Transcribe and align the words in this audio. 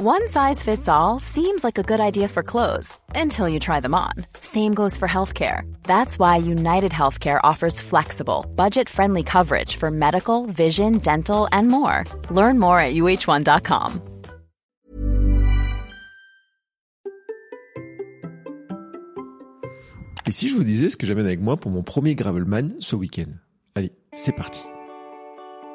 One 0.00 0.28
size 0.28 0.62
fits 0.62 0.88
all 0.88 1.18
seems 1.18 1.64
like 1.64 1.76
a 1.76 1.82
good 1.82 1.98
idea 1.98 2.28
for 2.28 2.44
clothes 2.44 2.96
until 3.16 3.48
you 3.48 3.58
try 3.58 3.80
them 3.80 3.96
on. 3.96 4.12
Same 4.40 4.72
goes 4.72 4.96
for 4.96 5.08
healthcare. 5.08 5.62
That's 5.82 6.20
why 6.20 6.36
United 6.36 6.92
Healthcare 6.92 7.40
offers 7.42 7.80
flexible, 7.80 8.46
budget 8.54 8.88
friendly 8.88 9.24
coverage 9.24 9.74
for 9.74 9.90
medical, 9.90 10.46
vision, 10.46 10.98
dental, 10.98 11.48
and 11.50 11.66
more. 11.66 12.04
Learn 12.30 12.60
more 12.60 12.78
at 12.78 12.94
uh1.com. 12.94 14.00
Et 20.26 20.30
si 20.30 20.48
je 20.48 20.54
vous 20.54 20.62
disais 20.62 20.90
ce 20.90 20.96
que 20.96 21.08
j'amène 21.08 21.26
avec 21.26 21.40
moi 21.40 21.56
pour 21.56 21.72
mon 21.72 21.82
premier 21.82 22.14
Gravelman 22.14 22.76
ce 22.78 22.94
week-end 22.94 23.32
Allez, 23.74 23.90
c'est 24.12 24.36
parti 24.36 24.62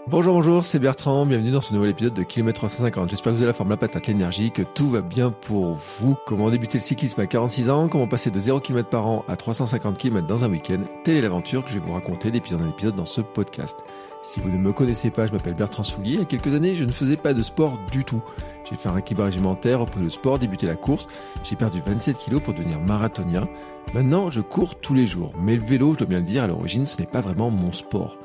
Bonjour, 0.06 0.34
bonjour, 0.34 0.66
c'est 0.66 0.80
Bertrand, 0.80 1.26
bienvenue 1.26 1.52
dans 1.52 1.62
ce 1.62 1.74
nouvel 1.74 1.92
épisode 1.92 2.14
de 2.14 2.24
Kilomètre 2.24 2.58
350. 2.58 3.10
J'espère 3.10 3.32
que 3.32 3.38
vous 3.38 3.42
avez 3.42 3.52
la 3.52 3.54
forme, 3.54 3.70
la 3.70 3.78
patate, 3.78 4.08
l'énergie, 4.08 4.52
que 4.52 4.62
tout 4.62 4.90
va 4.90 5.00
bien 5.00 5.32
pour 5.32 5.76
vous. 5.76 6.18
Comment 6.26 6.52
débuter 6.52 6.80
le 6.80 6.84
cyclisme 6.84 7.22
à 7.22 7.26
46 7.26 7.70
ans, 7.70 7.88
comment 7.88 8.06
passer 8.06 8.30
de 8.30 8.38
0 8.38 8.60
km 8.60 8.90
par 8.90 9.08
an 9.08 9.24
à 9.30 9.38
350 9.38 9.98
km 9.98 10.28
dans 10.28 10.44
un 10.44 10.50
week-end, 10.50 10.84
telle 11.06 11.16
est 11.16 11.22
l'aventure 11.22 11.64
que 11.64 11.70
je 11.70 11.76
vais 11.76 11.86
vous 11.86 11.94
raconter 11.94 12.32
d'épisode 12.32 12.64
en 12.64 12.70
épisode 12.70 12.98
dans 12.98 13.06
ce 13.06 13.22
podcast. 13.22 13.80
Si 14.24 14.42
vous 14.42 14.50
ne 14.50 14.58
me 14.58 14.74
connaissez 14.74 15.10
pas, 15.10 15.26
je 15.26 15.32
m'appelle 15.32 15.54
Bertrand 15.54 15.84
Soulier. 15.84 16.14
Il 16.14 16.20
y 16.20 16.24
a 16.24 16.26
quelques 16.26 16.54
années, 16.54 16.76
je 16.76 16.84
ne 16.84 16.92
faisais 16.92 17.18
pas 17.18 17.34
de 17.34 17.42
sport 17.42 17.80
du 17.90 18.04
tout. 18.04 18.22
J'ai 18.70 18.76
fait 18.76 18.90
un 18.90 18.98
équilibre 18.98 19.24
régimentaire, 19.24 19.80
repris 19.80 20.02
le 20.02 20.10
sport, 20.10 20.38
débuté 20.38 20.68
la 20.68 20.76
course. 20.76 21.08
J'ai 21.46 21.56
perdu 21.56 21.82
27 21.86 22.18
kilos 22.18 22.42
pour 22.42 22.54
devenir 22.54 22.82
marathonien. 22.82 23.48
Maintenant, 23.94 24.30
je 24.30 24.42
cours 24.42 24.76
tous 24.76 24.94
les 24.94 25.08
jours. 25.08 25.32
Mais 25.38 25.56
le 25.56 25.64
vélo, 25.64 25.94
je 25.94 26.00
dois 26.00 26.08
bien 26.08 26.20
le 26.20 26.26
dire, 26.26 26.44
à 26.44 26.48
l'origine, 26.48 26.86
ce 26.86 27.00
n'est 27.00 27.08
pas 27.08 27.22
vraiment 27.22 27.50
mon 27.50 27.72
sport 27.72 28.18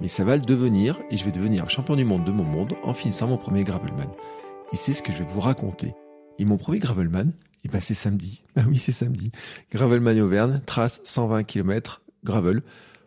mais 0.00 0.08
ça 0.08 0.24
va 0.24 0.36
le 0.36 0.42
devenir 0.42 1.00
et 1.10 1.16
je 1.16 1.24
vais 1.24 1.32
devenir 1.32 1.68
champion 1.70 1.96
du 1.96 2.04
monde 2.04 2.24
de 2.24 2.32
mon 2.32 2.44
monde 2.44 2.74
en 2.82 2.94
finissant 2.94 3.28
mon 3.28 3.38
premier 3.38 3.64
Gravelman. 3.64 4.10
Et 4.72 4.76
c'est 4.76 4.92
ce 4.92 5.02
que 5.02 5.12
je 5.12 5.18
vais 5.18 5.28
vous 5.28 5.40
raconter. 5.40 5.94
Et 6.38 6.44
mon 6.44 6.56
premier 6.56 6.78
Gravelman, 6.78 7.32
eh 7.64 7.68
ben 7.68 7.80
c'est 7.80 7.94
samedi. 7.94 8.42
Ah 8.56 8.64
oui, 8.68 8.78
c'est 8.78 8.92
samedi. 8.92 9.32
Gravelman 9.70 10.18
Auvergne, 10.20 10.60
trace 10.64 11.00
120 11.04 11.44
km, 11.44 12.02
gravel. 12.24 12.62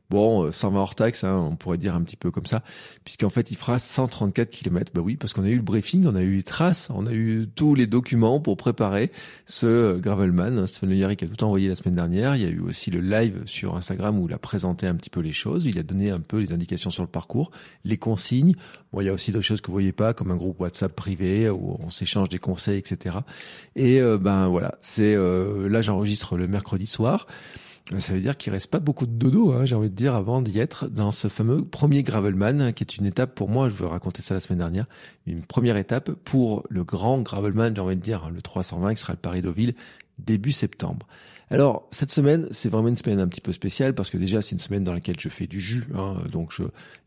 Bon, 0.09 0.51
120 0.51 0.75
euh, 0.75 0.81
hors 0.81 0.95
taxe, 0.95 1.23
hein, 1.23 1.37
on 1.51 1.55
pourrait 1.55 1.77
dire 1.77 1.93
un 1.93 2.01
petit 2.01 2.15
peu 2.15 2.31
comme 2.31 2.47
ça, 2.47 2.63
puisqu'en 3.03 3.29
fait 3.29 3.51
il 3.51 3.57
fera 3.57 3.77
134 3.77 4.49
km. 4.49 4.91
Bah 4.95 5.01
oui, 5.01 5.17
parce 5.17 5.33
qu'on 5.33 5.43
a 5.43 5.49
eu 5.49 5.57
le 5.57 5.61
briefing, 5.61 6.07
on 6.07 6.15
a 6.15 6.23
eu 6.23 6.37
les 6.37 6.43
traces, 6.43 6.89
on 6.89 7.05
a 7.05 7.13
eu 7.13 7.47
tous 7.53 7.75
les 7.75 7.85
documents 7.85 8.39
pour 8.39 8.57
préparer 8.57 9.11
ce 9.45 9.67
euh, 9.67 9.99
Gravelman. 9.99 10.65
Sven 10.65 10.89
Le 10.89 11.05
a 11.05 11.15
tout 11.15 11.43
envoyé 11.43 11.67
la 11.67 11.75
semaine 11.75 11.93
dernière. 11.93 12.35
Il 12.35 12.41
y 12.41 12.45
a 12.45 12.49
eu 12.49 12.59
aussi 12.59 12.89
le 12.89 13.01
live 13.01 13.43
sur 13.45 13.75
Instagram 13.75 14.17
où 14.17 14.27
il 14.27 14.33
a 14.33 14.39
présenté 14.39 14.87
un 14.87 14.95
petit 14.95 15.11
peu 15.11 15.19
les 15.19 15.33
choses. 15.33 15.65
Il 15.65 15.77
a 15.77 15.83
donné 15.83 16.09
un 16.09 16.21
peu 16.21 16.39
les 16.39 16.53
indications 16.53 16.89
sur 16.89 17.03
le 17.03 17.09
parcours, 17.09 17.51
les 17.85 17.97
consignes. 17.97 18.55
Bon, 18.91 19.01
il 19.01 19.05
y 19.05 19.09
a 19.09 19.13
aussi 19.13 19.31
d'autres 19.31 19.45
choses 19.45 19.61
que 19.61 19.67
vous 19.67 19.73
voyez 19.73 19.91
pas, 19.91 20.15
comme 20.15 20.31
un 20.31 20.37
groupe 20.37 20.59
WhatsApp 20.59 20.95
privé 20.95 21.51
où 21.51 21.77
on 21.79 21.91
s'échange 21.91 22.29
des 22.29 22.39
conseils, 22.39 22.79
etc. 22.79 23.17
Et 23.75 24.01
euh, 24.01 24.17
ben 24.17 24.47
voilà, 24.47 24.79
c'est 24.81 25.15
là 25.15 25.81
j'enregistre 25.81 26.35
le 26.35 26.47
mercredi 26.47 26.87
soir. 26.87 27.27
Ça 27.97 28.13
veut 28.13 28.19
dire 28.19 28.37
qu'il 28.37 28.53
reste 28.53 28.69
pas 28.69 28.79
beaucoup 28.79 29.07
de 29.07 29.11
dodo, 29.11 29.51
hein, 29.51 29.65
j'ai 29.65 29.73
envie 29.73 29.89
de 29.89 29.95
dire, 29.95 30.13
avant 30.13 30.43
d'y 30.43 30.59
être 30.59 30.87
dans 30.87 31.09
ce 31.09 31.27
fameux 31.27 31.65
premier 31.65 32.03
Gravelman, 32.03 32.71
qui 32.71 32.83
est 32.83 32.97
une 32.97 33.07
étape 33.07 33.33
pour 33.33 33.49
moi, 33.49 33.67
je 33.67 33.73
veux 33.73 33.87
raconter 33.87 34.21
ça 34.21 34.35
la 34.35 34.39
semaine 34.39 34.59
dernière, 34.59 34.85
une 35.25 35.41
première 35.41 35.75
étape 35.75 36.11
pour 36.11 36.67
le 36.69 36.83
grand 36.83 37.19
Gravelman, 37.19 37.73
j'ai 37.75 37.81
envie 37.81 37.95
de 37.95 38.01
dire, 38.01 38.29
le 38.29 38.43
320 38.43 38.93
qui 38.93 39.01
sera 39.01 39.13
le 39.13 39.19
Paris-Deauville 39.19 39.73
début 40.19 40.51
septembre. 40.51 41.07
Alors 41.51 41.87
cette 41.89 42.11
semaine, 42.11 42.47
c'est 42.51 42.69
vraiment 42.69 42.89
une 42.89 42.95
semaine 42.95 43.19
un 43.19 43.27
petit 43.27 43.41
peu 43.41 43.51
spéciale 43.51 43.95
parce 43.95 44.11
que 44.11 44.17
déjà 44.17 44.41
c'est 44.41 44.51
une 44.51 44.59
semaine 44.59 44.83
dans 44.83 44.93
laquelle 44.93 45.19
je 45.19 45.29
fais 45.29 45.47
du 45.47 45.59
jus, 45.59 45.85
hein, 45.95 46.17
donc 46.31 46.53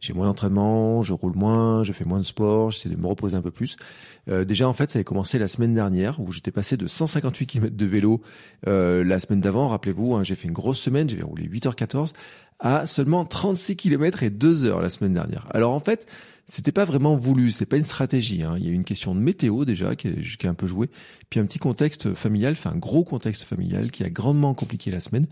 j'ai 0.01 0.13
moins 0.13 0.27
d'entraînement, 0.27 1.03
je 1.03 1.13
roule 1.13 1.37
moins, 1.37 1.85
je 1.85 1.93
fais 1.93 2.05
moins 2.05 2.19
de 2.19 2.25
sport, 2.25 2.73
j'essaie 2.73 2.89
de 2.89 2.97
me 2.97 3.07
reposer 3.07 3.37
un 3.37 3.43
peu 3.43 3.53
plus. 3.53 3.77
Euh, 4.29 4.45
déjà 4.45 4.69
en 4.69 4.73
fait, 4.73 4.91
ça 4.91 4.99
avait 4.99 5.05
commencé 5.05 5.39
la 5.39 5.47
semaine 5.47 5.75
dernière 5.75 6.19
où 6.21 6.33
j'étais 6.33 6.51
passé 6.51 6.77
de 6.77 6.89
158 6.89 7.47
km 7.47 7.77
de 7.77 7.87
vélo 7.87 8.21
euh, 8.67 9.05
la 9.05 9.21
semaine 9.21 9.41
d'avant. 9.41 9.69
Rappelez-vous, 9.69 10.15
hein, 10.15 10.25
j'ai 10.25 10.35
fait 10.35 10.49
une 10.49 10.55
grosse 10.55 10.81
semaine, 10.81 11.09
j'ai 11.09 11.23
roulé 11.23 11.47
8h14 11.47 12.13
à 12.63 12.87
seulement 12.87 13.25
36 13.25 13.77
km 13.77 14.23
et 14.23 14.31
2 14.31 14.65
heures 14.65 14.81
la 14.81 14.89
semaine 14.89 15.13
dernière. 15.13 15.47
Alors 15.51 15.73
en 15.73 15.81
fait, 15.81 16.07
c'était 16.47 16.73
pas 16.73 16.85
vraiment 16.85 17.17
voulu, 17.17 17.51
c'est 17.51 17.67
pas 17.67 17.77
une 17.77 17.83
stratégie. 17.83 18.45
Hein. 18.45 18.55
Il 18.57 18.65
y 18.65 18.71
a 18.71 18.73
une 18.73 18.85
question 18.85 19.15
de 19.17 19.21
météo 19.21 19.65
déjà 19.65 19.97
qui, 19.97 20.09
est, 20.09 20.37
qui 20.37 20.47
a 20.47 20.51
un 20.51 20.55
peu 20.55 20.69
joué, 20.69 20.89
puis 21.29 21.41
un 21.41 21.45
petit 21.45 21.59
contexte 21.59 22.15
familial, 22.15 22.53
enfin 22.53 22.71
un 22.71 22.79
gros 22.79 23.03
contexte 23.03 23.43
familial 23.43 23.91
qui 23.91 24.05
a 24.05 24.11
grandement 24.11 24.55
compliqué 24.55 24.93
la 24.93 25.01
semaine. 25.01 25.27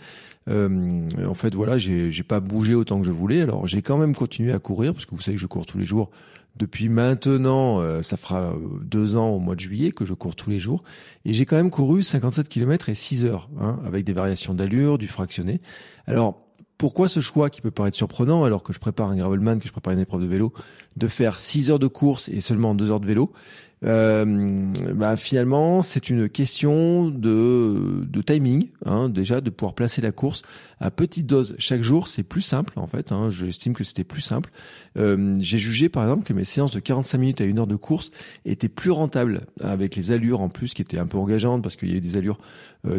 Euh, 0.48 1.08
en 1.24 1.34
fait, 1.34 1.54
voilà, 1.54 1.78
j'ai, 1.78 2.10
pas 2.24 2.40
bougé 2.40 2.74
autant 2.74 3.00
que 3.00 3.06
je 3.06 3.12
voulais. 3.12 3.40
Alors 3.40 3.68
j'ai 3.68 3.80
quand 3.80 3.96
même 3.96 4.14
continué 4.14 4.52
à 4.52 4.58
courir 4.58 4.92
parce 4.92 5.06
que 5.06 5.14
vous 5.14 5.22
savez 5.22 5.36
que 5.36 5.40
je 5.40 5.46
cours 5.46 5.66
tous 5.66 5.78
les 5.78 5.84
jours. 5.84 6.10
Depuis 6.56 6.88
maintenant, 6.88 7.80
euh, 7.80 8.02
ça 8.02 8.16
fera 8.16 8.56
deux 8.82 9.16
ans 9.16 9.28
au 9.28 9.38
mois 9.38 9.54
de 9.54 9.60
juillet 9.60 9.92
que 9.92 10.04
je 10.04 10.14
cours 10.14 10.34
tous 10.34 10.50
les 10.50 10.58
jours. 10.58 10.82
Et 11.24 11.32
j'ai 11.32 11.46
quand 11.46 11.54
même 11.54 11.70
couru 11.70 12.02
57 12.02 12.48
km 12.48 12.88
et 12.88 12.94
6 12.94 13.24
heures, 13.24 13.48
hein, 13.60 13.80
avec 13.86 14.04
des 14.04 14.12
variations 14.12 14.52
d'allure, 14.52 14.98
du 14.98 15.06
fractionné. 15.06 15.60
Alors, 16.08 16.49
pourquoi 16.80 17.10
ce 17.10 17.20
choix 17.20 17.50
qui 17.50 17.60
peut 17.60 17.70
paraître 17.70 17.98
surprenant 17.98 18.42
alors 18.42 18.62
que 18.62 18.72
je 18.72 18.78
prépare 18.78 19.10
un 19.10 19.16
gravelman, 19.18 19.58
que 19.58 19.66
je 19.66 19.72
prépare 19.72 19.92
une 19.92 19.98
épreuve 19.98 20.22
de 20.22 20.26
vélo, 20.26 20.54
de 20.96 21.08
faire 21.08 21.38
6 21.38 21.70
heures 21.70 21.78
de 21.78 21.88
course 21.88 22.30
et 22.30 22.40
seulement 22.40 22.74
2 22.74 22.90
heures 22.90 23.00
de 23.00 23.06
vélo 23.06 23.34
euh, 23.82 24.72
bah 24.94 25.16
finalement, 25.16 25.80
c'est 25.80 26.10
une 26.10 26.28
question 26.28 27.08
de, 27.08 28.06
timing, 28.26 28.68
hein, 28.84 29.08
déjà 29.08 29.40
de 29.40 29.48
pouvoir 29.48 29.74
placer 29.74 30.02
la 30.02 30.12
course 30.12 30.42
à 30.80 30.90
petite 30.90 31.26
dose 31.26 31.54
chaque 31.58 31.82
jour. 31.82 32.08
C'est 32.08 32.22
plus 32.22 32.42
simple 32.42 32.74
en 32.76 32.86
fait. 32.86 33.12
Hein, 33.12 33.30
J'estime 33.30 33.74
que 33.74 33.84
c'était 33.84 34.04
plus 34.04 34.20
simple. 34.20 34.50
Euh, 34.98 35.36
J'ai 35.40 35.58
jugé 35.58 35.88
par 35.88 36.02
exemple 36.04 36.24
que 36.24 36.32
mes 36.32 36.44
séances 36.44 36.72
de 36.72 36.80
45 36.80 37.18
minutes 37.18 37.40
à 37.40 37.44
une 37.44 37.58
heure 37.58 37.66
de 37.66 37.76
course 37.76 38.10
étaient 38.44 38.68
plus 38.68 38.90
rentables 38.90 39.46
avec 39.60 39.96
les 39.96 40.12
allures 40.12 40.40
en 40.42 40.48
plus 40.48 40.74
qui 40.74 40.82
étaient 40.82 40.98
un 40.98 41.06
peu 41.06 41.16
engageantes 41.16 41.62
parce 41.62 41.76
qu'il 41.76 41.90
y 41.90 41.94
a 41.94 41.96
eu 41.96 42.02
des 42.02 42.16
allures 42.16 42.38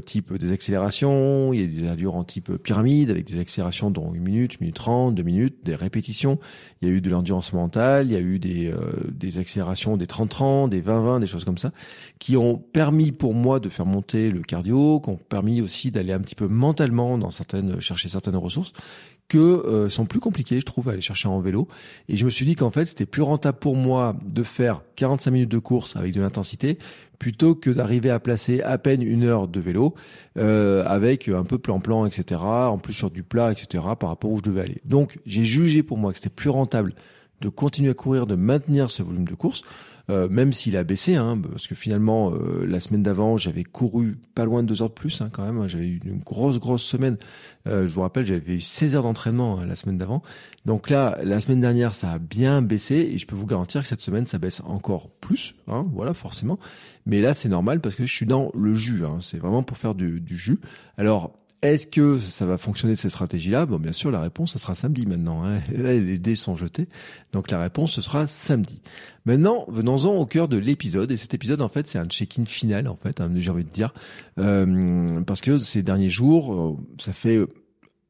type 0.05 0.33
des 0.37 0.51
accélérations, 0.51 1.53
il 1.53 1.61
y 1.61 1.63
a 1.63 1.81
des 1.81 1.87
allures 1.87 2.15
en 2.15 2.23
type 2.23 2.55
pyramide 2.57 3.09
avec 3.09 3.25
des 3.25 3.39
accélérations 3.39 3.89
dans 3.89 4.13
une 4.13 4.21
minute, 4.21 4.55
une 4.55 4.61
minute 4.61 4.75
trente, 4.75 5.15
deux 5.15 5.23
minutes, 5.23 5.57
des 5.63 5.75
répétitions. 5.75 6.39
Il 6.81 6.87
y 6.87 6.91
a 6.91 6.93
eu 6.93 7.01
de 7.01 7.09
l'endurance 7.09 7.53
mentale, 7.53 8.07
il 8.07 8.13
y 8.13 8.15
a 8.15 8.21
eu 8.21 8.39
des, 8.39 8.67
euh, 8.67 8.91
des 9.11 9.39
accélérations 9.39 9.97
des 9.97 10.05
30-30, 10.05 10.69
des 10.69 10.81
20-20, 10.81 11.19
des 11.19 11.27
choses 11.27 11.45
comme 11.45 11.57
ça, 11.57 11.71
qui 12.19 12.37
ont 12.37 12.57
permis 12.57 13.11
pour 13.11 13.33
moi 13.33 13.59
de 13.59 13.69
faire 13.69 13.85
monter 13.85 14.31
le 14.31 14.41
cardio, 14.41 14.99
qui 14.99 15.09
ont 15.09 15.17
permis 15.17 15.61
aussi 15.61 15.91
d'aller 15.91 16.13
un 16.13 16.19
petit 16.19 16.35
peu 16.35 16.47
mentalement 16.47 17.17
dans 17.17 17.31
certaines, 17.31 17.79
chercher 17.79 18.09
certaines 18.09 18.37
ressources 18.37 18.73
que 19.27 19.37
euh, 19.37 19.89
sont 19.89 20.05
plus 20.05 20.19
compliquées, 20.19 20.59
je 20.59 20.65
trouve, 20.65 20.89
à 20.89 20.91
aller 20.91 21.01
chercher 21.01 21.29
en 21.29 21.39
vélo. 21.39 21.69
Et 22.09 22.17
je 22.17 22.25
me 22.25 22.29
suis 22.29 22.45
dit 22.45 22.55
qu'en 22.55 22.69
fait, 22.69 22.83
c'était 22.83 23.05
plus 23.05 23.21
rentable 23.21 23.59
pour 23.59 23.77
moi 23.77 24.13
de 24.25 24.43
faire 24.43 24.83
45 24.97 25.31
minutes 25.31 25.51
de 25.51 25.57
course 25.57 25.95
avec 25.95 26.13
de 26.13 26.19
l'intensité 26.19 26.77
plutôt 27.21 27.53
que 27.53 27.69
d'arriver 27.69 28.09
à 28.09 28.19
placer 28.19 28.63
à 28.63 28.79
peine 28.79 29.03
une 29.03 29.23
heure 29.25 29.47
de 29.47 29.59
vélo 29.59 29.93
euh, 30.39 30.83
avec 30.87 31.27
un 31.27 31.43
peu 31.43 31.59
plan-plan, 31.59 32.07
etc. 32.07 32.41
En 32.41 32.79
plus 32.79 32.93
sur 32.93 33.11
du 33.11 33.21
plat, 33.21 33.51
etc. 33.51 33.83
par 33.99 34.09
rapport 34.09 34.31
où 34.31 34.37
je 34.37 34.41
devais 34.41 34.61
aller. 34.61 34.81
Donc 34.85 35.19
j'ai 35.27 35.43
jugé 35.43 35.83
pour 35.83 35.99
moi 35.99 36.13
que 36.13 36.17
c'était 36.17 36.31
plus 36.31 36.49
rentable 36.49 36.95
de 37.41 37.49
continuer 37.49 37.91
à 37.91 37.93
courir, 37.93 38.25
de 38.25 38.33
maintenir 38.33 38.89
ce 38.89 39.03
volume 39.03 39.25
de 39.25 39.35
course 39.35 39.61
euh, 40.11 40.27
même 40.27 40.51
s'il 40.51 40.75
a 40.75 40.83
baissé, 40.83 41.15
hein, 41.15 41.39
parce 41.39 41.67
que 41.67 41.75
finalement, 41.75 42.33
euh, 42.33 42.65
la 42.65 42.81
semaine 42.81 43.01
d'avant, 43.01 43.37
j'avais 43.37 43.63
couru 43.63 44.17
pas 44.35 44.43
loin 44.43 44.61
de 44.61 44.67
deux 44.67 44.81
heures 44.81 44.89
de 44.89 44.93
plus, 44.93 45.21
hein, 45.21 45.29
quand 45.31 45.45
même. 45.45 45.65
J'avais 45.69 45.87
eu 45.87 46.01
une 46.03 46.19
grosse, 46.19 46.59
grosse 46.59 46.83
semaine. 46.83 47.17
Euh, 47.65 47.87
je 47.87 47.93
vous 47.93 48.01
rappelle, 48.01 48.25
j'avais 48.25 48.55
eu 48.55 48.59
16 48.59 48.95
heures 48.95 49.03
d'entraînement 49.03 49.59
hein, 49.59 49.65
la 49.65 49.75
semaine 49.75 49.97
d'avant. 49.97 50.21
Donc 50.65 50.89
là, 50.89 51.17
la 51.23 51.39
semaine 51.39 51.61
dernière, 51.61 51.95
ça 51.95 52.11
a 52.11 52.19
bien 52.19 52.61
baissé, 52.61 52.95
et 52.95 53.19
je 53.19 53.25
peux 53.25 53.37
vous 53.37 53.45
garantir 53.45 53.83
que 53.83 53.87
cette 53.87 54.01
semaine, 54.01 54.25
ça 54.25 54.37
baisse 54.37 54.61
encore 54.65 55.09
plus. 55.09 55.55
Hein, 55.67 55.87
voilà, 55.93 56.13
forcément. 56.13 56.59
Mais 57.05 57.21
là, 57.21 57.33
c'est 57.33 57.49
normal 57.49 57.79
parce 57.79 57.95
que 57.95 58.05
je 58.05 58.13
suis 58.13 58.25
dans 58.25 58.51
le 58.53 58.73
jus. 58.73 59.05
Hein, 59.05 59.19
c'est 59.21 59.37
vraiment 59.37 59.63
pour 59.63 59.77
faire 59.77 59.95
du, 59.95 60.19
du 60.19 60.35
jus. 60.35 60.59
Alors, 60.97 61.39
est-ce 61.61 61.85
que 61.85 62.19
ça 62.19 62.45
va 62.45 62.57
fonctionner 62.57 62.95
cette 62.95 63.11
stratégie-là? 63.11 63.65
Bon, 63.65 63.77
bien 63.77 63.91
sûr, 63.91 64.09
la 64.09 64.19
réponse, 64.19 64.53
ce 64.53 64.59
sera 64.59 64.73
samedi 64.73 65.05
maintenant. 65.05 65.43
Hein. 65.43 65.61
les 65.71 66.17
dés 66.17 66.35
sont 66.35 66.57
jetés, 66.57 66.87
donc 67.33 67.51
la 67.51 67.61
réponse, 67.61 67.91
ce 67.91 68.01
sera 68.01 68.25
samedi. 68.25 68.81
Maintenant, 69.25 69.65
venons-en 69.67 70.15
au 70.15 70.25
cœur 70.25 70.47
de 70.47 70.57
l'épisode. 70.57 71.11
Et 71.11 71.17
cet 71.17 71.33
épisode, 71.33 71.61
en 71.61 71.69
fait, 71.69 71.87
c'est 71.87 71.99
un 71.99 72.07
check-in 72.07 72.45
final, 72.45 72.87
en 72.87 72.95
fait, 72.95 73.21
hein, 73.21 73.31
j'ai 73.35 73.51
envie 73.51 73.65
de 73.65 73.69
dire, 73.69 73.93
euh, 74.39 75.21
parce 75.21 75.41
que 75.41 75.57
ces 75.57 75.83
derniers 75.83 76.09
jours, 76.09 76.53
euh, 76.53 76.77
ça 76.97 77.13
fait 77.13 77.39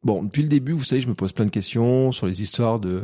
Bon, 0.03 0.23
depuis 0.23 0.41
le 0.41 0.47
début, 0.47 0.71
vous 0.71 0.83
savez, 0.83 0.99
je 0.99 1.07
me 1.07 1.13
pose 1.13 1.31
plein 1.31 1.45
de 1.45 1.51
questions 1.51 2.11
sur 2.11 2.25
les 2.25 2.41
histoires 2.41 2.79
de 2.79 3.03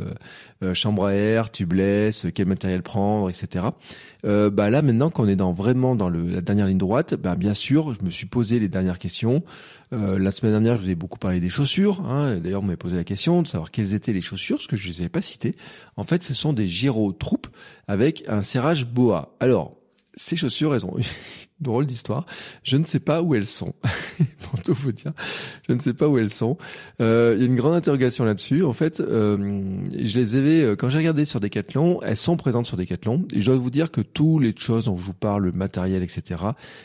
euh, 0.64 0.74
chambre 0.74 1.06
à 1.06 1.14
air, 1.14 1.52
tubeless, 1.52 2.26
quel 2.34 2.48
matériel 2.48 2.82
prendre, 2.82 3.30
etc. 3.30 3.66
Euh, 4.24 4.50
bah 4.50 4.68
là, 4.68 4.82
maintenant 4.82 5.08
qu'on 5.08 5.28
est 5.28 5.36
dans 5.36 5.52
vraiment 5.52 5.94
dans 5.94 6.10
la 6.10 6.40
dernière 6.40 6.66
ligne 6.66 6.78
droite, 6.78 7.14
bah 7.14 7.36
bien 7.36 7.54
sûr, 7.54 7.94
je 7.94 8.04
me 8.04 8.10
suis 8.10 8.26
posé 8.26 8.58
les 8.58 8.68
dernières 8.68 8.98
questions. 8.98 9.44
Euh, 9.92 10.18
la 10.18 10.32
semaine 10.32 10.50
dernière, 10.50 10.76
je 10.76 10.82
vous 10.82 10.90
ai 10.90 10.96
beaucoup 10.96 11.20
parlé 11.20 11.38
des 11.38 11.50
chaussures. 11.50 12.00
Hein, 12.00 12.40
D'ailleurs, 12.40 12.62
on 12.62 12.66
m'avait 12.66 12.76
posé 12.76 12.96
la 12.96 13.04
question 13.04 13.42
de 13.42 13.46
savoir 13.46 13.70
quelles 13.70 13.94
étaient 13.94 14.12
les 14.12 14.20
chaussures, 14.20 14.56
parce 14.56 14.66
que 14.66 14.76
je 14.76 14.88
les 14.88 14.98
avais 14.98 15.08
pas 15.08 15.22
citées. 15.22 15.54
En 15.96 16.02
fait, 16.02 16.24
ce 16.24 16.34
sont 16.34 16.52
des 16.52 16.66
Giro 16.66 17.12
troupes 17.12 17.46
avec 17.86 18.24
un 18.26 18.42
serrage 18.42 18.86
boa. 18.86 19.36
Alors, 19.38 19.76
ces 20.16 20.34
chaussures, 20.34 20.74
elles 20.74 20.84
ont 20.84 20.96
drôle 21.60 21.86
d'histoire. 21.86 22.26
Je 22.62 22.76
ne 22.76 22.84
sais 22.84 23.00
pas 23.00 23.22
où 23.22 23.34
elles 23.34 23.46
sont. 23.46 23.74
Pour 24.42 24.62
tout 24.62 24.74
vous 24.74 24.92
dire, 24.92 25.12
je 25.68 25.74
ne 25.74 25.80
sais 25.80 25.94
pas 25.94 26.08
où 26.08 26.18
elles 26.18 26.30
sont. 26.30 26.56
Euh, 27.00 27.34
il 27.36 27.42
y 27.42 27.44
a 27.44 27.46
une 27.46 27.56
grande 27.56 27.74
interrogation 27.74 28.24
là-dessus. 28.24 28.62
En 28.62 28.72
fait, 28.72 29.00
euh, 29.00 29.80
je 29.92 30.18
les 30.18 30.36
avais 30.36 30.62
euh, 30.62 30.76
quand 30.76 30.88
j'ai 30.90 30.98
regardé 30.98 31.24
sur 31.24 31.40
Decathlon, 31.40 32.00
elles 32.02 32.16
sont 32.16 32.36
présentes 32.36 32.66
sur 32.66 32.76
Decathlon. 32.76 33.26
Et 33.32 33.40
je 33.40 33.46
dois 33.46 33.56
vous 33.56 33.70
dire 33.70 33.90
que 33.90 34.00
toutes 34.00 34.42
les 34.42 34.54
choses 34.56 34.86
dont 34.86 34.96
je 34.96 35.02
vous 35.02 35.14
parle, 35.14 35.44
le 35.44 35.52
matériel, 35.52 36.02
etc. 36.02 36.40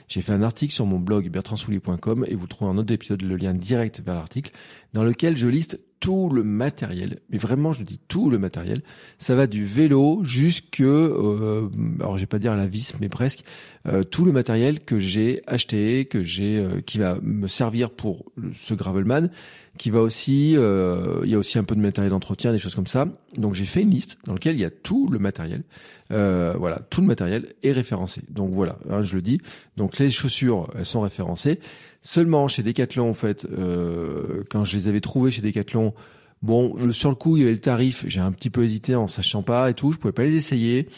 J'ai 0.08 0.22
fait 0.22 0.34
un 0.34 0.44
article 0.44 0.74
sur 0.74 0.86
mon 0.86 1.00
blog 1.00 1.30
bertrandsoulier.com 1.30 2.26
et 2.28 2.36
vous 2.36 2.48
trouvez 2.48 2.72
un 2.72 2.78
autre 2.78 2.94
épisode 2.94 3.22
le 3.22 3.36
lien 3.36 3.54
direct 3.54 4.02
vers 4.06 4.16
l'article 4.16 4.52
dans 4.94 5.04
lequel 5.04 5.38
je 5.38 5.48
liste 5.48 5.80
tout 6.04 6.28
le 6.28 6.44
matériel, 6.44 7.20
mais 7.30 7.38
vraiment 7.38 7.72
je 7.72 7.82
dis 7.82 7.98
tout 8.10 8.30
le 8.30 8.38
matériel, 8.38 8.82
ça 9.20 9.36
va 9.36 9.48
du 9.48 9.64
vélo 9.64 10.20
jusque, 10.26 10.82
euh, 10.82 11.70
alors 12.02 12.18
je 12.18 12.24
vais 12.24 12.28
pas 12.28 12.40
dire 12.40 12.58
la 12.58 12.68
vis, 12.68 12.94
mais 13.00 13.08
presque 13.08 13.46
euh, 13.88 14.04
tout 14.04 14.26
le 14.26 14.34
matériel 14.34 14.82
que 14.82 15.00
j'ai 15.00 15.44
acheté, 15.48 16.04
que 16.04 16.22
j'ai, 16.22 16.58
euh, 16.58 16.82
qui 16.86 16.98
va 16.98 17.20
me 17.22 17.48
servir 17.48 17.90
pour 17.90 18.26
ce 18.54 18.74
gravelman, 18.74 19.30
qui 19.78 19.92
va 19.92 20.02
aussi, 20.02 20.52
il 20.52 21.30
y 21.30 21.36
a 21.36 21.38
aussi 21.38 21.58
un 21.58 21.64
peu 21.64 21.74
de 21.74 21.80
matériel 21.80 22.12
d'entretien, 22.12 22.52
des 22.52 22.60
choses 22.60 22.76
comme 22.76 22.86
ça. 22.86 23.08
Donc 23.38 23.54
j'ai 23.54 23.64
fait 23.64 23.84
une 23.84 23.90
liste 23.90 24.18
dans 24.26 24.34
laquelle 24.34 24.58
il 24.58 24.62
y 24.62 24.66
a 24.66 24.70
tout 24.70 25.08
le 25.10 25.20
matériel, 25.20 25.64
voilà, 26.10 26.80
tout 26.90 27.00
le 27.00 27.08
matériel 27.08 27.54
est 27.64 27.72
référencé. 27.72 28.24
Donc 28.30 28.52
voilà, 28.52 28.78
hein, 28.90 29.04
je 29.04 29.16
le 29.16 29.22
dis. 29.22 29.40
Donc 29.78 29.98
les 30.00 30.12
chaussures, 30.12 30.70
elles 30.78 30.86
sont 30.86 31.02
référencées. 31.02 31.60
Seulement 32.06 32.50
chez 32.50 32.64
Decathlon, 32.64 33.10
en 33.10 33.14
fait, 33.14 33.46
euh, 33.46 34.44
quand 34.50 34.66
je 34.66 34.76
les 34.76 34.90
avais 34.90 35.00
trouvés 35.00 35.32
chez 35.32 35.42
Decathlon, 35.42 35.94
bon, 36.42 36.92
sur 36.92 37.10
le 37.10 37.16
coup, 37.16 37.38
il 37.38 37.40
y 37.40 37.44
avait 37.44 37.54
le 37.54 37.62
tarif. 37.62 38.04
J'ai 38.10 38.20
un 38.20 38.34
petit 38.34 38.50
peu 38.50 38.66
hésité 38.66 38.94
en 38.96 39.08
sachant 39.08 39.42
pas 39.42 39.70
et 39.70 39.74
tout. 39.74 39.94
Je 39.94 39.98
pouvais 39.98 40.12
pas 40.12 40.26
les 40.26 40.36
essayer. 40.36 40.90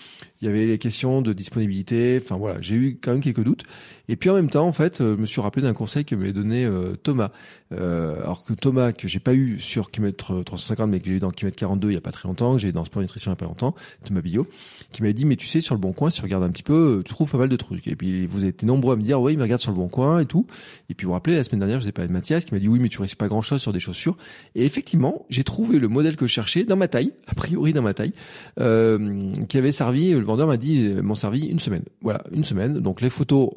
Il 0.41 0.47
y 0.47 0.49
avait 0.49 0.65
les 0.65 0.79
questions 0.79 1.21
de 1.21 1.31
disponibilité. 1.31 2.19
Enfin 2.19 2.37
voilà, 2.37 2.59
j'ai 2.59 2.73
eu 2.73 2.99
quand 2.99 3.11
même 3.11 3.21
quelques 3.21 3.43
doutes. 3.43 3.65
Et 4.09 4.15
puis 4.15 4.31
en 4.31 4.33
même 4.33 4.49
temps, 4.49 4.65
en 4.65 4.71
fait, 4.71 4.99
euh, 4.99 5.15
je 5.15 5.21
me 5.21 5.27
suis 5.27 5.41
rappelé 5.41 5.61
d'un 5.61 5.73
conseil 5.75 6.05
que 6.05 6.15
m'avait 6.15 6.33
donné 6.33 6.65
euh, 6.65 6.95
Thomas. 6.95 7.31
Euh, 7.75 8.21
alors 8.23 8.43
que 8.43 8.53
Thomas, 8.53 8.91
que 8.91 9.07
j'ai 9.07 9.19
pas 9.19 9.33
eu 9.33 9.59
sur 9.59 9.91
kilomètre 9.91 10.43
350, 10.43 10.89
mais 10.89 10.99
que 10.99 11.07
j'ai 11.07 11.13
eu 11.13 11.19
dans 11.19 11.31
kilomètre 11.31 11.57
42 11.57 11.91
il 11.91 11.93
y 11.93 11.97
a 11.97 12.01
pas 12.01 12.11
très 12.11 12.27
longtemps, 12.27 12.53
que 12.53 12.59
j'ai 12.59 12.69
eu 12.69 12.73
dans 12.73 12.85
Sport 12.85 13.01
Nutrition 13.01 13.31
il 13.31 13.33
y 13.33 13.37
a 13.37 13.37
pas 13.37 13.45
longtemps, 13.45 13.75
Thomas 14.05 14.21
Billot, 14.21 14.47
qui 14.91 15.01
m'avait 15.01 15.13
dit, 15.13 15.25
mais 15.25 15.35
tu 15.35 15.47
sais, 15.47 15.61
sur 15.61 15.75
le 15.75 15.81
Bon 15.81 15.93
Coin, 15.93 16.09
si 16.09 16.17
tu 16.17 16.23
regardes 16.23 16.43
un 16.43 16.49
petit 16.49 16.63
peu, 16.63 17.03
tu 17.05 17.13
trouves 17.13 17.29
pas 17.29 17.37
mal 17.37 17.49
de 17.49 17.55
trucs. 17.55 17.87
Et 17.87 17.95
puis 17.95 18.25
vous 18.27 18.45
êtes 18.45 18.63
nombreux 18.63 18.93
à 18.93 18.95
me 18.97 19.03
dire, 19.03 19.21
oui, 19.21 19.33
il 19.33 19.37
me 19.37 19.43
regarde 19.43 19.61
sur 19.61 19.71
le 19.71 19.77
Bon 19.77 19.87
Coin 19.87 20.19
et 20.19 20.25
tout. 20.25 20.45
Et 20.89 20.93
puis 20.93 21.05
vous 21.05 21.09
vous 21.09 21.13
rappelez, 21.13 21.35
la 21.35 21.43
semaine 21.43 21.59
dernière, 21.59 21.79
je 21.79 21.85
vous 21.85 21.89
ai 21.89 21.93
parlé 21.93 22.07
de 22.07 22.13
Mathias, 22.13 22.45
qui 22.45 22.53
m'a 22.53 22.59
dit, 22.59 22.67
oui, 22.67 22.79
mais 22.79 22.89
tu 22.89 23.01
risques 23.01 23.17
pas 23.17 23.27
grand 23.27 23.41
chose 23.41 23.61
sur 23.61 23.73
des 23.73 23.79
chaussures. 23.79 24.17
Et 24.55 24.65
effectivement, 24.65 25.25
j'ai 25.29 25.43
trouvé 25.43 25.79
le 25.79 25.87
modèle 25.87 26.15
que 26.15 26.27
je 26.27 26.31
cherchais 26.31 26.63
dans 26.63 26.77
ma 26.77 26.87
taille, 26.87 27.11
a 27.27 27.35
priori 27.35 27.73
dans 27.73 27.81
ma 27.81 27.93
taille, 27.93 28.13
euh, 28.59 29.31
qui 29.49 29.57
avait 29.57 29.71
servi, 29.71 30.11
le 30.11 30.21
vendeur 30.21 30.47
m'a 30.47 30.57
dit, 30.57 30.93
m'ont 31.01 31.15
servi 31.15 31.45
une 31.47 31.59
semaine. 31.59 31.83
Voilà, 32.01 32.23
une 32.31 32.43
semaine. 32.43 32.79
Donc 32.79 33.01
les 33.01 33.09
photos 33.09 33.49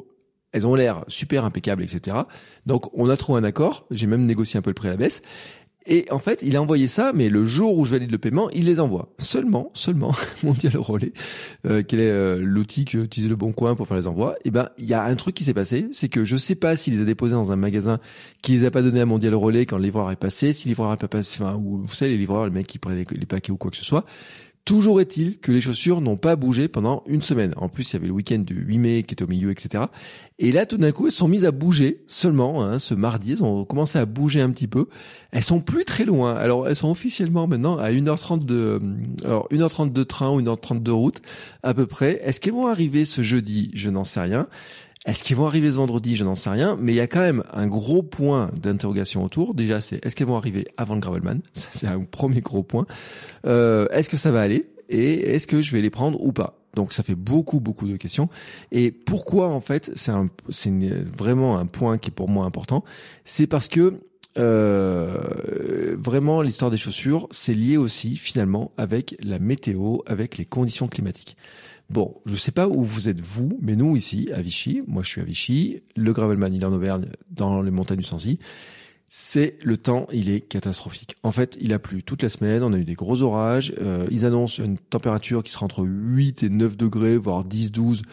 elles 0.51 0.67
ont 0.67 0.75
l'air 0.75 1.03
super 1.07 1.45
impeccables, 1.45 1.83
etc. 1.83 2.17
Donc 2.65 2.89
on 2.97 3.09
a 3.09 3.17
trouvé 3.17 3.39
un 3.39 3.43
accord, 3.43 3.85
j'ai 3.91 4.07
même 4.07 4.25
négocié 4.25 4.57
un 4.57 4.61
peu 4.61 4.69
le 4.69 4.75
prix 4.75 4.87
à 4.87 4.91
la 4.91 4.97
baisse. 4.97 5.21
Et 5.91 6.05
en 6.11 6.19
fait, 6.19 6.41
il 6.43 6.55
a 6.55 6.61
envoyé 6.61 6.87
ça, 6.87 7.13
mais 7.15 7.29
le 7.29 7.45
jour 7.45 7.77
où 7.77 7.83
je 7.83 7.91
valide 7.91 8.11
le 8.11 8.19
paiement, 8.19 8.49
il 8.51 8.65
les 8.65 8.79
envoie. 8.79 9.09
Seulement, 9.17 9.71
seulement, 9.73 10.13
Mondial 10.43 10.77
Relais, 10.77 11.13
euh, 11.65 11.81
quel 11.87 11.99
est 11.99 12.11
euh, 12.11 12.39
l'outil 12.43 12.85
que 12.85 12.99
utilise 12.99 13.27
le 13.27 13.35
Bon 13.35 13.53
Coin 13.53 13.75
pour 13.75 13.87
faire 13.87 13.97
les 13.97 14.05
envois? 14.05 14.35
Et 14.39 14.41
eh 14.45 14.51
ben, 14.51 14.69
il 14.77 14.85
y 14.85 14.93
a 14.93 15.03
un 15.03 15.15
truc 15.15 15.33
qui 15.35 15.43
s'est 15.43 15.53
passé, 15.53 15.87
c'est 15.91 16.09
que 16.09 16.25
je 16.25 16.35
sais 16.35 16.53
pas 16.53 16.75
s'il 16.75 16.95
les 16.95 17.01
a 17.01 17.05
déposés 17.05 17.33
dans 17.33 17.51
un 17.51 17.55
magasin 17.55 17.99
qui 18.43 18.51
les 18.51 18.65
a 18.65 18.71
pas 18.71 18.83
donné 18.83 19.01
à 19.01 19.05
Mondial 19.07 19.33
Relais 19.33 19.65
quand 19.65 19.77
le 19.77 19.83
livreur 19.83 20.11
est 20.11 20.15
passé, 20.15 20.53
si 20.53 20.67
le 20.67 20.71
livreur 20.71 20.93
est 20.93 20.97
pas 20.97 21.07
passé, 21.07 21.41
enfin, 21.41 21.55
ou 21.55 21.81
vous 21.87 21.93
savez 21.95 22.11
les 22.11 22.17
livreurs, 22.17 22.45
les 22.45 22.51
mecs 22.51 22.67
qui 22.67 22.77
prennent 22.77 23.03
les 23.09 23.25
paquets 23.25 23.51
ou 23.51 23.57
quoi 23.57 23.71
que 23.71 23.77
ce 23.77 23.85
soit. 23.85 24.05
Toujours 24.65 25.01
est-il 25.01 25.39
que 25.39 25.51
les 25.51 25.61
chaussures 25.61 25.99
n'ont 25.99 26.17
pas 26.17 26.35
bougé 26.35 26.67
pendant 26.67 27.01
une 27.07 27.23
semaine. 27.23 27.53
En 27.57 27.69
plus, 27.69 27.89
il 27.89 27.93
y 27.93 27.95
avait 27.95 28.07
le 28.07 28.13
week-end 28.13 28.39
du 28.39 28.53
8 28.53 28.77
mai 28.77 29.03
qui 29.03 29.15
était 29.15 29.23
au 29.23 29.27
milieu, 29.27 29.49
etc. 29.49 29.85
Et 30.37 30.51
là, 30.51 30.67
tout 30.67 30.77
d'un 30.77 30.91
coup, 30.91 31.07
elles 31.07 31.11
sont 31.11 31.27
mises 31.27 31.45
à 31.45 31.51
bouger 31.51 32.03
seulement. 32.07 32.63
Hein, 32.63 32.77
ce 32.77 32.93
mardi, 32.93 33.31
elles 33.31 33.43
ont 33.43 33.65
commencé 33.65 33.97
à 33.97 34.05
bouger 34.05 34.41
un 34.41 34.51
petit 34.51 34.67
peu. 34.67 34.87
Elles 35.31 35.43
sont 35.43 35.59
plus 35.59 35.85
très 35.85 36.05
loin. 36.05 36.35
Alors, 36.35 36.67
elles 36.67 36.75
sont 36.75 36.91
officiellement 36.91 37.47
maintenant 37.47 37.77
à 37.77 37.89
1h30 37.89 38.45
de, 38.45 38.55
euh, 38.55 39.25
alors 39.25 39.47
1h30 39.49 39.91
de 39.91 40.03
train 40.03 40.29
ou 40.29 40.39
1h30 40.39 40.83
de 40.83 40.91
route 40.91 41.21
à 41.63 41.73
peu 41.73 41.87
près. 41.87 42.19
Est-ce 42.21 42.39
qu'elles 42.39 42.53
vont 42.53 42.67
arriver 42.67 43.05
ce 43.05 43.23
jeudi? 43.23 43.71
Je 43.73 43.89
n'en 43.89 44.03
sais 44.03 44.21
rien. 44.21 44.47
Est-ce 45.05 45.23
qu'ils 45.23 45.37
vont 45.37 45.45
arriver 45.45 45.71
ce 45.71 45.77
vendredi? 45.77 46.15
Je 46.17 46.25
n'en 46.25 46.35
sais 46.35 46.49
rien, 46.49 46.77
mais 46.79 46.91
il 46.91 46.95
y 46.95 46.99
a 46.99 47.07
quand 47.07 47.21
même 47.21 47.43
un 47.53 47.67
gros 47.67 48.03
point 48.03 48.51
d'interrogation 48.53 49.23
autour. 49.23 49.53
Déjà, 49.53 49.79
c'est 49.79 50.05
est-ce 50.05 50.15
qu'elles 50.15 50.27
vont 50.27 50.35
arriver 50.35 50.67
avant 50.77 50.95
le 50.95 50.99
Gravelman? 50.99 51.41
Ça, 51.53 51.69
c'est 51.71 51.87
un 51.87 52.01
premier 52.01 52.41
gros 52.41 52.63
point. 52.63 52.85
Euh, 53.45 53.87
est-ce 53.91 54.09
que 54.09 54.17
ça 54.17 54.31
va 54.31 54.41
aller? 54.41 54.69
Et 54.89 55.35
est-ce 55.35 55.47
que 55.47 55.61
je 55.61 55.71
vais 55.71 55.81
les 55.81 55.89
prendre 55.89 56.21
ou 56.21 56.31
pas? 56.33 56.55
Donc 56.75 56.93
ça 56.93 57.03
fait 57.03 57.15
beaucoup 57.15 57.59
beaucoup 57.59 57.87
de 57.87 57.97
questions. 57.97 58.29
Et 58.71 58.91
pourquoi 58.91 59.49
en 59.49 59.61
fait 59.61 59.91
c'est 59.95 60.11
vraiment 61.17 61.57
un 61.57 61.65
point 61.65 61.97
qui 61.97 62.09
est 62.09 62.13
pour 62.13 62.29
moi 62.29 62.45
important, 62.45 62.83
c'est 63.25 63.47
parce 63.47 63.67
que 63.67 64.01
euh, 64.37 65.95
vraiment 65.97 66.41
l'histoire 66.41 66.71
des 66.71 66.77
chaussures, 66.77 67.27
c'est 67.31 67.53
lié 67.53 67.77
aussi 67.77 68.15
finalement 68.15 68.71
avec 68.77 69.15
la 69.19 69.39
météo, 69.39 69.97
avec 70.05 70.37
les 70.37 70.45
conditions 70.45 70.87
climatiques. 70.87 71.35
Bon, 71.89 72.15
je 72.25 72.35
sais 72.35 72.51
pas 72.51 72.67
où 72.67 72.83
vous 72.83 73.09
êtes 73.09 73.19
vous, 73.19 73.57
mais 73.61 73.75
nous 73.75 73.95
ici, 73.95 74.29
à 74.31 74.41
Vichy, 74.41 74.81
moi 74.87 75.01
je 75.01 75.09
suis 75.09 75.21
à 75.21 75.23
Vichy, 75.23 75.81
le 75.95 76.13
Gravelman 76.13 76.53
il 76.53 76.61
est 76.61 76.65
en 76.65 76.73
Auvergne, 76.73 77.07
dans 77.31 77.63
les 77.63 77.71
montagnes 77.71 77.97
du 77.97 78.03
Sancy, 78.03 78.37
c'est 79.09 79.57
le 79.63 79.75
temps, 79.75 80.05
il 80.13 80.29
est 80.29 80.41
catastrophique. 80.41 81.15
En 81.23 81.31
fait, 81.31 81.57
il 81.59 81.73
a 81.73 81.79
plu 81.79 82.03
toute 82.03 82.21
la 82.21 82.29
semaine, 82.29 82.61
on 82.61 82.73
a 82.73 82.77
eu 82.77 82.83
des 82.85 82.93
gros 82.93 83.23
orages, 83.23 83.73
euh, 83.81 84.05
ils 84.11 84.23
annoncent 84.23 84.63
une 84.63 84.77
température 84.77 85.43
qui 85.43 85.51
sera 85.51 85.65
entre 85.65 85.83
8 85.83 86.43
et 86.43 86.49
9 86.49 86.77
degrés, 86.77 87.17
voire 87.17 87.43
10, 87.43 87.71
12. 87.71 88.03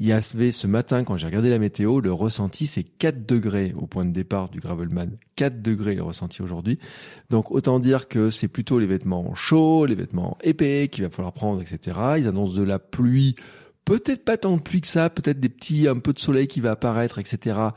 Il 0.00 0.06
y 0.06 0.52
ce 0.52 0.66
matin, 0.68 1.02
quand 1.02 1.16
j'ai 1.16 1.26
regardé 1.26 1.50
la 1.50 1.58
météo, 1.58 2.00
le 2.00 2.12
ressenti, 2.12 2.66
c'est 2.66 2.84
4 2.84 3.26
degrés 3.26 3.74
au 3.76 3.88
point 3.88 4.04
de 4.04 4.12
départ 4.12 4.48
du 4.48 4.60
Gravelman. 4.60 5.16
4 5.34 5.60
degrés 5.60 5.96
le 5.96 6.04
ressenti 6.04 6.40
aujourd'hui. 6.40 6.78
Donc 7.30 7.50
autant 7.50 7.80
dire 7.80 8.06
que 8.06 8.30
c'est 8.30 8.46
plutôt 8.46 8.78
les 8.78 8.86
vêtements 8.86 9.34
chauds, 9.34 9.86
les 9.86 9.96
vêtements 9.96 10.38
épais 10.40 10.88
qu'il 10.88 11.02
va 11.02 11.10
falloir 11.10 11.32
prendre, 11.32 11.60
etc. 11.60 11.98
Ils 12.18 12.28
annoncent 12.28 12.56
de 12.56 12.62
la 12.62 12.78
pluie, 12.78 13.34
peut-être 13.84 14.24
pas 14.24 14.36
tant 14.36 14.56
de 14.56 14.62
pluie 14.62 14.82
que 14.82 14.86
ça, 14.86 15.10
peut-être 15.10 15.40
des 15.40 15.48
petits, 15.48 15.88
un 15.88 15.98
peu 15.98 16.12
de 16.12 16.20
soleil 16.20 16.46
qui 16.46 16.60
va 16.60 16.70
apparaître, 16.70 17.18
etc 17.18 17.70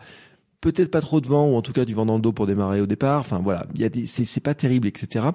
peut-être 0.62 0.92
pas 0.92 1.02
trop 1.02 1.20
de 1.20 1.28
vent 1.28 1.48
ou 1.48 1.56
en 1.56 1.62
tout 1.62 1.74
cas 1.74 1.86
du 1.86 1.96
vent 1.96 2.06
dans 2.06 2.16
le 2.16 2.22
dos 2.22 2.32
pour 2.32 2.46
démarrer 2.48 2.80
au 2.82 2.86
départ. 2.86 3.22
Enfin 3.22 3.40
voilà, 3.44 3.66
il 3.74 3.82
y 3.82 3.84
a 3.84 3.90
des, 3.90 4.06
c'est, 4.06 4.40
pas 4.40 4.54
terrible, 4.54 4.88
etc. 4.88 5.26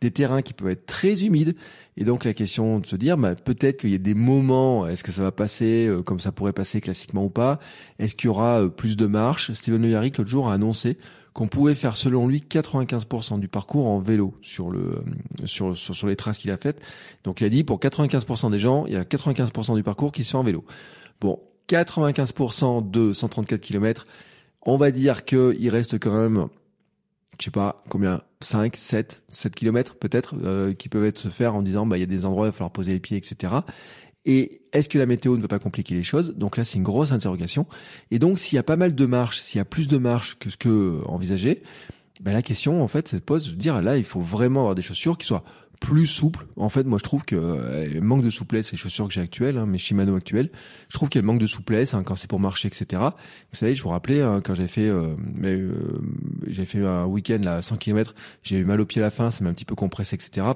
Des 0.00 0.12
terrains 0.12 0.42
qui 0.42 0.52
peuvent 0.52 0.70
être 0.70 0.86
très 0.86 1.24
humides 1.24 1.56
et 1.96 2.04
donc 2.04 2.24
la 2.24 2.34
question 2.34 2.78
de 2.78 2.86
se 2.86 2.96
dire, 2.96 3.16
bah, 3.16 3.34
peut-être 3.34 3.80
qu'il 3.80 3.90
y 3.90 3.94
a 3.94 3.98
des 3.98 4.14
moments, 4.14 4.86
est-ce 4.86 5.02
que 5.02 5.12
ça 5.12 5.22
va 5.22 5.32
passer 5.32 5.86
euh, 5.86 6.02
comme 6.02 6.20
ça 6.20 6.30
pourrait 6.30 6.52
passer 6.52 6.80
classiquement 6.80 7.24
ou 7.24 7.30
pas? 7.30 7.58
Est-ce 7.98 8.14
qu'il 8.14 8.26
y 8.26 8.28
aura 8.28 8.62
euh, 8.62 8.68
plus 8.68 8.96
de 8.96 9.06
marches? 9.06 9.52
Steven 9.52 9.80
Le 9.80 9.88
Yarrick 9.88 10.18
l'autre 10.18 10.28
jour 10.28 10.50
a 10.50 10.54
annoncé 10.54 10.98
qu'on 11.32 11.48
pouvait 11.48 11.74
faire 11.74 11.96
selon 11.96 12.28
lui 12.28 12.44
95% 12.48 13.40
du 13.40 13.48
parcours 13.48 13.88
en 13.88 13.98
vélo 13.98 14.34
sur 14.40 14.70
le 14.70 14.80
euh, 14.80 15.46
sur, 15.46 15.76
sur, 15.76 15.94
sur 15.94 16.06
les 16.06 16.16
traces 16.16 16.38
qu'il 16.38 16.50
a 16.50 16.56
faites. 16.58 16.80
Donc 17.24 17.40
il 17.40 17.44
a 17.44 17.50
dit 17.50 17.64
pour 17.64 17.78
95% 17.78 18.50
des 18.50 18.58
gens, 18.58 18.84
il 18.86 18.92
y 18.92 18.96
a 18.96 19.04
95% 19.04 19.74
du 19.74 19.82
parcours 19.82 20.12
qui 20.12 20.24
sont 20.24 20.38
en 20.38 20.42
vélo. 20.42 20.64
Bon, 21.20 21.40
95% 21.68 22.90
de 22.90 23.12
134 23.12 23.60
km, 23.60 24.06
on 24.62 24.76
va 24.76 24.90
dire 24.90 25.24
qu'il 25.24 25.68
reste 25.70 25.98
quand 25.98 26.14
même, 26.14 26.48
je 27.38 27.44
sais 27.44 27.50
pas 27.50 27.82
combien, 27.88 28.22
5, 28.40 28.76
7, 28.76 29.22
7 29.28 29.54
kilomètres 29.54 29.96
peut-être, 29.96 30.34
euh, 30.42 30.72
qui 30.72 30.88
peuvent 30.88 31.04
être 31.04 31.18
se 31.18 31.28
faire 31.28 31.54
en 31.54 31.62
disant, 31.62 31.86
bah, 31.86 31.96
il 31.96 32.00
y 32.00 32.04
a 32.04 32.06
des 32.06 32.24
endroits, 32.24 32.46
il 32.46 32.50
va 32.50 32.52
falloir 32.52 32.72
poser 32.72 32.92
les 32.92 33.00
pieds, 33.00 33.16
etc. 33.16 33.54
Et 34.24 34.62
est-ce 34.72 34.88
que 34.88 34.98
la 34.98 35.06
météo 35.06 35.36
ne 35.36 35.42
va 35.42 35.48
pas 35.48 35.58
compliquer 35.58 35.94
les 35.94 36.02
choses? 36.02 36.34
Donc 36.36 36.56
là, 36.56 36.64
c'est 36.64 36.78
une 36.78 36.84
grosse 36.84 37.12
interrogation. 37.12 37.66
Et 38.10 38.18
donc, 38.18 38.38
s'il 38.38 38.56
y 38.56 38.58
a 38.58 38.64
pas 38.64 38.76
mal 38.76 38.94
de 38.94 39.06
marches, 39.06 39.40
s'il 39.40 39.58
y 39.58 39.62
a 39.62 39.64
plus 39.64 39.86
de 39.86 39.98
marches 39.98 40.36
que 40.38 40.50
ce 40.50 40.56
que 40.56 41.00
envisagé, 41.06 41.62
ben 42.20 42.32
la 42.32 42.42
question, 42.42 42.82
en 42.82 42.88
fait, 42.88 43.14
de 43.14 43.20
pose 43.20 43.50
de 43.50 43.54
dire, 43.54 43.80
là, 43.82 43.98
il 43.98 44.04
faut 44.04 44.20
vraiment 44.20 44.60
avoir 44.60 44.74
des 44.74 44.82
chaussures 44.82 45.18
qui 45.18 45.26
soient 45.26 45.44
plus 45.80 46.06
souple. 46.06 46.46
En 46.56 46.68
fait, 46.68 46.84
moi, 46.84 46.98
je 46.98 47.04
trouve 47.04 47.24
que 47.24 47.36
euh, 47.36 48.00
manque 48.00 48.22
de 48.22 48.30
souplesse 48.30 48.72
les 48.72 48.78
chaussures 48.78 49.08
que 49.08 49.14
j'ai 49.14 49.20
actuelles, 49.20 49.58
hein, 49.58 49.66
mes 49.66 49.78
Shimano 49.78 50.16
actuelles. 50.16 50.50
Je 50.88 50.96
trouve 50.96 51.08
qu'elles 51.08 51.24
manquent 51.24 51.40
de 51.40 51.46
souplesse 51.46 51.94
hein, 51.94 52.02
quand 52.02 52.16
c'est 52.16 52.28
pour 52.28 52.40
marcher, 52.40 52.68
etc. 52.68 53.02
Vous 53.52 53.56
savez, 53.56 53.74
je 53.74 53.82
vous 53.82 53.90
rappelais 53.90 54.22
hein, 54.22 54.40
quand 54.42 54.54
j'ai 54.54 54.68
fait, 54.68 54.88
euh, 54.88 55.14
euh, 55.44 56.64
fait 56.64 56.84
un 56.84 57.06
week-end 57.06 57.38
là, 57.42 57.56
à 57.56 57.62
100 57.62 57.76
km, 57.76 58.14
j'ai 58.42 58.58
eu 58.58 58.64
mal 58.64 58.80
au 58.80 58.86
pied 58.86 59.00
à 59.00 59.04
la 59.04 59.10
fin, 59.10 59.30
ça 59.30 59.44
m'a 59.44 59.50
un 59.50 59.54
petit 59.54 59.64
peu 59.64 59.74
compressé, 59.74 60.16
etc. 60.16 60.46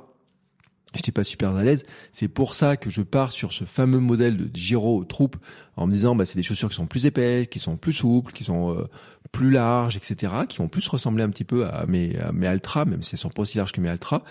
J'étais 0.95 1.13
pas 1.13 1.23
super 1.23 1.55
à 1.55 1.63
l'aise. 1.63 1.85
C'est 2.13 2.29
pour 2.29 2.55
ça 2.55 2.77
que 2.77 2.91
je 2.91 3.03
pars 3.03 3.31
sur 3.31 3.53
ce 3.53 3.65
fameux 3.65 4.01
modèle 4.01 4.37
de 4.37 4.51
Giro 4.53 5.05
Troupe 5.05 5.37
en 5.77 5.87
me 5.87 5.93
disant, 5.93 6.17
bah, 6.17 6.25
c'est 6.25 6.37
des 6.37 6.43
chaussures 6.43 6.69
qui 6.69 6.75
sont 6.75 6.87
plus 6.87 7.07
épaisses, 7.07 7.47
qui 7.47 7.61
sont 7.61 7.77
plus 7.77 7.93
souples, 7.93 8.33
qui 8.33 8.43
sont 8.43 8.77
euh, 8.77 8.85
plus 9.31 9.51
larges, 9.51 9.97
etc., 9.97 10.33
qui 10.49 10.59
vont 10.59 10.69
plus 10.69 10.87
ressembler 10.89 11.23
un 11.23 11.31
petit 11.31 11.45
peu 11.45 11.65
à 11.67 11.87
mes, 11.87 12.19
à 12.19 12.33
mes 12.33 12.49
Altra, 12.49 12.85
même 12.85 13.03
si 13.03 13.15
elles 13.15 13.21
sont 13.21 13.29
pas 13.29 13.43
aussi 13.43 13.57
larges 13.57 13.73
que 13.73 13.81
mes 13.81 13.89
Altra. 13.89 14.25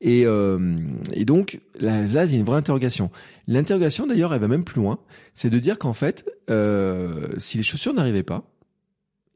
Et, 0.00 0.24
euh, 0.24 0.78
et 1.12 1.24
donc 1.24 1.60
là, 1.78 2.06
là, 2.06 2.24
il 2.24 2.30
y 2.32 2.34
a 2.34 2.38
une 2.38 2.44
vraie 2.44 2.58
interrogation. 2.58 3.10
L'interrogation, 3.48 4.06
d'ailleurs, 4.06 4.32
elle 4.32 4.40
va 4.40 4.48
même 4.48 4.64
plus 4.64 4.80
loin. 4.80 4.98
C'est 5.34 5.50
de 5.50 5.58
dire 5.58 5.78
qu'en 5.78 5.94
fait, 5.94 6.30
euh, 6.48 7.34
si 7.38 7.56
les 7.56 7.64
chaussures 7.64 7.92
n'arrivaient 7.92 8.22
pas, 8.22 8.44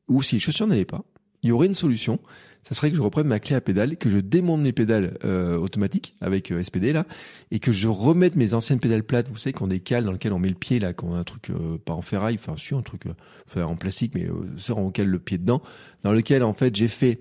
ou 0.09 0.23
si 0.23 0.37
les 0.37 0.41
chaussures 0.41 0.69
n'allaient 0.69 0.85
pas, 0.85 1.05
il 1.43 1.49
y 1.49 1.53
aurait 1.53 1.67
une 1.67 1.75
solution. 1.75 2.21
Ça 2.69 2.75
serait 2.75 2.91
que 2.91 2.99
je 2.99 3.01
reprenne 3.01 3.27
ma 3.27 3.41
clé 3.41 3.57
à 3.57 3.63
pédale, 3.63 3.97
que 3.97 4.11
je 4.11 4.19
démonte 4.19 4.61
mes 4.61 4.75
pédales 4.75 5.17
euh, 5.25 5.57
automatiques 5.57 6.15
avec 6.21 6.53
euh, 6.53 6.63
SPD 6.63 6.93
là, 6.93 7.07
et 7.51 7.61
que 7.61 7.73
je 7.73 7.89
remette 7.89 8.37
mes 8.37 8.53
anciennes 8.53 8.79
pédales 8.79 9.05
plates. 9.05 9.31
Vous 9.31 9.39
savez 9.39 9.55
qu'on 9.55 9.69
des 9.69 9.81
cales 9.81 10.05
dans 10.05 10.13
lesquelles 10.13 10.35
on 10.35 10.39
met 10.39 10.51
le 10.51 10.55
pied 10.55 10.79
là, 10.79 10.93
qu'on 10.93 11.15
a 11.15 11.19
un 11.19 11.25
truc 11.25 11.49
euh, 11.49 11.79
pas 11.83 11.95
en 11.95 12.03
ferraille, 12.03 12.39
enfin 12.39 12.57
si 12.59 12.75
un 12.75 12.83
truc 12.83 13.05
en 13.57 13.77
plastique, 13.77 14.13
mais 14.15 14.27
euh, 14.27 14.75
on 14.77 14.91
cale 14.91 15.07
le 15.07 15.19
pied 15.19 15.39
dedans, 15.39 15.63
dans 16.03 16.13
lequel 16.13 16.43
en 16.43 16.53
fait 16.53 16.77
j'ai 16.77 16.89
fait 16.89 17.21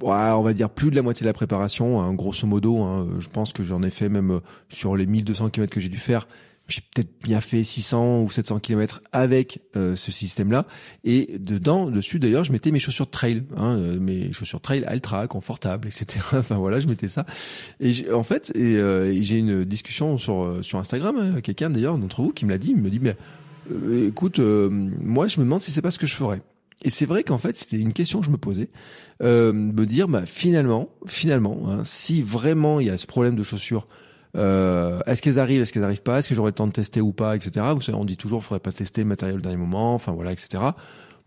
Ouais, 0.00 0.12
on 0.12 0.42
va 0.42 0.52
dire 0.52 0.70
plus 0.70 0.90
de 0.90 0.96
la 0.96 1.02
moitié 1.02 1.24
de 1.24 1.28
la 1.28 1.32
préparation, 1.32 2.00
hein, 2.00 2.14
grosso 2.14 2.46
modo. 2.46 2.82
Hein, 2.82 3.08
je 3.18 3.28
pense 3.28 3.52
que 3.52 3.64
j'en 3.64 3.82
ai 3.82 3.90
fait 3.90 4.08
même 4.08 4.40
sur 4.68 4.96
les 4.96 5.06
1200 5.06 5.50
km 5.50 5.72
que 5.72 5.80
j'ai 5.80 5.88
dû 5.88 5.98
faire 5.98 6.28
j'ai 6.68 6.82
peut-être 6.82 7.08
bien 7.24 7.40
fait 7.40 7.64
600 7.64 8.22
ou 8.22 8.30
700 8.30 8.60
km 8.60 9.00
avec 9.12 9.60
euh, 9.74 9.96
ce 9.96 10.12
système-là. 10.12 10.66
Et 11.02 11.38
dedans, 11.38 11.90
dessus 11.90 12.18
d'ailleurs, 12.18 12.44
je 12.44 12.52
mettais 12.52 12.70
mes 12.70 12.78
chaussures 12.78 13.08
trail, 13.08 13.44
hein, 13.56 13.76
euh, 13.78 13.98
mes 13.98 14.32
chaussures 14.34 14.60
trail 14.60 14.86
ultra 14.92 15.26
confortables, 15.26 15.88
etc. 15.88 16.20
enfin 16.32 16.56
voilà, 16.56 16.80
je 16.80 16.86
mettais 16.86 17.08
ça. 17.08 17.24
Et 17.80 18.12
en 18.12 18.22
fait, 18.22 18.52
et, 18.54 18.76
euh, 18.76 19.16
j'ai 19.22 19.38
une 19.38 19.64
discussion 19.64 20.18
sur 20.18 20.58
sur 20.62 20.78
Instagram, 20.78 21.16
hein, 21.16 21.40
quelqu'un 21.40 21.70
d'ailleurs 21.70 21.96
d'entre 21.96 22.20
vous 22.20 22.32
qui 22.32 22.44
me 22.44 22.50
l'a 22.50 22.58
dit, 22.58 22.72
il 22.76 22.82
me 22.82 22.90
dit 22.90 23.00
mais 23.00 23.16
écoute, 24.06 24.38
moi 24.38 25.26
je 25.26 25.40
me 25.40 25.44
demande 25.44 25.62
si 25.62 25.72
c'est 25.72 25.82
pas 25.82 25.90
ce 25.90 25.98
que 25.98 26.06
je 26.06 26.14
ferais. 26.14 26.42
Et 26.82 26.90
c'est 26.90 27.06
vrai 27.06 27.24
qu'en 27.24 27.38
fait, 27.38 27.56
c'était 27.56 27.80
une 27.80 27.92
question 27.92 28.20
que 28.20 28.26
je 28.26 28.30
me 28.30 28.36
posais, 28.36 28.68
me 29.20 29.84
dire 29.84 30.06
bah 30.06 30.26
finalement, 30.26 30.90
finalement, 31.06 31.62
hein, 31.66 31.82
si 31.82 32.20
vraiment 32.20 32.78
il 32.78 32.88
y 32.88 32.90
a 32.90 32.98
ce 32.98 33.06
problème 33.06 33.36
de 33.36 33.42
chaussures 33.42 33.86
euh, 34.38 35.00
est-ce 35.06 35.20
qu'elles 35.20 35.38
arrivent, 35.38 35.62
est-ce 35.62 35.72
qu'elles 35.72 35.84
arrivent 35.84 36.02
pas, 36.02 36.18
est-ce 36.18 36.28
que 36.28 36.34
j'aurai 36.34 36.50
le 36.50 36.54
temps 36.54 36.66
de 36.66 36.72
tester 36.72 37.00
ou 37.00 37.12
pas, 37.12 37.36
etc. 37.36 37.66
Vous 37.74 37.80
savez, 37.80 37.98
on 37.98 38.04
dit 38.04 38.16
toujours, 38.16 38.42
faudrait 38.42 38.60
pas 38.60 38.72
tester 38.72 39.02
le 39.02 39.08
matériel 39.08 39.38
au 39.38 39.40
dernier 39.40 39.58
moment, 39.58 39.94
enfin 39.94 40.12
voilà, 40.12 40.32
etc. 40.32 40.62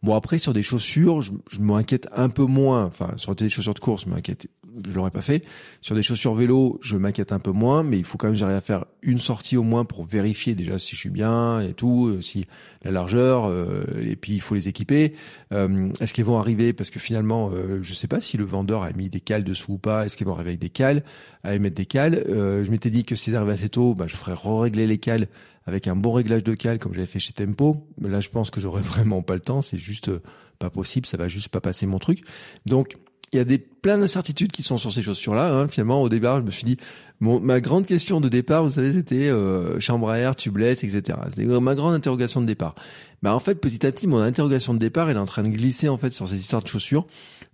Bon 0.04 0.16
après 0.16 0.40
sur 0.40 0.54
des 0.54 0.64
chaussures, 0.64 1.22
je, 1.22 1.32
je 1.52 1.60
m'inquiète 1.60 2.08
un 2.12 2.30
peu 2.30 2.46
moins. 2.46 2.86
Enfin 2.86 3.14
sur 3.18 3.36
des 3.36 3.50
chaussures 3.50 3.76
de 3.76 3.80
course, 3.80 4.06
je 4.06 4.10
m'inquiète, 4.10 4.48
je 4.88 4.96
l'aurais 4.96 5.12
pas 5.12 5.22
fait. 5.22 5.44
Sur 5.82 5.96
des 5.96 6.04
chaussures 6.04 6.34
vélo, 6.34 6.80
je 6.82 6.98
m'inquiète 6.98 7.32
un 7.32 7.40
peu 7.40 7.52
moins, 7.52 7.84
mais 7.84 7.98
il 7.98 8.06
faut 8.06 8.18
quand 8.18 8.28
même 8.28 8.36
j'arrive 8.36 8.58
à 8.58 8.62
faire 8.62 8.86
une 9.02 9.18
sortie 9.18 9.58
au 9.58 9.64
moins 9.64 9.86
pour 9.86 10.06
vérifier 10.06 10.56
déjà 10.56 10.80
si 10.80 10.96
je 10.96 11.00
suis 11.00 11.10
bien 11.10 11.60
et 11.60 11.74
tout, 11.74 12.08
euh, 12.08 12.22
si 12.22 12.46
la 12.84 12.92
largeur, 12.92 13.46
euh, 13.46 13.84
et 14.02 14.16
puis 14.16 14.34
il 14.34 14.42
faut 14.42 14.56
les 14.56 14.68
équiper. 14.68 15.14
Euh, 15.54 15.90
est-ce 16.00 16.14
qu'elles 16.14 16.26
vont 16.26 16.40
arriver? 16.40 16.74
Parce 16.74 16.90
que 16.90 17.00
finalement, 17.00 17.52
euh, 17.54 17.80
je 17.82 17.94
sais 17.94 18.08
pas 18.08 18.22
si 18.22 18.38
le 18.38 18.46
vendeur 18.46 18.84
a 18.84 18.92
mis 18.94 19.10
des 19.10 19.20
cales 19.20 19.44
dessous 19.44 19.74
ou 19.74 19.78
pas. 19.78 20.06
Est-ce 20.06 20.18
qu'elles 20.18 20.28
vont 20.28 20.34
arriver 20.34 20.52
avec 20.52 20.62
des 20.62 20.70
cales 20.70 21.04
À 21.44 21.58
mettre 21.60 21.76
des 21.76 21.86
cales? 21.86 22.24
je 22.28 22.70
m'étais 22.72 22.90
dit 22.90 23.04
que 23.04 23.16
si 23.16 23.30
elles 23.30 23.36
arrivaient 23.36 23.54
assez 23.54 23.70
tôt, 23.70 23.94
bah, 23.94 24.08
je 24.08 24.16
ferais 24.16 24.34
re-régler 24.34 24.88
les 24.88 24.98
cales 24.98 25.28
avec 25.66 25.88
un 25.88 25.96
bon 25.96 26.14
réglage 26.14 26.44
de 26.44 26.54
cale 26.54 26.80
comme 26.80 26.94
j'avais 26.94 27.06
fait 27.06 27.20
chez 27.20 27.34
Tempo. 27.34 27.88
Là, 28.02 28.20
je 28.20 28.30
pense 28.30 28.50
que 28.50 28.60
j'aurais 28.60 28.82
vraiment 28.82 29.22
pas 29.22 29.36
le 29.36 29.42
temps. 29.42 29.62
C'est 29.62 29.78
juste 29.78 30.10
euh, 30.10 30.22
pas 30.60 30.70
possible. 30.70 31.06
Ça 31.06 31.18
va 31.18 31.28
juste 31.28 31.50
pas 31.50 31.62
passer 31.62 31.86
mon 31.86 32.00
truc. 32.00 32.24
Donc, 32.66 32.96
il 33.34 33.38
y 33.38 33.40
a 33.40 33.46
des 33.46 33.58
plein 33.58 33.98
d'incertitudes 33.98 34.52
qui 34.52 34.64
sont 34.64 34.78
sur 34.78 34.92
ces 34.92 35.02
chaussures-là. 35.02 35.54
Hein. 35.54 35.68
Finalement, 35.68 36.02
au 36.02 36.10
départ, 36.10 36.42
je 36.42 36.46
me 36.46 36.52
suis 36.52 36.66
dit, 36.66 36.78
bon, 37.22 37.40
ma 37.40 37.62
grande 37.62 37.86
question 37.86 38.20
de 38.20 38.30
départ, 38.30 38.64
vous 38.64 38.72
savez, 38.72 38.92
c'était 38.92 39.30
euh, 39.30 39.80
chambre 39.80 40.10
à 40.10 40.18
air, 40.18 40.36
tubeless, 40.36 40.84
etc. 40.84 41.18
C'était 41.30 41.46
ma 41.46 41.76
grande 41.76 41.94
interrogation 41.94 42.42
de 42.42 42.46
départ. 42.46 42.76
Bah 43.22 43.36
en 43.36 43.40
fait, 43.40 43.56
petit 43.56 43.86
à 43.86 43.92
petit, 43.92 44.08
mon 44.08 44.18
interrogation 44.18 44.74
de 44.74 44.80
départ, 44.80 45.10
elle 45.10 45.18
est 45.18 45.20
en 45.20 45.26
train 45.26 45.44
de 45.44 45.50
glisser 45.50 45.88
en 45.90 45.98
fait 45.98 46.12
sur 46.12 46.28
ces 46.28 46.38
histoires 46.38 46.64
de 46.64 46.68
chaussures, 46.68 47.06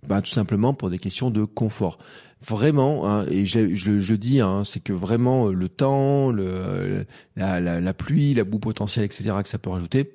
bah 0.06 0.22
tout 0.22 0.30
simplement 0.30 0.72
pour 0.72 0.88
des 0.88 0.98
questions 0.98 1.30
de 1.30 1.44
confort 1.44 1.98
vraiment, 2.40 3.08
hein, 3.08 3.26
et 3.28 3.46
je, 3.46 3.74
je, 3.74 4.00
je 4.00 4.14
dis, 4.14 4.40
hein, 4.40 4.62
c'est 4.64 4.80
que 4.80 4.92
vraiment 4.92 5.48
euh, 5.48 5.52
le 5.52 5.68
temps, 5.68 6.30
le, 6.30 7.04
la, 7.36 7.60
la, 7.60 7.80
la, 7.80 7.94
pluie, 7.94 8.34
la 8.34 8.44
boue 8.44 8.60
potentielle, 8.60 9.04
etc., 9.04 9.30
que 9.42 9.48
ça 9.48 9.58
peut 9.58 9.70
rajouter, 9.70 10.14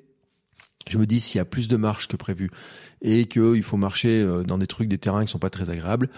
je 0.88 0.98
me 0.98 1.06
dis 1.06 1.20
s'il 1.20 1.38
y 1.38 1.40
a 1.40 1.44
plus 1.44 1.68
de 1.68 1.76
marche 1.76 2.08
que 2.08 2.16
prévu 2.16 2.50
et 3.04 3.26
qu'il 3.26 3.62
faut 3.62 3.76
marcher 3.76 4.20
euh, 4.20 4.42
dans 4.42 4.58
des 4.58 4.66
trucs, 4.66 4.88
des 4.88 4.98
terrains 4.98 5.24
qui 5.24 5.30
sont 5.30 5.38
pas 5.38 5.50
très 5.50 5.70
agréables, 5.70 6.08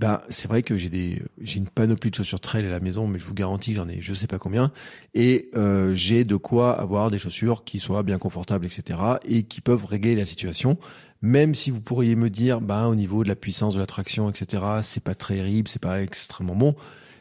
ben 0.00 0.20
c'est 0.28 0.48
vrai 0.48 0.64
que 0.64 0.76
j'ai 0.76 0.88
des 0.88 1.22
j'ai 1.40 1.58
une 1.58 1.68
panoplie 1.68 2.10
de 2.10 2.16
chaussures 2.16 2.40
trail 2.40 2.66
à 2.66 2.70
la 2.70 2.80
maison, 2.80 3.06
mais 3.06 3.20
je 3.20 3.26
vous 3.26 3.34
garantis 3.34 3.74
j'en 3.74 3.88
ai 3.88 4.00
je 4.00 4.12
sais 4.12 4.26
pas 4.26 4.40
combien 4.40 4.72
et 5.14 5.50
euh, 5.54 5.94
j'ai 5.94 6.24
de 6.24 6.34
quoi 6.34 6.72
avoir 6.72 7.12
des 7.12 7.20
chaussures 7.20 7.62
qui 7.62 7.78
soient 7.78 8.02
bien 8.02 8.18
confortables, 8.18 8.66
etc. 8.66 8.98
et 9.24 9.44
qui 9.44 9.60
peuvent 9.60 9.84
régler 9.84 10.16
la 10.16 10.26
situation 10.26 10.78
même 11.24 11.54
si 11.54 11.70
vous 11.70 11.80
pourriez 11.80 12.16
me 12.16 12.28
dire, 12.28 12.60
bah, 12.60 12.86
au 12.86 12.94
niveau 12.94 13.24
de 13.24 13.28
la 13.28 13.34
puissance 13.34 13.74
de 13.74 13.80
la 13.80 13.86
traction, 13.86 14.28
etc., 14.28 14.62
c'est 14.82 15.02
pas 15.02 15.14
terrible, 15.14 15.68
c'est 15.68 15.80
pas 15.80 16.02
extrêmement 16.02 16.54
bon. 16.54 16.74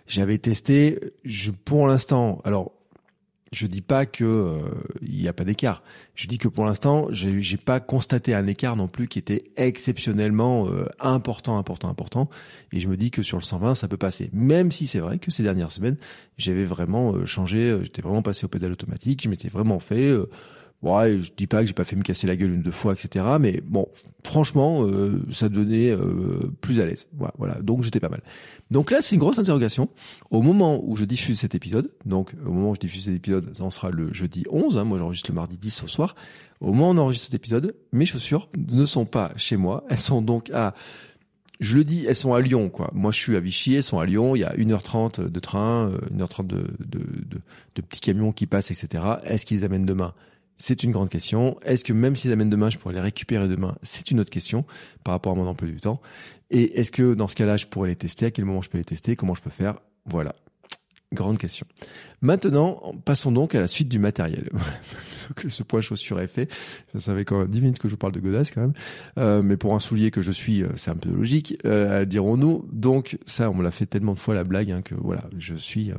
J'avais 0.07 0.37
testé, 0.37 0.99
je, 1.23 1.51
pour 1.51 1.87
l'instant, 1.87 2.41
alors, 2.43 2.73
je 3.53 3.67
dis 3.67 3.81
pas 3.81 4.05
que 4.05 4.23
euh, 4.23 4.59
n'y 5.01 5.27
a 5.27 5.33
pas 5.33 5.43
d'écart. 5.43 5.83
Je 6.15 6.27
dis 6.27 6.37
que 6.37 6.47
pour 6.47 6.65
l'instant, 6.65 7.07
j'ai, 7.11 7.41
j'ai 7.41 7.57
pas 7.57 7.79
constaté 7.79 8.33
un 8.33 8.47
écart 8.47 8.75
non 8.75 8.87
plus 8.87 9.07
qui 9.07 9.19
était 9.19 9.51
exceptionnellement 9.55 10.67
euh, 10.67 10.85
important, 10.99 11.57
important, 11.57 11.89
important. 11.89 12.29
Et 12.71 12.79
je 12.79 12.89
me 12.89 12.97
dis 12.97 13.11
que 13.11 13.21
sur 13.21 13.37
le 13.37 13.43
120, 13.43 13.75
ça 13.75 13.87
peut 13.87 13.97
passer. 13.97 14.29
Même 14.33 14.71
si 14.71 14.87
c'est 14.87 14.99
vrai 14.99 15.19
que 15.19 15.31
ces 15.31 15.43
dernières 15.43 15.71
semaines, 15.71 15.97
j'avais 16.37 16.65
vraiment 16.65 17.13
euh, 17.13 17.25
changé, 17.25 17.79
j'étais 17.83 18.01
vraiment 18.01 18.23
passé 18.23 18.45
au 18.45 18.49
pédale 18.49 18.71
automatique, 18.71 19.21
je 19.23 19.29
m'étais 19.29 19.49
vraiment 19.49 19.79
fait 19.79 20.11
Ouais, 20.83 21.21
je 21.21 21.31
dis 21.35 21.47
pas 21.47 21.61
que 21.61 21.67
j'ai 21.67 21.73
pas 21.73 21.85
fait 21.85 21.95
me 21.95 22.03
casser 22.03 22.27
la 22.27 22.35
gueule 22.35 22.53
une 22.53 22.61
deux 22.61 22.71
fois, 22.71 22.91
etc. 22.91 23.25
Mais 23.39 23.61
bon, 23.65 23.87
franchement, 24.25 24.85
euh, 24.85 25.23
ça 25.31 25.47
devenait 25.47 25.91
euh, 25.91 26.51
plus 26.59 26.81
à 26.81 26.85
l'aise. 26.85 27.07
Voilà, 27.13 27.33
voilà, 27.37 27.53
donc 27.61 27.83
j'étais 27.83 28.01
pas 28.01 28.09
mal. 28.09 28.21
Donc 28.69 28.91
là, 28.91 29.01
c'est 29.01 29.15
une 29.15 29.19
grosse 29.19 29.39
interrogation. 29.39 29.87
Au 30.29 30.41
moment 30.41 30.81
où 30.83 30.97
je 30.97 31.05
diffuse 31.05 31.39
cet 31.39 31.55
épisode, 31.55 31.89
donc 32.05 32.33
au 32.45 32.51
moment 32.51 32.71
où 32.71 32.75
je 32.75 32.81
diffuse 32.81 33.05
cet 33.05 33.15
épisode, 33.15 33.55
ça 33.55 33.63
en 33.63 33.71
sera 33.71 33.91
le 33.91 34.11
jeudi 34.11 34.43
11. 34.49 34.77
Hein, 34.77 34.83
moi, 34.83 34.99
j'enregistre 34.99 35.31
le 35.31 35.35
mardi 35.35 35.57
10 35.57 35.83
au 35.83 35.87
soir. 35.87 36.15
Au 36.59 36.67
moment 36.73 36.89
où 36.89 36.93
on 36.93 36.97
enregistre 36.97 37.27
cet 37.27 37.35
épisode, 37.35 37.75
mes 37.93 38.05
chaussures 38.05 38.49
ne 38.57 38.85
sont 38.85 39.05
pas 39.05 39.31
chez 39.37 39.55
moi. 39.55 39.85
Elles 39.89 39.99
sont 39.99 40.21
donc 40.21 40.49
à 40.51 40.73
je 41.59 41.77
le 41.77 41.85
dis, 41.85 42.05
elles 42.05 42.15
sont 42.15 42.33
à 42.33 42.41
Lyon, 42.41 42.69
quoi. 42.69 42.89
Moi, 42.93 43.11
je 43.13 43.19
suis 43.19 43.37
à 43.37 43.39
Vichy, 43.39 43.75
elles 43.75 43.83
sont 43.83 43.99
à 43.99 44.05
Lyon. 44.05 44.35
Il 44.35 44.39
y 44.39 44.43
a 44.43 44.53
1h30 44.53 45.29
de 45.29 45.39
train, 45.39 45.91
1h30 46.13 46.41
euh, 46.41 46.43
de, 46.43 46.55
de, 46.79 46.99
de, 46.99 47.41
de 47.75 47.81
petits 47.81 48.01
camions 48.01 48.33
qui 48.33 48.47
passent, 48.47 48.71
etc. 48.71 49.03
Est-ce 49.23 49.45
qu'ils 49.45 49.57
les 49.57 49.63
amènent 49.63 49.85
demain? 49.85 50.13
C'est 50.55 50.83
une 50.83 50.91
grande 50.91 51.09
question. 51.09 51.57
Est-ce 51.63 51.83
que 51.83 51.93
même 51.93 52.15
s'ils 52.15 52.31
amènent 52.31 52.49
demain, 52.49 52.69
je 52.69 52.77
pourrais 52.77 52.93
les 52.93 53.01
récupérer 53.01 53.47
demain? 53.47 53.75
C'est 53.83 54.11
une 54.11 54.19
autre 54.19 54.29
question 54.29 54.65
par 55.03 55.13
rapport 55.13 55.33
à 55.33 55.35
mon 55.35 55.47
emploi 55.47 55.67
du 55.67 55.79
temps. 55.79 56.01
Et 56.51 56.79
est-ce 56.79 56.91
que 56.91 57.13
dans 57.13 57.27
ce 57.27 57.35
cas-là, 57.35 57.57
je 57.57 57.65
pourrais 57.65 57.89
les 57.89 57.95
tester? 57.95 58.27
À 58.27 58.31
quel 58.31 58.45
moment 58.45 58.61
je 58.61 58.69
peux 58.69 58.77
les 58.77 58.83
tester? 58.83 59.15
Comment 59.15 59.35
je 59.35 59.41
peux 59.41 59.49
faire? 59.49 59.79
Voilà. 60.05 60.35
Grande 61.13 61.37
question. 61.37 61.67
Maintenant, 62.21 62.93
passons 63.05 63.31
donc 63.31 63.53
à 63.53 63.59
la 63.59 63.67
suite 63.67 63.87
du 63.87 63.99
matériel. 63.99 64.49
ce 65.49 65.61
point 65.61 65.81
chaussure 65.81 66.19
est 66.19 66.27
fait. 66.27 66.51
Ça 66.93 66.99
savais 66.99 67.23
quand 67.23 67.37
même 67.39 67.49
10 67.49 67.61
minutes 67.61 67.79
que 67.79 67.87
je 67.87 67.93
vous 67.93 67.97
parle 67.97 68.13
de 68.13 68.19
godasses 68.19 68.49
quand 68.49 68.61
même. 68.61 68.73
Euh, 69.19 69.43
mais 69.43 69.55
pour 69.55 69.75
un 69.75 69.79
soulier 69.79 70.09
que 70.09 70.23
je 70.23 70.31
suis, 70.31 70.63
euh, 70.63 70.69
c'est 70.75 70.89
un 70.89 70.95
peu 70.95 71.09
logique, 71.09 71.57
euh, 71.65 72.05
dirons-nous. 72.05 72.67
Donc 72.71 73.19
ça, 73.27 73.51
on 73.51 73.53
me 73.53 73.63
l'a 73.63 73.71
fait 73.71 73.85
tellement 73.85 74.15
de 74.15 74.19
fois 74.19 74.33
la 74.33 74.43
blague 74.43 74.71
hein, 74.71 74.81
que 74.81 74.95
voilà, 74.95 75.25
je 75.37 75.53
suis, 75.55 75.91
euh, 75.91 75.97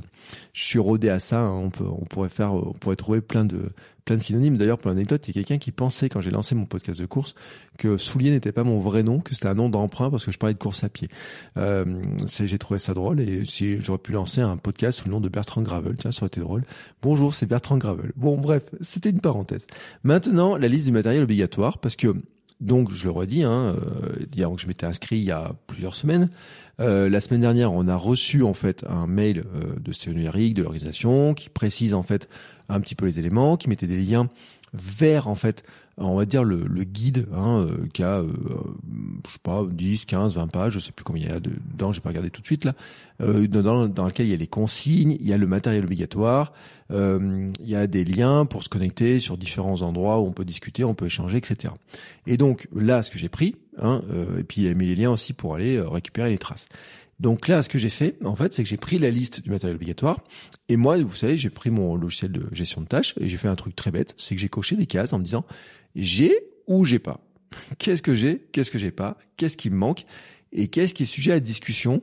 je 0.52 0.64
suis 0.64 0.80
rodé 0.80 1.10
à 1.10 1.20
ça. 1.20 1.42
Hein. 1.42 1.70
On 1.80 2.04
pourrait 2.06 2.28
faire, 2.28 2.54
on 2.54 2.72
pourrait 2.72 2.96
trouver 2.96 3.20
plein 3.20 3.44
de 3.44 3.70
plein 4.04 4.16
de 4.16 4.22
synonymes. 4.22 4.56
D'ailleurs, 4.56 4.78
pour 4.78 4.90
l'anecdote, 4.90 5.26
il 5.26 5.36
y 5.36 5.38
a 5.38 5.42
quelqu'un 5.42 5.58
qui 5.58 5.72
pensait 5.72 6.08
quand 6.08 6.20
j'ai 6.20 6.30
lancé 6.30 6.54
mon 6.54 6.66
podcast 6.66 7.00
de 7.00 7.06
course 7.06 7.34
que 7.78 7.96
soulier 7.96 8.30
n'était 8.30 8.52
pas 8.52 8.64
mon 8.64 8.78
vrai 8.78 9.02
nom, 9.02 9.20
que 9.20 9.34
c'était 9.34 9.48
un 9.48 9.54
nom 9.54 9.68
d'emprunt 9.68 10.10
parce 10.10 10.24
que 10.24 10.32
je 10.32 10.38
parlais 10.38 10.54
de 10.54 10.58
course 10.58 10.84
à 10.84 10.88
pied. 10.88 11.08
Euh, 11.56 12.02
j'ai 12.28 12.58
trouvé 12.58 12.78
ça 12.78 12.94
drôle 12.94 13.20
et 13.20 13.44
si 13.44 13.80
j'aurais 13.80 13.98
pu 13.98 14.12
lancer 14.12 14.40
un 14.40 14.56
podcast 14.56 15.00
sous 15.00 15.06
le 15.06 15.12
nom 15.12 15.20
de 15.20 15.28
Bertrand 15.28 15.62
Gravel, 15.62 15.96
tiens, 15.96 16.12
ça 16.12 16.22
aurait 16.22 16.28
été 16.28 16.40
drôle. 16.40 16.64
Bonjour, 17.02 17.34
c'est 17.34 17.46
Bertrand 17.46 17.78
Gravel. 17.78 18.12
Bon, 18.16 18.38
bref, 18.38 18.62
c'était 18.80 19.10
une 19.10 19.20
parenthèse. 19.20 19.66
Maintenant, 20.02 20.56
la 20.56 20.68
liste 20.68 20.86
du 20.86 20.92
matériel 20.92 21.22
obligatoire 21.22 21.78
parce 21.78 21.96
que 21.96 22.14
donc, 22.60 22.90
je 22.90 23.04
le 23.04 23.10
redis, 23.10 23.42
hein, 23.42 23.76
euh, 23.76 24.56
je 24.56 24.66
m'étais 24.66 24.86
inscrit 24.86 25.16
il 25.16 25.24
y 25.24 25.30
a 25.30 25.52
plusieurs 25.66 25.94
semaines. 25.94 26.30
Euh, 26.80 27.08
la 27.08 27.20
semaine 27.20 27.40
dernière, 27.40 27.72
on 27.72 27.86
a 27.88 27.96
reçu 27.96 28.42
en 28.42 28.54
fait 28.54 28.84
un 28.88 29.06
mail 29.06 29.44
euh, 29.54 29.74
de 29.78 29.92
Steven 29.92 30.18
Eric, 30.18 30.54
de 30.54 30.62
l'organisation, 30.62 31.34
qui 31.34 31.48
précise 31.48 31.94
en 31.94 32.02
fait 32.02 32.28
un 32.68 32.80
petit 32.80 32.94
peu 32.94 33.06
les 33.06 33.18
éléments, 33.18 33.56
qui 33.56 33.68
mettait 33.68 33.86
des 33.86 34.00
liens 34.00 34.28
vers 34.74 35.28
en 35.28 35.34
fait 35.34 35.64
on 35.96 36.16
va 36.16 36.24
dire 36.24 36.42
le, 36.42 36.58
guide 36.82 37.26
hein, 37.32 37.60
euh, 37.60 37.86
qui 37.92 38.02
a 38.02 38.18
euh, 38.18 38.28
je 39.26 39.32
sais 39.32 39.38
pas 39.42 39.64
10 39.64 40.06
15 40.06 40.34
20 40.34 40.48
pages 40.48 40.72
je 40.72 40.80
sais 40.80 40.92
plus 40.92 41.04
combien 41.04 41.26
il 41.26 41.30
y 41.30 41.32
a 41.32 41.40
dedans 41.40 41.92
j'ai 41.92 42.00
pas 42.00 42.08
regardé 42.08 42.30
tout 42.30 42.40
de 42.40 42.46
suite 42.46 42.64
là 42.64 42.74
euh, 43.20 43.46
dans, 43.46 43.86
dans 43.86 44.06
lequel 44.06 44.26
il 44.26 44.30
y 44.30 44.34
a 44.34 44.36
les 44.36 44.48
consignes 44.48 45.16
il 45.20 45.26
y 45.26 45.32
a 45.32 45.38
le 45.38 45.46
matériel 45.46 45.84
obligatoire 45.84 46.52
euh, 46.90 47.48
il 47.60 47.68
y 47.68 47.76
a 47.76 47.86
des 47.86 48.04
liens 48.04 48.44
pour 48.44 48.64
se 48.64 48.68
connecter 48.68 49.20
sur 49.20 49.38
différents 49.38 49.82
endroits 49.82 50.18
où 50.18 50.26
on 50.26 50.32
peut 50.32 50.44
discuter 50.44 50.82
on 50.82 50.94
peut 50.94 51.06
échanger 51.06 51.38
etc 51.38 51.72
et 52.26 52.36
donc 52.36 52.66
là 52.74 53.04
ce 53.04 53.12
que 53.12 53.18
j'ai 53.18 53.28
pris 53.28 53.54
hein, 53.80 54.02
et 54.38 54.42
puis 54.42 54.62
il 54.62 54.64
y 54.64 54.68
a 54.68 54.74
mis 54.74 54.86
les 54.86 54.96
liens 54.96 55.12
aussi 55.12 55.32
pour 55.32 55.54
aller 55.54 55.80
récupérer 55.80 56.30
les 56.30 56.38
traces 56.38 56.66
donc 57.20 57.48
là, 57.48 57.62
ce 57.62 57.68
que 57.68 57.78
j'ai 57.78 57.90
fait, 57.90 58.16
en 58.24 58.34
fait, 58.34 58.52
c'est 58.52 58.62
que 58.62 58.68
j'ai 58.68 58.76
pris 58.76 58.98
la 58.98 59.10
liste 59.10 59.42
du 59.42 59.50
matériel 59.50 59.76
obligatoire. 59.76 60.20
Et 60.68 60.76
moi, 60.76 60.98
vous 60.98 61.14
savez, 61.14 61.38
j'ai 61.38 61.50
pris 61.50 61.70
mon 61.70 61.94
logiciel 61.94 62.32
de 62.32 62.48
gestion 62.52 62.80
de 62.80 62.86
tâches 62.86 63.14
et 63.20 63.28
j'ai 63.28 63.36
fait 63.36 63.48
un 63.48 63.56
truc 63.56 63.76
très 63.76 63.90
bête, 63.90 64.14
c'est 64.18 64.34
que 64.34 64.40
j'ai 64.40 64.48
coché 64.48 64.76
des 64.76 64.86
cases 64.86 65.12
en 65.12 65.18
me 65.18 65.24
disant 65.24 65.44
j'ai 65.94 66.34
ou 66.66 66.84
j'ai 66.84 66.98
pas. 66.98 67.20
Qu'est-ce 67.78 68.02
que 68.02 68.14
j'ai 68.14 68.46
Qu'est-ce 68.52 68.70
que 68.70 68.78
j'ai 68.78 68.90
pas 68.90 69.16
Qu'est-ce 69.36 69.56
qui 69.56 69.70
me 69.70 69.76
manque 69.76 70.06
Et 70.52 70.68
qu'est-ce 70.68 70.94
qui 70.94 71.04
est 71.04 71.06
sujet 71.06 71.32
à 71.32 71.40
discussion 71.40 72.02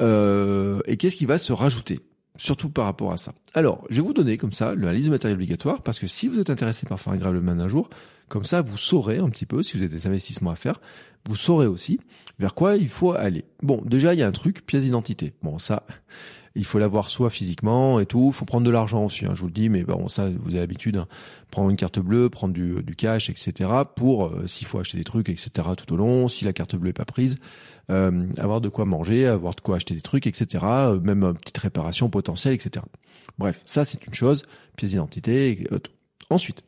euh, 0.00 0.80
Et 0.86 0.96
qu'est-ce 0.96 1.16
qui 1.16 1.26
va 1.26 1.38
se 1.38 1.52
rajouter 1.52 2.00
surtout 2.38 2.70
par 2.70 2.86
rapport 2.86 3.12
à 3.12 3.16
ça. 3.16 3.34
Alors, 3.52 3.84
je 3.90 3.96
vais 3.96 4.06
vous 4.06 4.14
donner 4.14 4.38
comme 4.38 4.52
ça 4.52 4.74
la 4.74 4.94
liste 4.94 5.06
de 5.06 5.10
matériel 5.10 5.36
obligatoire, 5.36 5.82
parce 5.82 5.98
que 5.98 6.06
si 6.06 6.28
vous 6.28 6.38
êtes 6.38 6.50
intéressé 6.50 6.86
par 6.86 7.00
faire 7.00 7.12
un 7.12 7.16
Gravelman 7.16 7.60
un 7.60 7.68
jour, 7.68 7.90
comme 8.28 8.44
ça, 8.44 8.62
vous 8.62 8.76
saurez 8.76 9.18
un 9.18 9.30
petit 9.30 9.46
peu, 9.46 9.62
si 9.62 9.76
vous 9.76 9.82
avez 9.82 9.94
des 9.94 10.06
investissements 10.06 10.50
à 10.50 10.56
faire, 10.56 10.80
vous 11.28 11.36
saurez 11.36 11.66
aussi 11.66 12.00
vers 12.38 12.54
quoi 12.54 12.76
il 12.76 12.88
faut 12.88 13.12
aller. 13.12 13.44
Bon, 13.62 13.82
déjà, 13.84 14.14
il 14.14 14.20
y 14.20 14.22
a 14.22 14.26
un 14.26 14.32
truc, 14.32 14.64
pièce 14.64 14.84
d'identité. 14.84 15.34
Bon, 15.42 15.58
ça, 15.58 15.84
il 16.54 16.64
faut 16.64 16.78
l'avoir 16.78 17.10
soit 17.10 17.30
physiquement 17.30 18.00
et 18.00 18.06
tout. 18.06 18.28
Il 18.28 18.32
faut 18.32 18.44
prendre 18.44 18.66
de 18.66 18.70
l'argent 18.70 19.04
aussi, 19.04 19.26
hein, 19.26 19.32
je 19.34 19.40
vous 19.40 19.46
le 19.46 19.52
dis, 19.52 19.68
mais 19.68 19.82
bon, 19.82 20.08
ça, 20.08 20.28
vous 20.28 20.50
avez 20.50 20.60
l'habitude. 20.60 20.96
Hein. 20.96 21.06
prendre 21.50 21.70
une 21.70 21.76
carte 21.76 21.98
bleue, 21.98 22.30
prendre 22.30 22.54
du, 22.54 22.82
du 22.82 22.96
cash, 22.96 23.30
etc. 23.30 23.70
Pour, 23.96 24.26
euh, 24.26 24.46
s'il 24.46 24.66
faut 24.66 24.78
acheter 24.78 24.98
des 24.98 25.04
trucs, 25.04 25.28
etc. 25.28 25.50
tout 25.76 25.92
au 25.92 25.96
long, 25.96 26.28
si 26.28 26.44
la 26.44 26.52
carte 26.52 26.76
bleue 26.76 26.90
est 26.90 26.94
pas 26.94 27.04
prise, 27.04 27.36
euh, 27.90 28.26
avoir 28.38 28.60
de 28.60 28.68
quoi 28.68 28.84
manger, 28.84 29.26
avoir 29.26 29.54
de 29.54 29.60
quoi 29.60 29.76
acheter 29.76 29.94
des 29.94 30.02
trucs, 30.02 30.26
etc. 30.26 30.64
Euh, 30.64 31.00
même 31.00 31.24
une 31.24 31.34
petite 31.34 31.58
réparation 31.58 32.10
potentielle, 32.10 32.54
etc. 32.54 32.84
Bref, 33.38 33.62
ça, 33.64 33.84
c'est 33.84 34.06
une 34.06 34.14
chose. 34.14 34.44
Pièce 34.76 34.92
d'identité. 34.92 35.66
Ensuite, 36.30 36.62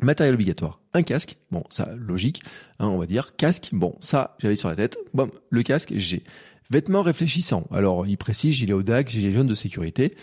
Matériel 0.00 0.34
obligatoire, 0.34 0.80
un 0.92 1.02
casque, 1.02 1.36
bon 1.52 1.62
ça 1.70 1.88
logique, 1.96 2.42
hein, 2.80 2.88
on 2.88 2.98
va 2.98 3.06
dire, 3.06 3.36
casque, 3.36 3.70
bon 3.72 3.94
ça 4.00 4.36
j'avais 4.40 4.56
sur 4.56 4.68
la 4.68 4.76
tête, 4.76 4.98
bon 5.14 5.30
le 5.50 5.62
casque 5.62 5.92
j'ai. 5.96 6.24
Vêtements 6.70 7.02
réfléchissants, 7.02 7.66
alors 7.70 8.06
il 8.06 8.16
précise 8.16 8.54
gilet 8.54 8.72
Audax, 8.72 9.12
gilet 9.12 9.32
jaune 9.32 9.46
de 9.46 9.54
sécurité. 9.54 10.16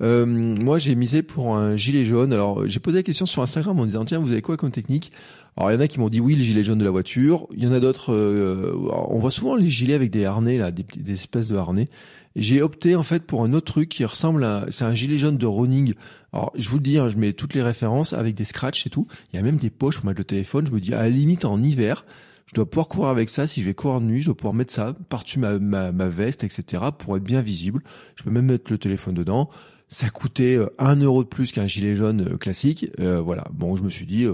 Euh, 0.00 0.24
moi 0.24 0.78
j'ai 0.78 0.94
misé 0.94 1.22
pour 1.22 1.56
un 1.56 1.76
gilet 1.76 2.04
jaune, 2.04 2.32
alors 2.32 2.66
j'ai 2.68 2.80
posé 2.80 2.98
la 2.98 3.02
question 3.02 3.26
sur 3.26 3.42
Instagram 3.42 3.78
en 3.78 3.84
disant 3.84 4.04
tiens 4.04 4.20
vous 4.20 4.32
avez 4.32 4.42
quoi 4.42 4.56
comme 4.56 4.70
technique? 4.70 5.12
Alors 5.56 5.72
il 5.72 5.74
y 5.74 5.76
en 5.76 5.80
a 5.80 5.88
qui 5.88 5.98
m'ont 6.00 6.08
dit 6.08 6.20
oui 6.20 6.34
le 6.34 6.42
gilet 6.42 6.62
jaune 6.62 6.78
de 6.78 6.84
la 6.84 6.90
voiture, 6.90 7.48
il 7.54 7.64
y 7.64 7.66
en 7.66 7.72
a 7.72 7.80
d'autres, 7.80 8.14
euh, 8.14 8.72
on 9.10 9.18
voit 9.18 9.32
souvent 9.32 9.56
les 9.56 9.68
gilets 9.68 9.94
avec 9.94 10.10
des 10.10 10.24
harnais 10.24 10.56
là, 10.56 10.70
des, 10.70 10.86
des 10.96 11.12
espèces 11.12 11.48
de 11.48 11.56
harnais. 11.56 11.90
J'ai 12.36 12.62
opté 12.62 12.94
en 12.94 13.02
fait 13.02 13.24
pour 13.24 13.42
un 13.42 13.52
autre 13.52 13.72
truc 13.72 13.88
qui 13.88 14.04
ressemble 14.04 14.44
à, 14.44 14.66
c'est 14.70 14.84
un 14.84 14.94
gilet 14.94 15.18
jaune 15.18 15.36
de 15.36 15.46
running. 15.46 15.94
Alors 16.38 16.52
je 16.54 16.68
vous 16.68 16.76
le 16.76 16.82
dis, 16.82 16.98
hein, 16.98 17.08
je 17.08 17.16
mets 17.16 17.32
toutes 17.32 17.54
les 17.54 17.62
références 17.62 18.12
avec 18.12 18.36
des 18.36 18.44
scratchs 18.44 18.86
et 18.86 18.90
tout. 18.90 19.08
Il 19.32 19.36
y 19.36 19.40
a 19.40 19.42
même 19.42 19.56
des 19.56 19.70
poches 19.70 19.96
pour 19.96 20.06
mettre 20.06 20.20
le 20.20 20.24
téléphone. 20.24 20.68
Je 20.68 20.72
me 20.72 20.78
dis 20.78 20.94
à 20.94 21.02
la 21.02 21.08
limite 21.08 21.44
en 21.44 21.60
hiver, 21.60 22.04
je 22.46 22.54
dois 22.54 22.64
pouvoir 22.64 22.86
courir 22.86 23.08
avec 23.08 23.28
ça. 23.28 23.48
Si 23.48 23.60
je 23.60 23.66
vais 23.66 23.74
courir 23.74 24.00
de 24.00 24.06
nuit, 24.06 24.20
je 24.20 24.26
dois 24.26 24.36
pouvoir 24.36 24.54
mettre 24.54 24.72
ça 24.72 24.94
par-dessus 25.08 25.40
ma, 25.40 25.58
ma, 25.58 26.08
veste, 26.08 26.44
etc. 26.44 26.84
pour 26.96 27.16
être 27.16 27.24
bien 27.24 27.40
visible. 27.40 27.82
Je 28.14 28.22
peux 28.22 28.30
même 28.30 28.46
mettre 28.46 28.70
le 28.70 28.78
téléphone 28.78 29.14
dedans. 29.14 29.50
Ça 29.88 30.10
coûtait 30.10 30.54
euh, 30.54 30.68
un 30.78 30.94
euro 30.96 31.24
de 31.24 31.28
plus 31.28 31.50
qu'un 31.50 31.66
gilet 31.66 31.96
jaune 31.96 32.34
euh, 32.34 32.36
classique. 32.36 32.88
Euh, 33.00 33.20
voilà. 33.20 33.44
Bon, 33.52 33.74
je 33.74 33.82
me 33.82 33.90
suis 33.90 34.06
dit, 34.06 34.24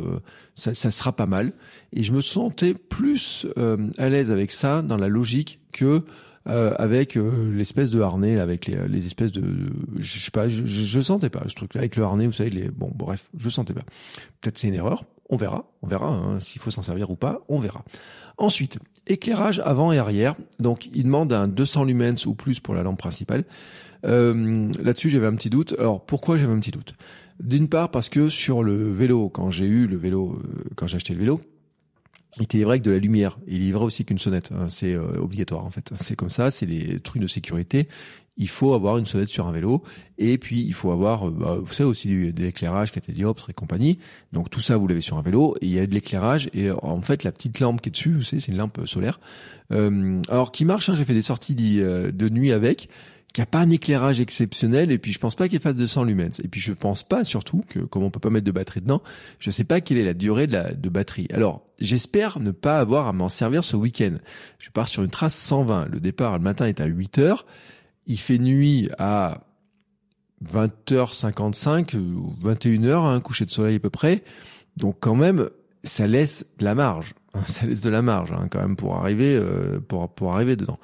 ça, 0.56 0.74
sera 0.74 1.12
pas 1.12 1.26
mal. 1.26 1.54
Et 1.94 2.02
je 2.02 2.12
me 2.12 2.20
sentais 2.20 2.74
plus 2.74 3.46
à 3.56 4.08
l'aise 4.10 4.30
avec 4.30 4.52
ça 4.52 4.82
dans 4.82 4.98
la 4.98 5.08
logique 5.08 5.60
que 5.72 6.04
euh, 6.46 6.74
avec 6.76 7.16
euh, 7.16 7.52
l'espèce 7.54 7.90
de 7.90 8.00
harnais, 8.00 8.38
avec 8.38 8.66
les, 8.66 8.88
les 8.88 9.06
espèces 9.06 9.32
de, 9.32 9.42
je 9.98 10.18
sais 10.18 10.30
pas, 10.30 10.48
je, 10.48 10.64
je, 10.64 11.00
sentais 11.00 11.30
pas 11.30 11.44
ce 11.48 11.54
truc-là 11.54 11.80
avec 11.80 11.96
le 11.96 12.04
harnais, 12.04 12.26
vous 12.26 12.32
savez, 12.32 12.50
les, 12.50 12.68
bon, 12.68 12.90
bref, 12.94 13.30
je 13.36 13.48
sentais 13.48 13.74
pas. 13.74 13.84
Peut-être 14.40 14.58
c'est 14.58 14.68
une 14.68 14.74
erreur, 14.74 15.04
on 15.30 15.36
verra, 15.36 15.64
on 15.82 15.86
verra 15.86 16.08
hein, 16.08 16.40
s'il 16.40 16.60
faut 16.60 16.70
s'en 16.70 16.82
servir 16.82 17.10
ou 17.10 17.16
pas, 17.16 17.40
on 17.48 17.58
verra. 17.58 17.84
Ensuite, 18.36 18.78
éclairage 19.06 19.60
avant 19.64 19.92
et 19.92 19.98
arrière. 19.98 20.34
Donc, 20.58 20.88
il 20.92 21.04
demande 21.04 21.32
un 21.32 21.48
200 21.48 21.84
lumens 21.84 22.26
ou 22.26 22.34
plus 22.34 22.60
pour 22.60 22.74
la 22.74 22.82
lampe 22.82 22.98
principale. 22.98 23.44
Euh, 24.04 24.70
Là-dessus, 24.82 25.10
j'avais 25.10 25.26
un 25.26 25.34
petit 25.34 25.50
doute. 25.50 25.74
Alors, 25.78 26.04
pourquoi 26.04 26.36
j'avais 26.36 26.52
un 26.52 26.60
petit 26.60 26.72
doute? 26.72 26.94
D'une 27.40 27.68
part, 27.68 27.90
parce 27.90 28.08
que 28.08 28.28
sur 28.28 28.62
le 28.62 28.92
vélo, 28.92 29.28
quand 29.28 29.50
j'ai 29.50 29.66
eu 29.66 29.86
le 29.86 29.96
vélo, 29.96 30.36
euh, 30.36 30.64
quand 30.76 30.86
j'ai 30.86 30.96
acheté 30.96 31.14
le 31.14 31.20
vélo, 31.20 31.40
il 32.40 32.64
vrai 32.64 32.78
que 32.78 32.84
de 32.84 32.90
la 32.90 32.98
lumière. 32.98 33.38
Il 33.46 33.72
vrai 33.72 33.84
aussi 33.84 34.04
qu'une 34.04 34.18
sonnette. 34.18 34.50
Hein. 34.52 34.68
C'est 34.70 34.94
euh, 34.94 35.18
obligatoire 35.18 35.64
en 35.64 35.70
fait. 35.70 35.92
C'est 35.98 36.16
comme 36.16 36.30
ça. 36.30 36.50
C'est 36.50 36.66
des 36.66 37.00
trucs 37.00 37.22
de 37.22 37.26
sécurité. 37.26 37.88
Il 38.36 38.48
faut 38.48 38.74
avoir 38.74 38.98
une 38.98 39.06
sonnette 39.06 39.28
sur 39.28 39.46
un 39.46 39.52
vélo. 39.52 39.82
Et 40.18 40.38
puis 40.38 40.60
il 40.64 40.74
faut 40.74 40.90
avoir, 40.90 41.28
euh, 41.28 41.30
bah, 41.30 41.56
vous 41.60 41.72
savez 41.72 41.88
aussi 41.88 42.32
de 42.32 42.42
l'éclairage, 42.42 42.92
dioptres 42.92 43.50
et 43.50 43.52
compagnie. 43.52 43.98
Donc 44.32 44.50
tout 44.50 44.60
ça 44.60 44.76
vous 44.76 44.88
l'avez 44.88 45.00
sur 45.00 45.16
un 45.16 45.22
vélo. 45.22 45.54
Et 45.60 45.66
il 45.66 45.72
y 45.72 45.78
a 45.78 45.86
de 45.86 45.92
l'éclairage. 45.92 46.48
Et 46.52 46.70
en 46.70 47.00
fait 47.02 47.24
la 47.24 47.32
petite 47.32 47.60
lampe 47.60 47.80
qui 47.80 47.90
est 47.90 47.92
dessus, 47.92 48.12
vous 48.12 48.22
savez, 48.22 48.40
c'est 48.40 48.52
une 48.52 48.58
lampe 48.58 48.86
solaire. 48.86 49.20
Euh, 49.72 50.20
alors 50.28 50.52
qui 50.52 50.64
marche. 50.64 50.88
Hein, 50.88 50.94
J'ai 50.96 51.04
fait 51.04 51.14
des 51.14 51.22
sorties 51.22 51.54
de 51.54 52.28
nuit 52.28 52.52
avec 52.52 52.88
qu'il 53.34 53.42
n'y 53.42 53.48
a 53.48 53.50
pas 53.50 53.58
un 53.58 53.70
éclairage 53.70 54.20
exceptionnel 54.20 54.92
et 54.92 54.98
puis 54.98 55.12
je 55.12 55.18
pense 55.18 55.34
pas 55.34 55.48
qu'il 55.48 55.58
fasse 55.58 55.74
200 55.74 56.04
lumens. 56.04 56.40
Et 56.44 56.48
puis 56.48 56.60
je 56.60 56.72
pense 56.72 57.02
pas 57.02 57.24
surtout 57.24 57.64
que 57.68 57.80
comme 57.80 58.04
on 58.04 58.10
peut 58.10 58.20
pas 58.20 58.30
mettre 58.30 58.46
de 58.46 58.52
batterie 58.52 58.80
dedans, 58.80 59.02
je 59.40 59.50
sais 59.50 59.64
pas 59.64 59.80
quelle 59.80 59.98
est 59.98 60.04
la 60.04 60.14
durée 60.14 60.46
de 60.46 60.52
la 60.52 60.72
de 60.72 60.88
batterie. 60.88 61.26
Alors 61.32 61.66
j'espère 61.80 62.38
ne 62.38 62.52
pas 62.52 62.78
avoir 62.78 63.08
à 63.08 63.12
m'en 63.12 63.28
servir 63.28 63.64
ce 63.64 63.76
week-end. 63.76 64.18
Je 64.60 64.70
pars 64.70 64.86
sur 64.86 65.02
une 65.02 65.10
trace 65.10 65.34
120. 65.34 65.86
Le 65.86 65.98
départ 65.98 66.38
le 66.38 66.44
matin 66.44 66.66
est 66.66 66.80
à 66.80 66.86
8 66.86 67.18
heures. 67.18 67.44
Il 68.06 68.20
fait 68.20 68.38
nuit 68.38 68.88
à 68.98 69.40
20h55 70.52 71.96
ou 71.96 72.36
21h, 72.40 73.04
un 73.04 73.20
coucher 73.20 73.46
de 73.46 73.50
soleil 73.50 73.76
à 73.76 73.80
peu 73.80 73.90
près. 73.90 74.22
Donc 74.76 74.98
quand 75.00 75.16
même, 75.16 75.50
ça 75.82 76.06
laisse 76.06 76.46
de 76.60 76.64
la 76.64 76.76
marge. 76.76 77.14
Ça 77.46 77.66
laisse 77.66 77.80
de 77.80 77.90
la 77.90 78.02
marge 78.02 78.32
hein, 78.32 78.48
quand 78.50 78.60
même 78.60 78.76
pour 78.76 78.96
arriver 78.96 79.34
euh, 79.34 79.80
pour 79.80 80.08
pour 80.08 80.34
arriver 80.34 80.56
dedans. 80.56 80.78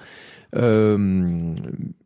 Euh, 0.57 1.55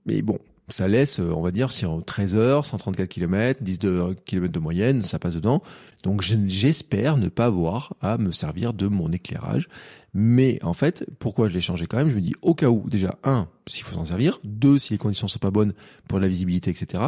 mais 0.04 0.22
bon, 0.22 0.38
ça 0.68 0.88
laisse, 0.88 1.18
on 1.18 1.42
va 1.42 1.50
dire, 1.50 1.70
si 1.72 1.86
en 1.86 2.00
13 2.00 2.36
heures, 2.36 2.66
134 2.66 3.08
km, 3.08 3.62
10 3.62 3.78
de, 3.78 4.16
km 4.24 4.52
de 4.52 4.58
moyenne, 4.58 5.02
ça 5.02 5.18
passe 5.18 5.34
dedans. 5.34 5.62
Donc 6.02 6.22
j'espère 6.22 7.16
ne 7.16 7.28
pas 7.28 7.46
avoir 7.46 7.94
à 8.00 8.18
me 8.18 8.32
servir 8.32 8.74
de 8.74 8.88
mon 8.88 9.10
éclairage. 9.12 9.68
Mais 10.14 10.58
en 10.62 10.74
fait, 10.74 11.06
pourquoi 11.18 11.48
je 11.48 11.54
l'ai 11.54 11.60
changé 11.60 11.86
quand 11.86 11.96
même? 11.96 12.08
Je 12.08 12.14
me 12.14 12.20
dis 12.20 12.34
au 12.40 12.54
cas 12.54 12.68
où, 12.68 12.88
déjà, 12.88 13.18
un, 13.24 13.48
s'il 13.66 13.82
faut 13.82 13.94
s'en 13.94 14.04
servir, 14.04 14.38
deux, 14.44 14.78
si 14.78 14.92
les 14.92 14.98
conditions 14.98 15.26
sont 15.26 15.38
pas 15.38 15.50
bonnes 15.50 15.74
pour 16.08 16.20
la 16.20 16.28
visibilité, 16.28 16.70
etc. 16.70 17.04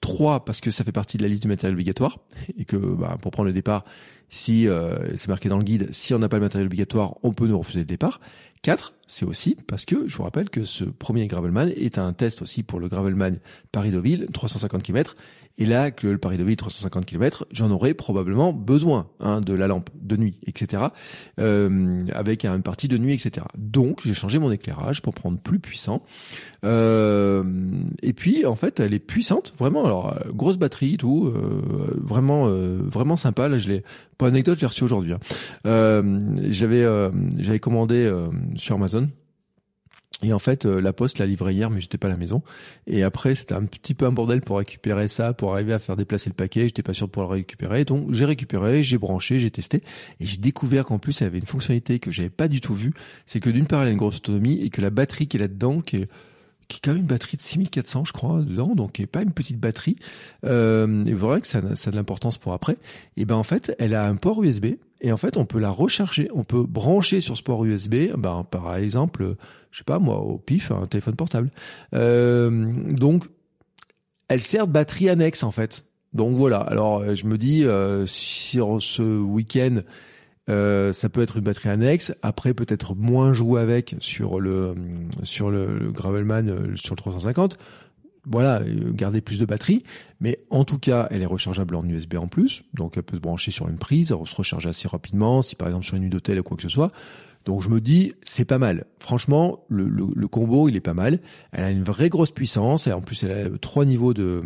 Trois, 0.00 0.44
parce 0.44 0.60
que 0.60 0.70
ça 0.70 0.82
fait 0.82 0.92
partie 0.92 1.18
de 1.18 1.22
la 1.22 1.28
liste 1.28 1.42
du 1.42 1.48
matériel 1.48 1.74
obligatoire 1.74 2.18
et 2.56 2.64
que 2.64 2.76
bah, 2.76 3.18
pour 3.20 3.32
prendre 3.32 3.48
le 3.48 3.52
départ, 3.52 3.84
si 4.30 4.68
euh, 4.68 5.16
c'est 5.16 5.28
marqué 5.28 5.48
dans 5.48 5.58
le 5.58 5.64
guide, 5.64 5.88
si 5.92 6.14
on 6.14 6.18
n'a 6.18 6.28
pas 6.28 6.36
le 6.36 6.42
matériel 6.42 6.66
obligatoire, 6.66 7.16
on 7.22 7.32
peut 7.32 7.46
nous 7.46 7.58
refuser 7.58 7.80
le 7.80 7.84
départ. 7.84 8.20
4, 8.62 8.92
c'est 9.06 9.24
aussi 9.24 9.56
parce 9.66 9.84
que 9.84 10.08
je 10.08 10.16
vous 10.16 10.24
rappelle 10.24 10.50
que 10.50 10.64
ce 10.64 10.84
premier 10.84 11.26
Gravelman 11.26 11.68
est 11.68 11.98
un 11.98 12.12
test 12.12 12.42
aussi 12.42 12.62
pour 12.62 12.80
le 12.80 12.88
Gravelman 12.88 13.38
Paris-Deauville, 13.72 14.28
350 14.32 14.82
km. 14.82 15.16
Et 15.58 15.66
là, 15.66 15.90
que 15.90 16.06
le 16.06 16.18
Paris-Deauville 16.18 16.56
350 16.56 17.04
km, 17.04 17.46
j'en 17.52 17.70
aurais 17.70 17.92
probablement 17.92 18.52
besoin 18.52 19.08
hein, 19.18 19.40
de 19.40 19.52
la 19.54 19.66
lampe 19.66 19.90
de 20.00 20.16
nuit, 20.16 20.38
etc. 20.46 20.84
Euh, 21.40 22.06
avec 22.12 22.44
une 22.44 22.62
partie 22.62 22.86
de 22.86 22.96
nuit, 22.96 23.14
etc. 23.14 23.46
Donc, 23.56 24.00
j'ai 24.04 24.14
changé 24.14 24.38
mon 24.38 24.52
éclairage 24.52 25.02
pour 25.02 25.14
prendre 25.14 25.38
plus 25.38 25.58
puissant. 25.58 26.02
Euh, 26.64 27.42
et 28.02 28.12
puis, 28.12 28.46
en 28.46 28.54
fait, 28.54 28.78
elle 28.78 28.94
est 28.94 29.00
puissante, 29.00 29.52
vraiment. 29.58 29.84
Alors, 29.84 30.12
euh, 30.12 30.30
grosse 30.32 30.58
batterie, 30.58 30.96
tout, 30.96 31.26
euh, 31.26 31.62
vraiment, 31.96 32.46
euh, 32.46 32.78
vraiment 32.80 33.16
sympa. 33.16 33.48
Là, 33.48 33.58
je 33.58 33.68
l'ai. 33.68 33.84
Pas 34.16 34.28
anecdote, 34.28 34.58
j'ai 34.58 34.66
reçu 34.66 34.84
aujourd'hui. 34.84 35.12
Hein. 35.12 35.20
Euh, 35.66 36.20
j'avais, 36.48 36.84
j'avais 37.36 37.60
commandé 37.60 38.12
sur 38.56 38.74
Amazon 38.74 39.08
et 40.22 40.32
en 40.32 40.38
fait, 40.40 40.66
euh, 40.66 40.80
la 40.80 40.92
poste 40.92 41.18
l'a 41.18 41.26
livré 41.26 41.54
hier, 41.54 41.70
mais 41.70 41.80
j'étais 41.80 41.98
pas 41.98 42.08
à 42.08 42.10
la 42.10 42.16
maison. 42.16 42.42
Et 42.88 43.04
après, 43.04 43.36
c'était 43.36 43.54
un 43.54 43.64
petit 43.64 43.94
peu 43.94 44.04
un 44.04 44.10
bordel 44.10 44.40
pour 44.40 44.58
récupérer 44.58 45.06
ça, 45.06 45.32
pour 45.32 45.54
arriver 45.54 45.72
à 45.72 45.78
faire 45.78 45.96
déplacer 45.96 46.28
le 46.28 46.34
paquet. 46.34 46.62
J'étais 46.62 46.82
pas 46.82 46.92
sûr 46.92 47.06
de 47.06 47.12
pouvoir 47.12 47.30
le 47.30 47.36
récupérer. 47.36 47.84
Donc, 47.84 48.12
j'ai 48.12 48.24
récupéré, 48.24 48.82
j'ai 48.82 48.98
branché, 48.98 49.38
j'ai 49.38 49.50
testé. 49.50 49.82
Et 50.18 50.26
j'ai 50.26 50.38
découvert 50.38 50.86
qu'en 50.86 50.98
plus, 50.98 51.20
elle 51.22 51.28
avait 51.28 51.38
une 51.38 51.46
fonctionnalité 51.46 52.00
que 52.00 52.10
j'avais 52.10 52.30
pas 52.30 52.48
du 52.48 52.60
tout 52.60 52.74
vue. 52.74 52.92
C'est 53.26 53.38
que 53.38 53.50
d'une 53.50 53.66
part, 53.66 53.82
elle 53.82 53.88
a 53.88 53.92
une 53.92 53.98
grosse 53.98 54.16
autonomie 54.16 54.60
et 54.60 54.70
que 54.70 54.80
la 54.80 54.90
batterie 54.90 55.28
qui 55.28 55.36
est 55.36 55.40
là-dedans, 55.40 55.80
qui 55.80 55.96
est 55.96 56.10
qui 56.68 56.76
est 56.76 56.80
quand 56.84 56.92
même 56.92 57.00
une 57.00 57.06
batterie 57.06 57.36
de 57.36 57.42
6400 57.42 58.04
je 58.04 58.12
crois 58.12 58.42
dedans 58.42 58.74
donc 58.74 58.92
qui 58.92 59.02
est 59.02 59.06
pas 59.06 59.22
une 59.22 59.32
petite 59.32 59.58
batterie 59.58 59.96
euh, 60.44 61.04
et 61.04 61.14
vrai 61.14 61.40
que 61.40 61.46
ça, 61.46 61.60
ça 61.74 61.88
a 61.88 61.90
de 61.90 61.96
l'importance 61.96 62.38
pour 62.38 62.52
après 62.52 62.76
et 63.16 63.24
ben 63.24 63.36
en 63.36 63.42
fait 63.42 63.74
elle 63.78 63.94
a 63.94 64.06
un 64.06 64.16
port 64.16 64.42
USB 64.42 64.74
et 65.00 65.12
en 65.12 65.16
fait, 65.16 65.36
on 65.36 65.44
peut 65.44 65.58
la 65.58 65.70
recharger, 65.70 66.28
on 66.34 66.44
peut 66.44 66.64
brancher 66.64 67.20
sur 67.20 67.36
ce 67.36 67.42
port 67.42 67.64
USB, 67.64 68.10
ben, 68.16 68.44
par 68.44 68.74
exemple, 68.76 69.36
je 69.70 69.78
sais 69.78 69.84
pas 69.84 69.98
moi, 69.98 70.18
au 70.18 70.38
pif, 70.38 70.72
un 70.72 70.86
téléphone 70.86 71.14
portable. 71.14 71.50
Euh, 71.94 72.94
donc, 72.94 73.24
elle 74.28 74.42
sert 74.42 74.66
de 74.66 74.72
batterie 74.72 75.08
annexe 75.08 75.42
en 75.42 75.52
fait. 75.52 75.84
Donc 76.14 76.36
voilà. 76.36 76.58
Alors, 76.58 77.14
je 77.14 77.26
me 77.26 77.38
dis, 77.38 77.64
euh, 77.64 78.06
sur 78.06 78.82
ce 78.82 79.02
week-end, 79.02 79.82
euh, 80.48 80.92
ça 80.92 81.08
peut 81.08 81.20
être 81.20 81.36
une 81.36 81.44
batterie 81.44 81.68
annexe. 81.68 82.14
Après, 82.22 82.54
peut-être 82.54 82.94
moins 82.94 83.32
jouer 83.32 83.60
avec 83.60 83.96
sur 84.00 84.40
le 84.40 84.74
sur 85.22 85.50
le, 85.50 85.78
le 85.78 85.92
Gravelman 85.92 86.48
euh, 86.48 86.76
sur 86.76 86.94
le 86.94 86.98
350 86.98 87.58
voilà, 88.30 88.60
euh, 88.60 88.92
garder 88.92 89.20
plus 89.20 89.38
de 89.38 89.46
batterie. 89.46 89.84
Mais 90.20 90.38
en 90.50 90.64
tout 90.64 90.78
cas, 90.78 91.08
elle 91.10 91.22
est 91.22 91.26
rechargeable 91.26 91.74
en 91.74 91.88
USB 91.88 92.16
en 92.16 92.28
plus. 92.28 92.62
Donc, 92.74 92.96
elle 92.96 93.02
peut 93.02 93.16
se 93.16 93.22
brancher 93.22 93.50
sur 93.50 93.68
une 93.68 93.78
prise, 93.78 94.08
se 94.08 94.36
recharge 94.36 94.66
assez 94.66 94.88
rapidement, 94.88 95.42
si 95.42 95.54
par 95.54 95.68
exemple 95.68 95.84
sur 95.84 95.96
une 95.96 96.02
nuit 96.02 96.10
d'hôtel 96.10 96.38
ou 96.38 96.42
quoi 96.42 96.56
que 96.56 96.62
ce 96.62 96.68
soit. 96.68 96.92
Donc, 97.44 97.62
je 97.62 97.70
me 97.70 97.80
dis, 97.80 98.12
c'est 98.24 98.44
pas 98.44 98.58
mal. 98.58 98.84
Franchement, 98.98 99.64
le, 99.68 99.84
le, 99.86 100.28
combo, 100.28 100.68
il 100.68 100.76
est 100.76 100.80
pas 100.80 100.92
mal. 100.92 101.20
Elle 101.52 101.64
a 101.64 101.70
une 101.70 101.84
vraie 101.84 102.10
grosse 102.10 102.30
puissance. 102.30 102.86
Et 102.86 102.92
en 102.92 103.00
plus, 103.00 103.22
elle 103.22 103.30
a 103.30 103.58
trois 103.58 103.86
niveaux 103.86 104.12
de, 104.12 104.42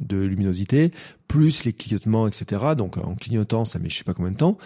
de 0.00 0.16
luminosité, 0.16 0.90
plus 1.28 1.64
les 1.64 1.74
clignotements, 1.74 2.26
etc. 2.26 2.62
Donc, 2.74 2.96
en 2.96 3.14
clignotant, 3.14 3.66
ça 3.66 3.78
met 3.78 3.90
je 3.90 3.98
sais 3.98 4.04
pas 4.04 4.14
combien 4.14 4.32
de 4.32 4.38
temps 4.38 4.56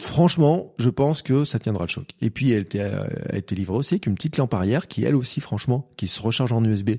franchement, 0.00 0.74
je 0.78 0.90
pense 0.90 1.22
que 1.22 1.44
ça 1.44 1.58
tiendra 1.58 1.84
le 1.84 1.88
choc. 1.88 2.08
Et 2.20 2.30
puis, 2.30 2.50
elle, 2.50 2.66
a 3.28 3.36
été 3.36 3.54
livrée 3.54 3.76
aussi 3.76 3.94
avec 3.94 4.06
une 4.06 4.14
petite 4.14 4.36
lampe 4.36 4.54
arrière 4.54 4.88
qui, 4.88 5.04
elle 5.04 5.16
aussi, 5.16 5.40
franchement, 5.40 5.88
qui 5.96 6.08
se 6.08 6.20
recharge 6.20 6.52
en 6.52 6.64
USB, 6.64 6.92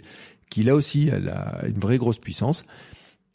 qui 0.50 0.64
là 0.64 0.76
aussi 0.76 1.10
elle 1.12 1.30
a 1.30 1.66
une 1.68 1.80
vraie 1.80 1.98
grosse 1.98 2.20
puissance. 2.20 2.64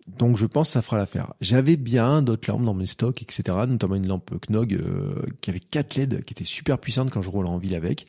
Donc 0.06 0.36
je 0.36 0.46
pense 0.46 0.68
que 0.68 0.72
ça 0.72 0.82
fera 0.82 0.96
l'affaire. 0.96 1.34
J'avais 1.40 1.76
bien 1.76 2.22
d'autres 2.22 2.50
lampes 2.50 2.64
dans 2.64 2.74
mes 2.74 2.86
stocks, 2.86 3.22
etc. 3.22 3.42
Notamment 3.68 3.96
une 3.96 4.08
lampe 4.08 4.32
Knog 4.48 4.74
euh, 4.74 5.26
qui 5.40 5.50
avait 5.50 5.60
4 5.60 5.96
LED, 5.96 6.24
qui 6.24 6.32
était 6.32 6.44
super 6.44 6.78
puissante 6.78 7.10
quand 7.10 7.22
je 7.22 7.30
roulais 7.30 7.48
en 7.48 7.58
ville 7.58 7.74
avec. 7.74 8.06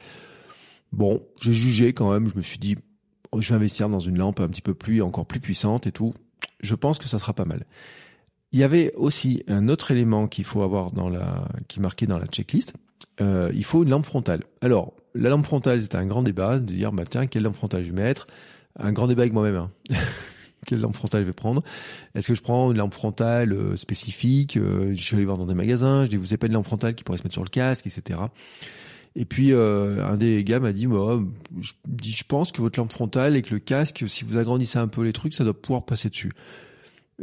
Bon, 0.92 1.22
j'ai 1.40 1.54
jugé 1.54 1.94
quand 1.94 2.12
même, 2.12 2.30
je 2.30 2.36
me 2.36 2.42
suis 2.42 2.58
dit, 2.58 2.78
oh, 3.32 3.42
je 3.42 3.50
vais 3.50 3.56
investir 3.56 3.88
dans 3.90 4.00
une 4.00 4.18
lampe 4.18 4.40
un 4.40 4.48
petit 4.48 4.62
peu 4.62 4.74
plus, 4.74 5.02
encore 5.02 5.26
plus 5.26 5.40
puissante 5.40 5.88
et 5.88 5.92
tout. 5.92 6.14
Je 6.62 6.76
pense 6.76 6.98
que 6.98 7.08
ça 7.08 7.20
sera 7.20 7.34
pas 7.34 7.46
mal. 7.46 7.66
Il 8.54 8.60
y 8.60 8.64
avait 8.64 8.94
aussi 8.96 9.44
un 9.48 9.70
autre 9.70 9.92
élément 9.92 10.28
qu'il 10.28 10.44
faut 10.44 10.62
avoir 10.62 10.92
dans 10.92 11.10
la, 11.10 11.48
qui 11.68 11.80
est 11.80 11.82
marqué 11.82 12.06
dans 12.06 12.20
la 12.20 12.28
checklist. 12.28 12.74
Euh, 13.22 13.52
il 13.54 13.64
faut 13.64 13.84
une 13.84 13.90
lampe 13.90 14.06
frontale. 14.06 14.44
Alors, 14.62 14.94
la 15.16 15.30
lampe 15.30 15.46
frontale, 15.46 15.82
c'était 15.82 15.98
un 15.98 16.06
grand 16.06 16.24
débat 16.24 16.60
de 16.60 16.66
dire, 16.66 16.92
bah 16.92 17.04
tiens, 17.10 17.28
quelle 17.28 17.44
lampe 17.44 17.56
frontale 17.56 17.84
je 17.84 17.92
vais 17.92 18.02
mettre? 18.02 18.28
Un 18.78 18.92
grand 18.92 19.08
débat 19.08 19.22
avec 19.24 19.34
moi-même. 19.34 19.56
Hein. 19.56 19.72
quelle 20.66 20.82
lampe 20.82 20.96
frontale 20.96 21.22
je 21.22 21.28
vais 21.28 21.34
prendre? 21.34 21.64
Est-ce 22.14 22.28
que 22.28 22.36
je 22.36 22.42
prends 22.42 22.72
une 22.72 22.78
lampe 22.78 22.94
frontale 22.94 23.54
euh, 23.54 23.76
spécifique? 23.78 24.58
Euh, 24.58 24.94
Je 24.96 25.02
suis 25.02 25.16
allé 25.16 25.26
voir 25.26 25.38
dans 25.38 25.46
des 25.46 25.54
magasins. 25.54 26.06
Je 26.06 26.10
dis, 26.10 26.18
vous 26.18 26.26
n'avez 26.26 26.38
pas 26.38 26.48
une 26.48 26.54
lampe 26.54 26.66
frontale 26.66 26.96
qui 26.96 27.04
pourrait 27.04 27.18
se 27.18 27.24
mettre 27.24 27.34
sur 27.34 27.44
le 27.44 27.50
casque, 27.50 27.88
etc. 27.88 28.20
Et 29.16 29.26
puis 29.26 29.52
euh, 29.52 30.06
un 30.06 30.16
des 30.18 30.44
gars 30.44 30.60
m'a 30.60 30.72
dit, 30.72 30.88
moi, 30.88 31.22
je, 31.60 31.74
je 32.04 32.24
pense 32.26 32.52
que 32.52 32.62
votre 32.62 32.80
lampe 32.80 32.92
frontale 32.92 33.36
et 33.36 33.42
que 33.42 33.54
le 33.54 33.60
casque, 33.60 34.06
si 34.08 34.24
vous 34.24 34.38
agrandissez 34.38 34.80
un 34.80 34.88
peu 34.88 35.04
les 35.04 35.14
trucs, 35.14 35.34
ça 35.34 35.44
doit 35.44 35.60
pouvoir 35.60 35.86
passer 35.86 36.10
dessus. 36.10 36.32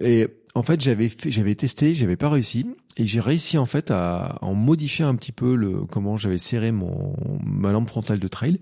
Et 0.01 0.29
en 0.59 0.63
fait, 0.65 0.81
j'avais 0.81 1.09
j'avais 1.27 1.55
testé, 1.55 1.95
j'avais 1.95 2.17
pas 2.17 2.29
réussi, 2.29 2.67
et 2.97 3.07
j'ai 3.07 3.21
réussi 3.21 3.59
en 3.59 3.67
fait 3.67 3.93
à, 3.93 4.39
en 4.43 4.55
modifier 4.55 5.05
un 5.05 5.15
petit 5.15 5.31
peu 5.31 5.55
le 5.55 5.83
comment 5.83 6.17
j'avais 6.17 6.39
serré 6.39 6.73
mon 6.73 7.15
ma 7.45 7.71
lampe 7.71 7.89
frontale 7.89 8.19
de 8.19 8.29
trail. 8.29 8.59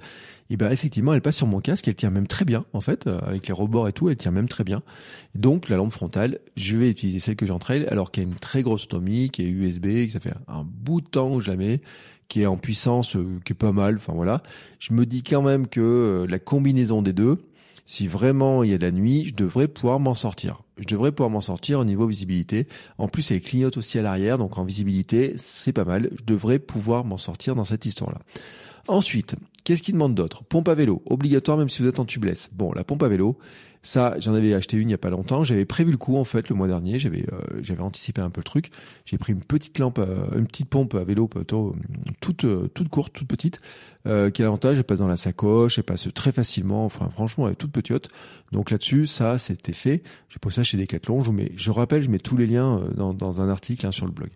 Et 0.50 0.58
ben 0.58 0.70
effectivement, 0.70 1.14
elle 1.14 1.22
passe 1.22 1.38
sur 1.38 1.46
mon 1.46 1.60
casque, 1.60 1.88
elle 1.88 1.94
tient 1.94 2.10
même 2.10 2.26
très 2.26 2.44
bien 2.44 2.66
en 2.74 2.82
fait, 2.82 3.06
euh, 3.06 3.18
avec 3.22 3.48
les 3.48 3.54
rebords 3.54 3.88
et 3.88 3.92
tout, 3.92 4.10
elle 4.10 4.16
tient 4.16 4.30
même 4.30 4.48
très 4.48 4.62
bien. 4.62 4.82
donc 5.34 5.70
la 5.70 5.76
lampe 5.76 5.92
frontale, 5.92 6.38
je 6.54 6.76
vais 6.76 6.90
utiliser 6.90 7.18
celle 7.18 7.34
que 7.34 7.46
j'ai 7.46 7.52
en 7.52 7.58
trail, 7.58 7.86
alors 7.86 8.10
qu'elle 8.10 8.24
a 8.24 8.26
une 8.28 8.34
très 8.34 8.62
grosse 8.62 8.84
autonomie, 8.84 9.30
qui 9.30 9.42
est 9.42 9.48
USB, 9.48 10.06
que 10.06 10.10
ça 10.10 10.20
fait 10.20 10.34
un 10.48 10.64
bout 10.64 11.00
de 11.00 11.08
temps 11.08 11.38
que 11.38 11.42
je 11.42 11.50
qui 12.28 12.42
est 12.42 12.46
en 12.46 12.56
puissance, 12.56 13.16
euh, 13.16 13.40
qui 13.44 13.52
est 13.52 13.56
pas 13.56 13.72
mal. 13.72 13.96
Enfin 13.96 14.12
voilà, 14.14 14.42
je 14.80 14.92
me 14.92 15.06
dis 15.06 15.22
quand 15.22 15.42
même 15.42 15.66
que 15.66 15.80
euh, 15.80 16.26
la 16.28 16.38
combinaison 16.38 17.00
des 17.02 17.12
deux, 17.12 17.38
si 17.86 18.08
vraiment 18.08 18.62
il 18.64 18.70
y 18.70 18.74
a 18.74 18.78
de 18.78 18.82
la 18.82 18.90
nuit, 18.90 19.24
je 19.24 19.34
devrais 19.34 19.68
pouvoir 19.68 20.00
m'en 20.00 20.14
sortir. 20.14 20.62
Je 20.76 20.86
devrais 20.86 21.12
pouvoir 21.12 21.30
m'en 21.30 21.40
sortir 21.40 21.80
au 21.80 21.84
niveau 21.84 22.06
visibilité. 22.06 22.66
En 22.98 23.08
plus, 23.08 23.30
elle 23.30 23.40
clignote 23.40 23.76
aussi 23.78 23.98
à 23.98 24.02
l'arrière, 24.02 24.36
donc 24.36 24.58
en 24.58 24.64
visibilité, 24.64 25.34
c'est 25.36 25.72
pas 25.72 25.84
mal. 25.84 26.10
Je 26.18 26.24
devrais 26.24 26.58
pouvoir 26.58 27.04
m'en 27.04 27.16
sortir 27.16 27.54
dans 27.54 27.64
cette 27.64 27.86
histoire-là. 27.86 28.18
Ensuite, 28.88 29.36
qu'est-ce 29.64 29.82
qu'il 29.82 29.94
demande 29.94 30.14
d'autre? 30.14 30.44
Pompe 30.44 30.68
à 30.68 30.74
vélo, 30.74 31.02
obligatoire 31.06 31.56
même 31.56 31.68
si 31.68 31.82
vous 31.82 31.88
êtes 31.88 31.98
en 31.98 32.04
tubeless. 32.04 32.50
Bon, 32.52 32.72
la 32.72 32.84
pompe 32.84 33.02
à 33.02 33.08
vélo, 33.08 33.38
ça, 33.86 34.16
j'en 34.18 34.34
avais 34.34 34.52
acheté 34.52 34.76
une 34.76 34.88
il 34.88 34.92
y 34.92 34.94
a 34.94 34.98
pas 34.98 35.10
longtemps. 35.10 35.44
J'avais 35.44 35.64
prévu 35.64 35.92
le 35.92 35.96
coup 35.96 36.16
en 36.16 36.24
fait 36.24 36.48
le 36.48 36.56
mois 36.56 36.66
dernier. 36.66 36.98
J'avais 36.98 37.24
euh, 37.32 37.60
j'avais 37.62 37.82
anticipé 37.82 38.20
un 38.20 38.30
peu 38.30 38.40
le 38.40 38.44
truc. 38.44 38.70
J'ai 39.04 39.16
pris 39.16 39.32
une 39.32 39.44
petite 39.44 39.78
lampe, 39.78 40.00
euh, 40.00 40.26
une 40.36 40.48
petite 40.48 40.68
pompe 40.68 40.94
à 40.94 41.04
vélo 41.04 41.28
plutôt 41.28 41.76
toute 42.20 42.44
euh, 42.44 42.68
toute 42.74 42.88
courte, 42.88 43.12
toute 43.12 43.28
petite. 43.28 43.60
Euh, 44.06 44.30
qui 44.30 44.42
a 44.42 44.44
l'avantage, 44.44 44.78
elle 44.78 44.84
passe 44.84 45.00
dans 45.00 45.08
la 45.08 45.16
sacoche, 45.16 45.78
elle 45.78 45.84
passe 45.84 46.08
très 46.14 46.32
facilement. 46.32 46.84
Enfin, 46.84 47.08
franchement, 47.10 47.46
elle 47.46 47.54
est 47.54 47.56
toute 47.56 47.72
petite. 47.72 48.08
Donc 48.52 48.70
là-dessus, 48.70 49.06
ça, 49.06 49.38
c'était 49.38 49.72
fait. 49.72 50.02
J'ai 50.28 50.38
posé 50.38 50.56
ça 50.56 50.62
chez 50.62 50.76
Decathlon. 50.76 51.22
Je 51.22 51.32
mets, 51.32 51.52
je 51.56 51.70
rappelle, 51.70 52.02
je 52.02 52.10
mets 52.10 52.18
tous 52.18 52.36
les 52.36 52.46
liens 52.46 52.82
dans, 52.94 53.12
dans 53.12 53.40
un 53.40 53.48
article 53.48 53.86
hein, 53.86 53.92
sur 53.92 54.06
le 54.06 54.12
blog. 54.12 54.30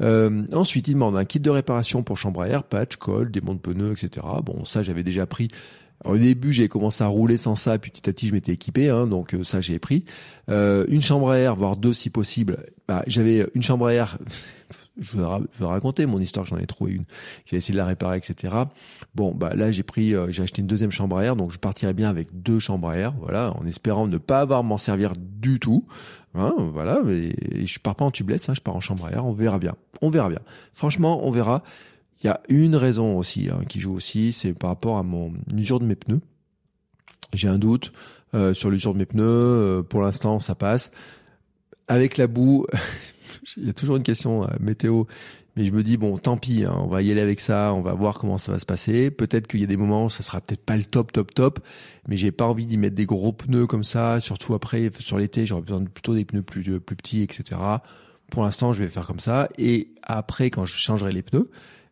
Euh, 0.00 0.46
ensuite, 0.52 0.88
il 0.88 0.94
demande 0.94 1.16
un 1.16 1.24
kit 1.24 1.40
de 1.40 1.50
réparation 1.50 2.02
pour 2.02 2.16
chambre 2.16 2.40
à 2.40 2.48
air, 2.48 2.64
patch, 2.64 2.96
colle, 2.96 3.30
démonte 3.30 3.60
pneus, 3.60 3.92
etc. 3.92 4.26
Bon, 4.42 4.64
ça, 4.64 4.82
j'avais 4.82 5.02
déjà 5.02 5.26
pris 5.26 5.48
au 6.04 6.16
début, 6.16 6.52
j'ai 6.52 6.68
commencé 6.68 7.04
à 7.04 7.08
rouler 7.08 7.36
sans 7.36 7.56
ça, 7.56 7.78
puis 7.78 7.90
petit 7.90 8.08
à 8.08 8.12
petit, 8.12 8.28
je 8.28 8.32
m'étais 8.32 8.52
équipé, 8.52 8.88
hein, 8.88 9.06
donc 9.06 9.34
euh, 9.34 9.44
ça, 9.44 9.60
j'ai 9.60 9.78
pris. 9.78 10.04
Euh, 10.48 10.86
une 10.88 11.02
chambre 11.02 11.30
à 11.30 11.38
air, 11.38 11.56
voire 11.56 11.76
deux 11.76 11.92
si 11.92 12.08
possible. 12.08 12.64
Bah, 12.88 13.04
j'avais 13.06 13.46
une 13.54 13.62
chambre 13.62 13.86
à 13.86 13.94
air. 13.94 14.18
je 15.00 15.16
vais, 15.16 15.64
raconter 15.64 16.06
mon 16.06 16.20
histoire, 16.20 16.46
j'en 16.46 16.58
ai 16.58 16.66
trouvé 16.66 16.92
une. 16.92 17.04
J'ai 17.46 17.56
essayé 17.56 17.72
de 17.72 17.78
la 17.78 17.86
réparer, 17.86 18.18
etc. 18.18 18.54
Bon, 19.14 19.34
bah 19.34 19.54
là, 19.54 19.70
j'ai 19.70 19.82
pris, 19.82 20.14
euh, 20.14 20.30
j'ai 20.30 20.42
acheté 20.42 20.62
une 20.62 20.68
deuxième 20.68 20.90
chambre 20.90 21.16
à 21.16 21.24
air, 21.24 21.36
donc 21.36 21.50
je 21.50 21.58
partirai 21.58 21.94
bien 21.94 22.08
avec 22.08 22.28
deux 22.42 22.58
chambres 22.58 22.88
à 22.88 22.96
air, 22.96 23.14
voilà, 23.18 23.52
en 23.56 23.66
espérant 23.66 24.06
ne 24.06 24.18
pas 24.18 24.40
avoir 24.40 24.62
m'en 24.62 24.78
servir 24.78 25.14
du 25.16 25.58
tout. 25.58 25.86
Hein, 26.34 26.54
voilà, 26.72 27.02
et, 27.08 27.66
je 27.66 27.78
pars 27.80 27.96
pas 27.96 28.04
en 28.04 28.10
tubeless, 28.10 28.48
hein, 28.48 28.54
je 28.54 28.60
pars 28.60 28.76
en 28.76 28.80
chambre 28.80 29.06
à 29.06 29.12
air, 29.12 29.26
on 29.26 29.32
verra 29.32 29.58
bien. 29.58 29.74
On 30.02 30.10
verra 30.10 30.28
bien. 30.28 30.40
Franchement, 30.74 31.26
on 31.26 31.30
verra. 31.30 31.62
Il 32.22 32.26
y 32.26 32.30
a 32.30 32.40
une 32.48 32.76
raison 32.76 33.16
aussi 33.16 33.48
hein, 33.50 33.60
qui 33.66 33.80
joue 33.80 33.94
aussi, 33.94 34.32
c'est 34.32 34.52
par 34.52 34.70
rapport 34.70 34.98
à 34.98 35.02
mon 35.02 35.32
usure 35.56 35.80
de 35.80 35.86
mes 35.86 35.96
pneus. 35.96 36.20
J'ai 37.32 37.48
un 37.48 37.58
doute 37.58 37.92
euh, 38.34 38.54
sur 38.54 38.70
l'usure 38.70 38.92
de 38.92 38.98
mes 38.98 39.06
pneus. 39.06 39.24
Euh, 39.24 39.82
pour 39.82 40.02
l'instant, 40.02 40.38
ça 40.38 40.54
passe. 40.54 40.90
Avec 41.88 42.16
la 42.16 42.26
boue, 42.26 42.66
il 43.56 43.66
y 43.66 43.70
a 43.70 43.72
toujours 43.72 43.96
une 43.96 44.02
question 44.02 44.44
euh, 44.44 44.48
météo. 44.60 45.04
Mais 45.56 45.64
je 45.64 45.72
me 45.72 45.82
dis 45.82 45.96
bon, 45.96 46.16
tant 46.16 46.36
pis, 46.36 46.64
hein, 46.64 46.74
on 46.76 46.86
va 46.86 47.02
y 47.02 47.10
aller 47.10 47.20
avec 47.20 47.40
ça, 47.40 47.74
on 47.74 47.80
va 47.80 47.92
voir 47.92 48.18
comment 48.18 48.38
ça 48.38 48.52
va 48.52 48.58
se 48.58 48.66
passer. 48.66 49.10
Peut-être 49.10 49.48
qu'il 49.48 49.60
y 49.60 49.64
a 49.64 49.66
des 49.66 49.76
moments 49.76 50.04
où 50.04 50.08
ça 50.08 50.22
sera 50.22 50.40
peut-être 50.40 50.64
pas 50.64 50.76
le 50.76 50.84
top, 50.84 51.10
top, 51.10 51.34
top, 51.34 51.58
mais 52.06 52.16
j'ai 52.16 52.30
pas 52.30 52.46
envie 52.46 52.66
d'y 52.66 52.76
mettre 52.76 52.94
des 52.94 53.06
gros 53.06 53.32
pneus 53.32 53.66
comme 53.66 53.82
ça. 53.82 54.20
Surtout 54.20 54.54
après 54.54 54.90
sur 55.00 55.18
l'été, 55.18 55.46
j'aurais 55.46 55.62
besoin 55.62 55.80
de 55.80 55.88
plutôt 55.88 56.14
des 56.14 56.24
pneus 56.24 56.42
plus 56.42 56.80
plus 56.80 56.96
petits, 56.96 57.22
etc. 57.22 57.60
Pour 58.30 58.44
l'instant, 58.44 58.72
je 58.72 58.80
vais 58.82 58.88
faire 58.88 59.06
comme 59.06 59.18
ça. 59.18 59.48
Et 59.58 59.92
après, 60.04 60.50
quand 60.50 60.66
je 60.66 60.76
changerai 60.76 61.10
les 61.10 61.22
pneus, 61.22 61.50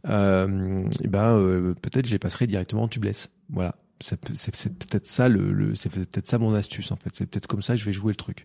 euh, 0.08 0.84
et 1.02 1.08
ben 1.08 1.36
euh, 1.36 1.74
peut-être 1.74 2.06
je 2.06 2.12
les 2.12 2.18
passerai 2.18 2.46
directement 2.46 2.84
en 2.84 2.88
tubeless. 2.88 3.30
Voilà, 3.50 3.74
c'est 4.00 4.20
peut-être 4.20 5.06
ça 5.06 5.28
le, 5.28 5.52
le 5.52 5.74
c'est 5.74 5.90
peut-être 5.90 6.26
ça 6.26 6.38
mon 6.38 6.54
astuce 6.54 6.92
en 6.92 6.96
fait. 6.96 7.10
C'est 7.12 7.26
peut-être 7.26 7.48
comme 7.48 7.62
ça 7.62 7.74
que 7.74 7.80
je 7.80 7.84
vais 7.84 7.92
jouer 7.92 8.12
le 8.12 8.16
truc. 8.16 8.44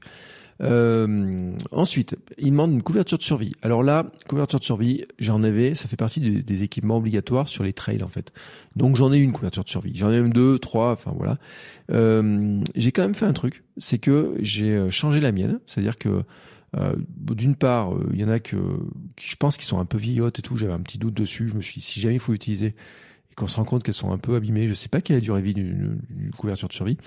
Euh, 0.61 1.51
ensuite, 1.71 2.15
il 2.37 2.51
demande 2.51 2.71
une 2.71 2.83
couverture 2.83 3.17
de 3.17 3.23
survie. 3.23 3.53
Alors 3.61 3.83
là, 3.83 4.05
couverture 4.27 4.59
de 4.59 4.63
survie, 4.63 5.05
j'en 5.19 5.43
avais, 5.43 5.75
ça 5.75 5.87
fait 5.87 5.97
partie 5.97 6.19
des, 6.19 6.63
équipements 6.63 6.97
obligatoires 6.97 7.47
sur 7.47 7.63
les 7.63 7.73
trails 7.73 8.03
en 8.03 8.07
fait. 8.07 8.31
Donc 8.75 8.95
j'en 8.95 9.11
ai 9.11 9.17
une 9.17 9.33
couverture 9.33 9.63
de 9.63 9.69
survie. 9.69 9.95
J'en 9.95 10.11
ai 10.11 10.21
même 10.21 10.33
deux, 10.33 10.59
trois, 10.59 10.91
enfin 10.91 11.13
voilà. 11.15 11.37
Euh, 11.91 12.61
j'ai 12.75 12.91
quand 12.91 13.01
même 13.01 13.15
fait 13.15 13.25
un 13.25 13.33
truc, 13.33 13.63
c'est 13.77 13.97
que 13.97 14.35
j'ai 14.39 14.75
euh, 14.75 14.89
changé 14.89 15.19
la 15.19 15.31
mienne. 15.31 15.59
C'est-à-dire 15.65 15.97
que 15.97 16.23
euh, 16.75 16.95
d'une 17.19 17.55
part, 17.55 17.93
euh, 17.93 18.09
il 18.13 18.19
y 18.19 18.23
en 18.23 18.29
a 18.29 18.39
que, 18.39 18.57
je 19.19 19.35
pense 19.35 19.57
qu'ils 19.57 19.65
sont 19.65 19.79
un 19.79 19.85
peu 19.85 19.97
vieillottes 19.97 20.39
et 20.39 20.41
tout. 20.41 20.57
J'avais 20.57 20.73
un 20.73 20.79
petit 20.79 20.97
doute 20.97 21.13
dessus. 21.13 21.49
Je 21.49 21.55
me 21.55 21.61
suis 21.61 21.79
dit, 21.79 21.85
si 21.85 21.99
jamais 21.99 22.15
il 22.15 22.19
faut 22.19 22.33
utiliser 22.33 22.75
et 23.31 23.35
qu'on 23.35 23.47
se 23.47 23.57
rend 23.57 23.63
compte 23.63 23.83
qu'elles 23.83 23.93
sont 23.93 24.11
un 24.11 24.17
peu 24.17 24.35
abîmées, 24.35 24.67
je 24.67 24.73
sais 24.73 24.89
pas 24.89 25.01
quelle 25.01 25.17
est 25.17 25.19
la 25.19 25.23
durée 25.23 25.41
de 25.41 25.45
vie 25.45 25.53
d'une 25.53 25.99
couverture 26.37 26.67
de 26.67 26.73
survie. 26.73 26.97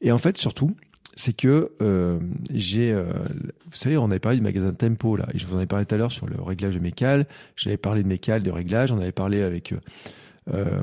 Et 0.00 0.12
en 0.12 0.18
fait, 0.18 0.38
surtout, 0.38 0.74
c'est 1.16 1.36
que 1.36 1.72
euh, 1.82 2.18
j'ai, 2.52 2.92
euh, 2.92 3.04
vous 3.04 3.74
savez, 3.74 3.98
on 3.98 4.10
avait 4.10 4.20
parlé 4.20 4.38
du 4.38 4.42
magasin 4.42 4.72
Tempo 4.72 5.16
là, 5.16 5.26
et 5.34 5.38
je 5.38 5.46
vous 5.46 5.56
en 5.56 5.60
ai 5.60 5.66
parlé 5.66 5.84
tout 5.84 5.94
à 5.94 5.98
l'heure 5.98 6.12
sur 6.12 6.26
le 6.26 6.40
réglage 6.40 6.74
de 6.74 6.80
mes 6.80 6.92
cales. 6.92 7.26
J'avais 7.56 7.76
parlé 7.76 8.02
de 8.02 8.08
mes 8.08 8.18
de 8.18 8.50
réglage. 8.50 8.92
On 8.92 8.98
avait 8.98 9.12
parlé 9.12 9.42
avec 9.42 9.72
euh, 9.72 10.80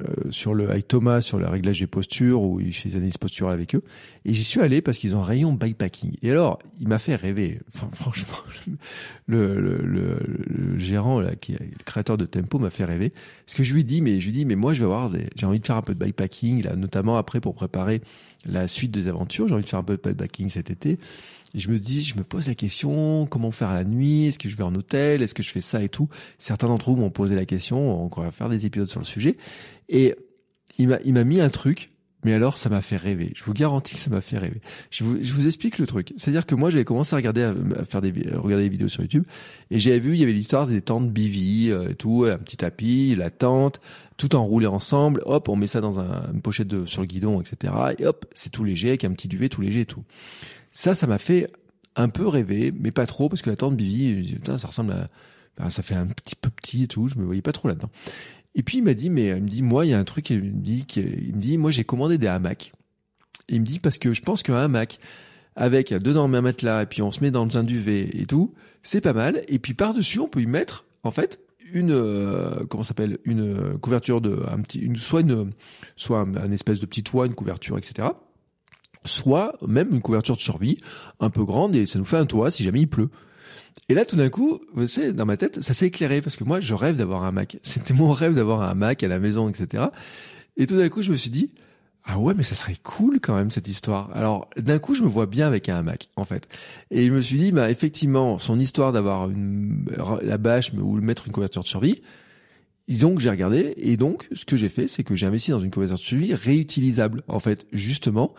euh, 0.00 0.30
sur 0.30 0.54
le 0.54 0.70
avec 0.70 0.86
Thomas 0.86 1.20
sur 1.20 1.38
le 1.38 1.46
réglage 1.48 1.80
des 1.80 1.88
postures 1.88 2.40
il 2.60 2.72
fait 2.72 2.88
des 2.88 2.96
analyses 2.96 3.18
posturales 3.18 3.52
avec 3.52 3.74
eux 3.74 3.82
et 4.24 4.32
j'y 4.32 4.44
suis 4.44 4.60
allé 4.60 4.80
parce 4.80 4.96
qu'ils 4.96 5.16
ont 5.16 5.20
un 5.20 5.24
rayon 5.24 5.52
bikepacking 5.52 6.16
et 6.22 6.30
alors 6.30 6.60
il 6.80 6.86
m'a 6.86 6.98
fait 6.98 7.16
rêver 7.16 7.60
enfin 7.74 7.90
franchement 7.92 8.38
le, 9.26 9.60
le, 9.60 9.78
le, 9.82 10.78
gérant 10.78 11.20
là 11.20 11.34
qui 11.34 11.54
est 11.54 11.58
le 11.58 11.84
créateur 11.84 12.16
de 12.16 12.26
Tempo 12.26 12.60
m'a 12.60 12.70
fait 12.70 12.84
rêver 12.84 13.12
parce 13.44 13.56
que 13.56 13.64
je 13.64 13.74
lui 13.74 13.84
dis 13.84 14.00
mais 14.00 14.20
je 14.20 14.26
lui 14.26 14.32
dis 14.32 14.44
mais 14.44 14.56
moi 14.56 14.72
je 14.72 14.78
vais 14.78 14.86
avoir 14.86 15.10
des 15.10 15.26
j'ai 15.34 15.46
envie 15.46 15.60
de 15.60 15.66
faire 15.66 15.76
un 15.76 15.82
peu 15.82 15.92
de 15.92 15.98
bikepacking 15.98 16.62
là 16.62 16.76
notamment 16.76 17.18
après 17.18 17.40
pour 17.40 17.54
préparer 17.54 18.00
la 18.44 18.68
suite 18.68 18.90
des 18.90 19.08
aventures. 19.08 19.48
J'ai 19.48 19.54
envie 19.54 19.64
de 19.64 19.68
faire 19.68 19.78
un 19.78 19.84
peu 19.84 19.96
de 19.96 20.02
bikepacking 20.02 20.48
cet 20.48 20.70
été. 20.70 20.98
Et 21.54 21.60
je 21.60 21.70
me 21.70 21.78
dis, 21.78 22.02
je 22.02 22.16
me 22.16 22.24
pose 22.24 22.48
la 22.48 22.54
question, 22.54 23.26
comment 23.26 23.50
faire 23.50 23.72
la 23.72 23.84
nuit? 23.84 24.26
Est-ce 24.26 24.38
que 24.38 24.48
je 24.48 24.56
vais 24.56 24.64
en 24.64 24.74
hôtel? 24.74 25.22
Est-ce 25.22 25.34
que 25.34 25.42
je 25.42 25.50
fais 25.50 25.60
ça 25.60 25.82
et 25.82 25.88
tout? 25.88 26.08
Certains 26.38 26.66
d'entre 26.66 26.90
vous 26.90 26.96
m'ont 26.96 27.10
posé 27.10 27.34
la 27.34 27.46
question, 27.46 28.04
on 28.12 28.20
va 28.20 28.30
faire 28.30 28.48
des 28.48 28.66
épisodes 28.66 28.88
sur 28.88 29.00
le 29.00 29.06
sujet. 29.06 29.36
Et 29.88 30.14
il 30.78 30.88
m'a 30.88 31.24
mis 31.24 31.40
un 31.40 31.48
truc, 31.48 31.90
mais 32.24 32.32
alors 32.32 32.58
ça 32.58 32.68
m'a 32.68 32.82
fait 32.82 32.96
rêver. 32.96 33.32
Je 33.36 33.44
vous 33.44 33.52
garantis 33.52 33.94
que 33.94 34.00
ça 34.00 34.10
m'a 34.10 34.20
fait 34.20 34.38
rêver. 34.38 34.60
Je 34.90 35.04
vous, 35.04 35.18
je 35.22 35.32
vous 35.32 35.46
explique 35.46 35.78
le 35.78 35.86
truc. 35.86 36.12
C'est-à-dire 36.16 36.46
que 36.46 36.54
moi, 36.54 36.70
j'avais 36.70 36.84
commencé 36.84 37.14
à 37.14 37.16
regarder, 37.16 37.42
à 37.42 37.84
faire 37.84 38.02
des, 38.02 38.10
regarder 38.34 38.64
des 38.64 38.70
vidéos 38.70 38.88
sur 38.88 39.02
YouTube, 39.02 39.24
et 39.70 39.78
j'avais 39.78 40.00
vu, 40.00 40.14
il 40.14 40.20
y 40.20 40.22
avait 40.22 40.32
l'histoire 40.32 40.66
des 40.66 40.80
tentes 40.80 41.10
BV 41.10 41.70
euh, 41.70 41.90
et 41.90 41.94
tout, 41.94 42.26
un 42.28 42.38
petit 42.38 42.56
tapis, 42.56 43.14
la 43.16 43.30
tente, 43.30 43.80
tout 44.16 44.34
enroulé 44.34 44.66
ensemble. 44.66 45.22
Hop, 45.24 45.48
on 45.48 45.56
met 45.56 45.66
ça 45.66 45.80
dans 45.80 46.00
un, 46.00 46.32
une 46.32 46.40
pochette 46.40 46.68
de, 46.68 46.86
sur 46.86 47.02
le 47.02 47.06
guidon, 47.06 47.40
etc. 47.40 47.72
Et 47.98 48.06
hop, 48.06 48.26
c'est 48.32 48.50
tout 48.50 48.64
léger, 48.64 48.88
avec 48.88 49.04
un 49.04 49.12
petit 49.12 49.28
duvet 49.28 49.48
tout 49.48 49.60
léger 49.60 49.80
et 49.80 49.86
tout. 49.86 50.04
Ça, 50.72 50.94
ça 50.94 51.06
m'a 51.06 51.18
fait 51.18 51.50
un 51.96 52.08
peu 52.08 52.26
rêver, 52.26 52.72
mais 52.78 52.90
pas 52.90 53.06
trop, 53.06 53.28
parce 53.28 53.42
que 53.42 53.50
la 53.50 53.56
tente 53.56 53.76
Bivi, 53.76 54.38
ça 54.44 54.66
ressemble 54.66 55.08
à, 55.58 55.70
ça 55.70 55.82
fait 55.82 55.94
un 55.94 56.06
petit 56.06 56.36
peu 56.36 56.50
petit 56.50 56.84
et 56.84 56.86
tout, 56.86 57.08
je 57.08 57.16
me 57.16 57.24
voyais 57.24 57.42
pas 57.42 57.52
trop 57.52 57.68
là-dedans. 57.68 57.90
Et 58.56 58.62
puis 58.62 58.78
il 58.78 58.82
m'a 58.82 58.94
dit, 58.94 59.10
mais 59.10 59.28
il 59.28 59.42
me 59.42 59.48
dit, 59.48 59.62
moi, 59.62 59.86
il 59.86 59.90
y 59.90 59.94
a 59.94 59.98
un 59.98 60.04
truc, 60.04 60.30
il 60.30 60.42
me 60.42 60.60
dit, 60.60 60.84
il 60.96 61.34
me 61.34 61.40
dit, 61.40 61.58
moi, 61.58 61.70
j'ai 61.70 61.84
commandé 61.84 62.18
des 62.18 62.26
hamacs. 62.26 62.72
il 63.48 63.60
me 63.60 63.66
dit, 63.66 63.78
parce 63.78 63.98
que 63.98 64.14
je 64.14 64.22
pense 64.22 64.42
qu'un 64.42 64.56
hamac, 64.56 64.98
avec 65.54 65.92
dedans 65.92 66.24
un 66.24 66.40
matelas, 66.40 66.82
et 66.82 66.86
puis 66.86 67.02
on 67.02 67.12
se 67.12 67.20
met 67.20 67.30
dans 67.30 67.58
un 67.58 67.62
duvet 67.62 68.08
et 68.14 68.26
tout, 68.26 68.54
c'est 68.82 69.02
pas 69.02 69.12
mal. 69.12 69.42
Et 69.48 69.58
puis 69.58 69.74
par-dessus, 69.74 70.20
on 70.20 70.28
peut 70.28 70.40
y 70.40 70.46
mettre, 70.46 70.86
en 71.02 71.10
fait, 71.10 71.40
une 71.72 71.92
euh, 71.92 72.64
comment 72.68 72.82
s'appelle 72.82 73.18
une 73.24 73.78
couverture 73.78 74.20
de 74.20 74.42
un 74.48 74.60
petit 74.60 74.78
une 74.78 74.94
soit 74.96 75.22
une 75.22 75.50
soit 75.96 76.20
un, 76.20 76.52
espèce 76.52 76.78
de 76.78 76.86
petit 76.86 77.02
toit 77.02 77.26
une 77.26 77.34
couverture 77.34 77.76
etc 77.76 78.10
soit 79.04 79.56
même 79.66 79.88
une 79.90 80.00
couverture 80.00 80.36
de 80.36 80.40
survie 80.40 80.78
un 81.18 81.30
peu 81.30 81.44
grande 81.44 81.74
et 81.74 81.86
ça 81.86 81.98
nous 81.98 82.04
fait 82.04 82.18
un 82.18 82.26
toit 82.26 82.50
si 82.50 82.62
jamais 82.64 82.80
il 82.80 82.88
pleut. 82.88 83.10
Et 83.88 83.94
là, 83.94 84.04
tout 84.04 84.16
d'un 84.16 84.30
coup, 84.30 84.60
vous 84.74 84.86
savez, 84.86 85.12
dans 85.12 85.26
ma 85.26 85.36
tête, 85.36 85.62
ça 85.62 85.74
s'est 85.74 85.86
éclairé 85.86 86.20
parce 86.20 86.36
que 86.36 86.44
moi, 86.44 86.60
je 86.60 86.74
rêve 86.74 86.96
d'avoir 86.96 87.24
un 87.24 87.32
Mac. 87.32 87.58
C'était 87.62 87.94
mon 87.94 88.10
rêve 88.10 88.34
d'avoir 88.34 88.62
un 88.62 88.74
Mac 88.74 89.02
à 89.02 89.08
la 89.08 89.18
maison, 89.18 89.48
etc. 89.48 89.84
Et 90.56 90.66
tout 90.66 90.76
d'un 90.76 90.88
coup, 90.88 91.02
je 91.02 91.10
me 91.10 91.16
suis 91.16 91.30
dit, 91.30 91.52
ah 92.08 92.18
ouais, 92.18 92.34
mais 92.36 92.44
ça 92.44 92.54
serait 92.54 92.76
cool 92.82 93.20
quand 93.20 93.34
même 93.34 93.50
cette 93.50 93.68
histoire. 93.68 94.10
Alors 94.14 94.48
d'un 94.56 94.78
coup, 94.78 94.94
je 94.94 95.02
me 95.02 95.08
vois 95.08 95.26
bien 95.26 95.46
avec 95.46 95.68
un 95.68 95.82
Mac 95.82 96.08
en 96.14 96.24
fait. 96.24 96.48
Et 96.92 97.06
je 97.06 97.12
me 97.12 97.20
suis 97.20 97.36
dit, 97.36 97.50
bah 97.50 97.68
effectivement, 97.68 98.38
son 98.38 98.60
histoire 98.60 98.92
d'avoir 98.92 99.28
une 99.28 99.84
la 100.22 100.38
bâche 100.38 100.72
ou 100.72 101.00
mettre 101.00 101.26
une 101.26 101.32
couverture 101.32 101.62
de 101.62 101.68
survie. 101.68 102.00
Donc 102.88 103.18
j'ai 103.18 103.30
regardé 103.30 103.74
et 103.76 103.96
donc 103.96 104.28
ce 104.32 104.44
que 104.44 104.56
j'ai 104.56 104.68
fait, 104.68 104.86
c'est 104.86 105.02
que 105.02 105.16
j'ai 105.16 105.26
investi 105.26 105.50
dans 105.50 105.58
une 105.58 105.72
couverture 105.72 105.96
de 105.96 106.02
survie 106.02 106.34
réutilisable 106.34 107.24
en 107.26 107.40
fait, 107.40 107.66
justement, 107.72 108.34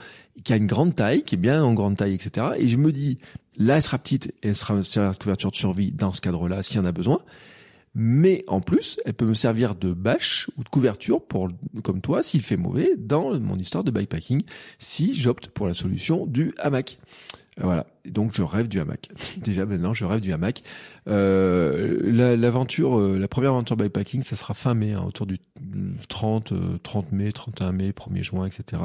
qui 0.45 0.54
a 0.54 0.56
une 0.56 0.67
grande 0.67 0.95
taille, 0.95 1.23
qui 1.23 1.36
est 1.36 1.38
bien 1.38 1.62
en 1.62 1.73
grande 1.73 1.97
taille, 1.97 2.13
etc. 2.13 2.47
Et 2.58 2.69
je 2.69 2.78
me 2.78 2.93
dis, 2.93 3.19
là, 3.58 3.78
elle 3.78 3.84
sera 3.84 3.98
petite 3.98 4.28
et 4.43 4.50
elle 4.50 4.56
sera 4.56 4.76
une 4.76 5.15
couverture 5.15 5.52
de 5.52 5.56
survie 5.56 5.91
dans 5.91 6.12
ce 6.12 6.22
cadre-là 6.22 6.63
s'il 6.63 6.78
y 6.78 6.80
en 6.80 6.86
a 6.86 6.91
besoin 6.91 7.20
mais 8.00 8.43
en 8.46 8.62
plus, 8.62 9.00
elle 9.06 9.15
peut 9.15 9.26
me 9.26 9.34
servir 9.34 9.74
de 9.74 9.91
bâche 9.91 10.52
ou 10.56 10.63
de 10.63 10.70
couverture 10.70 11.20
pour, 11.20 11.50
comme 11.84 12.00
toi, 12.00 12.22
s'il 12.22 12.43
fait 12.43 12.56
mauvais, 12.56 12.91
dans 12.96 13.39
mon 13.39 13.58
histoire 13.58 13.84
de 13.84 13.89
bikepacking, 13.89 14.43
si 14.78 15.15
j'opte 15.15 15.48
pour 15.48 15.65
la 15.65 15.74
solution 15.74 16.28
du 16.28 16.54
hamac. 16.60 17.00
Euh, 17.60 17.63
voilà. 17.63 17.88
donc 18.06 18.36
je 18.36 18.43
rêve 18.43 18.67
du 18.67 18.80
hamac. 18.80 19.10
Déjà 19.38 19.65
maintenant, 19.65 19.96
je 19.96 20.06
rêve 20.06 20.22
du 20.22 20.32
hamac. 20.32 20.62
Euh, 21.08 22.36
l'aventure, 22.36 23.00
euh, 23.00 23.17
la, 23.17 23.28
première 23.28 23.50
aventure 23.50 23.78
bikepacking, 23.78 24.22
ça 24.22 24.36
sera 24.36 24.54
fin 24.54 24.76
mai, 24.76 24.93
hein, 24.93 25.04
autour 25.04 25.26
du 25.26 25.39
30, 26.08 26.54
30 26.84 27.12
mai, 27.13 27.32
31 27.32 27.72
mai, 27.72 27.89
1er 27.93 28.22
juin, 28.22 28.46
etc. 28.46 28.80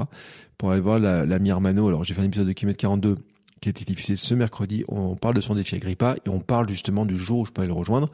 Pour 0.57 0.71
aller 0.71 0.81
voir 0.81 0.99
la, 0.99 1.27
la. 1.27 1.37
Alors 1.37 2.03
j'ai 2.03 2.15
fait 2.15 2.23
un 2.23 2.25
épisode 2.25 2.47
de 2.47 2.53
km 2.55 2.79
42 2.79 3.19
qui 3.63 3.69
a 3.69 3.71
été 3.71 3.85
diffusé 3.85 4.17
ce 4.17 4.35
mercredi. 4.35 4.85
On 4.89 5.17
parle 5.17 5.35
de 5.35 5.41
son 5.41 5.55
défi 5.55 5.77
Agrippa 5.77 6.17
et 6.27 6.29
on 6.29 6.41
parle 6.41 6.69
justement 6.69 7.07
du 7.07 7.17
jour 7.17 7.41
où 7.41 7.47
je 7.47 7.53
peux 7.53 7.63
aller 7.63 7.69
le 7.73 7.79
rejoindre. 7.79 8.11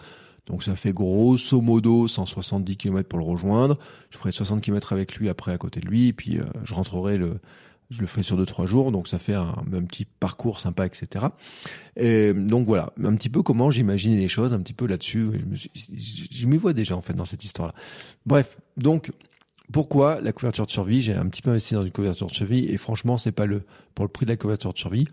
Donc 0.46 0.62
ça 0.62 0.76
fait 0.76 0.92
grosso 0.92 1.60
modo 1.60 2.06
170 2.06 2.76
km 2.76 3.08
pour 3.08 3.18
le 3.18 3.24
rejoindre. 3.24 3.78
Je 4.10 4.18
ferai 4.18 4.30
60 4.30 4.60
km 4.60 4.92
avec 4.92 5.16
lui 5.16 5.28
après 5.28 5.52
à 5.52 5.58
côté 5.58 5.80
de 5.80 5.86
lui, 5.86 6.08
et 6.08 6.12
puis 6.12 6.38
euh, 6.38 6.44
je 6.64 6.74
rentrerai 6.74 7.18
le, 7.18 7.40
je 7.90 8.00
le 8.00 8.06
ferai 8.06 8.22
sur 8.22 8.36
deux 8.36 8.46
trois 8.46 8.66
jours, 8.66 8.92
donc 8.92 9.08
ça 9.08 9.18
fait 9.18 9.34
un, 9.34 9.54
petit 9.88 10.06
parcours 10.06 10.60
sympa, 10.60 10.86
etc. 10.86 11.26
Et 11.96 12.32
donc 12.34 12.66
voilà, 12.66 12.92
un 13.02 13.14
petit 13.14 13.28
peu 13.30 13.42
comment 13.42 13.70
j'imaginais 13.70 14.16
les 14.16 14.28
choses, 14.28 14.52
un 14.52 14.60
petit 14.60 14.74
peu 14.74 14.86
là-dessus. 14.86 15.30
Je 15.74 16.46
m'y 16.46 16.56
vois 16.56 16.72
déjà 16.72 16.96
en 16.96 17.02
fait 17.02 17.14
dans 17.14 17.24
cette 17.24 17.44
histoire-là. 17.44 17.74
Bref, 18.24 18.58
donc 18.76 19.12
pourquoi 19.72 20.20
la 20.20 20.32
couverture 20.32 20.66
de 20.66 20.70
survie 20.70 21.02
J'ai 21.02 21.14
un 21.14 21.26
petit 21.26 21.42
peu 21.42 21.50
investi 21.50 21.74
dans 21.74 21.84
une 21.84 21.90
couverture 21.90 22.26
de 22.26 22.32
survie 22.32 22.66
et 22.66 22.76
franchement, 22.76 23.18
c'est 23.18 23.32
pas 23.32 23.46
le 23.46 23.62
pour 23.94 24.04
le 24.04 24.10
prix 24.10 24.26
de 24.26 24.30
la 24.30 24.36
couverture 24.36 24.72
de 24.72 24.78
survie 24.78 25.06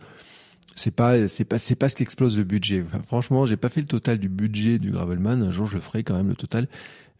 c'est 0.75 0.91
pas 0.91 1.27
c'est 1.27 1.45
pas 1.45 1.57
c'est 1.57 1.75
pas 1.75 1.89
ce 1.89 1.95
qui 1.95 2.03
explose 2.03 2.37
le 2.37 2.43
budget. 2.43 2.83
Franchement, 3.07 3.45
j'ai 3.45 3.57
pas 3.57 3.69
fait 3.69 3.81
le 3.81 3.87
total 3.87 4.19
du 4.19 4.29
budget 4.29 4.77
du 4.77 4.91
Gravelman. 4.91 5.41
Un 5.41 5.51
jour, 5.51 5.65
je 5.65 5.75
le 5.75 5.81
ferai 5.81 6.03
quand 6.03 6.15
même 6.15 6.27
le 6.27 6.35
total. 6.35 6.67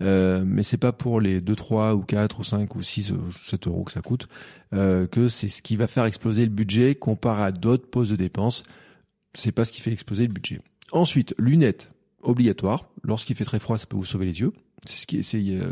Euh, 0.02 0.44
mais 0.46 0.62
c'est 0.62 0.78
pas 0.78 0.92
pour 0.92 1.22
les 1.22 1.40
2, 1.40 1.56
3 1.56 1.96
ou 1.96 2.02
4 2.02 2.42
ou 2.42 2.44
5 2.44 2.76
ou 2.76 2.84
6 2.84 3.14
ou 3.14 3.32
7 3.32 3.68
euros 3.68 3.86
que 3.86 3.94
ça 3.94 4.02
coûte 4.02 4.28
euh, 4.74 5.08
que 5.08 5.30
c'est 5.30 5.48
ce 5.48 5.62
qui 5.62 5.78
va 5.78 5.88
faire 5.88 6.04
exploser 6.04 6.44
le 6.44 6.52
budget 6.52 6.96
comparé 6.96 7.44
à 7.44 7.52
d'autres 7.54 7.90
postes 7.90 8.12
de 8.12 8.18
dépenses. 8.18 8.64
C'est 9.34 9.54
pas 9.54 9.64
ce 9.64 9.72
qui 9.72 9.80
fait 9.80 9.94
exploser 9.94 10.28
le 10.28 10.34
budget. 10.34 10.60
Ensuite, 10.92 11.34
lunettes 11.38 11.92
obligatoire. 12.22 12.90
Lorsqu'il 13.04 13.36
fait 13.36 13.46
très 13.46 13.60
froid, 13.60 13.78
ça 13.78 13.86
peut 13.86 13.96
vous 13.96 14.04
sauver 14.04 14.26
les 14.26 14.42
yeux. 14.42 14.52
C'est 14.86 15.00
ce 15.00 15.08
qui 15.08 15.24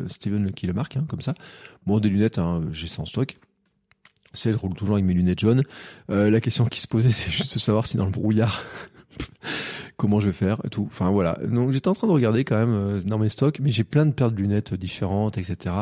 Steven 0.08 0.52
qui 0.52 0.68
le 0.68 0.74
marque 0.74 0.98
hein, 0.98 1.06
comme 1.08 1.22
ça. 1.22 1.34
Bon, 1.86 2.00
des 2.00 2.10
lunettes, 2.10 2.40
hein, 2.40 2.64
j'ai 2.72 2.88
sans 2.88 3.06
stock. 3.06 3.38
C'est, 4.34 4.52
je 4.52 4.58
roule 4.58 4.74
toujours 4.74 4.96
avec 4.96 5.06
mes 5.06 5.14
lunettes 5.14 5.40
jaunes. 5.40 5.64
Euh, 6.10 6.30
la 6.30 6.42
question 6.42 6.66
qui 6.66 6.80
se 6.80 6.88
posait, 6.88 7.12
c'est 7.12 7.32
juste 7.32 7.54
de 7.54 7.60
savoir 7.60 7.86
si 7.86 7.98
dans 7.98 8.06
le 8.06 8.12
brouillard, 8.12 8.64
comment 9.98 10.20
je 10.20 10.28
vais 10.28 10.34
faire 10.34 10.60
et 10.66 10.70
tout. 10.70 10.88
Enfin 10.90 11.12
voilà. 11.12 11.38
Donc 11.44 11.72
j'étais 11.72 11.88
en 11.88 11.94
train 11.94 12.08
de 12.08 12.14
regarder 12.14 12.44
quand 12.44 12.58
même 12.58 12.74
euh, 12.74 13.02
dans 13.02 13.20
mes 13.20 13.30
stocks, 13.30 13.60
mais 13.60 13.72
j'ai 13.72 13.84
plein 13.84 14.06
de 14.06 14.12
paires 14.12 14.32
de 14.32 14.38
lunettes 14.38 14.74
différentes, 14.74 15.38
etc. 15.38 15.76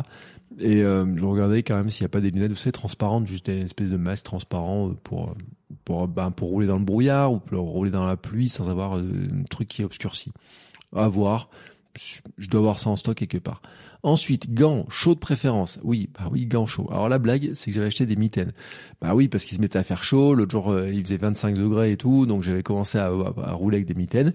Et 0.59 0.81
euh, 0.81 1.05
je 1.15 1.23
regardais 1.23 1.63
quand 1.63 1.75
même 1.75 1.89
s'il 1.89 2.03
n'y 2.03 2.07
a 2.07 2.09
pas 2.09 2.19
des 2.19 2.29
lunettes, 2.29 2.51
vous 2.51 2.57
savez, 2.57 2.73
transparentes, 2.73 3.25
juste 3.25 3.45
des 3.45 3.61
espèces 3.61 3.89
de 3.89 3.97
masques 3.97 4.25
transparents 4.25 4.93
pour 5.03 5.33
pour 5.85 6.07
ben, 6.09 6.31
pour 6.31 6.49
rouler 6.49 6.67
dans 6.67 6.77
le 6.77 6.83
brouillard 6.83 7.31
ou 7.31 7.39
pour 7.39 7.69
rouler 7.69 7.91
dans 7.91 8.05
la 8.05 8.17
pluie 8.17 8.49
sans 8.49 8.69
avoir 8.69 8.95
un 8.95 9.43
truc 9.49 9.69
qui 9.69 9.81
est 9.81 9.85
obscurci. 9.85 10.31
À 10.93 11.07
voir. 11.07 11.49
Je 12.37 12.47
dois 12.47 12.59
avoir 12.59 12.79
ça 12.79 12.89
en 12.89 12.95
stock 12.95 13.15
quelque 13.15 13.37
part. 13.37 13.61
Ensuite, 14.03 14.51
gants, 14.53 14.85
chauds 14.89 15.13
de 15.13 15.19
préférence. 15.19 15.79
Oui, 15.83 16.09
bah 16.17 16.27
oui, 16.31 16.47
gants 16.47 16.65
chauds. 16.65 16.87
Alors 16.89 17.07
la 17.07 17.19
blague, 17.19 17.51
c'est 17.53 17.69
que 17.69 17.75
j'avais 17.75 17.87
acheté 17.87 18.05
des 18.05 18.15
mitaines. 18.15 18.51
Bah 18.99 19.13
oui, 19.13 19.27
parce 19.27 19.45
qu'ils 19.45 19.57
se 19.57 19.61
mettaient 19.61 19.77
à 19.77 19.83
faire 19.83 20.03
chaud. 20.03 20.33
L'autre 20.33 20.51
jour, 20.51 20.71
euh, 20.71 20.91
il 20.91 21.03
faisait 21.03 21.17
25 21.17 21.55
degrés 21.55 21.91
et 21.91 21.97
tout, 21.97 22.25
donc 22.25 22.41
j'avais 22.41 22.63
commencé 22.63 22.97
à, 22.97 23.09
rouler 23.09 23.77
avec 23.77 23.87
des 23.87 23.93
mitaines. 23.93 24.33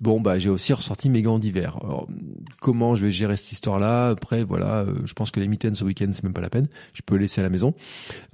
Bon, 0.00 0.20
bah 0.20 0.38
j'ai 0.38 0.50
aussi 0.50 0.74
ressorti 0.74 1.08
mes 1.08 1.22
gants 1.22 1.38
d'hiver. 1.38 1.78
comment 2.60 2.96
je 2.96 3.04
vais 3.04 3.12
gérer 3.12 3.36
cette 3.36 3.52
histoire-là? 3.52 4.08
Après, 4.08 4.44
voilà, 4.44 4.80
euh, 4.80 4.94
je 5.04 5.14
pense 5.14 5.30
que 5.30 5.40
les 5.40 5.48
mitaines 5.48 5.74
ce 5.74 5.84
week-end, 5.84 6.08
c'est 6.12 6.24
même 6.24 6.34
pas 6.34 6.42
la 6.42 6.50
peine. 6.50 6.68
Je 6.92 7.02
peux 7.02 7.16
laisser 7.16 7.40
à 7.40 7.44
la 7.44 7.50
maison. 7.50 7.74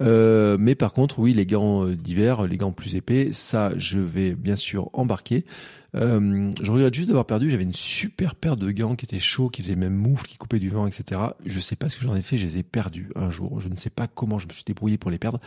Euh, 0.01 0.57
mais 0.59 0.75
par 0.75 0.91
contre, 0.91 1.19
oui, 1.19 1.33
les 1.33 1.45
gants 1.45 1.85
d'hiver, 1.85 2.47
les 2.47 2.57
gants 2.57 2.71
plus 2.71 2.95
épais, 2.95 3.29
ça, 3.31 3.71
je 3.77 3.99
vais 3.99 4.33
bien 4.33 4.55
sûr 4.55 4.89
embarquer. 4.93 5.45
Euh, 5.95 6.51
je 6.61 6.71
regrette 6.71 6.93
juste 6.93 7.07
d'avoir 7.09 7.25
perdu. 7.25 7.49
J'avais 7.51 7.63
une 7.63 7.73
super 7.73 8.35
paire 8.35 8.57
de 8.57 8.71
gants 8.71 8.95
qui 8.95 9.05
étaient 9.05 9.19
chauds, 9.19 9.49
qui 9.49 9.61
faisaient 9.61 9.75
même 9.75 9.95
moufle, 9.95 10.27
qui 10.27 10.37
coupaient 10.37 10.59
du 10.59 10.69
vent, 10.69 10.87
etc. 10.87 11.21
Je 11.45 11.59
sais 11.59 11.75
pas 11.75 11.89
ce 11.89 11.97
que 11.97 12.03
j'en 12.03 12.15
ai 12.15 12.21
fait. 12.21 12.37
Je 12.37 12.45
les 12.45 12.57
ai 12.57 12.63
perdus 12.63 13.11
un 13.15 13.29
jour. 13.29 13.61
Je 13.61 13.69
ne 13.69 13.75
sais 13.75 13.89
pas 13.89 14.07
comment 14.07 14.39
je 14.39 14.47
me 14.47 14.53
suis 14.53 14.63
débrouillé 14.63 14.97
pour 14.97 15.11
les 15.11 15.19
perdre. 15.19 15.39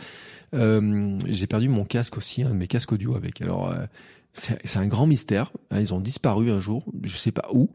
Euh, 0.53 1.19
j'ai 1.27 1.47
perdu 1.47 1.69
mon 1.69 1.83
casque 1.83 2.17
aussi, 2.17 2.43
un 2.43 2.49
de 2.49 2.55
mes 2.55 2.67
casques 2.67 2.91
audio 2.91 3.15
avec. 3.15 3.41
Alors 3.41 3.71
euh, 3.71 3.85
c'est 4.33 4.77
un 4.77 4.87
grand 4.87 5.07
mystère. 5.07 5.51
Hein, 5.71 5.81
ils 5.81 5.93
ont 5.93 5.99
disparu 5.99 6.51
un 6.51 6.59
jour. 6.59 6.85
Je 7.03 7.17
sais 7.17 7.31
pas 7.31 7.49
où. 7.53 7.69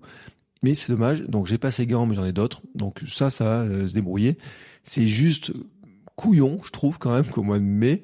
Mais 0.63 0.75
c'est 0.75 0.93
dommage. 0.93 1.23
Donc 1.23 1.47
j'ai 1.47 1.59
pas 1.59 1.71
ces 1.71 1.87
gants, 1.87 2.07
mais 2.07 2.15
j'en 2.15 2.25
ai 2.25 2.33
d'autres. 2.33 2.63
Donc 2.75 3.03
ça, 3.07 3.31
ça 3.31 3.45
va 3.45 3.61
euh, 3.63 3.89
se 3.89 3.95
débrouiller. 3.95 4.39
C'est 4.85 5.09
juste 5.09 5.53
couillon, 6.17 6.61
je 6.65 6.71
trouve 6.71 6.99
quand 6.99 7.13
même 7.13 7.27
qu'au 7.27 7.43
mois 7.43 7.59
de 7.59 7.65
mai, 7.65 8.03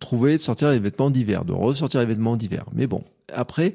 trouver 0.00 0.36
de 0.36 0.42
sortir 0.42 0.70
les 0.70 0.78
vêtements 0.78 1.10
d'hiver, 1.10 1.44
de 1.44 1.52
ressortir 1.52 2.00
les 2.00 2.06
vêtements 2.06 2.36
d'hiver. 2.36 2.66
Mais 2.72 2.86
bon, 2.86 3.02
après, 3.32 3.74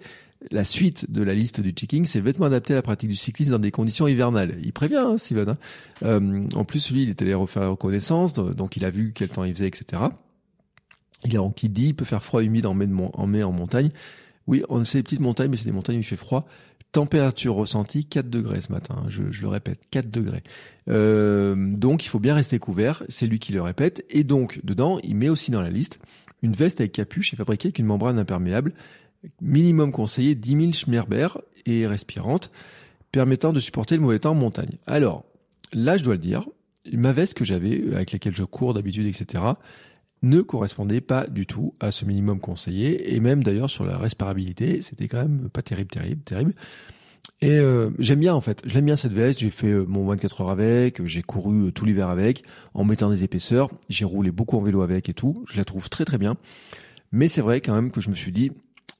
la 0.52 0.64
suite 0.64 1.12
de 1.12 1.24
la 1.24 1.34
liste 1.34 1.62
du 1.62 1.72
checking, 1.72 2.06
c'est 2.06 2.22
vêtements 2.22 2.46
adaptés 2.46 2.74
à 2.74 2.76
la 2.76 2.82
pratique 2.82 3.10
du 3.10 3.16
cyclisme 3.16 3.52
dans 3.52 3.60
des 3.60 3.72
conditions 3.72 4.08
hivernales. 4.08 4.58
Il 4.64 4.74
prévient, 4.74 4.98
hein, 4.98 5.18
Steven. 5.18 5.50
Hein. 5.50 5.58
Euh, 6.04 6.48
en 6.56 6.66
plus, 6.66 6.92
lui, 6.92 7.04
il 7.04 7.10
est 7.10 7.22
allé 7.22 7.34
refaire 7.34 7.64
la 7.64 7.70
reconnaissance, 7.70 8.34
donc 8.34 8.78
il 8.78 8.86
a 8.86 8.90
vu 8.90 9.12
quel 9.14 9.30
temps 9.30 9.44
il 9.44 9.54
faisait, 9.54 9.68
etc. 9.68 10.04
Il 11.26 11.38
a 11.38 11.42
qui 11.56 11.70
dit, 11.70 11.88
il 11.88 11.96
peut 11.96 12.06
faire 12.06 12.24
froid 12.24 12.44
humide 12.44 12.66
en 12.66 12.74
mai, 12.74 12.88
en, 13.14 13.28
mai 13.28 13.44
en 13.44 13.52
montagne. 13.52 13.92
Oui, 14.48 14.64
on 14.70 14.84
sait 14.84 15.00
des 15.00 15.04
petites 15.04 15.22
montagnes, 15.22 15.50
mais 15.50 15.58
c'est 15.58 15.66
des 15.66 15.72
montagnes 15.72 15.98
où 15.98 16.02
il 16.02 16.06
fait 16.06 16.18
froid. 16.18 16.46
Température 16.92 17.56
ressentie 17.56 18.06
4 18.06 18.30
degrés 18.30 18.62
ce 18.62 18.72
matin, 18.72 18.96
hein, 19.00 19.06
je, 19.08 19.24
le 19.24 19.48
répète, 19.48 19.80
4 19.90 20.12
degrés. 20.12 20.44
Euh, 20.90 21.56
donc 21.76 22.06
il 22.06 22.10
faut 22.10 22.20
bien 22.20 22.36
rester 22.36 22.60
couvert, 22.60 23.04
c'est 23.10 23.26
lui 23.26 23.40
qui 23.40 23.52
le 23.52 23.62
répète. 23.62 24.06
Et 24.10 24.24
donc 24.24 24.60
dedans, 24.64 25.00
il 25.02 25.16
met 25.16 25.30
aussi 25.30 25.50
dans 25.50 25.62
la 25.62 25.72
liste 25.72 26.00
une 26.44 26.54
veste 26.54 26.82
avec 26.82 26.92
capuche 26.92 27.34
et 27.34 27.38
fabriquée 27.38 27.70
avec 27.70 27.80
une 27.80 27.88
membrane 27.88 28.20
imperméable 28.20 28.74
minimum 29.42 29.92
conseillé 29.92 30.36
10 30.36 30.52
000 30.52 30.74
Schmerber 30.74 31.28
et 31.66 31.88
respirante, 31.88 32.52
permettant 33.12 33.54
de 33.54 33.60
supporter 33.60 33.96
le 33.96 34.02
mauvais 34.02 34.20
temps 34.20 34.32
en 34.32 34.36
montagne. 34.36 34.78
Alors, 34.86 35.24
là, 35.72 35.98
je 35.98 36.04
dois 36.04 36.16
le 36.16 36.20
dire, 36.20 36.48
ma 36.92 37.12
veste 37.12 37.36
que 37.36 37.46
j'avais, 37.46 37.94
avec 37.94 38.12
laquelle 38.12 38.36
je 38.36 38.44
cours 38.44 38.74
d'habitude, 38.74 39.08
etc., 39.08 39.44
ne 40.24 40.42
correspondait 40.42 41.02
pas 41.02 41.28
du 41.28 41.46
tout 41.46 41.76
à 41.80 41.92
ce 41.92 42.06
minimum 42.06 42.40
conseillé, 42.40 43.14
et 43.14 43.20
même 43.20 43.44
d'ailleurs 43.44 43.70
sur 43.70 43.86
la 43.86 43.98
respirabilité, 43.98 44.82
c'était 44.82 45.08
quand 45.08 45.22
même 45.22 45.50
pas 45.50 45.62
terrible, 45.62 45.90
terrible, 45.90 46.22
terrible. 46.24 46.54
Et 47.42 47.60
euh, 47.60 47.90
j'aime 48.00 48.20
bien 48.20 48.34
en 48.34 48.42
fait, 48.42 48.62
j'aime 48.66 48.86
bien 48.86 48.96
cette 48.96 49.14
veste, 49.14 49.40
j'ai 49.40 49.50
fait 49.50 49.68
euh, 49.68 49.86
mon 49.86 50.06
24 50.06 50.42
heures 50.42 50.50
avec, 50.50 51.06
j'ai 51.06 51.22
couru 51.22 51.68
euh, 51.68 51.72
tout 51.72 51.86
l'hiver 51.86 52.08
avec, 52.08 52.44
en 52.74 52.86
mettant 52.86 53.10
des 53.10 53.24
épaisseurs, 53.24 53.70
j'ai 53.90 54.06
roulé 54.06 54.32
beaucoup 54.32 54.58
en 54.58 54.62
vélo 54.62 54.82
avec 54.82 55.10
et 55.10 55.14
tout, 55.14 55.44
je 55.48 55.58
la 55.58 55.66
trouve 55.66 55.90
très 55.90 56.06
très 56.06 56.18
bien. 56.18 56.38
Mais 57.12 57.28
c'est 57.28 57.42
vrai 57.42 57.60
quand 57.60 57.76
même 57.76 57.92
que 57.92 58.02
je 58.02 58.10
me 58.10 58.16
suis 58.16 58.32
dit, 58.32 58.52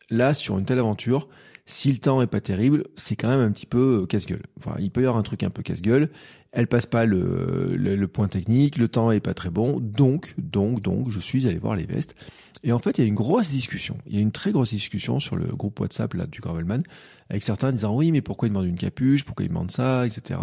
là, 0.10 0.34
sur 0.34 0.58
une 0.58 0.66
telle 0.66 0.80
aventure, 0.80 1.28
si 1.66 1.92
le 1.92 1.98
temps 1.98 2.22
est 2.22 2.28
pas 2.28 2.42
terrible, 2.42 2.86
c'est 2.96 3.16
quand 3.16 3.30
même 3.30 3.40
un 3.40 3.52
petit 3.52 3.66
peu 3.66 4.02
euh, 4.02 4.06
casse-gueule. 4.06 4.44
Enfin, 4.58 4.76
il 4.80 4.92
peut 4.92 5.02
y 5.02 5.06
avoir 5.06 5.18
un 5.18 5.24
truc 5.24 5.44
un 5.44 5.50
peu 5.50 5.64
casse-gueule. 5.64 6.10
Elle 6.52 6.68
passe 6.68 6.86
pas 6.86 7.06
le, 7.06 7.76
le, 7.76 8.08
point 8.08 8.28
technique, 8.28 8.78
le 8.78 8.88
temps 8.88 9.12
est 9.12 9.20
pas 9.20 9.34
très 9.34 9.50
bon. 9.50 9.80
Donc, 9.80 10.36
donc, 10.38 10.82
donc, 10.82 11.10
je 11.10 11.20
suis 11.20 11.48
allé 11.48 11.58
voir 11.58 11.76
les 11.76 11.86
vestes. 11.86 12.16
Et 12.64 12.72
en 12.72 12.80
fait, 12.80 12.98
il 12.98 13.02
y 13.02 13.04
a 13.06 13.08
une 13.08 13.16
grosse 13.16 13.50
discussion. 13.50 13.98
Il 14.06 14.16
y 14.16 14.20
a 14.20 14.22
une 14.22 14.32
très 14.32 14.52
grosse 14.52 14.70
discussion 14.70 15.20
sur 15.20 15.36
le 15.36 15.48
groupe 15.48 15.80
WhatsApp 15.80 16.14
là 16.14 16.28
du 16.28 16.42
Gravelman, 16.42 16.84
avec 17.30 17.44
certains 17.44 17.72
disant 17.72 17.96
oui, 17.96 18.12
mais 18.12 18.22
pourquoi 18.22 18.48
il 18.48 18.52
demande 18.52 18.66
une 18.66 18.78
capuche, 18.78 19.24
pourquoi 19.24 19.46
il 19.46 19.50
demande 19.50 19.72
ça, 19.72 20.06
etc. 20.06 20.40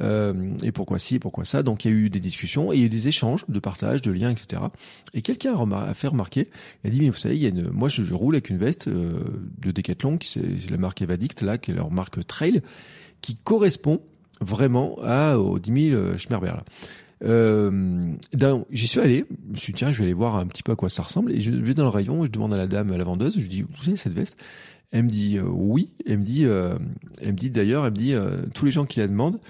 Euh, 0.00 0.54
et 0.62 0.72
pourquoi 0.72 0.98
ci, 0.98 1.18
pourquoi 1.18 1.44
ça? 1.44 1.62
Donc 1.62 1.84
il 1.84 1.90
y 1.90 1.94
a 1.94 1.96
eu 1.96 2.10
des 2.10 2.20
discussions 2.20 2.72
et 2.72 2.76
il 2.76 2.80
y 2.80 2.82
a 2.82 2.86
eu 2.86 2.90
des 2.90 3.08
échanges 3.08 3.44
de 3.48 3.58
partage, 3.58 4.02
de 4.02 4.10
liens, 4.10 4.30
etc. 4.30 4.62
Et 5.12 5.22
quelqu'un 5.22 5.54
a, 5.54 5.94
fait 5.94 6.08
remarquer, 6.08 6.48
il 6.82 6.88
a 6.88 6.90
dit 6.90 7.00
mais 7.00 7.10
vous 7.10 7.16
savez, 7.16 7.36
il 7.36 7.42
y 7.42 7.46
a 7.46 7.50
une, 7.50 7.70
moi 7.70 7.88
je, 7.88 8.12
roule 8.12 8.34
avec 8.34 8.50
une 8.50 8.58
veste 8.58 8.88
euh, 8.88 9.24
de 9.58 9.70
Decathlon, 9.70 10.18
qui 10.18 10.28
c'est 10.28 10.70
la 10.70 10.78
marque 10.78 11.02
Evadict 11.02 11.42
là, 11.42 11.58
qui 11.58 11.70
est 11.70 11.74
leur 11.74 11.90
marque 11.90 12.26
Trail, 12.26 12.62
qui 13.20 13.36
correspond 13.36 14.00
vraiment 14.40 14.98
à 15.02 15.38
aux 15.38 15.58
10 15.58 15.90
000 15.90 16.18
Schmerber 16.18 16.48
là. 16.48 16.64
Euh, 17.22 18.12
j'y 18.70 18.86
suis 18.86 19.00
allé, 19.00 19.24
je 19.46 19.52
me 19.52 19.56
suis 19.56 19.72
dit 19.72 19.78
tiens, 19.78 19.92
je 19.92 19.98
vais 19.98 20.04
aller 20.04 20.12
voir 20.12 20.36
un 20.36 20.46
petit 20.46 20.62
peu 20.62 20.72
à 20.72 20.76
quoi 20.76 20.88
ça 20.88 21.02
ressemble. 21.02 21.32
Et 21.32 21.40
je 21.40 21.50
vais 21.52 21.74
dans 21.74 21.84
le 21.84 21.88
rayon, 21.88 22.24
je 22.24 22.30
demande 22.30 22.52
à 22.52 22.56
la 22.56 22.66
dame, 22.66 22.92
à 22.92 22.98
la 22.98 23.04
vendeuse, 23.04 23.34
je 23.34 23.40
lui 23.40 23.48
dis 23.48 23.62
vous 23.62 23.88
avez 23.88 23.96
cette 23.96 24.12
veste? 24.12 24.38
Elle 24.94 25.02
me 25.02 25.08
dit 25.08 25.38
euh, 25.38 25.42
oui. 25.44 25.90
Elle 26.06 26.20
me 26.20 26.24
dit, 26.24 26.44
euh, 26.46 26.76
elle 27.20 27.32
me 27.32 27.36
dit 27.36 27.50
d'ailleurs, 27.50 27.84
elle 27.84 27.92
me 27.92 27.96
dit 27.96 28.14
euh, 28.14 28.42
tous 28.54 28.64
les 28.64 28.70
gens 28.70 28.86
qui 28.86 29.00
la 29.00 29.08
demandent. 29.08 29.40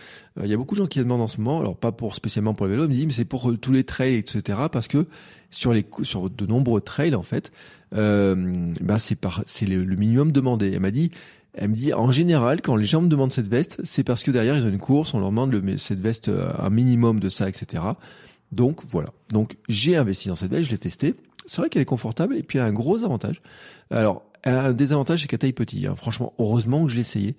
Il 0.42 0.48
y 0.48 0.54
a 0.54 0.56
beaucoup 0.56 0.74
de 0.74 0.80
gens 0.80 0.88
qui 0.88 0.98
la 0.98 1.04
demandent 1.04 1.20
en 1.20 1.28
ce 1.28 1.40
moment. 1.40 1.60
Alors 1.60 1.76
pas 1.76 1.92
pour 1.92 2.16
spécialement 2.16 2.54
pour 2.54 2.66
le 2.66 2.72
vélo. 2.72 2.84
Elle 2.84 2.88
me 2.88 2.94
dit 2.94 3.06
mais 3.06 3.12
c'est 3.12 3.26
pour 3.26 3.56
tous 3.60 3.70
les 3.70 3.84
trails 3.84 4.16
etc. 4.16 4.62
Parce 4.72 4.88
que 4.88 5.06
sur 5.50 5.72
les 5.72 5.86
sur 6.02 6.30
de 6.30 6.46
nombreux 6.46 6.80
trails 6.80 7.14
en 7.14 7.22
fait, 7.22 7.52
bah 7.92 8.98
c'est 8.98 9.14
par 9.14 9.44
c'est 9.46 9.66
le, 9.66 9.84
le 9.84 9.96
minimum 9.96 10.32
demandé. 10.32 10.72
Elle 10.72 10.80
m'a 10.80 10.90
dit 10.90 11.12
elle 11.56 11.70
me 11.70 11.74
dit, 11.74 11.94
en 11.94 12.10
général, 12.10 12.60
quand 12.62 12.74
les 12.74 12.84
gens 12.84 13.00
me 13.00 13.08
demandent 13.08 13.32
cette 13.32 13.46
veste, 13.46 13.80
c'est 13.84 14.02
parce 14.02 14.24
que 14.24 14.32
derrière, 14.32 14.56
ils 14.56 14.64
ont 14.64 14.68
une 14.68 14.78
course, 14.78 15.14
on 15.14 15.20
leur 15.20 15.28
demande 15.28 15.52
le, 15.52 15.78
cette 15.78 16.00
veste 16.00 16.28
euh, 16.28 16.50
un 16.58 16.68
minimum 16.68 17.20
de 17.20 17.28
ça, 17.28 17.48
etc. 17.48 17.84
Donc, 18.50 18.80
voilà. 18.90 19.10
Donc, 19.30 19.56
j'ai 19.68 19.96
investi 19.96 20.28
dans 20.28 20.34
cette 20.34 20.50
veste, 20.50 20.64
je 20.64 20.70
l'ai 20.72 20.78
testée. 20.78 21.14
C'est 21.46 21.60
vrai 21.60 21.70
qu'elle 21.70 21.82
est 21.82 21.86
confortable 21.86 22.36
et 22.36 22.42
puis 22.42 22.58
elle 22.58 22.64
a 22.64 22.66
un 22.66 22.72
gros 22.72 23.04
avantage. 23.04 23.40
Alors, 23.90 24.24
un 24.44 24.72
désavantage, 24.72 25.22
c'est 25.22 25.28
qu'elle 25.28 25.38
taille 25.38 25.52
petit. 25.52 25.86
Hein. 25.86 25.94
Franchement, 25.96 26.34
heureusement 26.38 26.84
que 26.84 26.90
je 26.90 26.96
l'ai 26.96 27.00
essayé. 27.00 27.36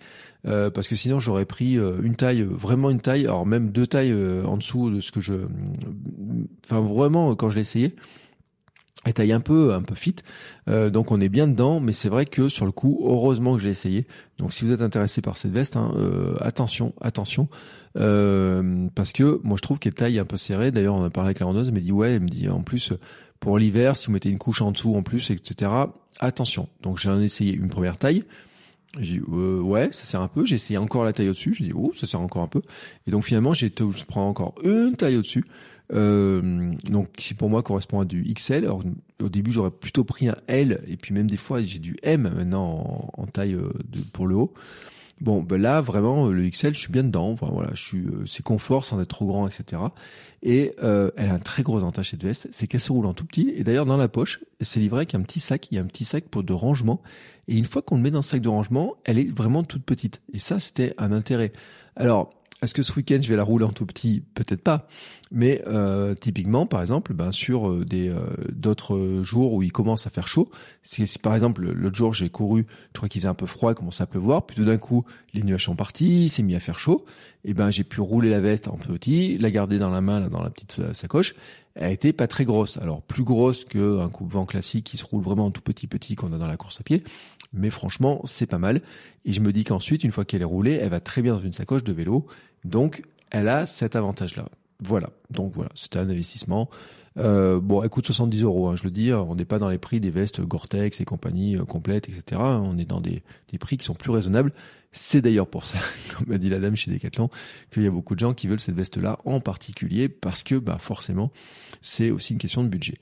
Euh, 0.47 0.69
parce 0.69 0.87
que 0.87 0.95
sinon, 0.95 1.19
j'aurais 1.19 1.45
pris 1.45 1.77
euh, 1.77 2.01
une 2.03 2.15
taille, 2.15 2.43
vraiment 2.43 2.89
une 2.89 3.01
taille, 3.01 3.25
alors 3.25 3.45
même 3.45 3.71
deux 3.71 3.87
tailles 3.87 4.13
en 4.45 4.57
dessous 4.57 4.89
de 4.89 5.01
ce 5.01 5.11
que 5.11 5.21
je... 5.21 5.33
Enfin, 6.65 6.81
vraiment, 6.81 7.35
quand 7.35 7.49
je 7.49 7.55
l'ai 7.55 7.61
essayé, 7.61 7.95
elle 9.05 9.13
taille 9.13 9.31
un 9.31 9.39
peu 9.39 9.73
un 9.73 9.83
peu 9.83 9.95
fit 9.95 10.15
euh, 10.67 10.89
donc 10.89 11.11
on 11.11 11.21
est 11.21 11.29
bien 11.29 11.47
dedans 11.47 11.79
mais 11.79 11.93
c'est 11.93 12.09
vrai 12.09 12.25
que 12.25 12.49
sur 12.49 12.65
le 12.65 12.71
coup 12.71 13.05
heureusement 13.05 13.55
que 13.55 13.61
j'ai 13.61 13.69
essayé 13.69 14.07
donc 14.39 14.51
si 14.51 14.65
vous 14.65 14.71
êtes 14.71 14.81
intéressé 14.81 15.21
par 15.21 15.37
cette 15.37 15.51
veste 15.51 15.77
hein, 15.77 15.93
euh, 15.95 16.35
attention 16.41 16.93
attention 16.99 17.47
euh, 17.97 18.87
parce 18.95 19.13
que 19.13 19.39
moi 19.43 19.57
je 19.57 19.61
trouve 19.61 19.79
qu'elle 19.79 19.93
taille 19.93 20.19
un 20.19 20.25
peu 20.25 20.37
serrée 20.37 20.71
d'ailleurs 20.71 20.95
on 20.95 21.03
a 21.03 21.09
parlé 21.09 21.29
avec 21.29 21.39
la 21.39 21.45
vendeuse 21.45 21.67
elle 21.67 21.73
m'a 21.73 21.79
dit 21.79 21.91
ouais 21.91 22.13
elle 22.13 22.23
me 22.23 22.27
dit 22.27 22.49
en 22.49 22.61
plus 22.61 22.93
pour 23.39 23.57
l'hiver 23.57 23.95
si 23.95 24.07
vous 24.07 24.13
mettez 24.13 24.29
une 24.29 24.37
couche 24.37 24.61
en 24.61 24.71
dessous 24.71 24.95
en 24.95 25.03
plus 25.03 25.31
etc 25.31 25.71
attention. 26.19 26.67
Donc 26.81 26.97
j'ai 26.97 27.11
essayé 27.23 27.53
une 27.53 27.69
première 27.69 27.97
taille. 27.97 28.23
J'ai 28.99 29.17
dit 29.17 29.19
ouais 29.19 29.89
ça 29.91 30.05
sert 30.05 30.21
un 30.21 30.27
peu. 30.27 30.45
J'ai 30.45 30.55
essayé 30.55 30.77
encore 30.77 31.03
la 31.03 31.13
taille 31.13 31.29
au 31.29 31.33
dessus 31.33 31.53
j'ai 31.53 31.65
dit 31.65 31.73
oh 31.75 31.91
ça 31.95 32.07
sert 32.07 32.21
encore 32.21 32.43
un 32.43 32.47
peu. 32.47 32.61
Et 33.07 33.11
donc 33.11 33.25
finalement 33.25 33.53
j'ai 33.53 33.71
je 33.77 34.03
prends 34.05 34.27
encore 34.27 34.55
une 34.63 34.95
taille 34.95 35.17
au 35.17 35.21
dessus 35.21 35.43
euh, 35.93 36.73
donc 36.85 37.11
qui 37.13 37.33
pour 37.35 37.49
moi 37.49 37.63
correspond 37.63 37.99
à 37.99 38.05
du 38.05 38.23
XL. 38.33 38.67
Au 38.67 39.29
début 39.29 39.51
j'aurais 39.51 39.71
plutôt 39.71 40.03
pris 40.03 40.27
un 40.27 40.37
L. 40.47 40.81
Et 40.87 40.97
puis 40.97 41.13
même 41.13 41.29
des 41.29 41.37
fois 41.37 41.61
j'ai 41.61 41.79
du 41.79 41.97
M 42.03 42.31
maintenant 42.35 43.09
en, 43.17 43.25
taille 43.27 43.53
euh, 43.55 43.71
pour 44.13 44.27
le 44.27 44.35
haut. 44.35 44.53
Bon, 45.21 45.41
ben 45.41 45.61
là 45.61 45.79
vraiment 45.79 46.27
le 46.27 46.49
XL, 46.49 46.73
je 46.73 46.79
suis 46.79 46.91
bien 46.91 47.03
dedans. 47.03 47.33
Voilà, 47.33 47.69
je 47.73 47.81
suis, 47.81 48.05
euh, 48.05 48.25
c'est 48.25 48.43
confort 48.43 48.85
sans 48.85 48.99
être 49.01 49.07
trop 49.07 49.25
grand, 49.25 49.47
etc. 49.47 49.81
Et 50.43 50.73
euh, 50.83 51.09
elle 51.15 51.29
a 51.29 51.33
un 51.35 51.39
très 51.39 51.63
gros 51.63 51.77
avantage 51.77 52.11
cette 52.11 52.23
veste, 52.23 52.49
c'est 52.51 52.67
qu'elle 52.67 52.81
se 52.81 52.91
roule 52.91 53.05
en 53.05 53.13
tout 53.13 53.25
petit. 53.25 53.51
Et 53.55 53.63
d'ailleurs 53.63 53.85
dans 53.85 53.97
la 53.97 54.09
poche, 54.09 54.41
c'est 54.59 54.79
livré 54.79 54.99
avec 54.99 55.15
un 55.15 55.21
petit 55.21 55.39
sac. 55.39 55.67
Il 55.71 55.75
y 55.75 55.77
a 55.77 55.81
un 55.81 55.87
petit 55.87 56.05
sac 56.05 56.25
pour 56.25 56.43
de 56.43 56.53
rangement. 56.53 57.01
Et 57.47 57.55
une 57.55 57.65
fois 57.65 57.81
qu'on 57.81 57.95
le 57.95 58.01
met 58.01 58.11
dans 58.11 58.19
le 58.19 58.23
sac 58.23 58.41
de 58.41 58.49
rangement, 58.49 58.95
elle 59.05 59.17
est 59.17 59.31
vraiment 59.35 59.63
toute 59.63 59.83
petite. 59.83 60.21
Et 60.33 60.39
ça, 60.39 60.59
c'était 60.59 60.93
un 60.97 61.11
intérêt. 61.13 61.53
Alors 61.95 62.33
est-ce 62.61 62.73
que 62.73 62.83
ce 62.83 62.93
week-end 62.93 63.19
je 63.21 63.29
vais 63.29 63.35
la 63.35 63.43
rouler 63.43 63.65
en 63.65 63.71
tout 63.71 63.85
petit? 63.85 64.23
Peut-être 64.33 64.61
pas. 64.61 64.87
Mais 65.31 65.61
euh, 65.67 66.15
typiquement, 66.15 66.65
par 66.65 66.81
exemple, 66.81 67.13
ben, 67.13 67.31
sur 67.31 67.69
euh, 67.69 67.83
des 67.83 68.09
euh, 68.09 68.19
d'autres 68.51 69.21
jours 69.23 69.53
où 69.53 69.63
il 69.63 69.71
commence 69.71 70.07
à 70.07 70.09
faire 70.09 70.27
chaud, 70.27 70.49
si, 70.81 71.05
si 71.07 71.19
par 71.19 71.33
exemple 71.33 71.63
l'autre 71.63 71.95
jour 71.95 72.13
j'ai 72.13 72.29
couru, 72.29 72.65
je 72.93 72.97
crois 72.97 73.09
qu'il 73.09 73.21
faisait 73.21 73.29
un 73.29 73.33
peu 73.35 73.45
froid, 73.45 73.71
il 73.71 73.75
commençait 73.75 74.03
à 74.03 74.07
pleuvoir, 74.07 74.45
puis 74.45 74.55
tout 74.55 74.65
d'un 74.65 74.77
coup 74.77 75.03
les 75.33 75.43
nuages 75.43 75.65
sont 75.65 75.75
partis, 75.75 76.25
il 76.25 76.29
s'est 76.29 76.43
mis 76.43 76.55
à 76.55 76.59
faire 76.59 76.79
chaud, 76.79 77.05
et 77.43 77.53
ben 77.53 77.71
j'ai 77.71 77.83
pu 77.83 77.99
rouler 78.01 78.29
la 78.29 78.39
veste 78.39 78.67
en 78.67 78.77
petit, 78.77 79.37
la 79.37 79.51
garder 79.51 79.77
dans 79.77 79.89
la 79.89 80.01
main 80.01 80.19
là, 80.19 80.29
dans 80.29 80.41
la 80.41 80.49
petite 80.49 80.93
sacoche. 80.93 81.35
Elle 81.75 81.91
était 81.91 82.13
pas 82.13 82.27
très 82.27 82.45
grosse, 82.45 82.77
alors 82.77 83.01
plus 83.01 83.25
grosse 83.25 83.65
qu'un 83.65 84.07
coupe-vent 84.07 84.45
classique 84.45 84.85
qui 84.85 84.97
se 84.97 85.03
roule 85.03 85.21
vraiment 85.21 85.47
en 85.47 85.51
tout 85.51 85.61
petit 85.61 85.87
petit 85.87 86.15
qu'on 86.15 86.31
a 86.31 86.37
dans 86.37 86.47
la 86.47 86.55
course 86.55 86.79
à 86.79 86.83
pied, 86.83 87.03
mais 87.55 87.69
franchement 87.69 88.21
c'est 88.25 88.45
pas 88.45 88.59
mal. 88.59 88.81
Et 89.25 89.33
je 89.33 89.41
me 89.41 89.51
dis 89.51 89.63
qu'ensuite 89.63 90.03
une 90.03 90.11
fois 90.11 90.25
qu'elle 90.25 90.41
est 90.41 90.45
roulée, 90.45 90.73
elle 90.73 90.89
va 90.89 90.99
très 90.99 91.21
bien 91.21 91.33
dans 91.33 91.41
une 91.41 91.53
sacoche 91.53 91.83
de 91.83 91.93
vélo, 91.93 92.27
donc 92.63 93.01
elle 93.31 93.49
a 93.49 93.65
cet 93.65 93.95
avantage 93.95 94.35
là. 94.35 94.47
Voilà. 94.79 95.09
Donc 95.29 95.53
voilà, 95.53 95.69
c'était 95.75 95.99
un 95.99 96.09
investissement. 96.09 96.69
Euh, 97.17 97.59
bon, 97.61 97.81
elle 97.81 97.89
coûte 97.89 98.05
70 98.05 98.43
euros, 98.43 98.67
hein, 98.69 98.75
je 98.75 98.83
le 98.83 98.91
dis. 98.91 99.13
On 99.13 99.35
n'est 99.35 99.45
pas 99.45 99.59
dans 99.59 99.69
les 99.69 99.77
prix 99.77 99.99
des 99.99 100.11
vestes 100.11 100.41
Gore-Tex 100.41 100.99
et 100.99 101.05
compagnie 101.05 101.57
euh, 101.57 101.63
complètes, 101.63 102.09
etc. 102.09 102.41
On 102.41 102.77
est 102.77 102.85
dans 102.85 103.01
des, 103.01 103.23
des 103.51 103.57
prix 103.57 103.77
qui 103.77 103.85
sont 103.85 103.93
plus 103.93 104.11
raisonnables. 104.11 104.51
C'est 104.97 105.21
d'ailleurs 105.21 105.47
pour 105.47 105.65
ça, 105.65 105.77
comme 106.17 106.33
a 106.33 106.37
dit 106.37 106.49
la 106.49 106.57
dame 106.57 106.77
chez 106.77 106.89
Decathlon, 106.89 107.29
qu'il 107.71 107.83
y 107.83 107.87
a 107.87 107.91
beaucoup 107.91 108.15
de 108.15 108.19
gens 108.19 108.33
qui 108.33 108.47
veulent 108.47 108.61
cette 108.61 108.75
veste-là 108.75 109.19
en 109.25 109.41
particulier 109.41 110.07
parce 110.07 110.41
que, 110.41 110.55
bah, 110.55 110.77
forcément, 110.79 111.31
c'est 111.81 112.11
aussi 112.11 112.31
une 112.31 112.39
question 112.39 112.63
de 112.63 112.69
budget. 112.69 112.95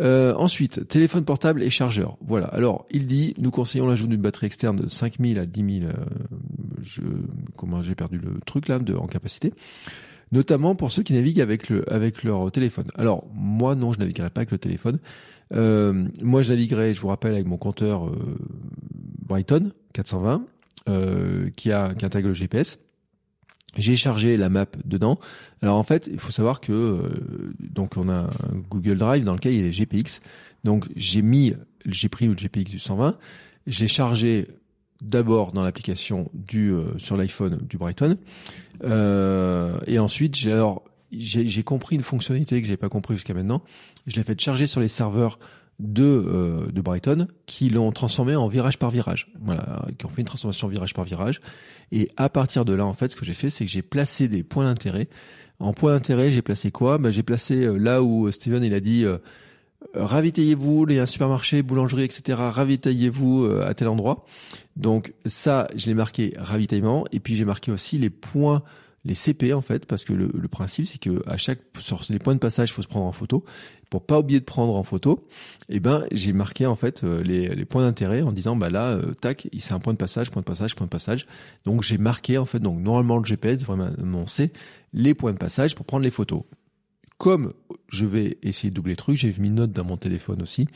Euh, 0.00 0.32
ensuite, 0.34 0.86
téléphone 0.86 1.24
portable 1.24 1.64
et 1.64 1.70
chargeur. 1.70 2.16
Voilà. 2.20 2.46
Alors, 2.46 2.86
il 2.92 3.08
dit, 3.08 3.34
nous 3.38 3.50
conseillons 3.50 3.88
l'ajout 3.88 4.06
d'une 4.06 4.20
batterie 4.20 4.46
externe 4.46 4.76
de 4.76 4.88
5000 4.88 5.40
à 5.40 5.46
10 5.46 5.80
000. 5.80 5.90
Euh, 5.90 5.92
je, 6.82 7.02
comment 7.56 7.82
j'ai 7.82 7.96
perdu 7.96 8.18
le 8.18 8.38
truc 8.46 8.68
là 8.68 8.78
de 8.78 8.94
en 8.94 9.08
capacité 9.08 9.52
notamment 10.32 10.74
pour 10.74 10.92
ceux 10.92 11.02
qui 11.02 11.12
naviguent 11.12 11.40
avec 11.40 11.68
le 11.68 11.90
avec 11.92 12.22
leur 12.22 12.50
téléphone. 12.52 12.86
Alors 12.94 13.26
moi 13.34 13.74
non, 13.74 13.92
je 13.92 13.98
naviguerai 13.98 14.30
pas 14.30 14.40
avec 14.40 14.50
le 14.50 14.58
téléphone. 14.58 14.98
Euh, 15.52 16.06
moi 16.22 16.42
je 16.42 16.50
naviguerai, 16.50 16.94
je 16.94 17.00
vous 17.00 17.08
rappelle, 17.08 17.34
avec 17.34 17.46
mon 17.46 17.56
compteur 17.56 18.06
euh, 18.06 18.38
Brighton 19.26 19.72
420 19.92 20.44
euh, 20.88 21.50
qui 21.56 21.72
a 21.72 21.94
qui 21.94 22.04
intègre 22.04 22.28
le 22.28 22.34
GPS. 22.34 22.78
J'ai 23.76 23.96
chargé 23.96 24.36
la 24.36 24.48
map 24.48 24.66
dedans. 24.84 25.20
Alors 25.62 25.76
en 25.76 25.84
fait, 25.84 26.08
il 26.12 26.18
faut 26.18 26.32
savoir 26.32 26.60
que 26.60 26.72
euh, 26.72 27.54
donc 27.60 27.96
on 27.96 28.08
a 28.08 28.24
un 28.24 28.56
Google 28.68 28.98
Drive 28.98 29.24
dans 29.24 29.34
lequel 29.34 29.54
il 29.54 29.60
y 29.60 29.62
a 29.62 29.66
les 29.66 29.72
GPX. 29.72 30.20
Donc 30.64 30.86
j'ai 30.96 31.22
mis, 31.22 31.54
j'ai 31.86 32.08
pris 32.08 32.26
le 32.26 32.34
GPX 32.34 32.70
du 32.70 32.78
120, 32.78 33.16
j'ai 33.66 33.88
chargé 33.88 34.48
d'abord 35.00 35.52
dans 35.52 35.62
l'application 35.62 36.30
du 36.34 36.74
sur 36.98 37.16
l'iPhone 37.16 37.58
du 37.66 37.78
Brighton 37.78 38.18
euh, 38.84 39.78
et 39.86 39.98
ensuite 39.98 40.36
j'ai 40.36 41.62
compris 41.62 41.96
une 41.96 42.02
fonctionnalité 42.02 42.60
que 42.60 42.66
j'avais 42.66 42.76
pas 42.76 42.88
compris 42.88 43.14
jusqu'à 43.14 43.34
maintenant. 43.34 43.62
Je 44.06 44.16
l'ai 44.16 44.24
fait 44.24 44.40
charger 44.40 44.66
sur 44.66 44.80
les 44.80 44.88
serveurs 44.88 45.38
de 45.78 46.04
euh, 46.04 46.66
de 46.70 46.80
Brighton 46.80 47.26
qui 47.46 47.70
l'ont 47.70 47.90
transformé 47.92 48.36
en 48.36 48.48
virage 48.48 48.78
par 48.78 48.90
virage. 48.90 49.32
Voilà 49.40 49.86
qui 49.98 50.06
ont 50.06 50.10
fait 50.10 50.20
une 50.20 50.26
transformation 50.26 50.68
virage 50.68 50.94
par 50.94 51.04
virage. 51.04 51.40
Et 51.92 52.10
à 52.16 52.28
partir 52.28 52.64
de 52.64 52.72
là 52.72 52.84
en 52.86 52.94
fait 52.94 53.08
ce 53.08 53.16
que 53.16 53.24
j'ai 53.24 53.34
fait 53.34 53.50
c'est 53.50 53.64
que 53.64 53.70
j'ai 53.70 53.82
placé 53.82 54.28
des 54.28 54.42
points 54.42 54.64
d'intérêt. 54.64 55.08
En 55.58 55.72
point 55.72 55.92
d'intérêt 55.92 56.30
j'ai 56.30 56.42
placé 56.42 56.70
quoi? 56.70 56.98
Bah, 56.98 57.10
j'ai 57.10 57.22
placé 57.22 57.66
là 57.78 58.02
où 58.02 58.30
Steven 58.30 58.62
il 58.62 58.74
a 58.74 58.80
dit 58.80 59.04
ravitaillez-vous, 59.94 60.86
il 60.88 60.96
y 60.96 60.98
a 60.98 61.02
un 61.02 61.06
supermarché, 61.06 61.62
boulangerie, 61.62 62.04
etc. 62.04 62.38
Ravitaillez-vous 62.38 63.44
euh, 63.44 63.66
à 63.66 63.74
tel 63.74 63.88
endroit. 63.88 64.24
Donc 64.76 65.12
ça, 65.26 65.68
je 65.74 65.86
l'ai 65.86 65.94
marqué 65.94 66.34
ravitaillement. 66.38 67.04
Et 67.12 67.20
puis 67.20 67.36
j'ai 67.36 67.44
marqué 67.44 67.72
aussi 67.72 67.98
les 67.98 68.10
points, 68.10 68.62
les 69.04 69.14
CP 69.14 69.52
en 69.52 69.62
fait, 69.62 69.86
parce 69.86 70.04
que 70.04 70.12
le, 70.12 70.28
principe 70.48 70.86
c'est 70.86 71.00
que 71.00 71.22
à 71.28 71.36
chaque 71.36 71.60
sur 71.78 72.02
les 72.10 72.18
points 72.18 72.34
de 72.34 72.40
passage, 72.40 72.70
il 72.70 72.72
faut 72.72 72.82
se 72.82 72.88
prendre 72.88 73.06
en 73.06 73.12
photo. 73.12 73.44
Pour 73.88 74.06
pas 74.06 74.20
oublier 74.20 74.38
de 74.38 74.44
prendre 74.44 74.76
en 74.76 74.84
photo, 74.84 75.26
eh 75.68 75.80
ben 75.80 76.06
j'ai 76.12 76.32
marqué 76.32 76.64
en 76.64 76.76
fait 76.76 77.02
euh, 77.02 77.24
les, 77.24 77.48
les 77.48 77.64
points 77.64 77.82
d'intérêt 77.82 78.22
en 78.22 78.30
disant 78.30 78.54
bah 78.54 78.70
là, 78.70 78.90
euh, 78.90 79.14
tac, 79.14 79.48
c'est 79.58 79.72
un 79.72 79.80
point 79.80 79.94
de 79.94 79.98
passage, 79.98 80.30
point 80.30 80.42
de 80.42 80.46
passage, 80.46 80.76
point 80.76 80.86
de 80.86 80.90
passage. 80.90 81.26
Donc 81.64 81.82
j'ai 81.82 81.98
marqué 81.98 82.38
en 82.38 82.46
fait 82.46 82.60
donc 82.60 82.78
normalement 82.78 83.18
le 83.18 83.24
GPS 83.24 83.64
vraiment 83.64 84.26
c'est 84.28 84.52
les 84.92 85.14
points 85.14 85.32
de 85.32 85.38
passage 85.38 85.74
pour 85.74 85.86
prendre 85.86 86.04
les 86.04 86.12
photos 86.12 86.44
comme 87.20 87.52
je 87.90 88.06
vais 88.06 88.38
essayer 88.42 88.70
de 88.70 88.74
doubler 88.74 88.94
le 88.94 88.96
truc, 88.96 89.14
j'ai 89.14 89.34
mis 89.38 89.48
une 89.48 89.56
note 89.56 89.72
dans 89.72 89.84
mon 89.84 89.98
téléphone 89.98 90.40
aussi. 90.40 90.66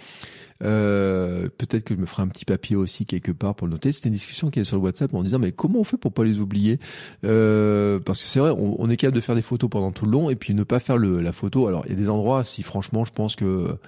Euh, 0.63 1.49
peut-être 1.57 1.85
que 1.85 1.95
je 1.95 2.01
me 2.01 2.05
ferai 2.05 2.23
un 2.23 2.29
petit 2.29 2.45
papier 2.45 2.77
aussi 2.77 3.07
quelque 3.07 3.33
part 3.33 3.55
pour 3.55 3.67
le 3.67 3.73
noter. 3.73 3.93
C'était 3.93 4.11
une 4.11 4.13
discussion 4.13 4.51
qui 4.51 4.61
est 4.61 4.65
sur 4.65 4.77
le 4.77 4.83
WhatsApp 4.83 5.15
en 5.15 5.23
disant 5.23 5.39
mais 5.39 5.53
comment 5.53 5.79
on 5.81 5.85
fait 5.85 5.97
pour 5.97 6.13
pas 6.13 6.23
les 6.23 6.41
oublier 6.41 6.81
euh, 7.25 7.99
Parce 7.99 8.21
que 8.21 8.29
c'est 8.29 8.41
vrai, 8.41 8.51
on, 8.51 8.91
est 8.91 8.99
capable 8.99 9.17
de 9.17 9.23
faire 9.23 9.35
des 9.35 9.43
photos 9.43 9.71
pendant 9.71 9.91
tout 9.91 10.05
le 10.05 10.11
long 10.11 10.29
et 10.29 10.37
puis 10.37 10.53
ne 10.53 10.65
pas 10.65 10.81
faire 10.81 10.99
le, 10.99 11.23
la 11.23 11.33
photo. 11.33 11.67
Alors 11.67 11.85
il 11.87 11.93
y 11.93 11.95
a 11.95 11.97
des 11.97 12.11
endroits, 12.11 12.45
si 12.45 12.63
franchement 12.63 13.07
je 13.07 13.13
pense 13.13 13.37
que 13.37 13.79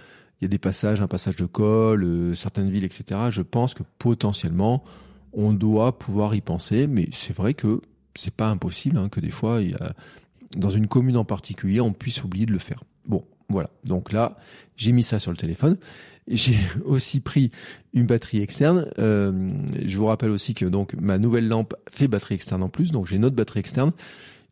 il 0.40 0.44
y 0.44 0.46
a 0.46 0.48
des 0.48 0.58
passages, 0.58 1.02
un 1.02 1.08
passage 1.08 1.36
de 1.36 1.44
col, 1.44 2.04
euh, 2.04 2.32
certaines 2.32 2.70
villes, 2.70 2.84
etc. 2.84 3.20
Je 3.28 3.42
pense 3.42 3.74
que 3.74 3.82
potentiellement 3.98 4.82
on 5.34 5.52
doit 5.52 5.98
pouvoir 5.98 6.34
y 6.34 6.40
penser, 6.40 6.86
mais 6.86 7.10
c'est 7.12 7.36
vrai 7.36 7.52
que 7.52 7.82
c'est 8.14 8.34
pas 8.34 8.48
impossible 8.48 8.96
hein, 8.96 9.10
que 9.10 9.20
des 9.20 9.30
fois 9.30 9.60
il 9.60 9.72
y 9.72 9.74
a 9.74 9.92
dans 10.54 10.70
une 10.70 10.86
commune 10.86 11.16
en 11.16 11.24
particulier, 11.24 11.80
on 11.80 11.92
puisse 11.92 12.22
oublier 12.22 12.46
de 12.46 12.52
le 12.52 12.58
faire. 12.58 12.84
Bon, 13.06 13.24
voilà. 13.48 13.70
Donc 13.84 14.12
là, 14.12 14.36
j'ai 14.76 14.92
mis 14.92 15.02
ça 15.02 15.18
sur 15.18 15.30
le 15.30 15.36
téléphone. 15.36 15.78
J'ai 16.28 16.56
aussi 16.84 17.20
pris 17.20 17.50
une 17.94 18.06
batterie 18.06 18.40
externe. 18.40 18.90
Euh, 18.98 19.52
je 19.84 19.96
vous 19.96 20.06
rappelle 20.06 20.30
aussi 20.30 20.54
que 20.54 20.64
donc 20.64 20.94
ma 20.94 21.18
nouvelle 21.18 21.48
lampe 21.48 21.74
fait 21.90 22.08
batterie 22.08 22.34
externe 22.34 22.62
en 22.62 22.68
plus, 22.68 22.90
donc 22.90 23.06
j'ai 23.06 23.16
une 23.16 23.24
autre 23.24 23.36
batterie 23.36 23.60
externe. 23.60 23.92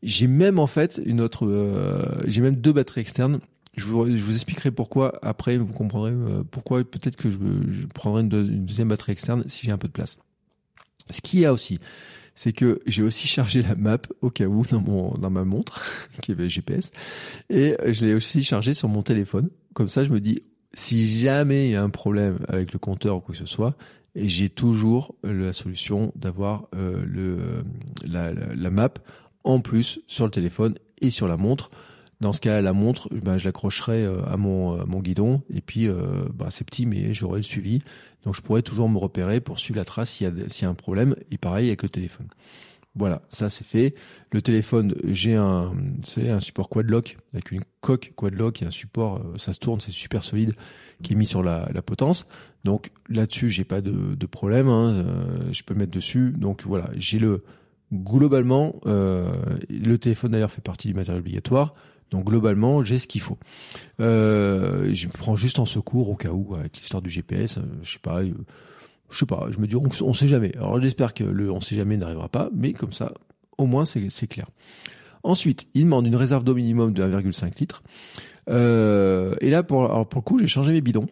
J'ai 0.03 0.27
même 0.27 0.59
en 0.59 0.67
fait 0.67 1.01
une 1.05 1.21
autre, 1.21 1.47
euh, 1.47 2.03
j'ai 2.27 2.41
même 2.41 2.57
deux 2.57 2.73
batteries 2.73 3.01
externes. 3.01 3.41
Je 3.77 3.87
vous, 3.87 4.33
expliquerai 4.33 4.71
pourquoi 4.71 5.19
après, 5.23 5.57
vous 5.57 5.73
comprendrez 5.73 6.13
euh, 6.13 6.45
pourquoi 6.49 6.85
peut-être 6.85 7.17
que 7.17 7.29
je, 7.29 7.39
prendrai 7.93 8.21
une, 8.21 8.29
deuxième 8.29 8.89
batterie 8.89 9.13
externe 9.13 9.45
si 9.49 9.67
j'ai 9.67 9.73
un 9.73 9.79
peu 9.79 9.89
de 9.89 9.93
place. 9.93 10.19
Ce 11.11 11.21
qu'il 11.21 11.41
y 11.41 11.45
a 11.45 11.53
aussi, 11.53 11.81
c'est 12.35 12.53
que 12.53 12.81
j'ai 12.87 13.03
aussi 13.03 13.29
chargé 13.29 13.63
la 13.63 13.77
map 13.77 13.99
au 14.21 14.31
cas 14.31 14.47
où 14.47 14.65
dans 14.67 14.81
mon 14.81 15.17
dans 15.17 15.31
ma 15.31 15.45
montre 15.45 15.85
qui 16.23 16.33
avait 16.33 16.49
GPS 16.49 16.91
et 17.51 17.77
je 17.87 18.07
l'ai 18.07 18.15
aussi 18.15 18.43
chargé 18.43 18.75
sur 18.75 18.89
mon 18.89 19.03
téléphone. 19.03 19.51
Comme 19.73 19.89
ça, 19.89 20.05
je 20.05 20.11
me 20.11 20.21
dis 20.21 20.43
si 20.75 21.07
jamais 21.07 21.67
il 21.67 21.73
y 21.73 21.77
a 21.77 21.83
un 21.83 21.91
problème 21.91 22.39
avec 22.49 22.73
le 22.73 22.79
compteur 22.79 23.17
ou 23.17 23.21
quoi 23.21 23.33
que 23.33 23.39
ce 23.39 23.47
soit, 23.47 23.77
et 24.17 24.29
j'ai 24.29 24.49
toujours 24.49 25.15
la 25.23 25.53
solution 25.53 26.13
d'avoir 26.17 26.69
euh, 26.75 27.05
le 27.07 27.65
la, 28.05 28.33
la, 28.33 28.71
map 28.71 28.91
en 29.45 29.61
plus 29.61 30.01
sur 30.07 30.25
le 30.25 30.31
téléphone 30.31 30.75
et 31.01 31.11
sur 31.11 31.29
la 31.29 31.37
montre. 31.37 31.71
Dans 32.21 32.33
ce 32.33 32.41
cas-là, 32.41 32.63
la 32.63 32.73
montre, 32.73 33.09
ben, 33.13 33.39
je 33.39 33.45
l'accrocherai 33.45 34.05
euh, 34.05 34.25
à 34.27 34.37
mon, 34.37 34.85
mon 34.87 35.01
guidon 35.01 35.43
et 35.53 35.61
puis 35.61 35.89
ben, 35.89 36.51
c'est 36.51 36.65
petit 36.65 36.87
mais 36.87 37.13
j'aurai 37.13 37.39
le 37.39 37.45
suivi. 37.45 37.81
Donc 38.25 38.35
je 38.35 38.43
pourrais 38.43 38.63
toujours 38.63 38.89
me 38.89 38.99
repérer 38.99 39.41
pour 39.41 39.59
suivre 39.59 39.79
la 39.79 39.85
trace 39.85 40.11
s'il 40.11 40.27
y, 40.27 40.63
y 40.63 40.65
a 40.65 40.69
un 40.69 40.75
problème 40.75 41.15
et 41.31 41.39
pareil 41.39 41.69
avec 41.69 41.83
le 41.83 41.89
téléphone. 41.89 42.29
Voilà, 42.97 43.23
ça 43.29 43.51
c'est 43.51 43.67
fait. 43.67 43.95
Le 44.31 44.41
téléphone, 44.41 44.95
j'ai 45.05 45.35
un, 45.35 45.73
un 46.17 46.41
support 46.41 46.69
quad-lock 46.69 47.17
avec 47.33 47.51
une 47.51 47.63
coque 47.81 48.13
quad-lock 48.15 48.63
et 48.63 48.67
un 48.67 48.71
support, 48.71 49.21
ça 49.37 49.53
se 49.53 49.59
tourne, 49.59 49.81
c'est 49.81 49.91
super 49.91 50.23
solide, 50.23 50.55
qui 51.03 51.15
est 51.15 51.17
mis 51.17 51.27
sur 51.27 51.43
la, 51.43 51.69
la 51.75 51.83
potence. 51.83 52.27
Donc 52.63 52.93
là-dessus, 53.09 53.51
j'ai 53.51 53.65
pas 53.65 53.81
de, 53.81 54.15
de 54.15 54.27
problème. 54.27 54.69
Hein, 54.69 54.91
euh, 54.91 55.53
je 55.53 55.65
peux 55.65 55.75
mettre 55.75 55.91
dessus. 55.91 56.33
Donc 56.37 56.63
voilà, 56.63 56.89
j'ai 56.97 57.19
le 57.19 57.43
globalement 57.93 58.77
euh, 58.87 59.35
le 59.69 59.99
téléphone 59.99 60.33
d'ailleurs 60.33 60.51
fait 60.51 60.63
partie 60.63 60.89
du 60.89 60.95
matériel 60.95 61.21
obligatoire. 61.21 61.75
Donc 62.15 62.27
globalement, 62.27 62.85
j'ai 62.85 63.01
ce 63.01 63.09
qu'il 63.09 63.21
faut. 63.21 63.39
Euh, 64.01 64.95
je 64.95 65.09
me 65.09 65.13
prends 65.13 65.35
juste 65.35 65.59
en 65.59 65.67
secours 65.67 66.11
au 66.11 66.15
cas 66.15 66.31
où 66.31 66.55
avec 66.55 66.77
l'histoire 66.77 67.03
du 67.03 67.11
GPS. 67.11 67.59
Euh, 67.59 67.63
je 67.83 67.95
sais 67.95 67.99
pas. 67.99 68.23
Euh, 68.23 68.33
je 69.11 69.19
sais 69.19 69.27
pas. 69.27 69.49
Je 69.51 69.59
me 69.59 69.67
dis 69.67 69.75
on, 69.75 69.89
on 70.03 70.13
sait 70.13 70.29
jamais. 70.29 70.57
Alors 70.57 70.81
j'espère 70.81 71.13
que 71.13 71.25
le 71.25 71.51
on 71.51 71.61
sait 71.61 71.75
jamais 71.75 71.97
n'arrivera 71.97 72.29
pas, 72.29 72.51
mais 72.55 72.73
comme 72.73 72.93
ça, 72.93 73.13
au 73.59 73.67
moins 73.67 73.85
c'est 73.85 74.29
clair. 74.29 74.47
Ensuite, 75.25 75.67
il 75.75 75.85
demande 75.85 76.07
une 76.07 76.15
réserve 76.15 76.45
d'eau 76.45 76.55
minimum 76.55 76.93
de 76.93 77.03
1,5 77.03 77.59
litre. 77.59 77.83
Et 78.47 79.51
là, 79.51 79.63
pour, 79.65 79.87
alors 79.87 80.09
pour 80.09 80.21
le 80.21 80.25
coup, 80.25 80.39
j'ai 80.39 80.47
changé 80.47 80.71
mes 80.71 80.83
bidons. 80.83 81.07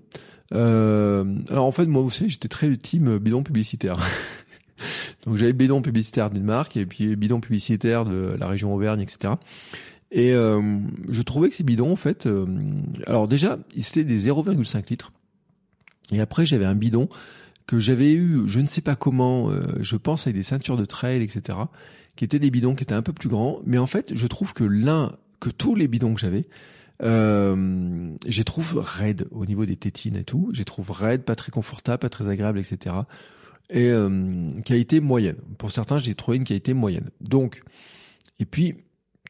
Alors 0.52 1.64
en 1.64 1.72
fait, 1.72 1.86
moi, 1.86 2.02
vous 2.02 2.10
savez, 2.10 2.28
j'étais 2.28 2.48
très 2.48 2.76
team 2.76 3.18
bidon 3.18 3.42
publicitaire. 3.42 3.96
Donc 5.26 5.36
j'avais 5.36 5.52
bidon 5.52 5.82
publicitaire 5.82 6.30
d'une 6.30 6.44
marque 6.44 6.76
et 6.76 6.86
puis 6.86 7.16
bidon 7.16 7.40
publicitaire 7.40 8.04
de 8.04 8.36
la 8.38 8.46
région 8.46 8.74
Auvergne, 8.74 9.00
etc. 9.00 9.34
Et 10.12 10.32
euh, 10.34 10.78
je 11.08 11.22
trouvais 11.22 11.48
que 11.48 11.54
ces 11.54 11.64
bidons, 11.64 11.90
en 11.90 11.96
fait, 11.96 12.26
euh, 12.26 12.46
alors 13.06 13.28
déjà, 13.28 13.58
c'était 13.78 14.04
des 14.04 14.28
0,5 14.28 14.90
litres. 14.90 15.10
Et 16.12 16.20
après, 16.20 16.44
j'avais 16.44 16.66
un 16.66 16.74
bidon 16.74 17.08
que 17.66 17.80
j'avais 17.80 18.12
eu, 18.12 18.42
je 18.46 18.60
ne 18.60 18.66
sais 18.66 18.82
pas 18.82 18.94
comment, 18.94 19.50
euh, 19.50 19.62
je 19.80 19.96
pense 19.96 20.26
avec 20.26 20.36
des 20.36 20.42
ceintures 20.42 20.76
de 20.76 20.84
trail, 20.84 21.22
etc., 21.22 21.58
qui 22.14 22.24
étaient 22.24 22.38
des 22.38 22.50
bidons 22.50 22.74
qui 22.74 22.82
étaient 22.82 22.92
un 22.92 23.02
peu 23.02 23.14
plus 23.14 23.30
grands. 23.30 23.60
Mais 23.64 23.78
en 23.78 23.86
fait, 23.86 24.12
je 24.14 24.26
trouve 24.26 24.52
que 24.52 24.64
l'un, 24.64 25.16
que 25.40 25.48
tous 25.48 25.74
les 25.74 25.88
bidons 25.88 26.12
que 26.12 26.20
j'avais, 26.20 26.46
euh, 27.02 28.14
j'ai 28.26 28.44
trouve 28.44 28.78
raide 28.78 29.26
au 29.30 29.46
niveau 29.46 29.64
des 29.64 29.76
tétines 29.76 30.16
et 30.16 30.24
tout. 30.24 30.50
J'ai 30.52 30.66
trouve 30.66 30.90
raide, 30.90 31.22
pas 31.22 31.34
très 31.34 31.50
confortable, 31.50 32.00
pas 32.00 32.10
très 32.10 32.28
agréable, 32.28 32.58
etc. 32.58 32.94
Et 33.70 33.88
euh, 33.88 34.50
qualité 34.64 35.00
moyenne. 35.00 35.36
Pour 35.56 35.72
certains, 35.72 35.98
j'ai 35.98 36.14
trouvé 36.14 36.36
une 36.36 36.44
qualité 36.44 36.74
moyenne. 36.74 37.08
Donc, 37.20 37.62
et 38.38 38.44
puis 38.44 38.76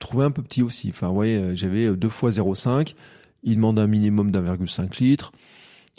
trouvé 0.02 0.24
un 0.24 0.30
peu 0.30 0.42
petit 0.42 0.62
aussi. 0.62 0.90
Enfin, 0.90 1.08
vous 1.08 1.22
euh, 1.22 1.52
j'avais 1.54 1.96
2 1.96 2.08
fois 2.08 2.30
0,5. 2.30 2.94
Il 3.44 3.56
demande 3.56 3.78
un 3.78 3.86
minimum 3.86 4.30
d'1,5 4.30 5.02
litre. 5.02 5.32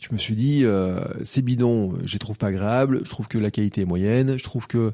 Je 0.02 0.10
me 0.12 0.18
suis 0.18 0.36
dit, 0.36 0.66
euh, 0.66 1.02
ces 1.24 1.42
bidons, 1.42 1.98
je 2.04 2.14
les 2.14 2.20
trouve 2.20 2.38
pas 2.38 2.48
agréables. 2.48 3.02
Je 3.06 3.10
trouve 3.10 3.28
que 3.28 3.38
la 3.38 3.52
qualité 3.52 3.82
est 3.82 3.86
moyenne. 3.86 4.38
Je 4.38 4.44
trouve 4.44 4.68
que, 4.68 4.94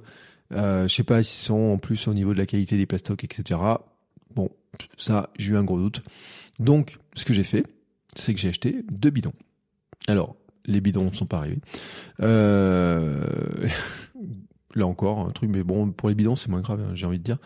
euh, 0.54 0.88
je 0.88 0.94
sais 0.94 1.04
pas 1.04 1.24
s'ils 1.24 1.46
sont 1.46 1.74
en 1.74 1.78
plus 1.78 2.08
au 2.08 2.14
niveau 2.14 2.34
de 2.34 2.38
la 2.38 2.46
qualité 2.46 2.78
des 2.78 2.86
plastocs, 2.86 3.24
etc. 3.24 3.60
Bon, 4.36 4.50
ça, 4.98 5.30
j'ai 5.38 5.52
eu 5.52 5.58
un 5.58 5.64
gros 5.64 5.80
doute. 5.80 6.04
Donc, 6.60 6.98
ce 7.16 7.26
que 7.26 7.34
j'ai 7.34 7.44
fait, 7.44 7.66
c'est 8.16 8.34
que 8.34 8.40
j'ai 8.40 8.50
acheté 8.50 8.84
deux 8.92 9.10
bidons. 9.10 9.34
Alors, 10.08 10.36
les 10.66 10.82
bidons 10.82 11.06
ne 11.06 11.16
sont 11.16 11.26
pas 11.26 11.38
arrivés. 11.38 11.60
Euh, 12.22 13.26
là 14.76 14.86
encore, 14.86 15.20
un 15.20 15.32
truc, 15.32 15.50
mais 15.50 15.64
bon, 15.64 15.92
pour 15.92 16.10
les 16.10 16.16
bidons, 16.16 16.36
c'est 16.36 16.50
moins 16.50 16.62
grave, 16.62 16.82
hein, 16.86 16.92
j'ai 16.94 17.06
envie 17.06 17.20
de 17.20 17.24
dire. 17.24 17.38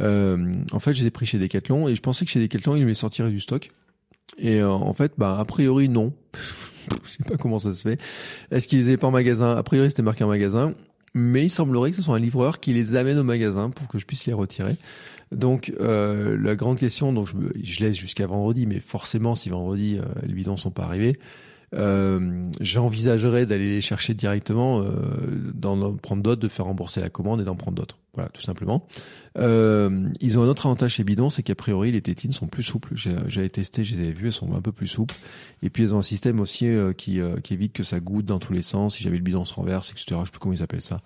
Euh, 0.00 0.56
en 0.72 0.80
fait, 0.80 0.94
je 0.94 1.00
les 1.00 1.06
ai 1.06 1.10
pris 1.10 1.26
chez 1.26 1.38
Decathlon 1.38 1.88
et 1.88 1.94
je 1.94 2.00
pensais 2.00 2.24
que 2.24 2.30
chez 2.30 2.40
Decathlon, 2.40 2.76
ils 2.76 2.86
me 2.86 2.94
sortiraient 2.94 3.30
du 3.30 3.40
stock. 3.40 3.70
Et 4.38 4.60
euh, 4.60 4.70
en 4.70 4.94
fait, 4.94 5.12
bah, 5.18 5.38
a 5.38 5.44
priori, 5.44 5.88
non. 5.88 6.12
je 7.04 7.08
sais 7.08 7.24
pas 7.24 7.36
comment 7.36 7.58
ça 7.58 7.74
se 7.74 7.82
fait. 7.82 8.00
Est-ce 8.50 8.68
qu'ils 8.68 8.86
les 8.86 8.96
pas 8.96 9.08
en 9.08 9.10
magasin? 9.10 9.54
A 9.56 9.62
priori, 9.62 9.90
c'était 9.90 10.02
marqué 10.02 10.24
en 10.24 10.28
magasin. 10.28 10.74
Mais 11.14 11.44
il 11.44 11.50
semblerait 11.50 11.90
que 11.90 11.96
ce 11.96 12.02
soit 12.02 12.16
un 12.16 12.20
livreur 12.20 12.58
qui 12.58 12.72
les 12.72 12.96
amène 12.96 13.18
au 13.18 13.22
magasin 13.22 13.68
pour 13.68 13.86
que 13.86 13.98
je 13.98 14.06
puisse 14.06 14.24
les 14.24 14.32
retirer. 14.32 14.76
Donc 15.30 15.72
euh, 15.80 16.36
la 16.38 16.56
grande 16.56 16.78
question, 16.78 17.12
donc 17.12 17.28
je, 17.28 17.34
je 17.62 17.80
laisse 17.80 17.96
jusqu'à 17.96 18.26
vendredi, 18.26 18.66
mais 18.66 18.80
forcément 18.80 19.34
si 19.34 19.48
vendredi 19.48 19.98
euh, 19.98 20.04
les 20.22 20.34
bidons 20.34 20.56
sont 20.56 20.70
pas 20.70 20.84
arrivés, 20.84 21.18
euh, 21.74 22.48
j'envisagerais 22.60 23.46
d'aller 23.46 23.66
les 23.66 23.80
chercher 23.80 24.14
directement, 24.14 24.80
euh, 24.80 24.90
d'en 25.54 25.96
prendre 25.96 26.22
d'autres, 26.22 26.40
de 26.40 26.48
faire 26.48 26.66
rembourser 26.66 27.00
la 27.00 27.10
commande 27.10 27.40
et 27.40 27.44
d'en 27.44 27.56
prendre 27.56 27.76
d'autres. 27.76 27.98
Voilà, 28.14 28.28
tout 28.28 28.42
simplement. 28.42 28.86
Euh, 29.38 30.10
ils 30.20 30.38
ont 30.38 30.42
un 30.42 30.46
autre 30.46 30.66
avantage 30.66 30.94
chez 30.94 31.04
Bidon, 31.04 31.30
c'est 31.30 31.42
qu'a 31.42 31.54
priori 31.54 31.92
les 31.92 32.02
tétines 32.02 32.32
sont 32.32 32.46
plus 32.46 32.62
souples. 32.62 32.92
J'avais 32.94 33.48
testé, 33.48 33.84
je 33.84 33.96
les 33.96 34.02
avais 34.02 34.12
vues, 34.12 34.26
elles 34.26 34.32
sont 34.32 34.54
un 34.54 34.60
peu 34.60 34.72
plus 34.72 34.86
souples. 34.86 35.14
Et 35.62 35.70
puis 35.70 35.84
elles 35.84 35.94
ont 35.94 35.98
un 35.98 36.02
système 36.02 36.40
aussi 36.40 36.66
euh, 36.66 36.92
qui, 36.92 37.20
euh, 37.20 37.36
qui 37.36 37.54
évite 37.54 37.72
que 37.72 37.82
ça 37.82 38.00
goûte 38.00 38.26
dans 38.26 38.38
tous 38.38 38.52
les 38.52 38.62
sens. 38.62 38.96
Si 38.96 39.02
jamais 39.02 39.16
le 39.16 39.22
bidon 39.22 39.46
se 39.46 39.54
renverse, 39.54 39.90
etc. 39.90 40.04
Je 40.20 40.26
sais 40.26 40.30
plus 40.30 40.40
comment 40.40 40.54
ils 40.54 40.62
appellent 40.62 40.82
ça. 40.82 41.00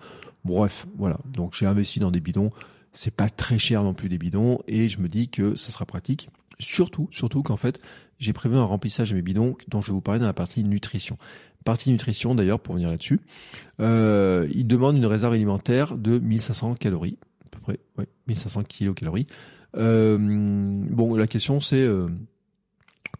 Bref, 0.44 0.86
voilà. 0.96 1.18
Donc 1.32 1.54
j'ai 1.54 1.66
investi 1.66 2.00
dans 2.00 2.10
des 2.10 2.20
bidons. 2.20 2.50
C'est 2.92 3.14
pas 3.14 3.28
très 3.28 3.58
cher 3.58 3.84
non 3.84 3.94
plus 3.94 4.08
des 4.08 4.18
bidons 4.18 4.58
et 4.66 4.88
je 4.88 4.98
me 4.98 5.08
dis 5.08 5.28
que 5.28 5.54
ça 5.54 5.70
sera 5.70 5.86
pratique. 5.86 6.28
Surtout, 6.58 7.08
surtout 7.12 7.42
qu'en 7.42 7.58
fait, 7.58 7.80
j'ai 8.18 8.32
prévu 8.32 8.56
un 8.56 8.64
remplissage 8.64 9.10
de 9.10 9.16
mes 9.16 9.22
bidons 9.22 9.56
dont 9.68 9.80
je 9.80 9.88
vais 9.88 9.94
vous 9.94 10.00
parler 10.00 10.20
dans 10.20 10.26
la 10.26 10.32
partie 10.32 10.64
nutrition. 10.64 11.18
Partie 11.64 11.90
nutrition 11.90 12.34
d'ailleurs, 12.34 12.60
pour 12.60 12.74
venir 12.74 12.90
là-dessus, 12.90 13.20
euh, 13.80 14.48
il 14.54 14.66
demande 14.66 14.96
une 14.96 15.06
réserve 15.06 15.34
alimentaire 15.34 15.96
de 15.96 16.18
1500 16.18 16.76
calories, 16.76 17.18
à 17.44 17.48
peu 17.50 17.60
près, 17.60 17.80
ouais, 17.98 18.06
1500 18.28 18.62
kilocalories. 18.64 19.26
Euh, 19.76 20.16
bon, 20.18 21.16
la 21.16 21.26
question 21.26 21.60
c'est 21.60 21.82
euh, 21.82 22.06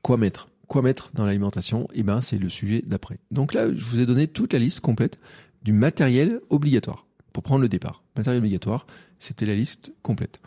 quoi 0.03 0.17
mettre? 0.17 0.49
Quoi 0.69 0.83
mettre 0.83 1.11
dans 1.13 1.25
l'alimentation? 1.25 1.87
Eh 1.93 2.03
ben, 2.03 2.21
c'est 2.21 2.39
le 2.39 2.49
sujet 2.49 2.83
d'après. 2.87 3.19
Donc 3.31 3.55
là, 3.55 3.73
je 3.75 3.85
vous 3.85 4.01
ai 4.01 4.07
donné 4.07 4.27
toute 4.27 4.53
la 4.53 4.59
liste 4.59 4.81
complète 4.81 5.19
du 5.63 5.73
matériel 5.73 6.41
obligatoire 6.49 7.07
pour 7.33 7.43
prendre 7.43 7.63
le 7.63 7.69
départ. 7.69 8.03
Matériel 8.17 8.39
obligatoire, 8.39 8.87
c'était 9.19 9.47
la 9.47 9.55
liste 9.55 9.93
complète. 10.03 10.41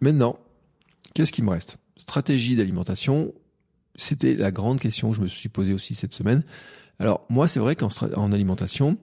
Maintenant, 0.00 0.38
qu'est-ce 1.14 1.32
qui 1.32 1.42
me 1.42 1.50
reste? 1.50 1.78
Stratégie 1.96 2.56
d'alimentation, 2.56 3.32
c'était 3.96 4.34
la 4.34 4.50
grande 4.50 4.80
question 4.80 5.10
que 5.10 5.16
je 5.16 5.22
me 5.22 5.28
suis 5.28 5.48
posée 5.48 5.72
aussi 5.72 5.94
cette 5.94 6.14
semaine. 6.14 6.44
Alors 6.98 7.26
moi, 7.28 7.48
c'est 7.48 7.60
vrai 7.60 7.76
qu'en 7.76 7.88
en 8.16 8.32
alimentation, 8.32 8.96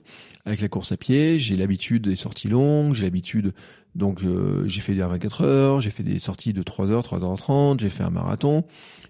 avec 0.45 0.61
la 0.61 0.67
course 0.67 0.91
à 0.91 0.97
pied, 0.97 1.39
j'ai 1.39 1.57
l'habitude 1.57 2.07
des 2.07 2.15
sorties 2.15 2.47
longues, 2.47 2.93
j'ai 2.93 3.03
l'habitude 3.03 3.53
donc 3.95 4.23
euh, 4.23 4.63
j'ai 4.67 4.81
fait 4.81 4.93
des 4.93 5.01
24 5.01 5.43
heures, 5.43 5.81
j'ai 5.81 5.89
fait 5.89 6.03
des 6.03 6.19
sorties 6.19 6.53
de 6.53 6.63
3 6.63 6.89
heures, 6.89 7.03
3 7.03 7.23
heures 7.23 7.37
30, 7.37 7.79
j'ai 7.79 7.89
fait 7.89 8.03
un 8.03 8.09
marathon. 8.09 8.63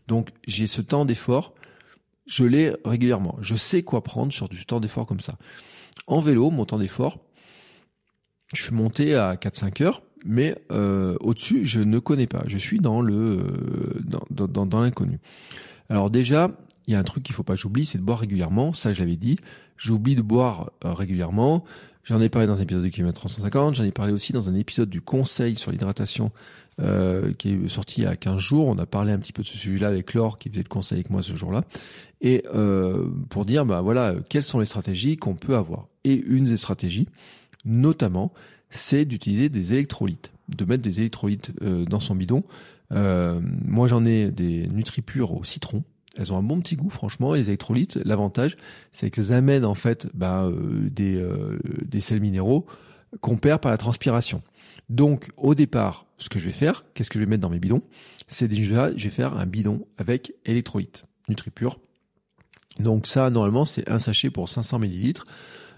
Donc 0.07 0.29
j'ai 0.47 0.67
ce 0.67 0.81
temps 0.81 1.05
d'effort, 1.05 1.53
je 2.25 2.45
l'ai 2.45 2.73
régulièrement. 2.85 3.37
Je 3.41 3.55
sais 3.55 3.83
quoi 3.83 4.03
prendre 4.03 4.31
sur 4.31 4.49
du 4.49 4.65
temps 4.65 4.79
d'effort 4.79 5.05
comme 5.05 5.19
ça. 5.19 5.35
En 6.07 6.19
vélo, 6.19 6.49
mon 6.49 6.65
temps 6.65 6.79
d'effort, 6.79 7.19
je 8.53 8.63
suis 8.63 8.73
monté 8.73 9.15
à 9.15 9.35
4-5 9.35 9.83
heures, 9.83 10.01
mais 10.25 10.55
euh, 10.71 11.15
au-dessus, 11.19 11.65
je 11.65 11.81
ne 11.81 11.99
connais 11.99 12.27
pas. 12.27 12.43
Je 12.47 12.57
suis 12.57 12.79
dans 12.79 13.01
le 13.01 13.13
euh, 13.13 13.99
dans 14.31 14.79
l'inconnu. 14.79 15.19
Alors 15.89 16.11
déjà, 16.11 16.51
il 16.87 16.93
y 16.93 16.95
a 16.95 16.99
un 16.99 17.03
truc 17.03 17.23
qu'il 17.23 17.35
faut 17.35 17.43
pas 17.43 17.55
j'oublie, 17.55 17.85
c'est 17.85 17.97
de 17.97 18.03
boire 18.03 18.19
régulièrement. 18.19 18.73
Ça, 18.73 18.93
je 18.93 18.99
l'avais 18.99 19.15
dit. 19.15 19.37
J'oublie 19.77 20.15
de 20.15 20.21
boire 20.21 20.71
euh, 20.85 20.93
régulièrement. 20.93 21.63
J'en 22.03 22.21
ai 22.21 22.29
parlé 22.29 22.47
dans 22.47 22.57
un 22.57 22.61
épisode 22.61 22.83
de 22.83 22.87
Kilomètre 22.89 23.19
350. 23.19 23.75
J'en 23.75 23.83
ai 23.83 23.91
parlé 23.91 24.13
aussi 24.13 24.33
dans 24.33 24.49
un 24.49 24.55
épisode 24.55 24.89
du 24.89 25.01
Conseil 25.01 25.55
sur 25.55 25.71
l'hydratation 25.71 26.31
euh, 26.79 27.33
qui 27.33 27.49
est 27.49 27.67
sorti 27.67 28.01
il 28.01 28.03
y 28.05 28.07
a 28.07 28.15
15 28.15 28.39
jours. 28.39 28.67
On 28.67 28.77
a 28.77 28.85
parlé 28.85 29.11
un 29.11 29.19
petit 29.19 29.33
peu 29.33 29.43
de 29.43 29.47
ce 29.47 29.57
sujet-là 29.57 29.89
avec 29.89 30.13
Laure 30.13 30.39
qui 30.39 30.49
faisait 30.49 30.63
le 30.63 30.67
conseil 30.67 30.97
avec 30.97 31.09
moi 31.09 31.21
ce 31.21 31.35
jour-là. 31.35 31.63
Et 32.21 32.43
euh, 32.53 33.09
pour 33.29 33.45
dire, 33.45 33.65
bah 33.65 33.81
voilà, 33.81 34.15
quelles 34.29 34.43
sont 34.43 34.59
les 34.59 34.65
stratégies 34.65 35.17
qu'on 35.17 35.35
peut 35.35 35.55
avoir. 35.55 35.87
Et 36.03 36.15
une 36.15 36.45
des 36.45 36.57
stratégies, 36.57 37.07
notamment, 37.65 38.31
c'est 38.69 39.05
d'utiliser 39.05 39.49
des 39.49 39.73
électrolytes, 39.73 40.31
de 40.47 40.65
mettre 40.65 40.81
des 40.81 41.01
électrolytes 41.01 41.51
dans 41.61 41.99
son 41.99 42.15
bidon 42.15 42.43
euh, 42.91 43.39
moi, 43.41 43.87
j'en 43.87 44.05
ai 44.05 44.31
des 44.31 44.67
NutriPure 44.67 45.33
au 45.33 45.43
citron. 45.43 45.83
Elles 46.17 46.33
ont 46.33 46.37
un 46.37 46.43
bon 46.43 46.59
petit 46.59 46.75
goût, 46.75 46.89
franchement. 46.89 47.33
Les 47.33 47.47
électrolytes, 47.49 47.99
l'avantage, 48.03 48.57
c'est 48.91 49.09
qu'elles 49.09 49.31
amènent 49.31 49.65
en 49.65 49.75
fait 49.75 50.07
bah, 50.13 50.45
euh, 50.45 50.89
des, 50.89 51.15
euh, 51.15 51.59
des 51.85 52.01
sels 52.01 52.19
minéraux 52.19 52.65
qu'on 53.21 53.37
perd 53.37 53.61
par 53.61 53.71
la 53.71 53.77
transpiration. 53.77 54.41
Donc, 54.89 55.29
au 55.37 55.55
départ, 55.55 56.05
ce 56.17 56.29
que 56.29 56.39
je 56.39 56.45
vais 56.45 56.51
faire, 56.51 56.83
qu'est-ce 56.93 57.09
que 57.09 57.19
je 57.19 57.23
vais 57.23 57.29
mettre 57.29 57.41
dans 57.41 57.49
mes 57.49 57.59
bidons? 57.59 57.81
C'est 58.27 58.47
déjà, 58.47 58.95
je 58.95 59.03
vais 59.03 59.09
faire 59.09 59.37
un 59.37 59.45
bidon 59.45 59.85
avec 59.97 60.33
électrolytes, 60.45 61.05
NutriPure. 61.27 61.79
Donc 62.79 63.07
ça, 63.07 63.29
normalement, 63.29 63.65
c'est 63.65 63.89
un 63.89 63.99
sachet 63.99 64.29
pour 64.29 64.49
500 64.49 64.79
millilitres. 64.79 65.25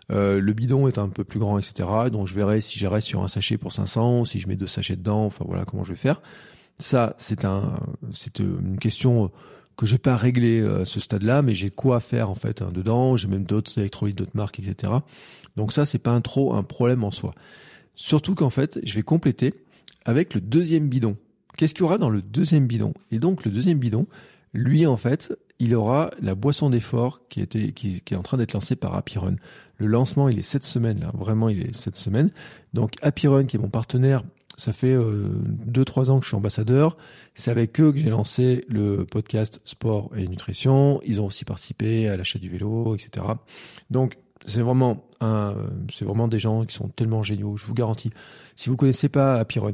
le 0.10 0.52
bidon 0.54 0.88
est 0.88 0.98
un 0.98 1.10
peu 1.10 1.24
plus 1.24 1.40
grand, 1.40 1.58
etc. 1.58 1.88
Donc 2.12 2.28
je 2.28 2.36
verrai 2.36 2.62
si 2.62 2.80
j'arrête 2.80 3.04
sur 3.04 3.24
un 3.24 3.28
sachet 3.28 3.58
pour 3.58 3.74
500, 3.74 4.26
si 4.26 4.40
je 4.40 4.48
mets 4.48 4.56
deux 4.56 4.68
sachets 4.68 4.96
dedans, 4.96 5.26
enfin 5.26 5.46
voilà 5.48 5.66
comment 5.66 5.84
je 5.84 5.92
vais 5.92 5.98
faire. 5.98 6.22
Ça, 6.82 7.16
c'est 7.20 7.46
c'est 8.12 8.40
une 8.40 8.80
question 8.80 9.32
que 9.78 9.86
j'ai 9.86 10.00
pas 10.00 10.16
réglée 10.16 10.62
à 10.62 10.84
ce 10.84 11.00
stade-là, 11.00 11.44
mais 11.44 11.54
j'ai 11.54 11.70
quoi 11.70 12.00
faire 12.00 12.30
en 12.30 12.36
fait 12.36 12.62
hein, 12.64 12.72
dedans. 12.74 13.16
J'ai 13.18 13.28
même 13.28 13.44
d'autres 13.44 13.78
électrolytes, 13.78 14.18
d'autres 14.18 14.36
marques, 14.36 14.60
etc. 14.60 14.94
Donc 15.56 15.74
ça, 15.74 15.86
c'est 15.86 16.00
pas 16.00 16.12
un 16.12 16.22
trop 16.22 16.56
un 16.56 16.64
problème 16.64 17.04
en 17.04 17.12
soi. 17.12 17.36
Surtout 17.94 18.34
qu'en 18.34 18.50
fait, 18.50 18.80
je 18.84 18.96
vais 18.96 19.04
compléter 19.04 19.54
avec 20.06 20.34
le 20.34 20.42
deuxième 20.42 20.90
bidon. 20.90 21.18
Qu'est-ce 21.56 21.76
qu'il 21.76 21.82
y 21.82 21.86
aura 21.86 22.00
dans 22.00 22.10
le 22.10 22.24
deuxième 22.24 22.66
bidon? 22.66 22.94
Et 23.12 23.20
donc 23.20 23.46
le 23.46 23.52
deuxième 23.52 23.78
bidon, 23.78 24.08
lui 24.54 24.88
en 24.88 24.98
fait, 24.98 25.38
il 25.60 25.76
aura 25.76 26.10
la 26.20 26.34
boisson 26.34 26.72
d'effort 26.72 27.22
qui, 27.30 27.42
était, 27.42 27.74
qui, 27.74 28.02
qui 28.02 28.14
est 28.16 28.18
en 28.18 28.24
train 28.24 28.38
d'être 28.38 28.54
lancée 28.54 28.76
par 28.76 28.96
Happy 28.96 29.20
Run. 29.20 29.36
Le 29.78 29.86
lancement, 29.86 30.30
il 30.30 30.40
est 30.40 30.44
cette 30.44 30.66
semaine 30.66 31.00
là, 31.00 31.12
vraiment, 31.14 31.48
il 31.48 31.62
est 31.62 31.76
cette 31.76 31.98
semaine. 31.98 32.32
Donc 32.74 32.94
Happy 33.04 33.28
Run, 33.28 33.46
qui 33.46 33.58
est 33.58 33.60
mon 33.60 33.70
partenaire, 33.70 34.24
ça 34.62 34.74
fait 34.74 34.94
euh, 34.94 35.34
deux 35.44 35.84
trois 35.84 36.12
ans 36.12 36.20
que 36.20 36.24
je 36.24 36.30
suis 36.30 36.38
ambassadeur. 36.38 36.96
C'est 37.34 37.50
avec 37.50 37.82
eux 37.82 37.92
que 37.92 37.98
j'ai 37.98 38.12
lancé 38.12 38.64
le 38.70 39.06
podcast 39.06 39.60
Sport 39.66 40.12
et 40.16 40.28
Nutrition. 40.28 41.02
Ils 41.04 41.20
ont 41.20 41.26
aussi 41.26 41.46
participé 41.46 42.08
à 42.08 42.16
l'achat 42.16 42.38
du 42.38 42.48
vélo, 42.48 42.94
etc. 42.94 43.26
Donc 43.90 44.20
c'est 44.46 44.62
vraiment 44.62 45.04
un, 45.20 45.56
c'est 45.92 46.06
vraiment 46.06 46.28
des 46.28 46.38
gens 46.38 46.64
qui 46.66 46.76
sont 46.76 46.90
tellement 46.90 47.24
géniaux. 47.24 47.58
Je 47.58 47.66
vous 47.66 47.74
garantis. 47.74 48.12
Si 48.56 48.70
vous 48.70 48.76
connaissez 48.76 49.10
pas 49.10 49.40
Apiron, 49.40 49.74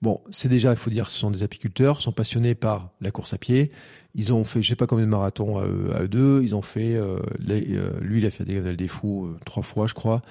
bon, 0.00 0.22
c'est 0.30 0.48
déjà, 0.48 0.70
il 0.70 0.76
faut 0.76 0.88
dire, 0.88 1.10
ce 1.10 1.18
sont 1.18 1.30
des 1.30 1.42
apiculteurs, 1.42 2.00
sont 2.00 2.12
passionnés 2.12 2.54
par 2.54 2.90
la 3.02 3.10
course 3.10 3.34
à 3.34 3.38
pied. 3.38 3.70
Ils 4.14 4.32
ont 4.32 4.44
fait, 4.44 4.62
je 4.62 4.68
sais 4.70 4.76
pas 4.76 4.86
combien 4.86 5.04
de 5.04 5.10
marathons 5.10 5.58
à 5.58 5.66
eux, 5.66 6.08
deux. 6.08 6.42
Ils 6.42 6.54
ont 6.54 6.62
fait, 6.62 6.94
euh, 6.94 7.18
euh, 7.50 7.90
lui, 8.00 8.20
il 8.20 8.26
a 8.26 8.30
fait 8.30 8.44
des 8.44 8.76
des 8.76 8.88
fous 8.88 9.26
euh, 9.26 9.38
trois 9.44 9.62
fois, 9.62 9.86
je 9.86 9.92
crois. 9.92 10.22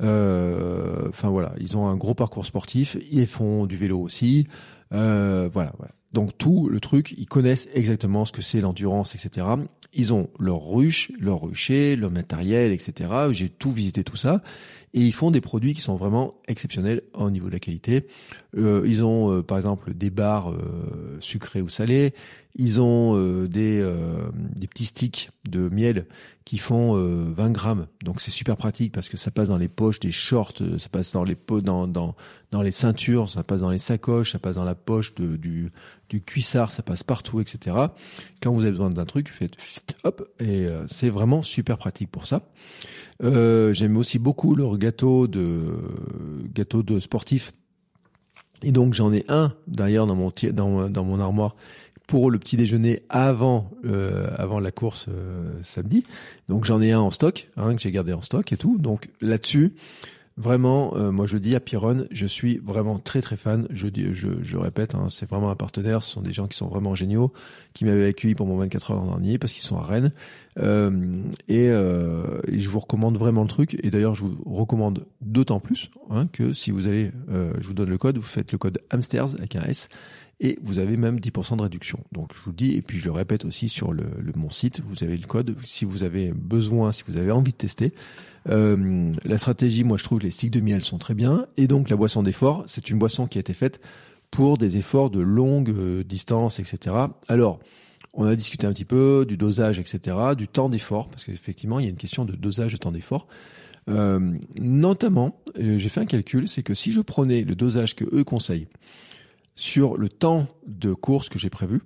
Enfin 0.00 1.28
voilà, 1.28 1.54
ils 1.60 1.76
ont 1.76 1.86
un 1.86 1.96
gros 1.96 2.14
parcours 2.14 2.46
sportif. 2.46 2.96
Ils 3.10 3.26
font 3.26 3.66
du 3.66 3.76
vélo 3.76 4.00
aussi. 4.00 4.46
voilà, 4.90 5.50
voilà. 5.52 5.92
Donc 6.14 6.38
tout 6.38 6.68
le 6.68 6.78
truc, 6.78 7.12
ils 7.18 7.26
connaissent 7.26 7.68
exactement 7.74 8.24
ce 8.24 8.30
que 8.30 8.40
c'est 8.40 8.60
l'endurance, 8.60 9.16
etc. 9.16 9.48
Ils 9.92 10.12
ont 10.12 10.30
leur 10.38 10.64
ruche, 10.64 11.10
leur 11.18 11.42
rucher, 11.42 11.96
leur 11.96 12.12
matériel, 12.12 12.70
etc. 12.70 13.10
J'ai 13.32 13.48
tout 13.48 13.72
visité 13.72 14.04
tout 14.04 14.16
ça. 14.16 14.40
Et 14.92 15.00
ils 15.00 15.12
font 15.12 15.32
des 15.32 15.40
produits 15.40 15.74
qui 15.74 15.80
sont 15.80 15.96
vraiment 15.96 16.34
exceptionnels 16.46 17.02
au 17.14 17.30
niveau 17.30 17.48
de 17.48 17.52
la 17.52 17.58
qualité. 17.58 18.06
Euh, 18.56 18.84
ils 18.86 19.02
ont 19.02 19.32
euh, 19.32 19.42
par 19.42 19.56
exemple 19.56 19.92
des 19.92 20.10
barres 20.10 20.52
euh, 20.52 21.16
sucrées 21.18 21.60
ou 21.60 21.68
salées. 21.68 22.14
Ils 22.56 22.80
ont 22.80 23.16
euh, 23.16 23.48
des, 23.48 23.84
des 24.54 24.66
petits 24.66 24.84
sticks 24.84 25.30
de 25.48 25.68
miel 25.68 26.06
qui 26.44 26.58
font 26.58 26.94
20 26.94 27.50
grammes. 27.50 27.86
Donc 28.04 28.20
c'est 28.20 28.30
super 28.30 28.56
pratique 28.56 28.92
parce 28.92 29.08
que 29.08 29.16
ça 29.16 29.30
passe 29.30 29.48
dans 29.48 29.56
les 29.56 29.68
poches 29.68 29.98
des 29.98 30.12
shorts, 30.12 30.54
ça 30.78 30.88
passe 30.90 31.12
dans 31.12 31.24
les 31.24 31.36
dans, 31.62 31.88
dans, 31.88 32.14
dans 32.50 32.62
les 32.62 32.70
ceintures, 32.70 33.30
ça 33.30 33.42
passe 33.42 33.62
dans 33.62 33.70
les 33.70 33.78
sacoches, 33.78 34.32
ça 34.32 34.38
passe 34.38 34.56
dans 34.56 34.64
la 34.64 34.74
poche 34.74 35.14
du, 35.14 35.72
du 36.10 36.22
cuissard, 36.22 36.70
ça 36.70 36.82
passe 36.82 37.02
partout, 37.02 37.40
etc. 37.40 37.76
Quand 38.42 38.52
vous 38.52 38.60
avez 38.60 38.72
besoin 38.72 38.90
d'un 38.90 39.06
truc, 39.06 39.30
faites 39.30 39.56
hop, 40.04 40.28
et 40.38 40.66
c'est 40.86 41.08
vraiment 41.08 41.40
super 41.40 41.78
pratique 41.78 42.10
pour 42.10 42.26
ça. 42.26 42.42
Euh, 43.22 43.72
J'aime 43.72 43.96
aussi 43.96 44.18
beaucoup 44.18 44.54
leur 44.54 44.76
gâteau 44.78 45.26
de 45.26 45.78
gâteau 46.52 46.82
de 46.82 47.00
sportif. 47.00 47.52
Et 48.62 48.72
donc 48.72 48.94
j'en 48.94 49.12
ai 49.12 49.24
un 49.28 49.52
d'ailleurs 49.66 50.06
dans 50.06 50.14
mon 50.14 50.32
dans, 50.52 50.88
dans 50.88 51.04
mon 51.04 51.20
armoire 51.20 51.54
pour 52.06 52.30
le 52.30 52.38
petit 52.38 52.56
déjeuner 52.56 53.02
avant 53.08 53.70
euh, 53.84 54.28
avant 54.36 54.60
la 54.60 54.70
course 54.70 55.06
euh, 55.08 55.52
samedi. 55.62 56.04
Donc 56.48 56.64
j'en 56.64 56.80
ai 56.82 56.92
un 56.92 57.00
en 57.00 57.10
stock, 57.10 57.48
hein, 57.56 57.74
que 57.74 57.80
j'ai 57.80 57.92
gardé 57.92 58.12
en 58.12 58.22
stock 58.22 58.52
et 58.52 58.56
tout. 58.56 58.78
Donc 58.78 59.08
là-dessus, 59.20 59.74
Vraiment, 60.36 60.96
euh, 60.96 61.12
moi 61.12 61.26
je 61.26 61.38
dis 61.38 61.54
à 61.54 61.60
Piron, 61.60 62.08
je 62.10 62.26
suis 62.26 62.58
vraiment 62.58 62.98
très 62.98 63.20
très 63.20 63.36
fan. 63.36 63.68
Je, 63.70 63.86
je, 64.12 64.28
je 64.42 64.56
répète, 64.56 64.96
hein, 64.96 65.06
c'est 65.08 65.28
vraiment 65.30 65.48
un 65.48 65.54
partenaire. 65.54 66.02
Ce 66.02 66.10
sont 66.10 66.22
des 66.22 66.32
gens 66.32 66.48
qui 66.48 66.56
sont 66.56 66.66
vraiment 66.66 66.96
géniaux, 66.96 67.32
qui 67.72 67.84
m'avaient 67.84 68.06
accueilli 68.06 68.34
pour 68.34 68.48
mon 68.48 68.56
24 68.56 68.90
heures 68.90 68.96
l'an 68.98 69.06
dernier 69.06 69.38
parce 69.38 69.52
qu'ils 69.52 69.62
sont 69.62 69.76
à 69.76 69.82
Rennes. 69.82 70.12
Euh, 70.58 71.22
et, 71.46 71.68
euh, 71.68 72.40
et, 72.48 72.58
je 72.58 72.68
vous 72.68 72.80
recommande 72.80 73.16
vraiment 73.16 73.42
le 73.42 73.48
truc. 73.48 73.78
Et 73.84 73.92
d'ailleurs, 73.92 74.16
je 74.16 74.24
vous 74.24 74.36
recommande 74.44 75.06
d'autant 75.20 75.60
plus 75.60 75.90
hein, 76.10 76.26
que 76.32 76.52
si 76.52 76.72
vous 76.72 76.88
allez, 76.88 77.12
euh, 77.30 77.52
je 77.60 77.68
vous 77.68 77.74
donne 77.74 77.90
le 77.90 77.98
code, 77.98 78.16
vous 78.16 78.22
faites 78.22 78.50
le 78.50 78.58
code 78.58 78.80
Hamsters 78.90 79.36
avec 79.36 79.54
un 79.54 79.62
S 79.62 79.88
et 80.40 80.58
vous 80.62 80.78
avez 80.78 80.96
même 80.96 81.18
10% 81.18 81.56
de 81.56 81.62
réduction. 81.62 81.98
Donc 82.12 82.32
je 82.34 82.42
vous 82.42 82.50
le 82.50 82.56
dis, 82.56 82.72
et 82.74 82.82
puis 82.82 82.98
je 82.98 83.06
le 83.06 83.12
répète 83.12 83.44
aussi 83.44 83.68
sur 83.68 83.92
le, 83.92 84.04
le, 84.18 84.32
mon 84.36 84.50
site, 84.50 84.82
vous 84.86 85.04
avez 85.04 85.16
le 85.16 85.26
code 85.26 85.56
si 85.64 85.84
vous 85.84 86.02
avez 86.02 86.32
besoin, 86.32 86.92
si 86.92 87.04
vous 87.06 87.18
avez 87.18 87.30
envie 87.30 87.52
de 87.52 87.56
tester. 87.56 87.92
Euh, 88.48 89.12
la 89.24 89.38
stratégie, 89.38 89.84
moi 89.84 89.96
je 89.96 90.04
trouve 90.04 90.18
que 90.18 90.24
les 90.24 90.30
sticks 90.30 90.50
de 90.50 90.60
miel 90.60 90.82
sont 90.82 90.98
très 90.98 91.14
bien, 91.14 91.46
et 91.56 91.66
donc 91.66 91.88
la 91.88 91.96
boisson 91.96 92.22
d'effort, 92.22 92.64
c'est 92.66 92.90
une 92.90 92.98
boisson 92.98 93.26
qui 93.26 93.38
a 93.38 93.40
été 93.40 93.54
faite 93.54 93.80
pour 94.30 94.58
des 94.58 94.76
efforts 94.76 95.10
de 95.10 95.20
longue 95.20 95.70
euh, 95.70 96.02
distance, 96.02 96.58
etc. 96.58 96.96
Alors, 97.28 97.60
on 98.12 98.26
a 98.26 98.36
discuté 98.36 98.66
un 98.66 98.72
petit 98.72 98.84
peu 98.84 99.24
du 99.26 99.36
dosage, 99.36 99.78
etc., 99.78 100.16
du 100.36 100.48
temps 100.48 100.68
d'effort, 100.68 101.08
parce 101.08 101.24
qu'effectivement, 101.24 101.78
il 101.80 101.84
y 101.84 101.86
a 101.86 101.90
une 101.90 101.96
question 101.96 102.24
de 102.24 102.34
dosage 102.34 102.72
de 102.72 102.78
temps 102.78 102.92
d'effort. 102.92 103.26
Euh, 103.88 104.32
notamment, 104.56 105.40
euh, 105.58 105.78
j'ai 105.78 105.88
fait 105.88 106.00
un 106.00 106.06
calcul, 106.06 106.48
c'est 106.48 106.62
que 106.62 106.74
si 106.74 106.92
je 106.92 107.00
prenais 107.00 107.42
le 107.42 107.54
dosage 107.54 107.94
que 107.94 108.04
eux 108.12 108.24
conseillent, 108.24 108.68
sur 109.54 109.96
le 109.96 110.08
temps 110.08 110.46
de 110.66 110.92
course 110.92 111.28
que 111.28 111.38
j'ai 111.38 111.50
prévu, 111.50 111.82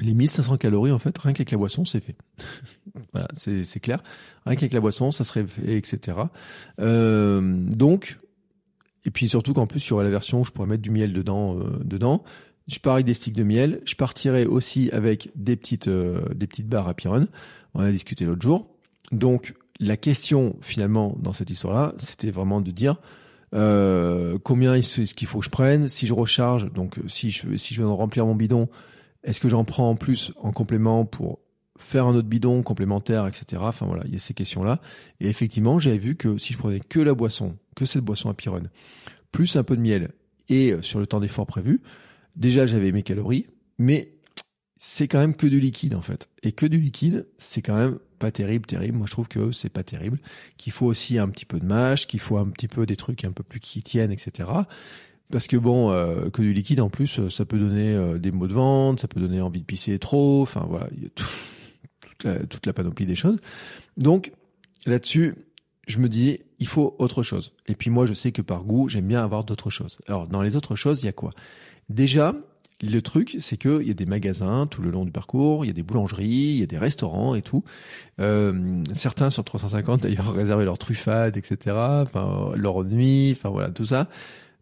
les 0.00 0.14
1500 0.14 0.56
calories, 0.56 0.92
en 0.92 0.98
fait, 0.98 1.16
rien 1.18 1.32
qu'avec 1.32 1.50
la 1.50 1.58
boisson, 1.58 1.84
c'est 1.84 2.00
fait. 2.00 2.16
voilà, 3.12 3.28
c'est 3.36 3.80
clair. 3.80 4.02
Rien 4.46 4.56
qu'avec 4.56 4.72
la 4.72 4.80
boisson, 4.80 5.10
ça 5.10 5.24
serait 5.24 5.46
fait, 5.46 5.76
etc. 5.76 6.18
Euh, 6.80 7.40
donc, 7.70 8.18
et 9.04 9.10
puis 9.10 9.28
surtout 9.28 9.52
qu'en 9.52 9.66
plus, 9.66 9.92
aurait 9.92 10.04
la 10.04 10.10
version 10.10 10.40
où 10.40 10.44
je 10.44 10.50
pourrais 10.50 10.68
mettre 10.68 10.82
du 10.82 10.90
miel 10.90 11.12
dedans. 11.12 11.58
Euh, 11.58 11.78
dedans. 11.84 12.24
Je 12.68 12.78
parie 12.78 13.02
des 13.04 13.14
sticks 13.14 13.34
de 13.34 13.42
miel. 13.42 13.80
Je 13.84 13.96
partirai 13.96 14.46
aussi 14.46 14.88
avec 14.92 15.30
des 15.34 15.56
petites, 15.56 15.88
euh, 15.88 16.22
des 16.34 16.46
petites 16.46 16.68
barres 16.68 16.88
à 16.88 16.94
Pyron. 16.94 17.26
On 17.74 17.80
a 17.80 17.90
discuté 17.90 18.24
l'autre 18.24 18.42
jour. 18.42 18.68
Donc, 19.10 19.54
la 19.80 19.96
question, 19.96 20.56
finalement, 20.60 21.16
dans 21.18 21.32
cette 21.32 21.50
histoire-là, 21.50 21.94
c'était 21.98 22.30
vraiment 22.30 22.60
de 22.60 22.70
dire, 22.70 22.96
euh, 23.54 24.38
combien 24.42 24.74
est-ce 24.74 25.14
qu'il 25.14 25.28
faut 25.28 25.40
que 25.40 25.44
je 25.44 25.50
prenne 25.50 25.88
Si 25.88 26.06
je 26.06 26.14
recharge, 26.14 26.72
donc 26.72 26.98
si 27.06 27.30
je, 27.30 27.56
si 27.56 27.74
je 27.74 27.80
viens 27.80 27.90
de 27.90 27.94
remplir 27.94 28.26
mon 28.26 28.34
bidon, 28.34 28.68
est-ce 29.24 29.40
que 29.40 29.48
j'en 29.48 29.64
prends 29.64 29.90
en 29.90 29.94
plus 29.94 30.32
en 30.40 30.52
complément 30.52 31.04
pour 31.04 31.40
faire 31.78 32.06
un 32.06 32.14
autre 32.14 32.28
bidon 32.28 32.62
complémentaire, 32.62 33.26
etc. 33.26 33.62
Enfin 33.64 33.86
voilà, 33.86 34.02
il 34.06 34.12
y 34.12 34.16
a 34.16 34.18
ces 34.18 34.34
questions-là. 34.34 34.80
Et 35.20 35.28
effectivement, 35.28 35.78
j'avais 35.78 35.98
vu 35.98 36.16
que 36.16 36.38
si 36.38 36.52
je 36.52 36.58
prenais 36.58 36.80
que 36.80 37.00
la 37.00 37.14
boisson, 37.14 37.56
que 37.76 37.84
cette 37.84 38.04
boisson 38.04 38.30
à 38.30 38.34
Pyrone, 38.34 38.70
plus 39.32 39.56
un 39.56 39.64
peu 39.64 39.76
de 39.76 39.82
miel 39.82 40.10
et 40.48 40.72
euh, 40.72 40.82
sur 40.82 40.98
le 40.98 41.06
temps 41.06 41.20
d'effort 41.20 41.46
prévu, 41.46 41.82
déjà 42.36 42.66
j'avais 42.66 42.92
mes 42.92 43.02
calories, 43.02 43.46
mais 43.78 44.12
c'est 44.84 45.06
quand 45.06 45.20
même 45.20 45.36
que 45.36 45.46
du 45.46 45.60
liquide 45.60 45.94
en 45.94 46.02
fait. 46.02 46.28
Et 46.42 46.50
que 46.50 46.66
du 46.66 46.80
liquide, 46.80 47.28
c'est 47.38 47.62
quand 47.62 47.76
même 47.76 48.00
pas 48.18 48.32
terrible, 48.32 48.66
terrible. 48.66 48.98
Moi, 48.98 49.06
je 49.06 49.12
trouve 49.12 49.28
que 49.28 49.52
c'est 49.52 49.68
pas 49.68 49.84
terrible. 49.84 50.18
Qu'il 50.56 50.72
faut 50.72 50.86
aussi 50.86 51.18
un 51.18 51.28
petit 51.28 51.44
peu 51.44 51.60
de 51.60 51.64
mâche, 51.64 52.08
qu'il 52.08 52.18
faut 52.18 52.36
un 52.36 52.48
petit 52.48 52.66
peu 52.66 52.84
des 52.84 52.96
trucs 52.96 53.24
un 53.24 53.30
peu 53.30 53.44
plus 53.44 53.60
qui 53.60 53.80
tiennent, 53.84 54.10
etc. 54.10 54.48
Parce 55.30 55.46
que 55.46 55.56
bon, 55.56 55.92
euh, 55.92 56.30
que 56.30 56.42
du 56.42 56.52
liquide 56.52 56.80
en 56.80 56.90
plus, 56.90 57.20
euh, 57.20 57.30
ça 57.30 57.44
peut 57.44 57.60
donner 57.60 57.94
euh, 57.94 58.18
des 58.18 58.32
maux 58.32 58.48
de 58.48 58.54
ventre, 58.54 59.00
ça 59.00 59.06
peut 59.06 59.20
donner 59.20 59.40
envie 59.40 59.60
de 59.60 59.64
pisser 59.64 60.00
trop. 60.00 60.42
Enfin 60.42 60.66
voilà, 60.68 60.88
il 60.96 61.04
y 61.04 61.06
a 61.06 61.10
toute, 62.00 62.24
la, 62.24 62.44
toute 62.44 62.66
la 62.66 62.72
panoplie 62.72 63.06
des 63.06 63.14
choses. 63.14 63.36
Donc 63.96 64.32
là-dessus, 64.84 65.36
je 65.86 66.00
me 66.00 66.08
dis, 66.08 66.40
il 66.58 66.66
faut 66.66 66.96
autre 66.98 67.22
chose. 67.22 67.52
Et 67.68 67.76
puis 67.76 67.88
moi, 67.88 68.04
je 68.04 68.14
sais 68.14 68.32
que 68.32 68.42
par 68.42 68.64
goût, 68.64 68.88
j'aime 68.88 69.06
bien 69.06 69.22
avoir 69.22 69.44
d'autres 69.44 69.70
choses. 69.70 69.98
Alors 70.08 70.26
dans 70.26 70.42
les 70.42 70.56
autres 70.56 70.74
choses, 70.74 71.04
il 71.04 71.06
y 71.06 71.08
a 71.08 71.12
quoi? 71.12 71.30
Déjà, 71.88 72.34
le 72.82 73.00
truc, 73.00 73.36
c'est 73.38 73.56
qu'il 73.56 73.86
y 73.86 73.90
a 73.90 73.94
des 73.94 74.06
magasins 74.06 74.66
tout 74.66 74.82
le 74.82 74.90
long 74.90 75.04
du 75.04 75.12
parcours, 75.12 75.64
il 75.64 75.68
y 75.68 75.70
a 75.70 75.74
des 75.74 75.84
boulangeries, 75.84 76.26
il 76.26 76.58
y 76.58 76.62
a 76.62 76.66
des 76.66 76.78
restaurants 76.78 77.34
et 77.34 77.42
tout. 77.42 77.62
Euh, 78.20 78.82
certains 78.92 79.30
sur 79.30 79.44
350 79.44 80.02
d'ailleurs 80.02 80.32
réservaient 80.34 80.64
leur 80.64 80.78
truffade, 80.78 81.36
etc. 81.36 81.76
Enfin 81.76 82.52
leur 82.56 82.84
nuit, 82.84 83.34
enfin 83.36 83.50
voilà 83.50 83.70
tout 83.70 83.84
ça. 83.84 84.08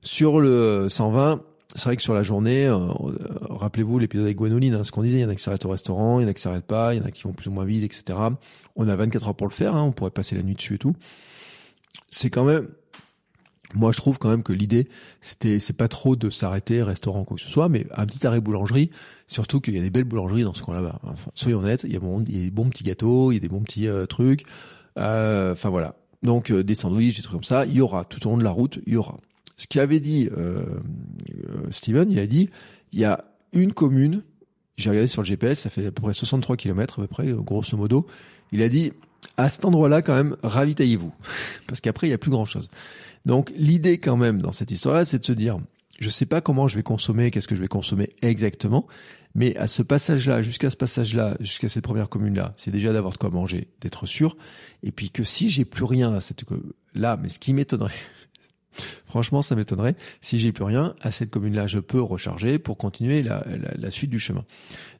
Sur 0.03 0.41
le 0.41 0.89
120, 0.89 1.43
c'est 1.75 1.85
vrai 1.85 1.97
que 1.97 2.03
sur 2.03 2.15
la 2.15 2.23
journée, 2.23 2.67
euh, 2.67 2.79
rappelez-vous 3.49 3.99
l'épisode 3.99 4.27
avec 4.27 4.37
Gwenoline, 4.37 4.75
hein, 4.75 4.85
ce 4.85 4.93
qu'on 4.93 5.03
disait, 5.03 5.19
il 5.19 5.23
y 5.23 5.25
en 5.25 5.31
a 5.31 5.35
qui 5.35 5.43
s'arrêtent 5.43 5.65
au 5.67 5.71
restaurant, 5.71 6.21
il 6.21 6.25
y 6.25 6.27
en 6.27 6.29
a 6.29 6.35
qui 6.35 6.43
s'arrêtent 6.43 6.67
pas, 6.67 6.95
il 6.95 6.99
y 6.99 7.03
en 7.03 7.07
a 7.07 7.11
qui 7.11 7.23
vont 7.23 7.33
plus 7.33 7.49
ou 7.49 7.53
moins 7.53 7.65
vite, 7.65 7.85
etc. 7.85 8.19
On 8.77 8.89
a 8.89 8.97
24 8.97 9.29
heures 9.29 9.35
pour 9.35 9.47
le 9.47 9.53
faire, 9.53 9.75
hein, 9.75 9.85
on 9.85 9.93
pourrait 9.93 10.11
passer 10.11 10.37
la 10.37 10.43
nuit 10.43 10.55
dessus 10.55 10.75
et 10.75 10.79
tout. 10.79 10.95
C'est 12.11 12.29
quand 12.29 12.45
même 12.45 12.69
moi, 13.75 13.93
je 13.93 13.99
trouve 13.99 14.19
quand 14.19 14.31
même 14.31 14.43
que 14.43 14.53
l'idée, 14.53 14.89
c'était, 15.21 15.59
c'est 15.59 15.73
pas 15.73 15.89
trop 15.89 16.17
de 16.17 16.31
s'arrêter, 16.31 16.83
restaurant, 16.83 17.25
quoi 17.25 17.37
que 17.37 17.43
ce 17.43 17.49
soit, 17.49 17.69
mais 17.69 17.87
un 17.97 18.07
petit 18.07 18.27
arrêt 18.27 18.41
boulangerie, 18.41 18.91
surtout 19.27 19.61
qu'il 19.61 19.77
y 19.77 19.79
a 19.79 19.83
des 19.83 19.91
belles 19.91 20.05
boulangeries 20.05 20.45
dans 20.45 20.55
ce 20.55 20.63
coin-là. 20.63 20.99
Enfin, 21.03 21.31
soyons 21.35 21.59
honnêtes, 21.61 21.85
il 21.85 21.93
y, 21.93 21.97
a 21.97 22.01
y 22.01 22.45
des 22.45 22.51
bons 22.51 22.69
petits 22.69 22.85
gâteaux, 22.85 23.33
il 23.33 23.35
y 23.35 23.39
a 23.39 23.41
des 23.41 23.49
bons 23.49 23.63
petits 23.63 23.87
euh, 23.87 24.07
trucs. 24.07 24.45
Euh, 24.99 25.53
enfin 25.53 25.71
voilà. 25.71 25.95
Donc 26.23 26.51
euh, 26.51 26.63
des 26.63 26.75
sandwichs, 26.75 27.17
des 27.17 27.23
trucs 27.23 27.35
comme 27.35 27.45
ça, 27.45 27.65
il 27.65 27.73
y 27.73 27.81
aura 27.81 28.05
tout 28.05 28.25
au 28.27 28.31
long 28.31 28.39
de 28.39 28.45
la 28.45 28.51
route, 28.51 28.81
il 28.87 28.95
y 28.95 28.97
aura. 28.97 29.17
Ce 29.57 29.67
qu'avait 29.67 30.01
dit 30.01 30.29
euh, 30.37 30.65
Steven, 31.71 32.11
il 32.11 32.19
a 32.19 32.27
dit, 32.27 32.51
il 32.93 33.01
y 33.01 33.05
a 33.05 33.25
une 33.53 33.73
commune. 33.73 34.23
J'ai 34.77 34.91
regardé 34.91 35.09
sur 35.09 35.23
le 35.23 35.27
GPS, 35.27 35.61
ça 35.61 35.71
fait 35.71 35.87
à 35.87 35.93
peu 35.93 36.03
près 36.03 36.15
63 36.15 36.57
km 36.57 37.01
à 37.01 37.03
peu 37.03 37.09
près, 37.09 37.33
grosso 37.33 37.77
modo. 37.77 38.07
Il 38.53 38.63
a 38.63 38.69
dit, 38.69 38.93
à 39.37 39.49
cet 39.51 39.65
endroit-là, 39.67 40.01
quand 40.01 40.15
même, 40.15 40.37
ravitaillez-vous. 40.43 41.13
Parce 41.67 41.81
qu'après, 41.81 42.07
il 42.07 42.11
n'y 42.11 42.15
a 42.15 42.19
plus 42.19 42.31
grand-chose. 42.31 42.71
Donc, 43.27 43.53
l'idée, 43.57 43.99
quand 43.99 44.17
même, 44.17 44.41
dans 44.41 44.53
cette 44.53 44.71
histoire-là, 44.71 45.05
c'est 45.05 45.19
de 45.19 45.25
se 45.25 45.33
dire, 45.33 45.59
je 45.99 46.09
sais 46.09 46.27
pas 46.27 46.41
comment 46.41 46.69
je 46.69 46.77
vais 46.77 46.83
consommer, 46.83 47.31
qu'est-ce 47.31 47.49
que 47.49 47.55
je 47.55 47.61
vais 47.61 47.69
consommer 47.69 48.11
exactement, 48.23 48.87
mais 49.35 49.57
à 49.57 49.69
ce 49.69 49.83
passage-là, 49.83 50.43
jusqu'à 50.43 50.71
ce 50.71 50.77
passage-là, 50.77 51.37
jusqu'à 51.41 51.69
cette 51.69 51.85
première 51.85 52.09
commune-là, 52.09 52.55
c'est 52.57 52.71
déjà 52.71 52.93
d'avoir 52.93 53.13
de 53.13 53.19
quoi 53.19 53.31
manger, 53.31 53.69
d'être 53.81 54.07
sûr, 54.07 54.37
et 54.83 54.91
puis 54.91 55.11
que 55.11 55.23
si 55.23 55.49
j'ai 55.49 55.65
plus 55.65 55.85
rien 55.85 56.13
à 56.15 56.21
cette 56.21 56.45
là, 56.95 57.17
mais 57.21 57.29
ce 57.29 57.39
qui 57.39 57.53
m'étonnerait, 57.53 57.93
franchement, 59.07 59.43
ça 59.43 59.55
m'étonnerait, 59.55 59.97
si 60.21 60.39
j'ai 60.39 60.53
plus 60.53 60.65
rien 60.65 60.95
à 61.01 61.13
cette 61.13 61.31
commune-là, 61.31 61.67
je 61.67 61.79
peux 61.79 62.01
recharger 62.01 62.59
pour 62.59 62.77
continuer 62.77 63.23
la, 63.23 63.45
la 63.77 63.91
suite 63.91 64.11
du 64.11 64.19
chemin. 64.19 64.45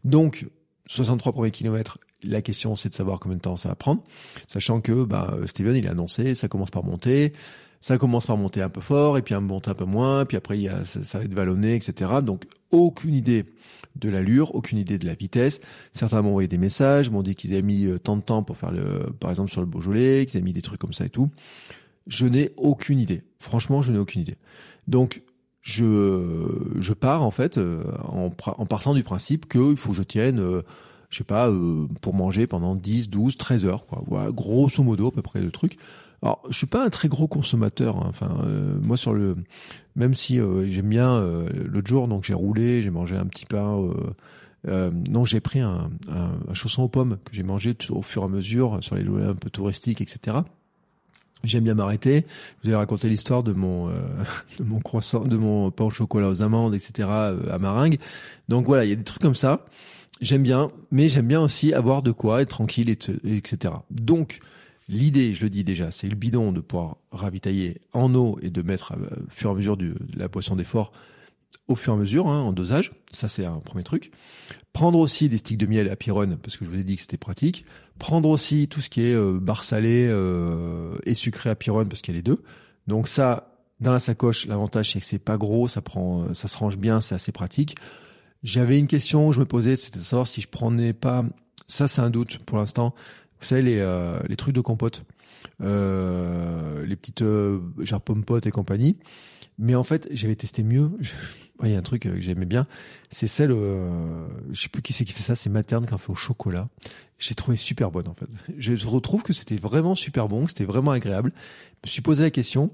Donc, 0.05 0.47
63 0.87 1.33
premiers 1.33 1.51
kilomètres, 1.51 1.99
la 2.23 2.43
question 2.43 2.77
c'est 2.77 2.91
de 2.91 2.95
savoir 2.95 3.19
combien 3.19 3.37
de 3.37 3.43
temps 3.43 3.57
ça 3.57 3.69
va 3.69 3.75
prendre, 3.75 4.05
sachant 4.47 4.81
que 4.81 5.05
bah, 5.05 5.37
Steven 5.47 5.75
il 5.75 5.87
a 5.89 5.93
annoncé, 5.93 6.35
ça 6.35 6.49
commence 6.49 6.71
par 6.71 6.85
monter, 6.85 7.33
ça 7.81 7.97
commence 7.97 8.27
par 8.27 8.37
monter 8.37 8.61
un 8.61 8.69
peu 8.69 8.83
fort, 8.83 9.17
et 9.17 9.23
puis 9.23 9.35
à 9.35 9.41
monter 9.41 9.71
un 9.71 9.75
peu 9.75 9.87
moins, 9.87 10.27
puis 10.27 10.37
après 10.37 10.59
il 10.59 10.63
y 10.63 10.69
a, 10.69 10.85
ça, 10.85 11.19
va 11.19 11.25
être 11.25 11.35
vallonné, 11.35 11.75
etc. 11.75 12.13
Donc 12.23 12.45
aucune 12.71 13.15
idée 13.15 13.47
de 13.97 14.09
l'allure, 14.09 14.55
aucune 14.55 14.79
idée 14.79 14.99
de 14.99 15.07
la 15.07 15.15
vitesse. 15.15 15.61
Certains 15.93 16.23
m'ont 16.23 16.29
envoyé 16.29 16.47
des 16.47 16.59
messages, 16.59 17.11
m'ont 17.11 17.23
dit 17.23 17.35
qu'ils 17.35 17.53
avaient 17.53 17.63
mis 17.63 17.87
euh, 17.87 17.99
tant 17.99 18.17
de 18.17 18.23
temps 18.23 18.43
pour 18.43 18.57
faire 18.57 18.71
le, 18.71 19.11
par 19.19 19.31
exemple 19.31 19.51
sur 19.51 19.63
le 19.63 19.67
Beaujolais, 19.67 20.27
qu'ils 20.27 20.39
avaient 20.39 20.45
mis 20.45 20.53
des 20.53 20.63
trucs 20.63 20.81
comme 20.81 20.93
ça 20.93 21.07
et 21.07 21.11
tout. 21.11 21.31
Je 22.07 22.27
n'ai 22.27 22.53
aucune 22.57 23.01
idée. 23.01 23.23
Franchement, 23.39 23.83
je 23.83 23.93
n'ai 23.93 23.99
aucune 23.99 24.21
idée. 24.21 24.37
Donc 24.87 25.23
je, 25.63 26.47
je 26.79 26.93
pars 26.93 27.23
en 27.23 27.31
fait 27.31 27.59
euh, 27.59 27.85
en, 28.05 28.31
en 28.47 28.67
partant 28.67 28.95
du 28.95 29.03
principe 29.03 29.49
qu'il 29.49 29.77
faut 29.77 29.91
que 29.91 29.97
je 29.97 30.03
tienne, 30.03 30.39
euh, 30.39 30.63
je 31.09 31.19
sais 31.19 31.25
pas, 31.25 31.51
pour 32.03 32.15
manger 32.15 32.47
pendant 32.47 32.75
10, 32.75 33.09
12, 33.09 33.37
13 33.39 33.65
heures. 33.65 33.87
Quoi. 33.87 34.03
Voilà, 34.07 34.31
grosso 34.31 34.83
modo 34.83 35.09
à 35.09 35.13
peu 35.13 35.23
près 35.23 35.41
le 35.41 35.51
truc. 35.51 35.79
Alors, 36.23 36.43
je 36.51 36.57
suis 36.57 36.67
pas 36.67 36.85
un 36.85 36.91
très 36.91 37.09
gros 37.09 37.29
consommateur. 37.29 37.97
Hein. 37.97 38.07
Enfin, 38.09 38.43
euh, 38.45 38.77
moi 38.81 38.97
sur 38.97 39.15
le, 39.15 39.37
même 39.97 40.15
si 40.15 40.39
euh, 40.39 40.71
j'aime 40.71 40.89
bien 40.89 41.13
euh, 41.13 41.49
l'autre 41.65 41.89
jour, 41.89 42.09
donc 42.09 42.25
j'ai 42.25 42.35
roulé, 42.35 42.83
j'ai 42.83 42.91
mangé 42.91 43.17
un 43.17 43.27
petit 43.27 43.47
pain. 43.47 43.79
non, 44.67 45.25
j'ai 45.25 45.41
pris 45.41 45.61
un, 45.61 45.91
un, 46.09 46.55
chausson 46.55 46.83
aux 46.83 46.89
pommes 46.89 47.19
que 47.25 47.35
j'ai 47.35 47.43
mangé 47.43 47.75
au 47.89 48.03
fur 48.03 48.23
et 48.23 48.25
à 48.27 48.29
mesure 48.29 48.79
sur 48.83 48.97
les 48.97 49.03
lieux 49.03 49.27
un 49.27 49.35
peu 49.35 49.49
touristiques, 49.49 50.03
etc. 50.03 50.39
J'aime 51.43 51.65
bien 51.65 51.73
m'arrêter. 51.73 52.27
Je 52.63 52.69
vous 52.69 52.75
ai 52.75 52.77
raconté 52.77 53.09
l'histoire 53.09 53.43
de 53.43 53.55
mon 53.55 53.89
de 54.59 54.65
mon 54.65 54.81
croissant, 54.81 55.25
de 55.25 55.39
mon 55.39 55.71
pain 55.71 55.85
au 55.85 55.91
chocolat 55.91 56.29
aux 56.29 56.43
amandes, 56.43 56.75
etc. 56.75 57.09
à 57.09 57.59
Maringue. 57.59 57.99
Donc 58.51 58.67
voilà, 58.67 58.85
il 58.85 58.91
y 58.91 58.93
a 58.93 58.97
des 58.97 59.05
trucs 59.05 59.23
comme 59.23 59.35
ça. 59.35 59.65
J'aime 60.21 60.43
bien, 60.43 60.71
mais 60.91 61.09
j'aime 61.09 61.29
bien 61.29 61.41
aussi 61.41 61.73
avoir 61.73 62.03
de 62.03 62.13
quoi 62.13 62.43
être 62.43 62.51
tranquille, 62.51 62.91
et 62.91 63.37
etc. 63.37 63.73
Donc 63.91 64.41
L'idée, 64.91 65.35
je 65.35 65.45
le 65.45 65.51
dis 65.51 65.63
déjà, 65.63 65.93
c'est 65.93 66.09
le 66.09 66.17
bidon 66.17 66.51
de 66.51 66.61
pouvoir 66.61 66.97
ravitailler 67.13 67.81
en 67.93 68.13
eau 68.17 68.41
et 68.43 68.51
de 68.51 68.61
mettre 68.61 68.95
euh, 68.95 69.25
au 69.29 69.31
fur 69.31 69.51
et 69.51 69.53
à 69.53 69.57
mesure 69.57 69.77
de 69.77 69.95
la 70.17 70.29
poisson 70.29 70.57
d'effort 70.57 70.91
au 71.69 71.77
fur 71.77 71.93
et 71.93 71.97
à 71.97 71.99
mesure, 71.99 72.27
hein, 72.27 72.41
en 72.41 72.53
dosage. 72.53 72.91
Ça, 73.13 73.29
c'est 73.29 73.45
un 73.45 73.61
premier 73.61 73.85
truc. 73.85 74.11
Prendre 74.73 74.99
aussi 74.99 75.29
des 75.29 75.37
sticks 75.37 75.59
de 75.59 75.67
miel 75.67 75.89
à 75.89 75.95
Pyrone, 75.95 76.39
parce 76.43 76.57
que 76.57 76.65
je 76.65 76.71
vous 76.71 76.79
ai 76.79 76.83
dit 76.83 76.97
que 76.97 77.03
c'était 77.03 77.17
pratique. 77.17 77.65
Prendre 78.01 78.29
aussi 78.29 78.67
tout 78.67 78.81
ce 78.81 78.91
qui 78.91 79.03
est 79.03 79.15
euh, 79.15 79.39
bar 79.41 79.63
salé 79.63 80.09
euh, 80.11 80.97
et 81.07 81.15
sucré 81.15 81.51
à 81.51 81.55
Pyrone, 81.55 81.89
parce 81.89 82.03
qu'il 82.03 82.13
y 82.13 82.17
a 82.17 82.19
les 82.19 82.25
deux. 82.25 82.43
Donc 82.89 83.07
ça, 83.07 83.61
dans 83.79 83.93
la 83.93 84.01
sacoche, 84.01 84.47
l'avantage 84.47 84.91
c'est 84.93 84.99
que 84.99 85.07
c'est 85.07 85.21
pas 85.21 85.37
gros, 85.37 85.69
ça 85.69 85.83
prend, 85.83 86.35
ça 86.35 86.49
se 86.49 86.59
range 86.59 86.79
bien, 86.79 87.01
c'est 87.01 87.15
assez 87.15 87.31
pratique. 87.31 87.77
J'avais 88.43 88.77
une 88.77 88.89
question, 88.89 89.31
je 89.31 89.39
me 89.39 89.45
posais, 89.45 89.77
c'était 89.77 90.01
de 90.01 90.05
savoir 90.05 90.27
si 90.27 90.41
je 90.41 90.49
prenais 90.49 90.95
pas. 90.95 91.25
Ça, 91.69 91.87
c'est 91.87 92.01
un 92.01 92.11
doute 92.11 92.39
pour 92.39 92.59
l'instant. 92.59 92.95
Vous 93.41 93.47
savez, 93.47 93.63
les, 93.63 93.79
euh, 93.79 94.21
les 94.29 94.37
trucs 94.37 94.55
de 94.55 94.61
compote, 94.61 95.05
euh, 95.63 96.85
les 96.85 96.97
petites 96.97 97.23
euh, 97.23 97.61
genre 97.79 98.01
pompotes 98.01 98.47
et 98.47 98.51
compagnie. 98.51 98.97
Mais 99.59 99.75
en 99.75 99.85
fait, 99.85 100.09
j'avais 100.11 100.37
testé 100.37 100.63
mieux. 100.63 100.91
Il 101.63 101.71
y 101.71 101.75
a 101.75 101.79
un 101.79 101.83
truc 101.83 102.03
que 102.03 102.21
j'aimais 102.21 102.47
bien, 102.47 102.67
c'est 103.11 103.27
celle, 103.27 103.51
euh, 103.53 104.27
je 104.51 104.63
sais 104.63 104.71
plus 104.71 104.81
qui 104.81 104.95
c'est 104.95 105.05
qui 105.05 105.13
fait 105.13 105.23
ça, 105.23 105.37
c'est 105.37 105.51
Materne 105.51 105.85
qui 105.85 105.93
en 105.93 105.99
fait 105.99 106.11
au 106.11 106.15
chocolat. 106.15 106.69
J'ai 107.19 107.35
trouvé 107.35 107.59
super 107.59 107.91
bonne 107.91 108.09
en 108.09 108.15
fait. 108.15 108.29
Je 108.59 108.89
retrouve 108.89 109.23
que 109.23 109.35
c'était 109.35 109.57
vraiment 109.57 109.95
super 109.95 110.27
bon, 110.27 110.47
c'était 110.47 110.65
vraiment 110.65 110.91
agréable. 110.91 111.33
Je 111.85 111.89
me 111.89 111.91
suis 111.91 112.01
posé 112.01 112.23
la 112.23 112.31
question. 112.31 112.71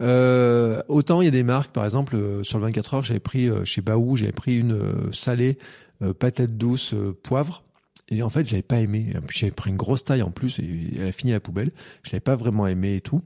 Euh, 0.00 0.82
autant 0.88 1.20
il 1.22 1.26
y 1.26 1.28
a 1.28 1.30
des 1.30 1.44
marques, 1.44 1.72
par 1.72 1.84
exemple, 1.84 2.16
euh, 2.16 2.42
sur 2.42 2.58
le 2.58 2.64
24 2.64 2.94
heures, 2.94 3.04
j'avais 3.04 3.20
pris 3.20 3.48
chez 3.64 3.82
Baou, 3.82 4.16
j'avais 4.16 4.32
pris 4.32 4.58
une 4.58 5.12
salée 5.12 5.58
patate 6.18 6.56
douce 6.56 6.92
poivre 7.22 7.62
et 8.08 8.22
en 8.22 8.30
fait, 8.30 8.46
j'avais 8.46 8.62
pas 8.62 8.80
aimé. 8.80 9.14
J'avais 9.30 9.52
pris 9.52 9.70
une 9.70 9.76
grosse 9.76 10.04
taille 10.04 10.22
en 10.22 10.30
plus 10.30 10.58
et 10.58 10.90
elle 10.96 11.08
a 11.08 11.12
fini 11.12 11.32
à 11.32 11.36
la 11.36 11.40
poubelle. 11.40 11.72
Je 12.02 12.10
l'avais 12.10 12.20
pas 12.20 12.36
vraiment 12.36 12.66
aimé 12.66 12.96
et 12.96 13.00
tout. 13.00 13.22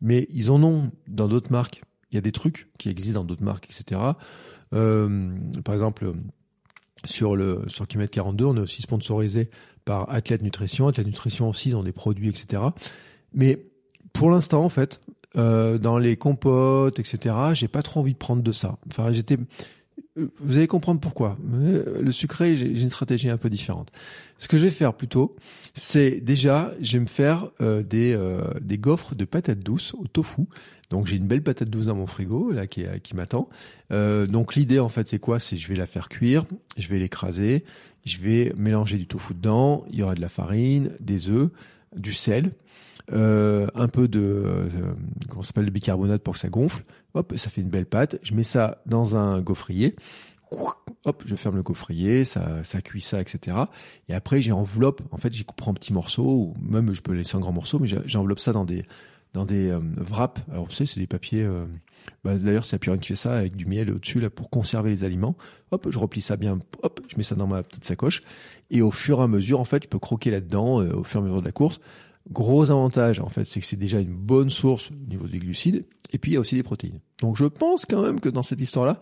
Mais 0.00 0.26
ils 0.30 0.50
en 0.50 0.62
ont 0.62 0.90
dans 1.06 1.28
d'autres 1.28 1.52
marques. 1.52 1.82
Il 2.10 2.14
y 2.14 2.18
a 2.18 2.22
des 2.22 2.32
trucs 2.32 2.68
qui 2.78 2.88
existent 2.88 3.20
dans 3.20 3.26
d'autres 3.26 3.44
marques, 3.44 3.66
etc. 3.66 4.00
Euh, 4.72 5.34
par 5.64 5.74
exemple, 5.74 6.12
sur 7.04 7.36
le 7.36 7.64
sur 7.68 7.86
Kilomètre 7.86 8.12
42, 8.12 8.44
on 8.44 8.56
est 8.56 8.60
aussi 8.60 8.82
sponsorisé 8.82 9.50
par 9.84 10.10
Athlète 10.10 10.42
Nutrition. 10.42 10.88
Athlète 10.88 11.06
Nutrition 11.06 11.48
aussi 11.48 11.70
dans 11.70 11.82
des 11.82 11.92
produits, 11.92 12.28
etc. 12.28 12.62
Mais 13.34 13.66
pour 14.12 14.30
l'instant, 14.30 14.64
en 14.64 14.68
fait, 14.68 15.00
euh, 15.36 15.78
dans 15.78 15.98
les 15.98 16.16
compotes, 16.16 16.98
etc., 16.98 17.34
j'ai 17.54 17.68
pas 17.68 17.82
trop 17.82 18.00
envie 18.00 18.12
de 18.12 18.18
prendre 18.18 18.42
de 18.42 18.52
ça. 18.52 18.78
Enfin, 18.88 19.12
j'étais 19.12 19.38
vous 20.16 20.56
allez 20.56 20.66
comprendre 20.66 21.00
pourquoi. 21.00 21.38
Le 21.42 22.10
sucré, 22.12 22.56
j'ai 22.56 22.82
une 22.82 22.90
stratégie 22.90 23.30
un 23.30 23.38
peu 23.38 23.48
différente. 23.48 23.90
Ce 24.38 24.48
que 24.48 24.58
je 24.58 24.64
vais 24.64 24.70
faire 24.70 24.94
plutôt, 24.94 25.36
c'est 25.74 26.20
déjà, 26.20 26.72
je 26.80 26.92
vais 26.92 27.00
me 27.00 27.06
faire 27.06 27.50
euh, 27.60 27.82
des, 27.82 28.12
euh, 28.12 28.42
des 28.60 28.76
gaufres 28.76 29.14
de 29.14 29.24
patates 29.24 29.60
douces 29.60 29.94
au 29.94 30.06
tofu. 30.06 30.42
Donc 30.90 31.06
j'ai 31.06 31.16
une 31.16 31.26
belle 31.26 31.42
patate 31.42 31.70
douce 31.70 31.86
dans 31.86 31.94
mon 31.94 32.06
frigo 32.06 32.50
là 32.52 32.66
qui, 32.66 32.84
qui 33.02 33.16
m'attend. 33.16 33.48
Euh, 33.92 34.26
donc 34.26 34.54
l'idée 34.54 34.78
en 34.78 34.90
fait 34.90 35.08
c'est 35.08 35.18
quoi? 35.18 35.40
C'est 35.40 35.56
je 35.56 35.66
vais 35.68 35.76
la 35.76 35.86
faire 35.86 36.10
cuire, 36.10 36.44
je 36.76 36.86
vais 36.88 36.98
l'écraser, 36.98 37.64
je 38.04 38.18
vais 38.18 38.52
mélanger 38.58 38.98
du 38.98 39.06
tofu 39.06 39.32
dedans. 39.32 39.86
Il 39.90 39.98
y 39.98 40.02
aura 40.02 40.14
de 40.14 40.20
la 40.20 40.28
farine, 40.28 40.90
des 41.00 41.30
œufs, 41.30 41.48
du 41.96 42.12
sel, 42.12 42.52
euh, 43.10 43.66
un 43.74 43.88
peu 43.88 44.06
de 44.06 44.20
euh, 44.20 44.68
comment 45.30 45.42
s'appelle 45.42 45.64
de 45.64 45.70
bicarbonate 45.70 46.22
pour 46.22 46.34
que 46.34 46.40
ça 46.40 46.48
gonfle. 46.48 46.84
Hop, 47.14 47.32
ça 47.36 47.50
fait 47.50 47.60
une 47.60 47.68
belle 47.68 47.86
pâte. 47.86 48.18
Je 48.22 48.34
mets 48.34 48.42
ça 48.42 48.82
dans 48.86 49.16
un 49.16 49.40
gaufrier. 49.40 49.96
Hop, 51.04 51.22
je 51.24 51.34
ferme 51.34 51.56
le 51.56 51.62
gaufrier, 51.62 52.24
ça, 52.24 52.62
ça 52.62 52.80
cuit 52.80 53.00
ça, 53.00 53.20
etc. 53.20 53.56
Et 54.08 54.14
après, 54.14 54.42
j'enveloppe. 54.42 55.02
En 55.10 55.16
fait, 55.16 55.32
j'y 55.32 55.44
coupe 55.44 55.66
en 55.66 55.74
petits 55.74 55.92
morceaux, 55.92 56.24
ou 56.24 56.54
même 56.60 56.92
je 56.92 57.00
peux 57.00 57.12
laisser 57.12 57.36
en 57.36 57.40
grands 57.40 57.52
morceaux, 57.52 57.78
mais 57.78 57.88
j'enveloppe 58.06 58.38
ça 58.38 58.52
dans 58.52 58.64
des 58.64 58.84
dans 59.32 59.46
des 59.46 59.70
euh, 59.70 59.80
wraps. 59.96 60.42
Alors, 60.50 60.66
vous 60.66 60.70
savez, 60.70 60.86
c'est 60.86 61.00
des 61.00 61.06
papiers. 61.06 61.42
Euh, 61.42 61.64
bah, 62.22 62.36
D'ailleurs, 62.36 62.66
c'est 62.66 62.76
la 62.76 62.80
Purine 62.80 63.00
qui 63.00 63.08
fait 63.08 63.16
ça 63.16 63.32
avec 63.32 63.56
du 63.56 63.64
miel 63.64 63.90
au-dessus 63.90 64.20
là 64.20 64.28
pour 64.28 64.50
conserver 64.50 64.90
les 64.90 65.04
aliments. 65.04 65.36
Hop, 65.70 65.88
je 65.90 65.98
replie 65.98 66.20
ça 66.20 66.36
bien. 66.36 66.58
Hop, 66.82 67.00
je 67.08 67.16
mets 67.16 67.22
ça 67.22 67.34
dans 67.34 67.46
ma 67.46 67.62
petite 67.62 67.84
sacoche. 67.84 68.20
Et 68.70 68.82
au 68.82 68.90
fur 68.90 69.20
et 69.20 69.22
à 69.22 69.28
mesure, 69.28 69.58
en 69.60 69.64
fait, 69.64 69.84
je 69.84 69.88
peux 69.88 69.98
croquer 69.98 70.30
là-dedans 70.30 70.84
au 70.84 71.04
fur 71.04 71.20
et 71.20 71.22
à 71.22 71.26
mesure 71.26 71.40
de 71.40 71.46
la 71.46 71.52
course. 71.52 71.80
Gros 72.30 72.70
avantage, 72.70 73.20
en 73.20 73.28
fait, 73.28 73.44
c'est 73.44 73.60
que 73.60 73.66
c'est 73.66 73.76
déjà 73.76 74.00
une 74.00 74.14
bonne 74.14 74.50
source 74.50 74.90
au 74.90 75.10
niveau 75.10 75.26
des 75.26 75.38
glucides, 75.38 75.84
et 76.12 76.18
puis 76.18 76.32
il 76.32 76.34
y 76.34 76.36
a 76.36 76.40
aussi 76.40 76.54
des 76.54 76.62
protéines. 76.62 77.00
Donc 77.20 77.36
je 77.36 77.44
pense 77.44 77.84
quand 77.84 78.02
même 78.02 78.20
que 78.20 78.28
dans 78.28 78.42
cette 78.42 78.60
histoire-là, 78.60 79.00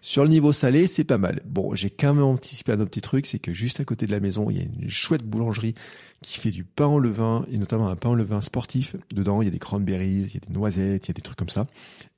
sur 0.00 0.22
le 0.22 0.28
niveau 0.28 0.52
salé, 0.52 0.86
c'est 0.86 1.04
pas 1.04 1.18
mal. 1.18 1.42
Bon, 1.44 1.74
j'ai 1.74 1.90
quand 1.90 2.14
même 2.14 2.24
anticipé 2.24 2.72
un 2.72 2.80
autre 2.80 2.90
petit 2.90 3.00
truc, 3.00 3.26
c'est 3.26 3.40
que 3.40 3.52
juste 3.52 3.80
à 3.80 3.84
côté 3.84 4.06
de 4.06 4.12
la 4.12 4.20
maison, 4.20 4.48
il 4.48 4.56
y 4.56 4.60
a 4.60 4.64
une 4.64 4.88
chouette 4.88 5.24
boulangerie 5.24 5.74
qui 6.22 6.38
fait 6.38 6.50
du 6.50 6.64
pain 6.64 6.86
au 6.86 7.00
levain, 7.00 7.46
et 7.50 7.58
notamment 7.58 7.88
un 7.88 7.96
pain 7.96 8.10
au 8.10 8.14
levain 8.14 8.40
sportif. 8.40 8.94
Dedans, 9.12 9.42
il 9.42 9.46
y 9.46 9.48
a 9.48 9.50
des 9.50 9.58
cranberries, 9.58 10.26
il 10.28 10.34
y 10.34 10.36
a 10.36 10.40
des 10.46 10.52
noisettes, 10.52 11.06
il 11.06 11.08
y 11.08 11.10
a 11.10 11.14
des 11.14 11.22
trucs 11.22 11.38
comme 11.38 11.48
ça. 11.48 11.66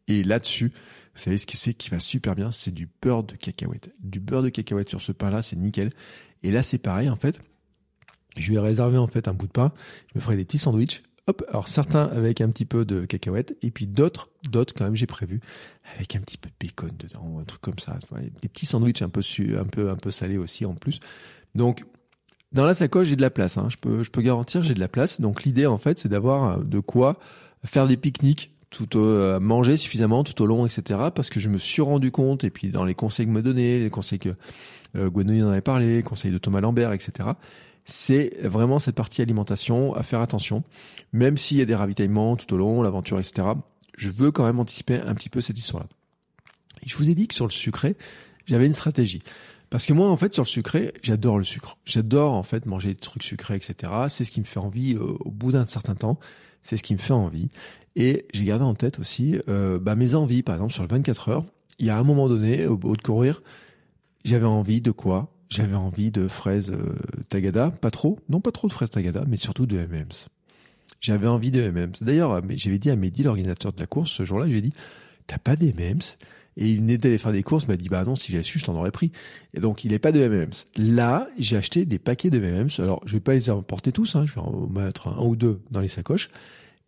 Et 0.09 0.23
là-dessus, 0.25 0.73
vous 1.15 1.21
savez 1.21 1.39
ce 1.39 1.47
que 1.47 1.57
c'est 1.57 1.73
qui 1.73 1.89
va 1.89 2.01
super 2.01 2.35
bien, 2.35 2.53
c'est 2.53 2.73
du 2.73 2.89
beurre 3.01 3.25
de 3.25 3.35
cacahuète. 3.35 3.95
Du 4.01 4.21
beurre 4.21 4.43
de 4.43 4.51
cacahuète 4.51 4.91
sur 4.91 5.01
ce 5.01 5.13
pain-là, 5.13 5.41
c'est 5.41 5.57
nickel. 5.57 5.91
Et 6.43 6.51
là, 6.51 6.63
c'est 6.63 6.79
pareil, 6.79 7.09
en 7.09 7.17
fait. 7.17 7.41
Je 8.37 8.49
lui 8.49 8.57
ai 8.57 8.61
réservé 8.61 8.99
en 8.99 9.07
fait 9.07 9.29
un 9.29 9.35
bout 9.35 9.47
de 9.47 9.53
pain. 9.53 9.73
Je 10.13 10.19
me 10.19 10.23
ferai 10.23 10.37
des 10.37 10.45
petits 10.45 10.59
sandwichs. 10.59 11.03
Hop, 11.27 11.45
alors 11.49 11.69
certains 11.69 12.07
avec 12.07 12.41
un 12.41 12.49
petit 12.49 12.65
peu 12.65 12.85
de 12.85 13.05
cacahuètes 13.05 13.57
et 13.63 13.71
puis 13.71 13.87
d'autres, 13.87 14.31
d'autres 14.51 14.75
quand 14.75 14.85
même 14.85 14.97
j'ai 14.97 15.07
prévu 15.07 15.41
avec 15.95 16.17
un 16.17 16.21
petit 16.21 16.39
peu 16.39 16.49
de 16.49 16.55
bacon 16.59 16.91
dedans, 16.99 17.39
un 17.39 17.45
truc 17.45 17.61
comme 17.61 17.79
ça. 17.79 17.99
Des 18.41 18.49
petits 18.49 18.67
sandwichs 18.67 19.03
un 19.03 19.09
peu 19.09 19.23
su, 19.23 19.57
un 19.57 19.65
peu 19.65 19.91
un 19.91 19.97
peu 19.97 20.11
salés 20.11 20.39
aussi 20.39 20.65
en 20.65 20.75
plus. 20.75 20.99
Donc 21.55 21.85
dans 22.53 22.65
la 22.65 22.75
sacoche 22.75 23.09
j'ai 23.09 23.17
de 23.17 23.21
la 23.21 23.31
place. 23.31 23.59
Hein. 23.59 23.69
Je 23.71 23.77
peux 23.77 24.03
je 24.03 24.11
peux 24.11 24.23
garantir 24.23 24.63
j'ai 24.63 24.75
de 24.75 24.81
la 24.81 24.89
place. 24.89 25.21
Donc 25.21 25.45
l'idée 25.45 25.67
en 25.67 25.79
fait 25.79 25.99
c'est 25.99 26.09
d'avoir 26.09 26.65
de 26.65 26.81
quoi 26.81 27.19
faire 27.65 27.87
des 27.87 27.97
pique-niques 27.97 28.53
tout 28.71 28.89
euh, 28.97 29.41
manger 29.41 29.77
suffisamment 29.77 30.25
tout 30.25 30.41
au 30.43 30.47
long, 30.47 30.65
etc. 30.65 31.01
Parce 31.15 31.29
que 31.29 31.41
je 31.41 31.49
me 31.49 31.59
suis 31.59 31.83
rendu 31.83 32.13
compte, 32.13 32.45
et 32.45 32.51
puis 32.51 32.71
dans 32.71 32.85
les 32.85 32.95
conseils 32.95 33.27
que 33.27 33.31
me 33.33 33.43
donnait, 33.43 33.81
les 33.81 33.91
conseils 33.91 34.21
que 34.21 34.31
euh, 34.97 35.11
en 35.13 35.49
avait 35.49 35.61
parlé, 35.61 36.03
conseils 36.05 36.31
de 36.31 36.39
Thomas 36.39 36.61
Lambert, 36.61 36.93
etc 36.93 37.31
c'est 37.85 38.37
vraiment 38.43 38.79
cette 38.79 38.95
partie 38.95 39.23
alimentation 39.23 39.95
à 39.95 40.03
faire 40.03 40.21
attention. 40.21 40.63
Même 41.13 41.37
s'il 41.37 41.57
y 41.57 41.61
a 41.61 41.65
des 41.65 41.75
ravitaillements 41.75 42.37
tout 42.37 42.53
au 42.55 42.57
long, 42.57 42.83
l'aventure, 42.83 43.19
etc. 43.19 43.49
Je 43.97 44.11
veux 44.11 44.31
quand 44.31 44.45
même 44.45 44.61
anticiper 44.61 45.01
un 45.01 45.15
petit 45.15 45.29
peu 45.29 45.41
cette 45.41 45.59
histoire-là. 45.59 45.89
Je 46.87 46.97
vous 46.97 47.11
ai 47.11 47.15
dit 47.15 47.29
que 47.29 47.35
sur 47.35 47.47
le 47.47 47.51
sucré, 47.51 47.97
j'avais 48.47 48.67
une 48.67 48.75
stratégie. 48.75 49.23
Parce 49.71 49.87
que 49.87 49.93
moi, 49.93 50.09
en 50.09 50.17
fait, 50.17 50.35
sur 50.35 50.43
le 50.43 50.49
sucré, 50.49 50.93
j'adore 51.03 51.39
le 51.39 51.45
sucre. 51.45 51.79
J'adore, 51.85 52.33
en 52.33 52.43
fait, 52.43 52.67
manger 52.67 52.89
des 52.89 52.97
trucs 52.97 53.23
sucrés, 53.23 53.55
etc. 53.55 53.93
C'est 54.09 54.25
ce 54.25 54.33
qui 54.33 54.41
me 54.41 54.45
fait 54.45 54.59
envie 54.59 54.95
euh, 54.95 55.15
au 55.21 55.31
bout 55.31 55.53
d'un 55.53 55.67
certain 55.67 55.95
temps. 55.95 56.19
C'est 56.63 56.77
ce 56.77 56.83
qui 56.83 56.95
me 56.95 56.99
fait 56.99 57.13
envie. 57.13 57.51
Et 57.95 58.27
j'ai 58.35 58.45
gardé 58.45 58.65
en 58.65 58.75
tête 58.75 58.99
aussi 58.99 59.39
euh, 59.49 59.79
bah, 59.79 59.95
mes 59.95 60.15
envies. 60.15 60.43
Par 60.43 60.57
exemple, 60.57 60.73
sur 60.73 60.83
le 60.83 60.89
24 60.89 61.29
heures, 61.29 61.45
il 61.79 61.87
y 61.87 61.91
a 61.91 61.99
un 61.99 62.03
moment 62.03 62.29
donné, 62.29 62.67
au 62.67 62.77
bout 62.77 62.97
de 62.97 63.03
courir, 63.03 63.43
j'avais 64.25 64.47
envie 64.47 64.81
de 64.81 64.91
quoi? 64.91 65.33
J'avais 65.51 65.75
envie 65.75 66.11
de 66.11 66.29
fraises 66.29 66.71
euh, 66.71 66.97
tagada. 67.29 67.71
Pas 67.71 67.91
trop. 67.91 68.19
Non, 68.29 68.41
pas 68.41 68.53
trop 68.53 68.69
de 68.69 68.73
fraises 68.73 68.91
tagada, 68.91 69.25
mais 69.29 69.37
surtout 69.37 69.67
de 69.67 69.77
M&M's. 69.77 70.29
J'avais 71.01 71.27
envie 71.27 71.51
de 71.51 71.61
M&M's. 71.61 72.03
D'ailleurs, 72.03 72.41
j'avais 72.51 72.79
dit 72.79 72.91
à 72.91 72.97
Mehdi, 72.97 73.25
l'organisateur 73.25 73.73
de 73.73 73.81
la 73.81 73.87
course, 73.87 74.13
ce 74.13 74.25
jour-là, 74.25 74.47
j'ai 74.49 74.61
dit, 74.61 74.73
t'as 75.27 75.39
pas 75.39 75.57
des 75.57 75.71
M&M's 75.71 76.17
et 76.57 76.69
il 76.69 76.79
venait 76.79 76.99
d'aller 76.99 77.19
faire 77.19 77.33
des 77.33 77.43
courses, 77.43 77.69
m'a 77.69 77.77
dit 77.77 77.89
bah 77.89 78.05
non, 78.05 78.17
si 78.17 78.33
j'ai 78.33 78.43
su, 78.43 78.59
je 78.59 78.67
t'en 78.67 78.75
aurais 78.75 78.91
pris. 78.91 79.13
Et 79.55 79.61
donc 79.61 79.85
il 79.85 79.93
n'est 79.93 79.99
pas 79.99 80.13
de 80.13 80.21
M&M's. 80.21 80.67
Là, 80.77 81.29
j'ai 81.39 81.57
acheté 81.57 81.87
des 81.87 81.99
paquets 81.99 82.31
de 82.31 82.39
M&M's. 82.39 82.81
Alors 82.81 83.01
je 83.07 83.15
vais 83.15 83.21
pas 83.21 83.35
les 83.35 83.51
emporter 83.51 83.93
tous, 83.93 84.17
hein, 84.17 84.27
je 84.27 84.35
vais 84.35 84.41
en 84.41 84.67
mettre 84.69 85.09
un 85.09 85.25
ou 85.25 85.37
deux 85.37 85.61
dans 85.71 85.81
les 85.81 85.89
sacoches. 85.89 86.29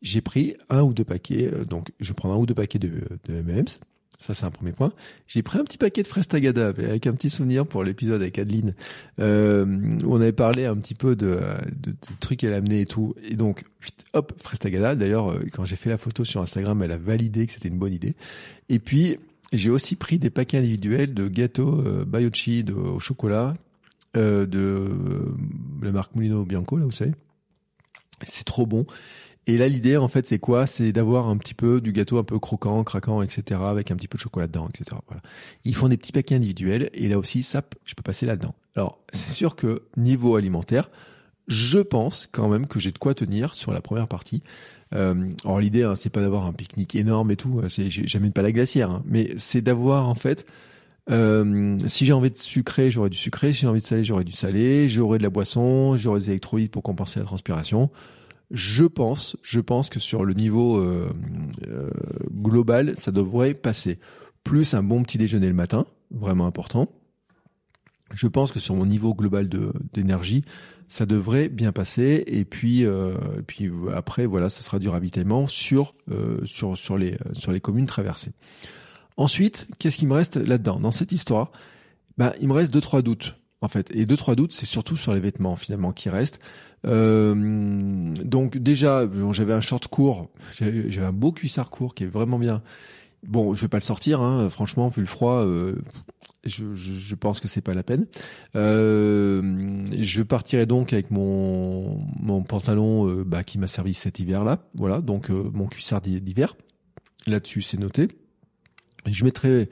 J'ai 0.02 0.20
pris 0.20 0.56
un 0.68 0.82
ou 0.82 0.92
deux 0.92 1.04
paquets, 1.04 1.48
euh, 1.52 1.64
donc 1.64 1.92
je 2.00 2.12
prends 2.12 2.32
un 2.32 2.36
ou 2.36 2.44
deux 2.44 2.54
paquets 2.54 2.78
de, 2.78 2.90
de 3.24 3.34
M&M's. 3.34 3.78
Ça, 4.22 4.34
c'est 4.34 4.46
un 4.46 4.52
premier 4.52 4.70
point. 4.70 4.92
J'ai 5.26 5.42
pris 5.42 5.58
un 5.58 5.64
petit 5.64 5.78
paquet 5.78 6.04
de 6.04 6.06
fraises 6.06 6.28
tagada 6.28 6.68
avec 6.68 7.08
un 7.08 7.12
petit 7.12 7.28
souvenir 7.28 7.66
pour 7.66 7.82
l'épisode 7.82 8.22
avec 8.22 8.38
Adeline, 8.38 8.76
euh, 9.18 9.66
où 10.04 10.14
on 10.14 10.20
avait 10.20 10.30
parlé 10.30 10.64
un 10.64 10.76
petit 10.76 10.94
peu 10.94 11.16
de, 11.16 11.40
de, 11.74 11.90
de 11.90 11.96
trucs 12.20 12.38
qu'elle 12.38 12.52
a 12.52 12.58
amené 12.58 12.82
et 12.82 12.86
tout. 12.86 13.16
Et 13.24 13.34
donc, 13.34 13.64
hop, 14.12 14.32
fraises 14.40 14.60
tagada. 14.60 14.94
D'ailleurs, 14.94 15.32
euh, 15.32 15.40
quand 15.52 15.64
j'ai 15.64 15.74
fait 15.74 15.90
la 15.90 15.98
photo 15.98 16.24
sur 16.24 16.40
Instagram, 16.40 16.80
elle 16.84 16.92
a 16.92 16.98
validé 16.98 17.46
que 17.46 17.52
c'était 17.52 17.68
une 17.68 17.78
bonne 17.78 17.92
idée. 17.92 18.14
Et 18.68 18.78
puis, 18.78 19.18
j'ai 19.52 19.70
aussi 19.70 19.96
pris 19.96 20.20
des 20.20 20.30
paquets 20.30 20.58
individuels 20.58 21.14
de 21.14 21.26
gâteaux 21.26 21.80
euh, 21.80 22.04
de, 22.04 22.72
au 22.72 23.00
chocolat 23.00 23.56
euh, 24.16 24.46
de 24.46 24.58
euh, 24.58 25.34
la 25.82 25.90
marque 25.90 26.14
Mulino 26.14 26.44
Bianco, 26.44 26.76
là, 26.78 26.84
vous 26.84 26.92
savez. 26.92 27.12
C'est 28.22 28.44
trop 28.44 28.66
bon. 28.66 28.86
Et 29.46 29.58
là, 29.58 29.68
l'idée, 29.68 29.96
en 29.96 30.08
fait, 30.08 30.26
c'est 30.26 30.38
quoi? 30.38 30.66
C'est 30.66 30.92
d'avoir 30.92 31.28
un 31.28 31.36
petit 31.36 31.54
peu 31.54 31.80
du 31.80 31.92
gâteau 31.92 32.18
un 32.18 32.24
peu 32.24 32.38
croquant, 32.38 32.84
craquant, 32.84 33.22
etc., 33.22 33.60
avec 33.64 33.90
un 33.90 33.96
petit 33.96 34.06
peu 34.06 34.16
de 34.16 34.22
chocolat 34.22 34.46
dedans, 34.46 34.68
etc. 34.68 34.96
Voilà. 35.08 35.22
Ils 35.64 35.74
font 35.74 35.88
des 35.88 35.96
petits 35.96 36.12
paquets 36.12 36.36
individuels, 36.36 36.90
et 36.94 37.08
là 37.08 37.18
aussi, 37.18 37.42
ça, 37.42 37.62
je 37.84 37.94
peux 37.94 38.02
passer 38.02 38.24
là-dedans. 38.24 38.54
Alors, 38.76 39.00
c'est 39.12 39.32
sûr 39.32 39.56
que 39.56 39.82
niveau 39.96 40.36
alimentaire, 40.36 40.90
je 41.48 41.80
pense 41.80 42.28
quand 42.30 42.48
même 42.48 42.66
que 42.66 42.78
j'ai 42.78 42.92
de 42.92 42.98
quoi 42.98 43.14
tenir 43.14 43.54
sur 43.54 43.72
la 43.72 43.80
première 43.80 44.06
partie. 44.06 44.42
Euh, 44.94 45.30
alors 45.44 45.58
l'idée, 45.58 45.82
hein, 45.82 45.94
c'est 45.96 46.10
pas 46.10 46.20
d'avoir 46.20 46.46
un 46.46 46.52
pique-nique 46.52 46.94
énorme 46.94 47.30
et 47.30 47.36
tout. 47.36 47.62
C'est, 47.68 47.90
j'amène 47.90 48.32
pas 48.32 48.42
la 48.42 48.52
glacière, 48.52 48.90
hein, 48.90 49.02
mais 49.06 49.34
c'est 49.38 49.62
d'avoir 49.62 50.08
en 50.08 50.14
fait. 50.14 50.46
Euh, 51.10 51.78
si 51.86 52.06
j'ai 52.06 52.12
envie 52.12 52.30
de 52.30 52.38
sucrer, 52.38 52.90
j'aurai 52.90 53.10
du 53.10 53.18
sucré. 53.18 53.52
Si 53.52 53.62
j'ai 53.62 53.66
envie 53.66 53.80
de 53.80 53.86
salé, 53.86 54.04
j'aurai 54.04 54.24
du 54.24 54.32
salé. 54.32 54.88
J'aurai 54.88 55.18
de 55.18 55.22
la 55.24 55.30
boisson. 55.30 55.96
J'aurai 55.96 56.20
des 56.20 56.30
électrolytes 56.30 56.70
pour 56.70 56.82
compenser 56.82 57.18
la 57.18 57.26
transpiration. 57.26 57.90
Je 58.52 58.84
pense, 58.84 59.36
je 59.42 59.60
pense 59.60 59.88
que 59.88 59.98
sur 59.98 60.24
le 60.24 60.34
niveau 60.34 60.78
euh, 60.78 61.10
euh, 61.66 61.90
global, 62.30 62.92
ça 62.98 63.10
devrait 63.10 63.54
passer. 63.54 63.98
Plus 64.44 64.74
un 64.74 64.82
bon 64.82 65.02
petit 65.02 65.16
déjeuner 65.18 65.48
le 65.48 65.54
matin, 65.54 65.86
vraiment 66.10 66.46
important. 66.46 66.88
Je 68.14 68.26
pense 68.26 68.52
que 68.52 68.60
sur 68.60 68.74
mon 68.74 68.84
niveau 68.84 69.14
global 69.14 69.48
d'énergie, 69.94 70.44
ça 70.86 71.06
devrait 71.06 71.48
bien 71.48 71.72
passer. 71.72 72.24
Et 72.26 72.44
puis, 72.44 72.84
euh, 72.84 73.14
et 73.38 73.42
puis 73.42 73.70
après, 73.94 74.26
voilà, 74.26 74.50
ça 74.50 74.60
sera 74.60 74.78
du 74.78 74.90
ravitaillement 74.90 75.46
sur 75.46 75.94
euh, 76.10 76.44
sur 76.44 76.76
sur 76.76 76.98
les 76.98 77.16
sur 77.32 77.52
les 77.52 77.60
communes 77.60 77.86
traversées. 77.86 78.32
Ensuite, 79.16 79.66
qu'est-ce 79.78 79.96
qui 79.96 80.06
me 80.06 80.12
reste 80.12 80.36
là-dedans? 80.36 80.78
Dans 80.78 80.90
cette 80.90 81.12
histoire 81.12 81.52
Bah, 82.18 82.34
il 82.40 82.48
me 82.48 82.52
reste 82.52 82.72
deux 82.72 82.82
trois 82.82 83.00
doutes 83.00 83.36
en 83.62 83.68
fait. 83.68 83.94
Et 83.94 84.04
deux 84.04 84.16
trois 84.16 84.34
doutes, 84.34 84.52
c'est 84.52 84.66
surtout 84.66 84.96
sur 84.96 85.14
les 85.14 85.20
vêtements 85.20 85.56
finalement 85.56 85.92
qui 85.92 86.10
restent. 86.10 86.40
Euh, 86.86 88.14
donc 88.24 88.58
déjà, 88.58 89.08
j'avais 89.32 89.52
un 89.52 89.60
short 89.60 89.86
court, 89.88 90.30
j'avais 90.58 90.98
un 91.06 91.12
beau 91.12 91.32
cuissard 91.32 91.70
court 91.70 91.94
qui 91.94 92.04
est 92.04 92.08
vraiment 92.08 92.38
bien. 92.38 92.62
Bon, 93.26 93.54
je 93.54 93.62
vais 93.62 93.68
pas 93.68 93.76
le 93.76 93.82
sortir, 93.82 94.20
hein, 94.20 94.50
franchement, 94.50 94.88
vu 94.88 95.00
le 95.00 95.06
froid, 95.06 95.44
euh, 95.44 95.76
je, 96.44 97.14
pense 97.14 97.38
que 97.38 97.46
c'est 97.46 97.60
pas 97.60 97.72
la 97.72 97.84
peine. 97.84 98.06
Euh, 98.56 99.86
je 99.96 100.22
partirai 100.22 100.66
donc 100.66 100.92
avec 100.92 101.12
mon, 101.12 102.04
mon 102.20 102.42
pantalon 102.42 103.08
euh, 103.08 103.24
bah, 103.24 103.44
qui 103.44 103.58
m'a 103.58 103.68
servi 103.68 103.94
cet 103.94 104.18
hiver-là, 104.18 104.64
voilà, 104.74 105.00
donc 105.00 105.30
mon 105.30 105.66
cuissard 105.68 106.00
d'hiver. 106.00 106.56
Là-dessus, 107.28 107.62
c'est 107.62 107.78
noté. 107.78 108.08
Je 109.06 109.24
mettrai 109.24 109.68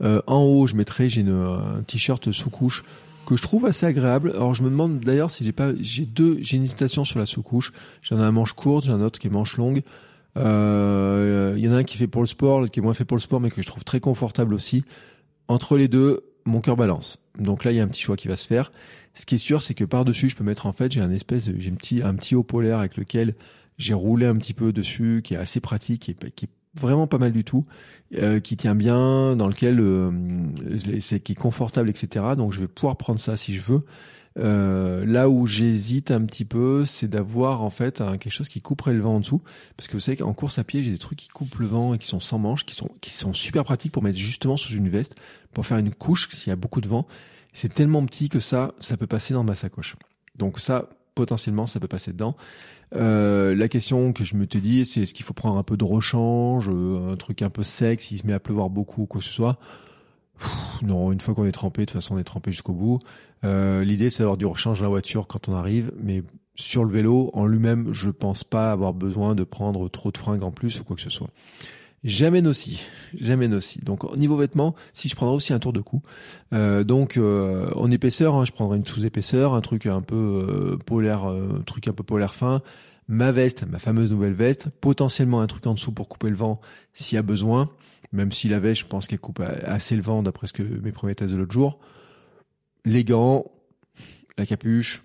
en 0.00 0.42
haut, 0.42 0.66
je 0.66 0.74
mettrai 0.74 1.08
j'ai 1.08 1.22
un 1.22 1.82
t-shirt 1.84 2.30
sous 2.30 2.50
couche 2.50 2.84
que 3.26 3.36
je 3.36 3.42
trouve 3.42 3.66
assez 3.66 3.86
agréable. 3.86 4.32
Alors 4.34 4.54
je 4.54 4.62
me 4.62 4.70
demande 4.70 5.00
d'ailleurs 5.00 5.30
si 5.30 5.44
j'ai 5.44 5.52
pas, 5.52 5.72
j'ai 5.80 6.06
deux, 6.06 6.38
j'ai 6.40 6.56
une 6.56 6.64
hésitation 6.64 7.04
sur 7.04 7.18
la 7.18 7.26
sous 7.26 7.42
couche. 7.42 7.72
J'en 8.02 8.18
ai 8.18 8.22
un 8.22 8.32
manche 8.32 8.52
courte, 8.52 8.84
j'ai 8.84 8.92
un 8.92 9.00
autre 9.00 9.18
qui 9.18 9.28
est 9.28 9.30
manche 9.30 9.56
longue. 9.56 9.82
Il 10.34 10.42
euh, 10.42 11.58
y 11.58 11.68
en 11.68 11.72
a 11.72 11.76
un 11.76 11.84
qui 11.84 11.98
fait 11.98 12.06
pour 12.06 12.22
le 12.22 12.26
sport, 12.26 12.70
qui 12.70 12.80
est 12.80 12.82
moins 12.82 12.94
fait 12.94 13.04
pour 13.04 13.16
le 13.16 13.22
sport, 13.22 13.40
mais 13.40 13.50
que 13.50 13.60
je 13.60 13.66
trouve 13.66 13.84
très 13.84 14.00
confortable 14.00 14.54
aussi. 14.54 14.84
Entre 15.48 15.76
les 15.76 15.88
deux, 15.88 16.24
mon 16.46 16.60
cœur 16.60 16.76
balance. 16.76 17.18
Donc 17.38 17.64
là, 17.64 17.72
il 17.72 17.76
y 17.76 17.80
a 17.80 17.84
un 17.84 17.88
petit 17.88 18.02
choix 18.02 18.16
qui 18.16 18.28
va 18.28 18.36
se 18.36 18.46
faire. 18.46 18.72
Ce 19.14 19.26
qui 19.26 19.34
est 19.34 19.38
sûr, 19.38 19.62
c'est 19.62 19.74
que 19.74 19.84
par-dessus, 19.84 20.30
je 20.30 20.36
peux 20.36 20.44
mettre 20.44 20.66
en 20.66 20.72
fait, 20.72 20.90
j'ai 20.90 21.02
un 21.02 21.10
espèce, 21.10 21.50
j'ai 21.58 21.70
un 21.70 21.74
petit, 21.74 22.02
un 22.02 22.14
petit 22.14 22.34
haut 22.34 22.42
polaire 22.42 22.78
avec 22.78 22.96
lequel 22.96 23.34
j'ai 23.76 23.94
roulé 23.94 24.26
un 24.26 24.36
petit 24.36 24.54
peu 24.54 24.72
dessus, 24.72 25.20
qui 25.22 25.34
est 25.34 25.38
assez 25.38 25.60
pratique, 25.60 26.08
et 26.08 26.14
qui 26.14 26.46
est 26.46 26.50
vraiment 26.74 27.06
pas 27.06 27.18
mal 27.18 27.32
du 27.32 27.44
tout, 27.44 27.66
euh, 28.14 28.40
qui 28.40 28.56
tient 28.56 28.74
bien, 28.74 29.36
dans 29.36 29.48
lequel 29.48 29.80
euh, 29.80 30.10
c'est 31.00 31.20
qui 31.20 31.32
est 31.32 31.36
confortable, 31.36 31.90
etc. 31.90 32.24
Donc 32.36 32.52
je 32.52 32.60
vais 32.60 32.68
pouvoir 32.68 32.96
prendre 32.96 33.18
ça 33.18 33.36
si 33.36 33.54
je 33.54 33.62
veux. 33.62 33.84
Euh, 34.38 35.04
là 35.04 35.28
où 35.28 35.46
j'hésite 35.46 36.10
un 36.10 36.24
petit 36.24 36.46
peu, 36.46 36.86
c'est 36.86 37.08
d'avoir 37.08 37.62
en 37.62 37.70
fait 37.70 38.00
un, 38.00 38.16
quelque 38.16 38.32
chose 38.32 38.48
qui 38.48 38.62
couperait 38.62 38.94
le 38.94 39.00
vent 39.00 39.16
en 39.16 39.20
dessous, 39.20 39.42
parce 39.76 39.88
que 39.88 39.92
vous 39.92 40.00
savez 40.00 40.16
qu'en 40.16 40.32
course 40.32 40.58
à 40.58 40.64
pied, 40.64 40.82
j'ai 40.82 40.90
des 40.90 40.98
trucs 40.98 41.18
qui 41.18 41.28
coupent 41.28 41.56
le 41.56 41.66
vent 41.66 41.92
et 41.92 41.98
qui 41.98 42.06
sont 42.06 42.20
sans 42.20 42.38
manches, 42.38 42.64
qui 42.64 42.74
sont 42.74 42.90
qui 43.00 43.10
sont 43.10 43.34
super 43.34 43.64
pratiques 43.64 43.92
pour 43.92 44.02
mettre 44.02 44.18
justement 44.18 44.56
sous 44.56 44.72
une 44.72 44.88
veste, 44.88 45.16
pour 45.52 45.66
faire 45.66 45.78
une 45.78 45.92
couche 45.92 46.28
s'il 46.30 46.48
y 46.48 46.52
a 46.52 46.56
beaucoup 46.56 46.80
de 46.80 46.88
vent. 46.88 47.06
C'est 47.52 47.74
tellement 47.74 48.04
petit 48.06 48.30
que 48.30 48.40
ça, 48.40 48.72
ça 48.78 48.96
peut 48.96 49.06
passer 49.06 49.34
dans 49.34 49.44
ma 49.44 49.54
sacoche. 49.54 49.96
Donc 50.38 50.58
ça, 50.58 50.88
potentiellement, 51.14 51.66
ça 51.66 51.80
peut 51.80 51.88
passer 51.88 52.12
dedans. 52.12 52.36
Euh, 52.94 53.54
la 53.54 53.68
question 53.68 54.12
que 54.12 54.24
je 54.24 54.36
me 54.36 54.46
t'ai 54.46 54.60
dit, 54.60 54.84
c'est 54.84 55.02
est-ce 55.02 55.14
qu'il 55.14 55.24
faut 55.24 55.34
prendre 55.34 55.56
un 55.56 55.62
peu 55.62 55.76
de 55.76 55.84
rechange, 55.84 56.68
euh, 56.70 57.12
un 57.12 57.16
truc 57.16 57.42
un 57.42 57.50
peu 57.50 57.62
sec, 57.62 58.00
s'il 58.00 58.18
se 58.18 58.26
met 58.26 58.32
à 58.32 58.40
pleuvoir 58.40 58.70
beaucoup 58.70 59.02
ou 59.02 59.06
quoi 59.06 59.20
que 59.20 59.26
ce 59.26 59.32
soit? 59.32 59.58
non, 60.82 61.12
une 61.12 61.20
fois 61.20 61.34
qu'on 61.34 61.44
est 61.44 61.52
trempé, 61.52 61.82
de 61.82 61.86
toute 61.86 61.94
façon 61.94 62.16
on 62.16 62.18
est 62.18 62.24
trempé 62.24 62.50
jusqu'au 62.52 62.72
bout. 62.72 62.98
Euh, 63.44 63.84
L'idée 63.84 64.10
c'est 64.10 64.20
d'avoir 64.20 64.36
du 64.36 64.46
rechange 64.46 64.82
la 64.82 64.88
voiture 64.88 65.26
quand 65.26 65.48
on 65.48 65.54
arrive, 65.54 65.92
mais 66.02 66.22
sur 66.54 66.84
le 66.84 66.90
vélo 66.90 67.30
en 67.32 67.46
lui-même, 67.46 67.92
je 67.92 68.10
pense 68.10 68.44
pas 68.44 68.72
avoir 68.72 68.92
besoin 68.92 69.34
de 69.34 69.44
prendre 69.44 69.88
trop 69.88 70.10
de 70.10 70.18
fringues 70.18 70.42
en 70.42 70.50
plus 70.50 70.80
ou 70.80 70.84
quoi 70.84 70.96
que 70.96 71.02
ce 71.02 71.10
soit. 71.10 71.30
Jamais 72.04 72.44
aussi, 72.48 72.80
jamais 73.14 73.46
aussi. 73.54 73.78
Donc 73.80 74.02
au 74.02 74.16
niveau 74.16 74.36
vêtements, 74.36 74.74
si 74.92 75.08
je 75.08 75.14
prendrais 75.14 75.36
aussi 75.36 75.52
un 75.52 75.60
tour 75.60 75.72
de 75.72 75.80
cou. 75.80 76.02
Euh, 76.52 76.82
donc 76.82 77.16
euh, 77.16 77.70
en 77.76 77.92
épaisseur, 77.92 78.34
hein, 78.34 78.44
je 78.44 78.50
prendrais 78.50 78.76
une 78.76 78.86
sous-épaisseur, 78.86 79.54
un 79.54 79.60
truc 79.60 79.86
un 79.86 80.02
peu 80.02 80.16
euh, 80.16 80.76
polaire, 80.78 81.26
un 81.26 81.62
truc 81.64 81.86
un 81.86 81.92
peu 81.92 82.02
polaire 82.02 82.34
fin. 82.34 82.60
Ma 83.06 83.30
veste, 83.30 83.66
ma 83.70 83.78
fameuse 83.78 84.10
nouvelle 84.10 84.32
veste, 84.32 84.68
potentiellement 84.80 85.42
un 85.42 85.46
truc 85.46 85.64
en 85.68 85.74
dessous 85.74 85.92
pour 85.92 86.08
couper 86.08 86.28
le 86.28 86.34
vent 86.34 86.60
s'il 86.92 87.14
y 87.14 87.18
a 87.18 87.22
besoin. 87.22 87.70
Même 88.12 88.32
si 88.32 88.48
la 88.48 88.58
veste, 88.58 88.80
je 88.80 88.86
pense 88.86 89.06
qu'elle 89.06 89.20
coupe 89.20 89.40
assez 89.40 89.94
le 89.94 90.02
vent 90.02 90.24
d'après 90.24 90.48
ce 90.48 90.52
que 90.52 90.62
mes 90.62 90.92
premiers 90.92 91.14
tests 91.14 91.30
de 91.30 91.36
l'autre 91.36 91.52
jour. 91.52 91.78
Les 92.84 93.04
gants, 93.04 93.44
la 94.36 94.44
capuche, 94.44 95.04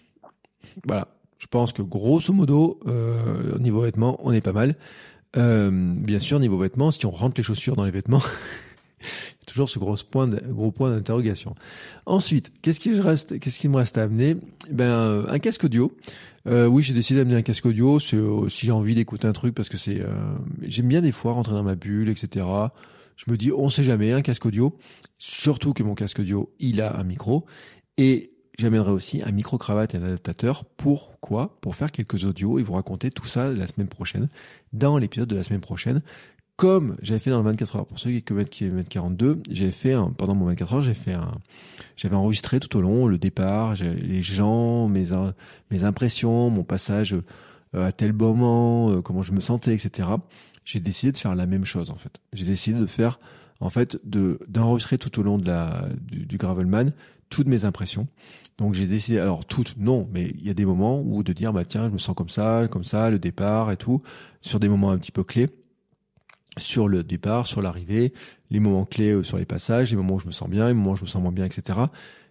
voilà. 0.86 1.10
Je 1.38 1.46
pense 1.46 1.72
que 1.72 1.84
grosso 1.84 2.34
modo, 2.34 2.80
au 2.86 3.60
niveau 3.60 3.82
vêtements, 3.82 4.18
on 4.24 4.32
est 4.32 4.42
pas 4.42 4.54
mal. 4.54 4.76
Euh, 5.38 5.72
bien 5.72 6.20
sûr, 6.20 6.40
niveau 6.40 6.58
vêtements, 6.58 6.92
si 6.92 7.06
on 7.06 7.12
rentre 7.12 7.36
les 7.38 7.44
chaussures 7.44 7.76
dans 7.76 7.86
les 7.86 7.92
vêtements, 7.92 8.22
toujours 9.48 9.70
ce 9.70 9.80
gros 9.80 9.96
point, 10.10 10.28
gros 10.28 10.72
point 10.72 10.90
d'interrogation. 10.90 11.56
Ensuite, 12.06 12.52
qu'est-ce 12.62 12.80
qui 12.80 13.00
reste, 13.00 13.40
qu'est-ce 13.40 13.60
qui 13.60 13.70
me 13.70 13.78
reste 13.78 13.98
à 13.98 14.04
amener? 14.04 14.38
Ben, 14.72 14.86
euh, 14.86 15.26
un 15.28 15.40
casque 15.40 15.64
audio. 15.64 15.92
Euh, 16.48 16.66
oui, 16.66 16.84
j'ai 16.84 16.94
décidé 16.94 17.20
d'amener 17.20 17.36
un 17.36 17.42
casque 17.42 17.66
audio. 17.66 17.98
Euh, 18.14 18.50
si 18.50 18.66
j'ai 18.66 18.72
envie 18.72 18.96
d'écouter 18.96 19.28
un 19.28 19.34
truc 19.34 19.54
parce 19.54 19.70
que 19.70 19.78
c'est, 19.78 20.04
j'aime 20.62 20.88
bien 20.88 21.02
des 21.02 21.12
fois 21.12 21.34
rentrer 21.34 21.54
dans 21.54 21.64
ma 21.64 21.76
bulle, 21.76 22.10
etc. 22.10 22.46
Je 23.16 23.32
me 23.32 23.38
dis, 23.38 23.52
on 23.52 23.70
sait 23.70 23.84
jamais, 23.84 24.12
un 24.14 24.22
casque 24.22 24.46
audio. 24.46 24.78
Surtout 25.18 25.74
que 25.74 25.84
mon 25.84 25.96
casque 25.96 26.20
audio, 26.20 26.54
il 26.60 26.82
a 26.82 26.98
un 26.98 27.04
micro 27.04 27.46
et 27.98 28.32
J'amènerai 28.58 28.90
aussi 28.90 29.22
un 29.24 29.32
micro-cravate 29.32 29.94
et 29.94 29.98
un 29.98 30.04
adaptateur. 30.04 30.66
Pourquoi? 30.66 31.58
Pour 31.62 31.76
faire 31.76 31.92
quelques 31.92 32.24
audios 32.24 32.58
et 32.58 32.64
vous 32.64 32.74
raconter 32.74 33.12
tout 33.12 33.28
ça 33.28 33.52
la 33.52 33.68
semaine 33.68 33.88
prochaine, 33.88 34.30
dans 34.74 34.98
l'épisode 34.98 35.30
de 35.30 35.36
la 35.36 35.44
semaine 35.44 35.62
prochaine. 35.62 36.02
Comme 36.56 36.98
j'avais 37.04 37.20
fait 37.20 37.30
dans 37.30 37.38
le 37.38 37.44
24 37.44 37.76
heures, 37.76 37.86
pour 37.86 38.00
ceux 38.00 38.10
qui 38.10 38.66
mettent 38.66 38.90
42, 38.90 39.44
j'avais 39.52 39.70
fait, 39.70 39.94
un, 39.94 40.10
pendant 40.10 40.34
mon 40.34 40.46
24 40.46 40.74
heures, 40.74 40.82
j'ai 40.82 40.96
fait 40.96 41.14
un, 41.14 41.34
j'avais 41.98 42.16
enregistré 42.16 42.60
tout 42.60 42.76
au 42.76 42.82
long 42.82 43.06
le 43.06 43.20
départ, 43.20 43.76
les 43.76 44.24
gens, 44.24 44.88
mes, 44.88 45.10
mes 45.70 45.84
impressions, 45.84 46.50
mon 46.50 46.64
passage 46.64 47.14
euh, 47.14 47.86
à 47.86 47.92
tel 47.92 48.12
moment, 48.12 48.90
euh, 48.90 49.02
comment 49.04 49.22
je 49.22 49.34
me 49.34 49.40
sentais, 49.40 49.76
etc. 49.76 50.10
J'ai 50.66 50.80
décidé 50.80 51.12
de 51.12 51.18
faire 51.20 51.36
la 51.36 51.46
même 51.46 51.64
chose, 51.64 51.92
en 51.92 51.96
fait. 51.96 52.20
J'ai 52.34 52.46
décidé 52.46 52.80
de 52.80 52.88
faire, 52.88 53.20
en 53.60 53.70
fait, 53.70 54.00
de, 54.04 54.40
d'enregistrer 54.48 54.98
tout 54.98 55.20
au 55.20 55.24
long 55.24 55.38
de 55.38 55.46
la, 55.46 55.88
du, 56.02 56.26
du 56.26 56.38
Gravelman 56.38 56.92
toutes 57.30 57.48
mes 57.48 57.66
impressions. 57.66 58.08
Donc 58.58 58.74
j'ai 58.74 58.88
décidé, 58.88 59.20
alors 59.20 59.46
toutes, 59.46 59.78
non, 59.78 60.08
mais 60.12 60.32
il 60.38 60.46
y 60.46 60.50
a 60.50 60.54
des 60.54 60.66
moments 60.66 61.02
où 61.02 61.22
de 61.24 61.32
dire, 61.32 61.54
bah 61.54 61.66
tiens, 61.66 61.88
je 61.88 61.94
me 61.94 62.00
sens 62.00 62.16
comme 62.16 62.30
ça, 62.30 62.68
comme 62.70 62.84
ça, 62.84 63.10
le 63.10 63.20
départ 63.20 63.72
et 63.72 63.78
tout, 63.78 64.02
sur 64.42 64.60
des 64.60 64.68
moments 64.68 64.90
un 64.90 64.98
petit 64.98 65.12
peu 65.12 65.24
clés, 65.24 65.50
sur 66.58 66.88
le 66.88 67.04
départ, 67.04 67.46
sur 67.46 67.62
l'arrivée, 67.62 68.14
les 68.50 68.60
moments 68.60 68.86
clés 68.86 69.12
euh, 69.12 69.24
sur 69.24 69.38
les 69.38 69.46
passages, 69.46 69.92
les 69.92 69.98
moments 69.98 70.16
où 70.16 70.20
je 70.20 70.26
me 70.26 70.32
sens 70.32 70.50
bien, 70.50 70.68
les 70.68 70.74
moments 70.74 70.92
où 70.92 70.96
je 70.96 71.04
me 71.04 71.08
sens 71.08 71.22
moins 71.22 71.32
bien, 71.32 71.46
etc. 71.46 71.80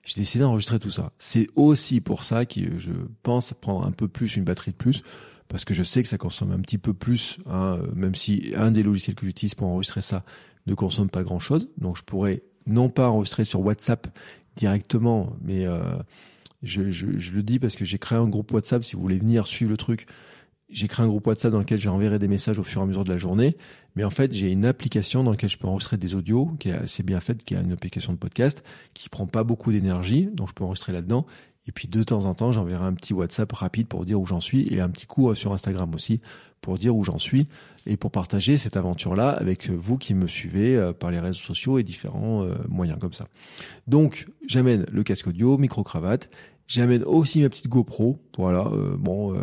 J'ai 0.03 0.21
décidé 0.21 0.43
d'enregistrer 0.43 0.81
tout 0.81 0.91
ça. 0.91 1.13
C'est 1.19 1.49
aussi 1.55 2.01
pour 2.01 2.25
ça 2.25 2.45
que 2.45 2.79
je 2.79 2.93
pense 3.23 3.53
prendre 3.55 3.87
un 3.87 3.93
peu 3.93 4.09
plus 4.09 4.37
une 4.37 4.45
batterie 4.45 4.73
de 4.73 4.77
plus, 4.77 5.03
parce 5.49 5.65
que 5.65 5.75
je 5.75 5.85
sais 5.85 6.03
que 6.03 6.09
ça 6.09 6.19
consomme 6.19 6.51
un 6.51 6.61
petit 6.61 6.79
peu 6.79 6.93
plus, 6.93 7.39
hein, 7.47 7.79
même 7.95 8.17
si 8.17 8.53
un 8.57 8.73
des 8.73 8.83
logiciels 8.83 9.15
que 9.15 9.27
j'utilise 9.27 9.55
pour 9.55 9.69
enregistrer 9.69 10.03
ça 10.03 10.25
ne 10.67 10.75
consomme 10.75 11.09
pas 11.09 11.23
grand 11.23 11.39
chose. 11.39 11.69
Donc 11.79 11.97
je 11.97 12.03
pourrais 12.03 12.43
non 12.67 12.89
pas 12.89 13.09
enregistrer 13.09 13.45
sur 13.45 13.61
WhatsApp 13.61 14.09
directement, 14.57 15.37
mais 15.43 15.67
euh, 15.67 15.81
je, 16.63 16.91
je, 16.91 17.33
le 17.33 17.43
dis 17.43 17.59
parce 17.59 17.77
que 17.77 17.85
j'ai 17.85 17.99
créé 17.99 18.19
un 18.19 18.29
groupe 18.29 18.53
WhatsApp, 18.53 18.83
si 18.85 18.97
vous 18.97 19.03
voulez 19.03 19.19
venir 19.19 19.47
suivre 19.47 19.71
le 19.71 19.77
truc, 19.77 20.07
j'ai 20.69 20.89
créé 20.89 21.05
un 21.05 21.09
groupe 21.09 21.27
WhatsApp 21.27 21.53
dans 21.53 21.61
lequel 21.61 21.81
j'enverrai 21.81 22.19
des 22.19 22.29
messages 22.29 22.59
au 22.59 22.65
fur 22.65 22.81
et 22.81 22.85
à 22.85 22.87
mesure 22.87 23.05
de 23.05 23.13
la 23.13 23.19
journée, 23.19 23.57
mais 23.95 24.05
en 24.05 24.11
fait 24.11 24.33
j'ai 24.33 24.51
une 24.51 24.65
application 24.65 25.23
dans 25.23 25.31
laquelle 25.31 25.51
je 25.51 25.59
peux 25.59 25.69
enregistrer 25.69 25.97
des 25.97 26.15
audios, 26.15 26.57
qui 26.59 26.71
est 26.71 26.75
assez 26.75 27.03
bien 27.03 27.21
faite, 27.21 27.45
qui 27.45 27.55
est 27.55 27.61
une 27.61 27.73
application 27.73 28.13
de 28.13 28.19
podcast, 28.19 28.65
qui 28.95 29.09
prend 29.09 29.27
pas 29.27 29.45
beaucoup 29.45 29.71
d'énergie, 29.71 30.29
donc 30.33 30.49
je 30.49 30.55
peux 30.55 30.65
enregistrer 30.65 30.93
là-dedans, 30.93 31.27
et 31.69 31.73
puis 31.73 31.89
de 31.89 32.03
temps 32.03 32.25
en 32.25 32.35
temps, 32.35 32.53
j'enverrai 32.53 32.85
un 32.85 32.95
petit 32.95 33.13
WhatsApp 33.13 33.51
rapide 33.53 33.89
pour 33.89 34.05
dire 34.05 34.21
où 34.21 34.27
j'en 34.27 34.41
suis 34.41 34.73
et 34.73 34.81
un 34.81 34.89
petit 34.89 35.07
coup 35.07 35.31
euh, 35.31 35.35
sur 35.35 35.53
Instagram 35.53 35.93
aussi 35.95 36.21
pour 36.61 36.79
dire 36.79 36.97
où 36.97 37.05
j'en 37.05 37.19
suis 37.19 37.47
et 37.87 37.97
pour 37.97 38.11
partager 38.11 38.57
cette 38.57 38.77
aventure-là 38.77 39.31
avec 39.31 39.71
vous 39.71 39.99
qui 39.99 40.15
me 40.15 40.27
suivez 40.27 40.77
euh, 40.77 40.93
par 40.93 41.11
les 41.11 41.21
réseaux 41.21 41.41
sociaux 41.41 41.79
et 41.79 41.83
différents 41.83 42.43
euh, 42.43 42.55
moyens 42.69 42.99
comme 42.99 43.13
ça. 43.13 43.29
Donc, 43.87 44.27
j'amène 44.47 44.87
le 44.91 45.03
casque 45.03 45.29
audio, 45.29 45.59
micro-cravate. 45.59 46.29
J'amène 46.67 47.05
aussi 47.05 47.43
ma 47.43 47.49
petite 47.49 47.69
GoPro, 47.69 48.19
voilà, 48.37 48.69
bon, 48.99 49.39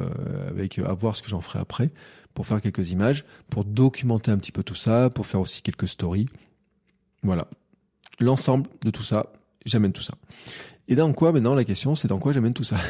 avec 0.49 0.77
à 0.79 0.91
voir 0.91 1.15
ce 1.15 1.21
que 1.21 1.29
j'en 1.29 1.39
ferai 1.39 1.59
après, 1.59 1.89
pour 2.33 2.45
faire 2.45 2.59
quelques 2.59 2.91
images, 2.91 3.23
pour 3.49 3.63
documenter 3.63 4.29
un 4.29 4.37
petit 4.37 4.51
peu 4.51 4.61
tout 4.61 4.75
ça, 4.75 5.09
pour 5.09 5.25
faire 5.25 5.39
aussi 5.39 5.61
quelques 5.61 5.87
stories. 5.87 6.25
Voilà. 7.23 7.47
L'ensemble 8.19 8.69
de 8.83 8.91
tout 8.91 9.03
ça, 9.03 9.31
j'amène 9.65 9.93
tout 9.93 10.03
ça. 10.03 10.15
Et 10.87 10.95
dans 10.95 11.11
quoi 11.13 11.31
maintenant 11.31 11.55
la 11.55 11.63
question 11.63 11.95
c'est 11.95 12.07
dans 12.07 12.19
quoi 12.19 12.33
j'amène 12.33 12.53
tout 12.53 12.63
ça? 12.63 12.77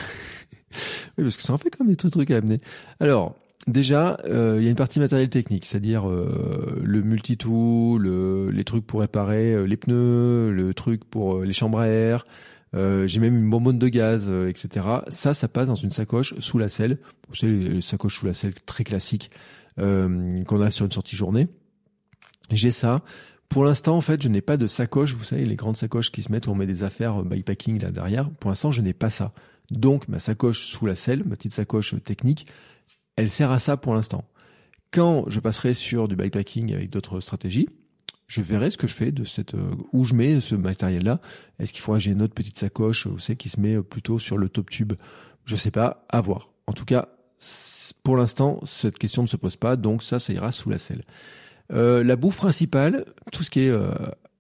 Oui 1.16 1.24
parce 1.24 1.38
que 1.38 1.44
ça 1.44 1.54
en 1.54 1.60
fait 1.60 1.70
quand 1.70 1.86
même 1.86 1.94
des 1.94 2.10
trucs 2.10 2.32
à 2.32 2.38
amener. 2.38 2.60
Alors 3.00 3.36
déjà 3.68 4.20
euh, 4.26 4.58
il 4.60 4.64
y 4.64 4.68
a 4.68 4.70
une 4.70 4.76
partie 4.76 5.00
matériel 5.00 5.30
technique, 5.30 5.66
c'est-à-dire 5.66 6.10
euh, 6.10 6.80
le 6.84 7.02
multitool, 7.02 8.02
le, 8.02 8.50
les 8.52 8.64
trucs 8.64 8.86
pour 8.86 9.02
réparer 9.02 9.54
euh, 9.54 9.64
les 9.64 9.78
pneus, 9.78 10.52
le 10.52 10.74
truc 10.74 11.04
pour 11.06 11.42
les 11.42 11.54
chambres 11.54 11.80
à 11.80 11.88
air. 11.88 12.26
j'ai 12.74 13.20
même 13.20 13.38
une 13.38 13.50
bonbonne 13.50 13.80
de 13.80 13.88
gaz, 13.88 14.30
etc. 14.30 14.88
Ça, 15.10 15.34
ça 15.34 15.48
passe 15.48 15.68
dans 15.68 15.76
une 15.76 15.92
sacoche 15.92 16.34
sous 16.40 16.58
la 16.58 16.70
selle. 16.70 16.98
Vous 17.30 17.36
savez, 17.36 17.58
les 17.58 17.82
sacoches 17.82 18.20
sous 18.20 18.26
la 18.26 18.34
selle 18.34 18.54
très 18.54 18.84
classiques 18.84 19.30
qu'on 19.78 20.62
a 20.62 20.72
sur 20.72 20.86
une 20.86 20.92
sortie 20.92 21.16
journée. 21.16 21.48
J'ai 22.52 22.72
ça. 22.72 23.02
Pour 23.50 23.64
l'instant, 23.64 23.96
en 23.96 24.02
fait, 24.02 24.22
je 24.24 24.30
n'ai 24.30 24.42
pas 24.42 24.58
de 24.58 24.66
sacoche. 24.66 25.14
Vous 25.14 25.24
savez, 25.24 25.46
les 25.46 25.56
grandes 25.56 25.78
sacoches 25.78 26.12
qui 26.12 26.24
se 26.24 26.32
mettent 26.32 26.48
où 26.48 26.52
on 26.52 26.56
met 26.56 26.66
des 26.66 26.84
affaires 26.84 27.24
bypacking 27.24 27.80
là 27.80 27.92
derrière. 27.92 28.32
Pour 28.32 28.50
l'instant, 28.50 28.72
je 28.72 28.82
n'ai 28.82 28.94
pas 28.94 29.12
ça. 29.12 29.34
Donc, 29.70 30.08
ma 30.08 30.20
sacoche 30.20 30.66
sous 30.66 30.86
la 30.86 30.96
selle, 30.96 31.24
ma 31.26 31.36
petite 31.36 31.54
sacoche 31.54 31.96
technique, 32.04 32.48
elle 33.16 33.30
sert 33.30 33.52
à 33.52 33.60
ça 33.60 33.78
pour 33.78 33.94
l'instant. 33.94 34.26
Quand 34.92 35.26
je 35.28 35.40
passerai 35.40 35.74
sur 35.74 36.08
du 36.08 36.16
bypacking 36.16 36.74
avec 36.74 36.90
d'autres 36.90 37.20
stratégies, 37.20 37.68
je 38.28 38.42
verrai 38.42 38.72
ce 38.72 38.78
que 38.78 38.88
je 38.88 38.94
fais 38.94 39.12
de 39.12 39.24
cette 39.24 39.54
euh, 39.54 39.76
où 39.92 40.06
je 40.06 40.14
mets 40.14 40.40
ce 40.40 40.56
matériel-là. 40.56 41.20
Est-ce 41.60 41.74
qu'il 41.74 41.82
faudra 41.82 42.00
que 42.00 42.04
j'ai 42.04 42.12
une 42.12 42.22
autre 42.22 42.34
petite 42.34 42.58
sacoche, 42.58 43.08
vous 43.08 43.20
savez, 43.20 43.36
qui 43.36 43.50
se 43.50 43.60
met 43.60 43.82
plutôt 43.82 44.20
sur 44.20 44.38
le 44.38 44.50
top 44.50 44.70
tube? 44.70 44.94
Je 45.46 45.56
sais 45.56 45.72
pas, 45.72 46.06
à 46.10 46.22
voir. 46.22 46.50
En 46.68 46.74
tout 46.74 46.86
cas, 46.86 47.10
pour 48.04 48.16
l'instant, 48.16 48.60
cette 48.66 48.98
question 48.98 49.24
ne 49.24 49.28
se 49.28 49.38
pose 49.38 49.56
pas, 49.56 49.76
donc 49.76 50.04
ça, 50.04 50.20
ça 50.20 50.34
ira 50.34 50.52
sous 50.52 50.70
la 50.70 50.78
selle. 50.78 51.04
Euh, 51.72 52.04
la 52.04 52.16
bouffe 52.16 52.38
principale, 52.38 53.06
tout 53.32 53.44
ce 53.44 53.50
qui 53.50 53.62
est 53.62 53.70
euh, 53.70 53.94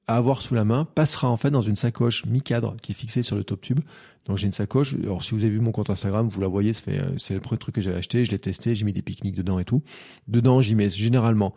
à 0.08 0.18
avoir 0.18 0.41
sous 0.41 0.56
la 0.56 0.66
main, 0.66 0.86
passera 0.86 1.30
en 1.30 1.38
fait 1.38 1.51
dans 1.51 1.62
une 1.62 1.76
sacoche 1.76 2.26
mi-cadre 2.26 2.76
qui 2.82 2.91
est 2.91 2.95
fixée 2.95 3.24
sur 3.24 3.36
le 3.36 3.43
top 3.43 3.62
tube. 3.62 3.80
Donc 4.26 4.38
j'ai 4.38 4.47
une 4.47 4.54
sacoche. 4.54 4.95
Alors 5.04 5.24
si 5.24 5.32
vous 5.34 5.41
avez 5.41 5.51
vu 5.51 5.60
mon 5.60 5.72
compte 5.72 5.89
Instagram, 5.89 6.28
vous 6.28 6.41
la 6.41 6.47
voyez, 6.47 6.74
c'est 6.74 7.34
le 7.34 7.39
premier 7.39 7.60
truc 7.60 7.76
que 7.76 7.82
j'avais 7.82 7.97
acheté. 7.97 8.24
Je 8.26 8.32
l'ai 8.32 8.39
testé, 8.39 8.76
j'ai 8.76 8.86
mis 8.86 8.93
des 8.93 9.01
pique-niques 9.01 9.36
dedans 9.36 9.60
et 9.60 9.66
tout. 9.66 9.82
Dedans, 10.28 10.62
j'y 10.62 10.76
mets 10.76 10.89
généralement 10.89 11.54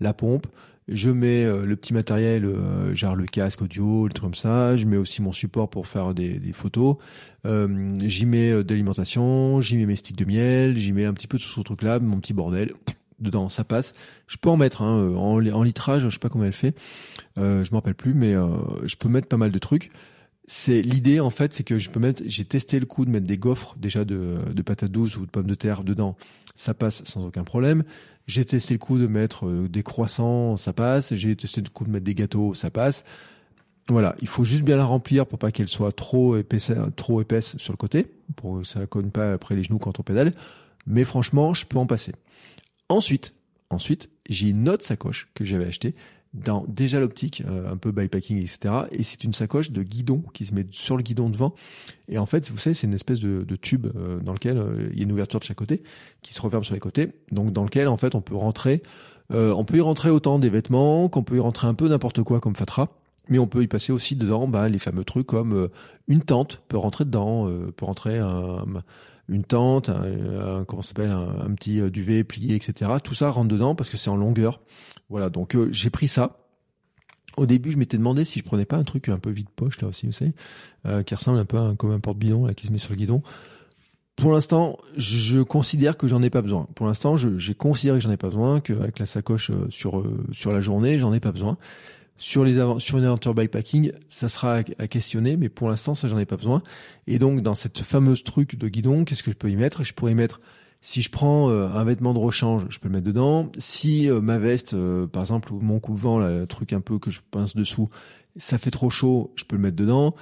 la 0.00 0.14
pompe. 0.14 0.46
Je 0.88 1.10
mets 1.10 1.44
euh, 1.44 1.66
le 1.66 1.74
petit 1.74 1.92
matériel, 1.92 2.48
genre 2.92 3.16
le 3.16 3.26
casque 3.26 3.60
audio, 3.60 4.06
le 4.06 4.12
truc 4.12 4.24
comme 4.24 4.34
ça. 4.34 4.76
Je 4.76 4.86
mets 4.86 4.96
aussi 4.96 5.20
mon 5.20 5.32
support 5.32 5.68
pour 5.68 5.86
faire 5.86 6.14
des, 6.14 6.38
des 6.38 6.52
photos. 6.52 6.96
j'y 7.44 8.26
mets 8.26 8.50
de 8.50 8.66
l'alimentation, 8.68 9.60
j'y 9.60 9.76
mets 9.76 9.86
mes 9.86 9.96
sticks 9.96 10.16
de 10.16 10.24
miel, 10.24 10.76
j'y 10.76 10.92
mets 10.92 11.04
un 11.04 11.12
petit 11.12 11.26
peu 11.26 11.38
tout 11.38 11.44
ce 11.44 11.60
truc-là, 11.60 11.98
mon 11.98 12.20
petit 12.20 12.34
bordel 12.34 12.72
dedans, 13.18 13.48
ça 13.48 13.64
passe. 13.64 13.94
Je 14.26 14.36
peux 14.36 14.48
en 14.48 14.56
mettre 14.56 14.82
hein, 14.82 14.98
euh, 14.98 15.14
en, 15.14 15.44
en, 15.46 15.62
litrage, 15.62 16.02
je 16.02 16.10
sais 16.10 16.18
pas 16.18 16.28
comment 16.28 16.44
elle 16.44 16.52
fait, 16.52 16.74
euh, 17.38 17.64
je 17.64 17.70
me 17.70 17.76
rappelle 17.76 17.94
plus, 17.94 18.14
mais 18.14 18.34
euh, 18.34 18.48
je 18.84 18.96
peux 18.96 19.08
mettre 19.08 19.28
pas 19.28 19.36
mal 19.36 19.50
de 19.50 19.58
trucs. 19.58 19.90
C'est 20.48 20.80
l'idée 20.82 21.18
en 21.18 21.30
fait, 21.30 21.52
c'est 21.52 21.64
que 21.64 21.78
je 21.78 21.90
peux 21.90 21.98
mettre. 21.98 22.22
J'ai 22.26 22.44
testé 22.44 22.78
le 22.78 22.86
coup 22.86 23.04
de 23.04 23.10
mettre 23.10 23.26
des 23.26 23.38
gaufres 23.38 23.74
déjà 23.78 24.04
de, 24.04 24.38
de 24.52 24.62
patates 24.62 24.92
douces 24.92 25.16
ou 25.16 25.26
de 25.26 25.30
pommes 25.30 25.48
de 25.48 25.54
terre 25.54 25.82
dedans, 25.82 26.16
ça 26.54 26.72
passe 26.72 27.02
sans 27.04 27.26
aucun 27.26 27.44
problème. 27.44 27.84
J'ai 28.26 28.44
testé 28.44 28.74
le 28.74 28.78
coup 28.78 28.98
de 28.98 29.06
mettre 29.06 29.46
euh, 29.46 29.68
des 29.68 29.82
croissants, 29.82 30.56
ça 30.56 30.72
passe. 30.72 31.14
J'ai 31.14 31.36
testé 31.36 31.60
le 31.60 31.68
coup 31.68 31.84
de 31.84 31.90
mettre 31.90 32.04
des 32.04 32.14
gâteaux, 32.14 32.54
ça 32.54 32.70
passe. 32.70 33.04
Voilà, 33.88 34.16
il 34.20 34.26
faut 34.26 34.42
juste 34.42 34.64
bien 34.64 34.76
la 34.76 34.84
remplir 34.84 35.26
pour 35.26 35.38
pas 35.38 35.52
qu'elle 35.52 35.68
soit 35.68 35.92
trop 35.92 36.36
épaisse, 36.36 36.72
trop 36.96 37.20
épaisse 37.20 37.56
sur 37.58 37.72
le 37.72 37.76
côté, 37.76 38.06
pour 38.34 38.60
que 38.60 38.66
ça 38.66 38.84
cogne 38.86 39.10
pas 39.10 39.32
après 39.32 39.54
les 39.54 39.62
genoux 39.62 39.78
quand 39.78 40.00
on 40.00 40.02
pédale. 40.02 40.32
Mais 40.88 41.04
franchement, 41.04 41.54
je 41.54 41.66
peux 41.66 41.78
en 41.78 41.86
passer. 41.86 42.12
Ensuite, 42.88 43.34
ensuite, 43.70 44.10
j'ai 44.28 44.50
une 44.50 44.68
autre 44.68 44.84
sacoche 44.84 45.28
que 45.34 45.44
j'avais 45.44 45.66
achetée 45.66 45.94
dans 46.36 46.64
déjà 46.68 47.00
l'optique, 47.00 47.42
euh, 47.48 47.72
un 47.72 47.76
peu 47.76 47.92
bypacking, 47.92 48.38
etc. 48.38 48.74
Et 48.92 49.02
c'est 49.02 49.24
une 49.24 49.32
sacoche 49.32 49.70
de 49.70 49.82
guidon 49.82 50.22
qui 50.34 50.44
se 50.44 50.54
met 50.54 50.66
sur 50.70 50.96
le 50.96 51.02
guidon 51.02 51.30
devant. 51.30 51.54
Et 52.08 52.18
en 52.18 52.26
fait, 52.26 52.50
vous 52.50 52.58
savez, 52.58 52.74
c'est 52.74 52.86
une 52.86 52.94
espèce 52.94 53.20
de, 53.20 53.56
tube 53.56 53.86
euh, 53.96 54.20
dans 54.20 54.32
lequel 54.32 54.58
euh, 54.58 54.88
il 54.92 54.98
y 54.98 55.00
a 55.00 55.04
une 55.04 55.12
ouverture 55.12 55.40
de 55.40 55.44
chaque 55.44 55.56
côté 55.56 55.82
qui 56.22 56.34
se 56.34 56.42
referme 56.42 56.64
sur 56.64 56.74
les 56.74 56.80
côtés. 56.80 57.08
Donc 57.32 57.52
dans 57.52 57.64
lequel, 57.64 57.88
en 57.88 57.96
fait, 57.96 58.14
on 58.14 58.20
peut 58.20 58.36
rentrer, 58.36 58.82
on 59.30 59.64
peut 59.64 59.78
y 59.78 59.80
rentrer 59.80 60.10
autant 60.10 60.38
des 60.38 60.50
vêtements 60.50 61.08
qu'on 61.08 61.24
peut 61.24 61.36
y 61.36 61.40
rentrer 61.40 61.66
un 61.66 61.74
peu 61.74 61.88
n'importe 61.88 62.22
quoi 62.22 62.40
comme 62.40 62.54
fatra. 62.54 62.88
Mais 63.28 63.40
on 63.40 63.48
peut 63.48 63.62
y 63.64 63.66
passer 63.66 63.92
aussi 63.92 64.14
dedans 64.14 64.46
bah, 64.46 64.68
les 64.68 64.78
fameux 64.78 65.02
trucs 65.02 65.26
comme 65.26 65.68
une 66.06 66.20
tente 66.20 66.62
peut 66.68 66.76
rentrer 66.76 67.04
dedans, 67.04 67.50
peut 67.76 67.84
rentrer 67.84 68.18
un, 68.18 68.64
une 69.28 69.44
tente, 69.44 69.88
un, 69.88 70.64
comment 70.64 70.82
s'appelle, 70.82 71.10
un, 71.10 71.52
petit 71.54 71.80
euh, 71.80 71.90
duvet 71.90 72.24
plié, 72.24 72.54
etc. 72.54 72.90
Tout 73.02 73.14
ça 73.14 73.30
rentre 73.30 73.48
dedans 73.48 73.74
parce 73.74 73.90
que 73.90 73.96
c'est 73.96 74.10
en 74.10 74.16
longueur. 74.16 74.60
Voilà, 75.08 75.30
donc 75.30 75.54
euh, 75.54 75.68
j'ai 75.72 75.90
pris 75.90 76.08
ça. 76.08 76.38
Au 77.36 77.44
début, 77.44 77.70
je 77.70 77.76
m'étais 77.76 77.98
demandé 77.98 78.24
si 78.24 78.38
je 78.38 78.44
prenais 78.44 78.64
pas 78.64 78.76
un 78.76 78.84
truc 78.84 79.08
un 79.08 79.18
peu 79.18 79.30
vide 79.30 79.48
poche 79.54 79.80
là 79.82 79.88
aussi, 79.88 80.06
vous 80.06 80.12
savez, 80.12 80.32
euh, 80.86 81.02
qui 81.02 81.14
ressemble 81.14 81.38
un 81.38 81.44
peu 81.44 81.58
à 81.58 81.62
un, 81.62 81.74
comme 81.74 81.90
un 81.90 82.00
porte-bidon 82.00 82.46
là 82.46 82.54
qui 82.54 82.66
se 82.66 82.72
met 82.72 82.78
sur 82.78 82.92
le 82.92 82.96
guidon. 82.96 83.22
Pour 84.14 84.32
l'instant, 84.32 84.78
je 84.96 85.42
considère 85.42 85.98
que 85.98 86.08
j'en 86.08 86.22
ai 86.22 86.30
pas 86.30 86.40
besoin. 86.40 86.66
Pour 86.74 86.86
l'instant, 86.86 87.16
j'ai 87.16 87.54
considéré 87.54 87.98
que 87.98 88.04
j'en 88.04 88.10
ai 88.10 88.16
pas 88.16 88.28
besoin, 88.28 88.60
qu'avec 88.60 88.98
la 88.98 89.04
sacoche 89.04 89.50
sur 89.68 90.02
sur 90.32 90.52
la 90.54 90.60
journée, 90.60 90.98
j'en 90.98 91.12
ai 91.12 91.20
pas 91.20 91.32
besoin. 91.32 91.58
Sur, 92.18 92.44
les 92.44 92.54
sur 92.78 92.98
une 92.98 93.04
aventure 93.04 93.34
bikepacking, 93.34 93.92
ça 94.08 94.28
sera 94.28 94.62
à, 94.78 94.88
questionner, 94.88 95.36
mais 95.36 95.48
pour 95.48 95.68
l'instant, 95.68 95.94
ça, 95.94 96.08
j'en 96.08 96.18
ai 96.18 96.24
pas 96.24 96.36
besoin. 96.36 96.62
Et 97.06 97.18
donc, 97.18 97.42
dans 97.42 97.54
cette 97.54 97.82
fameuse 97.82 98.24
truc 98.24 98.56
de 98.56 98.68
guidon, 98.68 99.04
qu'est-ce 99.04 99.22
que 99.22 99.30
je 99.30 99.36
peux 99.36 99.50
y 99.50 99.56
mettre? 99.56 99.84
Je 99.84 99.92
pourrais 99.92 100.12
y 100.12 100.14
mettre, 100.14 100.40
si 100.80 101.02
je 101.02 101.10
prends 101.10 101.50
euh, 101.50 101.68
un 101.68 101.84
vêtement 101.84 102.14
de 102.14 102.18
rechange, 102.18 102.66
je 102.70 102.78
peux 102.78 102.88
le 102.88 102.94
mettre 102.94 103.06
dedans. 103.06 103.50
Si 103.58 104.08
euh, 104.08 104.20
ma 104.20 104.38
veste, 104.38 104.72
euh, 104.72 105.06
par 105.06 105.22
exemple, 105.22 105.52
mon 105.52 105.78
coupe-vent, 105.78 106.18
le 106.18 106.46
truc 106.46 106.72
un 106.72 106.80
peu 106.80 106.98
que 106.98 107.10
je 107.10 107.20
pince 107.30 107.54
dessous, 107.54 107.90
ça 108.36 108.56
fait 108.56 108.70
trop 108.70 108.88
chaud, 108.88 109.32
je 109.36 109.44
peux 109.44 109.56
le 109.56 109.62
mettre 109.62 109.76
dedans. 109.76 110.14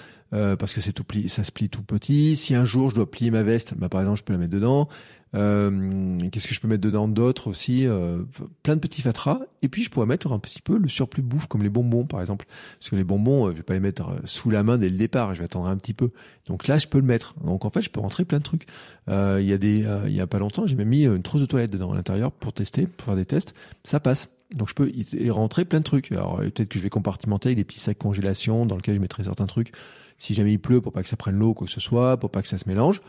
Parce 0.58 0.72
que 0.72 0.80
c'est 0.80 0.92
tout 0.92 1.04
pli, 1.04 1.28
ça 1.28 1.44
se 1.44 1.52
plie 1.52 1.68
tout 1.68 1.82
petit. 1.82 2.36
Si 2.36 2.54
un 2.54 2.64
jour 2.64 2.90
je 2.90 2.94
dois 2.94 3.10
plier 3.10 3.30
ma 3.30 3.42
veste, 3.42 3.74
bah 3.76 3.88
par 3.88 4.00
exemple 4.00 4.18
je 4.18 4.24
peux 4.24 4.32
la 4.32 4.38
mettre 4.38 4.52
dedans. 4.52 4.88
Euh, 5.34 6.18
Qu'est-ce 6.30 6.46
que 6.46 6.54
je 6.54 6.60
peux 6.60 6.68
mettre 6.68 6.82
dedans 6.82 7.08
d'autres 7.08 7.48
aussi 7.48 7.86
euh, 7.86 8.22
Plein 8.62 8.76
de 8.76 8.80
petits 8.80 9.02
fatras. 9.02 9.40
Et 9.62 9.68
puis 9.68 9.82
je 9.82 9.90
pourrais 9.90 10.06
mettre 10.06 10.30
un 10.32 10.38
petit 10.38 10.62
peu 10.62 10.78
le 10.78 10.88
surplus 10.88 11.22
bouffe, 11.22 11.46
comme 11.46 11.62
les 11.62 11.68
bonbons 11.68 12.06
par 12.06 12.20
exemple. 12.20 12.46
Parce 12.78 12.90
que 12.90 12.96
les 12.96 13.04
bonbons, 13.04 13.46
euh, 13.46 13.50
je 13.50 13.56
vais 13.56 13.62
pas 13.62 13.74
les 13.74 13.80
mettre 13.80 14.08
euh, 14.08 14.18
sous 14.24 14.50
la 14.50 14.62
main 14.62 14.78
dès 14.78 14.88
le 14.88 14.96
départ. 14.96 15.34
Je 15.34 15.40
vais 15.40 15.44
attendre 15.44 15.66
un 15.66 15.76
petit 15.76 15.94
peu. 15.94 16.10
Donc 16.46 16.68
là, 16.68 16.78
je 16.78 16.86
peux 16.86 16.98
le 16.98 17.04
mettre. 17.04 17.34
Donc 17.44 17.64
en 17.64 17.70
fait, 17.70 17.82
je 17.82 17.90
peux 17.90 18.00
rentrer 18.00 18.24
plein 18.24 18.38
de 18.38 18.44
trucs. 18.44 18.66
Il 19.08 19.44
y 19.44 19.52
a 19.52 19.58
des, 19.58 19.86
il 20.06 20.14
y 20.14 20.20
a 20.20 20.26
pas 20.26 20.38
longtemps, 20.38 20.66
j'ai 20.66 20.76
même 20.76 20.88
mis 20.88 21.04
une 21.04 21.22
trousse 21.22 21.42
de 21.42 21.46
toilette 21.46 21.70
dedans 21.70 21.92
à 21.92 21.94
l'intérieur 21.94 22.32
pour 22.32 22.54
tester, 22.54 22.86
pour 22.86 23.04
faire 23.04 23.16
des 23.16 23.26
tests. 23.26 23.54
Ça 23.84 24.00
passe. 24.00 24.30
Donc 24.54 24.68
je 24.68 24.74
peux 24.74 24.90
y 24.90 25.30
rentrer 25.30 25.64
plein 25.64 25.80
de 25.80 25.84
trucs. 25.84 26.10
Alors 26.12 26.38
peut-être 26.38 26.68
que 26.68 26.78
je 26.78 26.84
vais 26.84 26.90
compartimenter 26.90 27.48
avec 27.48 27.58
des 27.58 27.64
petits 27.64 27.80
sacs 27.80 27.98
congélation 27.98 28.64
dans 28.64 28.76
lesquels 28.76 28.94
je 28.94 29.00
mettrai 29.00 29.24
certains 29.24 29.46
trucs. 29.46 29.72
Si 30.18 30.34
jamais 30.34 30.52
il 30.52 30.58
pleut, 30.58 30.80
pour 30.80 30.92
pas 30.92 31.02
que 31.02 31.08
ça 31.08 31.16
prenne 31.16 31.36
l'eau, 31.36 31.54
quoi 31.54 31.66
que 31.66 31.72
ce 31.72 31.80
soit, 31.80 32.16
pour 32.18 32.30
pas 32.30 32.42
que 32.42 32.48
ça 32.48 32.58
se 32.58 32.68
mélange. 32.68 33.00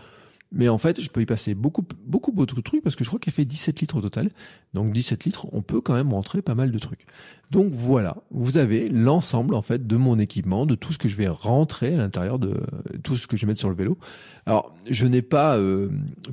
Mais 0.51 0.69
en 0.69 0.77
fait, 0.77 1.01
je 1.01 1.09
peux 1.09 1.21
y 1.21 1.25
passer 1.25 1.55
beaucoup, 1.55 1.83
beaucoup 2.05 2.31
d'autres 2.31 2.61
trucs 2.61 2.83
parce 2.83 2.95
que 2.95 3.03
je 3.03 3.09
crois 3.09 3.19
qu'elle 3.19 3.33
fait 3.33 3.45
17 3.45 3.81
litres 3.81 3.97
au 3.97 4.01
total. 4.01 4.29
Donc 4.73 4.93
17 4.93 5.25
litres, 5.25 5.47
on 5.51 5.61
peut 5.61 5.81
quand 5.81 5.93
même 5.93 6.13
rentrer 6.13 6.41
pas 6.41 6.55
mal 6.55 6.71
de 6.71 6.79
trucs. 6.79 7.05
Donc 7.51 7.71
voilà, 7.71 8.17
vous 8.31 8.57
avez 8.57 8.89
l'ensemble 8.89 9.53
en 9.53 9.61
fait 9.61 9.85
de 9.85 9.95
mon 9.97 10.17
équipement, 10.17 10.65
de 10.65 10.75
tout 10.75 10.93
ce 10.93 10.97
que 10.97 11.07
je 11.07 11.15
vais 11.15 11.27
rentrer 11.27 11.95
à 11.95 11.97
l'intérieur 11.97 12.39
de 12.39 12.61
tout 13.03 13.15
ce 13.15 13.27
que 13.27 13.37
je 13.37 13.45
vais 13.45 13.51
mettre 13.51 13.59
sur 13.59 13.69
le 13.69 13.75
vélo. 13.75 13.97
Alors, 14.45 14.73
je 14.89 15.05
n'ai 15.05 15.21
pas 15.21 15.57
euh, 15.57 15.89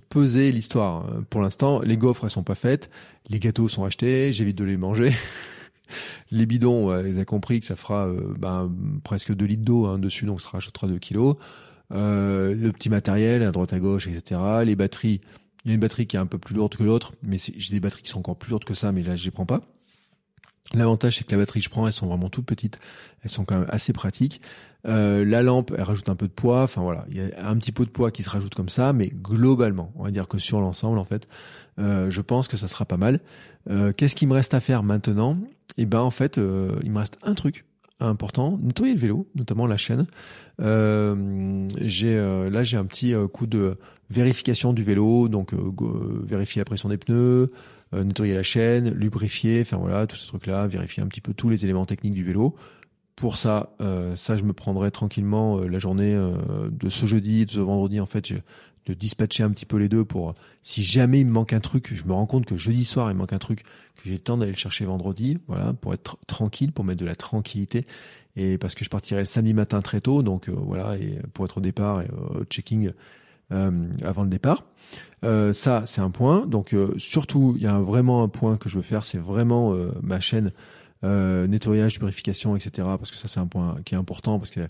pesé 0.08 0.52
l'histoire 0.52 1.06
hein. 1.06 1.24
pour 1.28 1.40
l'instant. 1.40 1.80
Les 1.80 1.96
gaufres 1.96 2.24
elles 2.24 2.30
sont 2.30 2.42
pas 2.42 2.54
faites, 2.54 2.90
les 3.28 3.38
gâteaux 3.38 3.68
sont 3.68 3.84
achetés, 3.84 4.32
j'évite 4.32 4.56
de 4.56 4.64
les 4.64 4.76
manger. 4.76 5.12
les 6.30 6.46
bidons, 6.46 6.86
vous 6.86 6.90
avez 6.90 7.24
compris 7.24 7.60
que 7.60 7.66
ça 7.66 7.76
fera 7.76 8.06
euh, 8.06 8.34
ben, 8.38 8.72
presque 9.04 9.34
2 9.34 9.44
litres 9.44 9.64
d'eau 9.64 9.86
hein, 9.86 9.98
dessus, 9.98 10.26
donc 10.26 10.40
ça 10.40 10.48
rajoutera 10.50 10.86
2 10.86 10.98
kilos. 10.98 11.36
Euh, 11.92 12.54
le 12.54 12.72
petit 12.72 12.88
matériel 12.88 13.42
à 13.42 13.50
droite 13.50 13.72
à 13.72 13.78
gauche, 13.78 14.06
etc. 14.06 14.40
Les 14.64 14.76
batteries, 14.76 15.20
il 15.64 15.68
y 15.68 15.70
a 15.72 15.74
une 15.74 15.80
batterie 15.80 16.06
qui 16.06 16.16
est 16.16 16.20
un 16.20 16.26
peu 16.26 16.38
plus 16.38 16.54
lourde 16.54 16.74
que 16.74 16.82
l'autre, 16.82 17.12
mais 17.22 17.36
j'ai 17.38 17.74
des 17.74 17.80
batteries 17.80 18.02
qui 18.02 18.10
sont 18.10 18.20
encore 18.20 18.36
plus 18.36 18.50
lourdes 18.50 18.64
que 18.64 18.74
ça, 18.74 18.92
mais 18.92 19.02
là 19.02 19.16
je 19.16 19.24
les 19.24 19.30
prends 19.30 19.46
pas. 19.46 19.60
L'avantage 20.72 21.18
c'est 21.18 21.24
que 21.24 21.32
la 21.32 21.38
batterie 21.38 21.60
que 21.60 21.66
je 21.66 21.70
prends, 21.70 21.86
elles 21.86 21.92
sont 21.92 22.06
vraiment 22.06 22.30
toutes 22.30 22.46
petites, 22.46 22.78
elles 23.22 23.30
sont 23.30 23.44
quand 23.44 23.58
même 23.58 23.68
assez 23.68 23.92
pratiques. 23.92 24.40
Euh, 24.86 25.24
la 25.24 25.42
lampe, 25.42 25.72
elle 25.76 25.82
rajoute 25.82 26.08
un 26.08 26.16
peu 26.16 26.26
de 26.26 26.32
poids. 26.32 26.62
Enfin 26.62 26.80
voilà, 26.80 27.04
il 27.10 27.18
y 27.18 27.20
a 27.20 27.46
un 27.46 27.56
petit 27.56 27.72
peu 27.72 27.84
de 27.84 27.90
poids 27.90 28.10
qui 28.10 28.22
se 28.22 28.30
rajoute 28.30 28.54
comme 28.54 28.70
ça, 28.70 28.94
mais 28.94 29.10
globalement, 29.10 29.92
on 29.96 30.04
va 30.04 30.10
dire 30.10 30.28
que 30.28 30.38
sur 30.38 30.60
l'ensemble, 30.60 30.98
en 30.98 31.04
fait, 31.04 31.28
je 31.78 32.20
pense 32.20 32.48
que 32.48 32.56
ça 32.56 32.68
sera 32.68 32.86
pas 32.86 32.96
mal. 32.96 33.20
Qu'est-ce 33.96 34.16
qui 34.16 34.26
me 34.26 34.32
reste 34.32 34.54
à 34.54 34.60
faire 34.60 34.82
maintenant? 34.82 35.36
Eh 35.78 35.86
ben 35.86 36.00
en 36.00 36.10
fait, 36.10 36.38
euh, 36.38 36.78
il 36.82 36.90
me 36.90 36.98
reste 36.98 37.18
un 37.22 37.34
truc 37.34 37.64
important, 38.08 38.58
nettoyer 38.62 38.94
le 38.94 39.00
vélo, 39.00 39.28
notamment 39.34 39.66
la 39.66 39.76
chaîne. 39.76 40.06
Euh, 40.60 41.58
j'ai 41.80 42.16
euh, 42.16 42.50
là 42.50 42.62
j'ai 42.62 42.76
un 42.76 42.84
petit 42.84 43.14
euh, 43.14 43.26
coup 43.28 43.46
de 43.46 43.78
vérification 44.10 44.72
du 44.72 44.82
vélo, 44.82 45.28
donc 45.28 45.54
vérifier 45.54 46.60
la 46.60 46.64
pression 46.66 46.90
des 46.90 46.98
pneus, 46.98 47.50
nettoyer 47.94 48.34
la 48.34 48.42
chaîne, 48.42 48.90
lubrifier, 48.90 49.62
enfin 49.62 49.78
voilà 49.78 50.06
tous 50.06 50.16
ces 50.16 50.26
trucs 50.26 50.46
là, 50.46 50.66
vérifier 50.66 51.02
un 51.02 51.06
petit 51.06 51.22
peu 51.22 51.32
tous 51.32 51.48
les 51.48 51.64
éléments 51.64 51.86
techniques 51.86 52.12
du 52.12 52.22
vélo. 52.22 52.54
Pour 53.16 53.38
ça, 53.38 53.74
ça 54.16 54.36
je 54.36 54.42
me 54.42 54.52
prendrai 54.52 54.90
tranquillement 54.90 55.60
la 55.60 55.78
journée 55.78 56.14
de 56.70 56.88
ce 56.90 57.06
jeudi, 57.06 57.46
de 57.46 57.52
ce 57.52 57.60
vendredi 57.60 58.00
en 58.00 58.06
fait, 58.06 58.34
de 58.86 58.94
dispatcher 58.94 59.42
un 59.42 59.50
petit 59.50 59.66
peu 59.66 59.76
les 59.76 59.88
deux 59.88 60.04
pour 60.04 60.34
si 60.62 60.82
jamais 60.82 61.20
il 61.20 61.26
me 61.26 61.32
manque 61.32 61.52
un 61.52 61.60
truc, 61.60 61.92
je 61.94 62.04
me 62.04 62.12
rends 62.12 62.26
compte 62.26 62.46
que 62.46 62.56
jeudi 62.56 62.84
soir 62.84 63.10
il 63.10 63.14
me 63.14 63.18
manque 63.20 63.32
un 63.32 63.38
truc 63.38 63.62
que 63.62 64.02
j'ai 64.06 64.12
le 64.12 64.18
temps 64.18 64.36
d'aller 64.36 64.52
le 64.52 64.56
chercher 64.56 64.84
vendredi, 64.84 65.38
voilà, 65.46 65.72
pour 65.72 65.94
être 65.94 66.18
tranquille, 66.26 66.72
pour 66.72 66.84
mettre 66.84 67.00
de 67.00 67.06
la 67.06 67.14
tranquillité 67.14 67.86
et 68.36 68.58
parce 68.58 68.74
que 68.74 68.84
je 68.84 68.90
partirai 68.90 69.20
le 69.20 69.26
samedi 69.26 69.54
matin 69.54 69.82
très 69.82 70.00
tôt, 70.00 70.22
donc 70.22 70.48
euh, 70.48 70.54
voilà, 70.56 70.96
et 70.96 71.18
pour 71.34 71.44
être 71.44 71.58
au 71.58 71.60
départ 71.60 72.02
et 72.02 72.08
au 72.10 72.44
checking 72.44 72.92
euh, 73.52 73.88
avant 74.02 74.22
le 74.22 74.30
départ. 74.30 74.64
Euh, 75.24 75.52
ça, 75.52 75.84
c'est 75.86 76.00
un 76.00 76.10
point. 76.10 76.46
Donc 76.46 76.74
surtout, 76.96 77.54
il 77.56 77.62
y 77.62 77.66
a 77.66 77.78
vraiment 77.78 78.22
un 78.22 78.28
point 78.28 78.56
que 78.56 78.68
je 78.68 78.76
veux 78.76 78.82
faire, 78.82 79.04
c'est 79.04 79.18
vraiment 79.18 79.74
ma 80.02 80.20
chaîne 80.20 80.52
nettoyage, 81.02 81.98
purification, 81.98 82.56
etc. 82.56 82.70
Parce 82.98 83.10
que 83.10 83.16
ça, 83.16 83.28
c'est 83.28 83.40
un 83.40 83.46
point 83.46 83.76
qui 83.84 83.94
est 83.94 83.98
important 83.98 84.38
parce 84.38 84.50
que 84.50 84.60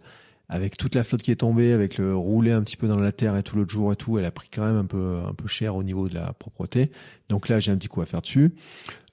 avec 0.53 0.76
toute 0.76 0.94
la 0.94 1.03
flotte 1.03 1.22
qui 1.22 1.30
est 1.30 1.36
tombée, 1.36 1.72
avec 1.72 1.96
le 1.96 2.14
rouler 2.14 2.53
un 2.53 2.62
petit 2.62 2.76
peu 2.76 2.86
dans 2.86 2.98
la 2.98 3.11
terre 3.11 3.38
et 3.38 3.42
tout 3.42 3.57
l'autre 3.57 3.70
jour 3.70 3.90
et 3.90 3.96
tout, 3.96 4.18
elle 4.18 4.26
a 4.26 4.30
pris 4.30 4.48
quand 4.53 4.62
même 4.62 4.76
un 4.76 4.84
peu 4.84 5.16
un 5.26 5.32
peu 5.32 5.48
cher 5.48 5.76
au 5.76 5.82
niveau 5.82 6.11
de 6.11 6.14
la 6.14 6.34
propreté. 6.34 6.90
Donc 7.30 7.48
là, 7.48 7.59
j'ai 7.59 7.72
un 7.72 7.76
petit 7.76 7.88
coup 7.88 8.03
à 8.03 8.07
faire 8.07 8.20
dessus. 8.20 8.53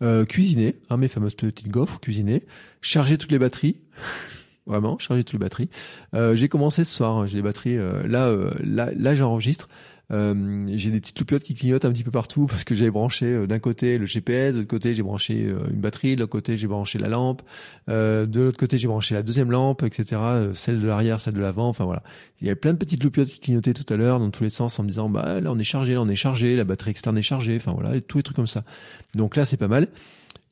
Euh, 0.02 0.26
cuisiner, 0.26 0.76
hein, 0.90 0.98
mes 0.98 1.08
fameuses 1.08 1.36
petites 1.36 1.70
gaufres, 1.70 2.02
cuisiner, 2.02 2.44
charger 2.82 3.18
toutes 3.18 3.32
les 3.32 3.40
batteries. 3.40 3.78
Vraiment, 4.66 5.00
charger 5.00 5.24
toutes 5.24 5.40
les 5.40 5.40
batteries. 5.40 5.70
Euh, 6.14 6.36
j'ai 6.36 6.50
commencé 6.50 6.84
ce 6.84 6.94
soir, 6.94 7.18
hein, 7.18 7.26
j'ai 7.26 7.38
des 7.38 7.42
batteries. 7.42 7.78
Euh, 7.78 8.06
là, 8.06 8.36
là, 8.62 8.92
là, 8.94 9.16
j'enregistre. 9.16 9.70
Euh, 10.12 10.66
j'ai 10.76 10.90
des 10.90 11.00
petites 11.00 11.20
loupiottes 11.20 11.44
qui 11.44 11.54
clignotent 11.54 11.86
un 11.86 11.92
petit 11.92 12.04
peu 12.04 12.10
partout 12.10 12.48
parce 12.48 12.64
que 12.64 12.74
j'avais 12.74 12.90
branché 12.90 13.28
euh, 13.28 13.46
d'un 13.46 13.60
côté 13.60 14.00
le 14.00 14.08
GPS, 14.08 14.56
de 14.56 14.60
l'autre 14.60 14.70
côté 14.70 14.96
j'ai 14.96 15.04
branché 15.04 15.46
euh, 15.46 15.70
une 15.72 15.80
batterie, 15.80 16.16
de 16.16 16.22
l'autre 16.22 16.32
côté 16.32 16.58
j'ai 16.58 16.66
branché 16.66 16.98
la 16.98 17.10
lampe, 17.10 17.44
de 17.88 18.28
l'autre 18.34 18.58
côté 18.58 18.80
j'ai 18.80 18.88
branché 18.88 19.14
la 19.14 19.22
deuxième 19.22 19.52
lampe, 19.52 19.84
etc. 19.84 20.20
Celle 20.56 20.82
de 20.82 20.88
l'arrière, 20.88 21.20
celle 21.20 21.36
de 21.36 21.40
l'avant, 21.40 21.68
enfin 21.68 21.86
voilà. 21.86 22.02
Il 22.42 22.48
y 22.48 22.50
avait 22.50 22.56
plein 22.56 22.74
de 22.74 22.78
petites 22.78 23.04
loupiottes 23.04 23.30
qui 23.30 23.40
clignotaient 23.40 23.74
tout 23.74 23.94
à 23.94 23.98
l'heure 23.98 24.20
dans 24.20 24.32
tous 24.32 24.44
les 24.44 24.50
sens 24.50 24.80
en 24.80 24.84
me 24.84 24.90
disant 24.90 25.10
bah 25.10 25.40
là 25.42 25.52
on 25.52 25.60
est 25.60 25.64
chargé, 25.64 25.94
là 25.94 26.02
on 26.02 26.10
est 26.10 26.16
chargé, 26.16 26.56
la 26.56 26.64
batterie 26.64 26.92
externe 26.92 27.18
est 27.18 27.24
chargée, 27.24 27.58
enfin 27.58 27.74
voilà, 27.74 28.00
tous 28.02 28.18
les 28.18 28.24
trucs 28.24 28.36
comme 28.36 28.48
ça. 28.48 28.64
Donc 29.16 29.36
là 29.36 29.46
c'est 29.46 29.58
pas 29.58 29.68
mal. 29.68 29.90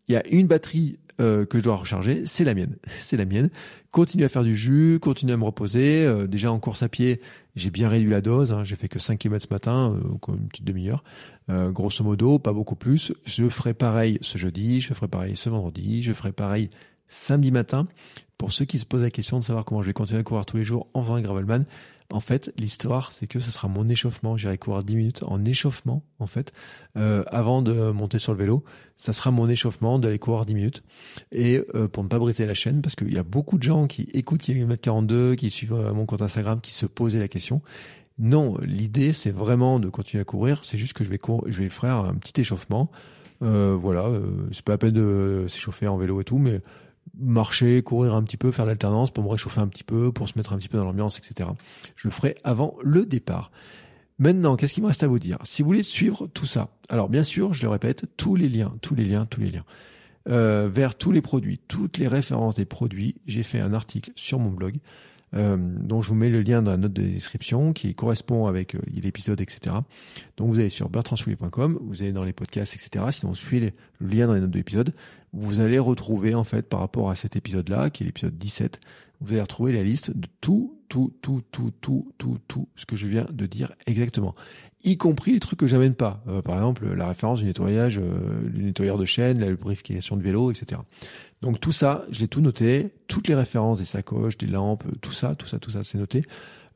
Il 0.07 0.13
y 0.13 0.15
a 0.15 0.25
une 0.27 0.47
batterie 0.47 0.99
euh, 1.19 1.45
que 1.45 1.57
je 1.57 1.63
dois 1.63 1.75
recharger, 1.75 2.25
c'est 2.25 2.43
la 2.43 2.53
mienne. 2.53 2.75
C'est 2.99 3.17
la 3.17 3.25
mienne. 3.25 3.49
Continue 3.91 4.25
à 4.25 4.29
faire 4.29 4.43
du 4.43 4.55
jus, 4.55 4.99
continue 5.01 5.31
à 5.31 5.37
me 5.37 5.43
reposer. 5.43 6.05
Euh, 6.05 6.27
déjà 6.27 6.51
en 6.51 6.59
course 6.59 6.83
à 6.83 6.89
pied, 6.89 7.21
j'ai 7.55 7.71
bien 7.71 7.89
réduit 7.89 8.11
la 8.11 8.21
dose. 8.21 8.51
Hein. 8.51 8.63
J'ai 8.63 8.75
fait 8.75 8.87
que 8.87 8.99
5 8.99 9.17
km 9.17 9.45
ce 9.47 9.53
matin, 9.53 9.95
euh, 9.95 10.33
une 10.33 10.47
petite 10.47 10.65
demi-heure. 10.65 11.03
Euh, 11.49 11.71
grosso 11.71 12.03
modo, 12.03 12.37
pas 12.37 12.53
beaucoup 12.53 12.75
plus. 12.75 13.13
Je 13.25 13.47
ferai 13.49 13.73
pareil 13.73 14.19
ce 14.21 14.37
jeudi, 14.37 14.81
je 14.81 14.93
ferai 14.93 15.07
pareil 15.07 15.35
ce 15.35 15.49
vendredi, 15.49 16.03
je 16.03 16.13
ferai 16.13 16.31
pareil 16.31 16.69
samedi 17.07 17.51
matin. 17.51 17.87
Pour 18.37 18.51
ceux 18.51 18.65
qui 18.65 18.77
se 18.77 18.85
posent 18.85 19.01
la 19.01 19.09
question 19.09 19.39
de 19.39 19.43
savoir 19.43 19.65
comment 19.65 19.81
je 19.81 19.87
vais 19.87 19.93
continuer 19.93 20.19
à 20.19 20.23
courir 20.23 20.45
tous 20.45 20.57
les 20.57 20.63
jours 20.63 20.87
en 20.93 21.01
faisant 21.01 21.15
un 21.15 21.21
gravelman, 21.21 21.65
en 22.09 22.21
fait, 22.21 22.53
l'histoire, 22.57 23.11
c'est 23.11 23.27
que 23.27 23.39
ce 23.39 23.51
sera 23.51 23.67
mon 23.67 23.89
échauffement. 23.89 24.37
J'irai 24.37 24.57
courir 24.57 24.83
10 24.83 24.95
minutes 24.95 25.23
en 25.23 25.43
échauffement, 25.43 26.03
en 26.19 26.27
fait, 26.27 26.53
euh, 26.95 27.23
avant 27.27 27.61
de 27.61 27.91
monter 27.91 28.17
sur 28.17 28.31
le 28.31 28.39
vélo. 28.39 28.63
Ça 28.95 29.11
sera 29.11 29.29
mon 29.29 29.49
échauffement 29.49 29.99
d'aller 29.99 30.17
courir 30.17 30.45
10 30.45 30.55
minutes. 30.55 30.83
Et 31.33 31.61
euh, 31.75 31.89
pour 31.89 32.03
ne 32.03 32.07
pas 32.07 32.17
briser 32.17 32.45
la 32.45 32.53
chaîne, 32.53 32.81
parce 32.81 32.95
qu'il 32.95 33.13
y 33.13 33.17
a 33.17 33.23
beaucoup 33.23 33.57
de 33.57 33.63
gens 33.63 33.87
qui 33.87 34.03
écoutent 34.13 34.41
km 34.41 34.81
42, 34.81 35.35
qui 35.35 35.49
suivent 35.49 35.73
euh, 35.73 35.93
mon 35.93 36.05
compte 36.05 36.21
Instagram, 36.21 36.61
qui 36.61 36.71
se 36.71 36.85
posaient 36.85 37.19
la 37.19 37.27
question. 37.27 37.61
Non, 38.19 38.57
l'idée, 38.61 39.11
c'est 39.11 39.31
vraiment 39.31 39.79
de 39.79 39.89
continuer 39.89 40.21
à 40.21 40.25
courir. 40.25 40.63
C'est 40.63 40.77
juste 40.77 40.93
que 40.93 41.03
je 41.03 41.09
vais, 41.09 41.17
courir, 41.17 41.51
je 41.51 41.61
vais 41.61 41.69
faire 41.69 41.97
un 41.97 42.15
petit 42.15 42.39
échauffement. 42.39 42.89
Euh, 43.43 43.75
voilà, 43.77 44.09
c'est 44.51 44.63
pas 44.63 44.71
la 44.71 44.77
peine 44.79 44.93
de 44.93 45.45
s'échauffer 45.47 45.87
en 45.87 45.97
vélo 45.97 46.21
et 46.21 46.23
tout, 46.23 46.39
mais 46.39 46.61
marcher, 47.17 47.81
courir 47.81 48.15
un 48.15 48.23
petit 48.23 48.37
peu, 48.37 48.51
faire 48.51 48.65
l'alternance 48.65 49.11
pour 49.11 49.23
me 49.23 49.29
réchauffer 49.29 49.61
un 49.61 49.67
petit 49.67 49.83
peu, 49.83 50.11
pour 50.11 50.27
se 50.29 50.37
mettre 50.37 50.53
un 50.53 50.57
petit 50.57 50.69
peu 50.69 50.77
dans 50.77 50.85
l'ambiance, 50.85 51.17
etc. 51.17 51.49
Je 51.95 52.07
le 52.07 52.11
ferai 52.11 52.35
avant 52.43 52.75
le 52.83 53.05
départ. 53.05 53.51
Maintenant, 54.19 54.55
qu'est-ce 54.55 54.73
qu'il 54.73 54.83
me 54.83 54.87
reste 54.87 55.03
à 55.03 55.07
vous 55.07 55.19
dire? 55.19 55.37
Si 55.43 55.61
vous 55.61 55.67
voulez 55.67 55.83
suivre 55.83 56.27
tout 56.27 56.45
ça, 56.45 56.69
alors 56.89 57.09
bien 57.09 57.23
sûr, 57.23 57.53
je 57.53 57.63
le 57.63 57.69
répète, 57.69 58.05
tous 58.17 58.35
les 58.35 58.49
liens, 58.49 58.73
tous 58.81 58.95
les 58.95 59.05
liens, 59.05 59.25
tous 59.25 59.41
les 59.41 59.51
liens, 59.51 59.65
euh, 60.29 60.69
vers 60.71 60.95
tous 60.95 61.11
les 61.11 61.21
produits, 61.21 61.59
toutes 61.67 61.97
les 61.97 62.07
références 62.07 62.55
des 62.55 62.65
produits, 62.65 63.15
j'ai 63.27 63.43
fait 63.43 63.59
un 63.59 63.73
article 63.73 64.11
sur 64.15 64.39
mon 64.39 64.49
blog 64.49 64.77
euh, 65.35 65.57
dont 65.57 66.01
je 66.01 66.09
vous 66.09 66.15
mets 66.15 66.29
le 66.29 66.41
lien 66.41 66.61
dans 66.61 66.71
la 66.71 66.77
note 66.77 66.93
de 66.93 67.01
description 67.01 67.73
qui 67.73 67.93
correspond 67.93 68.45
avec 68.45 68.75
euh, 68.75 68.79
l'épisode, 68.87 69.41
etc. 69.41 69.75
Donc 70.37 70.49
vous 70.49 70.59
allez 70.59 70.69
sur 70.69 70.89
bertrandsoulier.com, 70.89 71.79
vous 71.81 72.01
allez 72.01 72.13
dans 72.13 72.23
les 72.23 72.31
podcasts, 72.31 72.75
etc. 72.75 73.05
Sinon, 73.11 73.31
vous 73.31 73.37
suivez 73.37 73.73
le 73.99 74.07
lien 74.07 74.27
dans 74.27 74.33
les 74.33 74.39
notes 74.39 74.51
de 74.51 74.57
l'épisode. 74.57 74.93
Vous 75.39 75.59
allez 75.59 75.79
retrouver, 75.79 76.35
en 76.35 76.43
fait, 76.43 76.63
par 76.63 76.79
rapport 76.79 77.09
à 77.09 77.15
cet 77.15 77.35
épisode-là, 77.35 77.89
qui 77.89 78.03
est 78.03 78.07
l'épisode 78.07 78.37
17, 78.37 78.79
vous 79.21 79.33
allez 79.33 79.41
retrouver 79.41 79.71
la 79.71 79.83
liste 79.83 80.15
de 80.15 80.27
tout, 80.41 80.79
tout, 80.89 81.13
tout, 81.21 81.41
tout, 81.51 81.71
tout, 81.79 82.11
tout, 82.17 82.37
tout 82.47 82.67
ce 82.75 82.85
que 82.85 82.95
je 82.95 83.07
viens 83.07 83.27
de 83.31 83.45
dire 83.45 83.73
exactement 83.85 84.35
y 84.83 84.97
compris 84.97 85.33
les 85.33 85.39
trucs 85.39 85.59
que 85.59 85.67
j'amène 85.67 85.93
pas. 85.93 86.23
Euh, 86.27 86.41
par 86.41 86.55
exemple, 86.55 86.93
la 86.93 87.07
référence 87.07 87.39
du 87.39 87.45
nettoyage, 87.45 87.99
euh, 87.99 88.49
du 88.49 88.63
nettoyeur 88.63 88.97
de 88.97 89.05
chaîne, 89.05 89.39
la 89.39 89.49
lubrification 89.49 90.15
de 90.17 90.21
vélo, 90.21 90.51
etc. 90.51 90.81
Donc 91.41 91.59
tout 91.59 91.71
ça, 91.71 92.05
je 92.11 92.19
l'ai 92.19 92.27
tout 92.27 92.41
noté, 92.41 92.93
toutes 93.07 93.27
les 93.27 93.35
références 93.35 93.79
des 93.79 93.85
sacoches, 93.85 94.37
des 94.37 94.47
lampes, 94.47 94.83
tout 95.01 95.11
ça, 95.11 95.35
tout 95.35 95.47
ça, 95.47 95.59
tout 95.59 95.71
ça, 95.71 95.83
c'est 95.83 95.97
noté. 95.97 96.23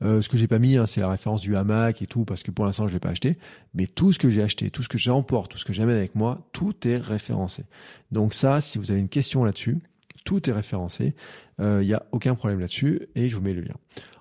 Euh, 0.03 0.21
ce 0.21 0.29
que 0.29 0.37
j'ai 0.37 0.47
pas 0.47 0.59
mis, 0.59 0.77
hein, 0.77 0.87
c'est 0.87 1.01
la 1.01 1.09
référence 1.09 1.41
du 1.41 1.55
hamac 1.55 2.01
et 2.01 2.07
tout, 2.07 2.25
parce 2.25 2.43
que 2.43 2.51
pour 2.51 2.65
l'instant 2.65 2.87
je 2.87 2.93
l'ai 2.93 2.99
pas 2.99 3.09
acheté. 3.09 3.37
Mais 3.73 3.87
tout 3.87 4.11
ce 4.11 4.19
que 4.19 4.29
j'ai 4.29 4.41
acheté, 4.41 4.71
tout 4.71 4.83
ce 4.83 4.89
que 4.89 4.97
j'emporte, 4.97 5.51
tout 5.51 5.57
ce 5.57 5.65
que 5.65 5.73
j'amène 5.73 5.97
avec 5.97 6.15
moi, 6.15 6.47
tout 6.53 6.87
est 6.87 6.97
référencé. 6.97 7.63
Donc 8.11 8.33
ça, 8.33 8.61
si 8.61 8.77
vous 8.77 8.91
avez 8.91 8.99
une 8.99 9.09
question 9.09 9.43
là-dessus, 9.43 9.79
tout 10.23 10.49
est 10.49 10.53
référencé. 10.53 11.15
Il 11.59 11.65
euh, 11.65 11.83
n'y 11.83 11.93
a 11.93 12.05
aucun 12.11 12.35
problème 12.35 12.59
là-dessus 12.59 13.07
et 13.15 13.29
je 13.29 13.35
vous 13.35 13.41
mets 13.41 13.53
le 13.53 13.61
lien. 13.61 13.75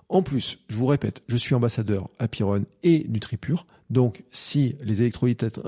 En 0.09 0.23
plus, 0.23 0.59
je 0.69 0.77
vous 0.77 0.87
répète, 0.87 1.23
je 1.29 1.37
suis 1.37 1.55
ambassadeur 1.55 2.11
Apirun 2.19 2.65
et 2.83 3.07
NutriPure. 3.09 3.65
Donc, 3.91 4.25
si 4.31 4.77
les 4.83 5.03
électrolytes 5.03 5.61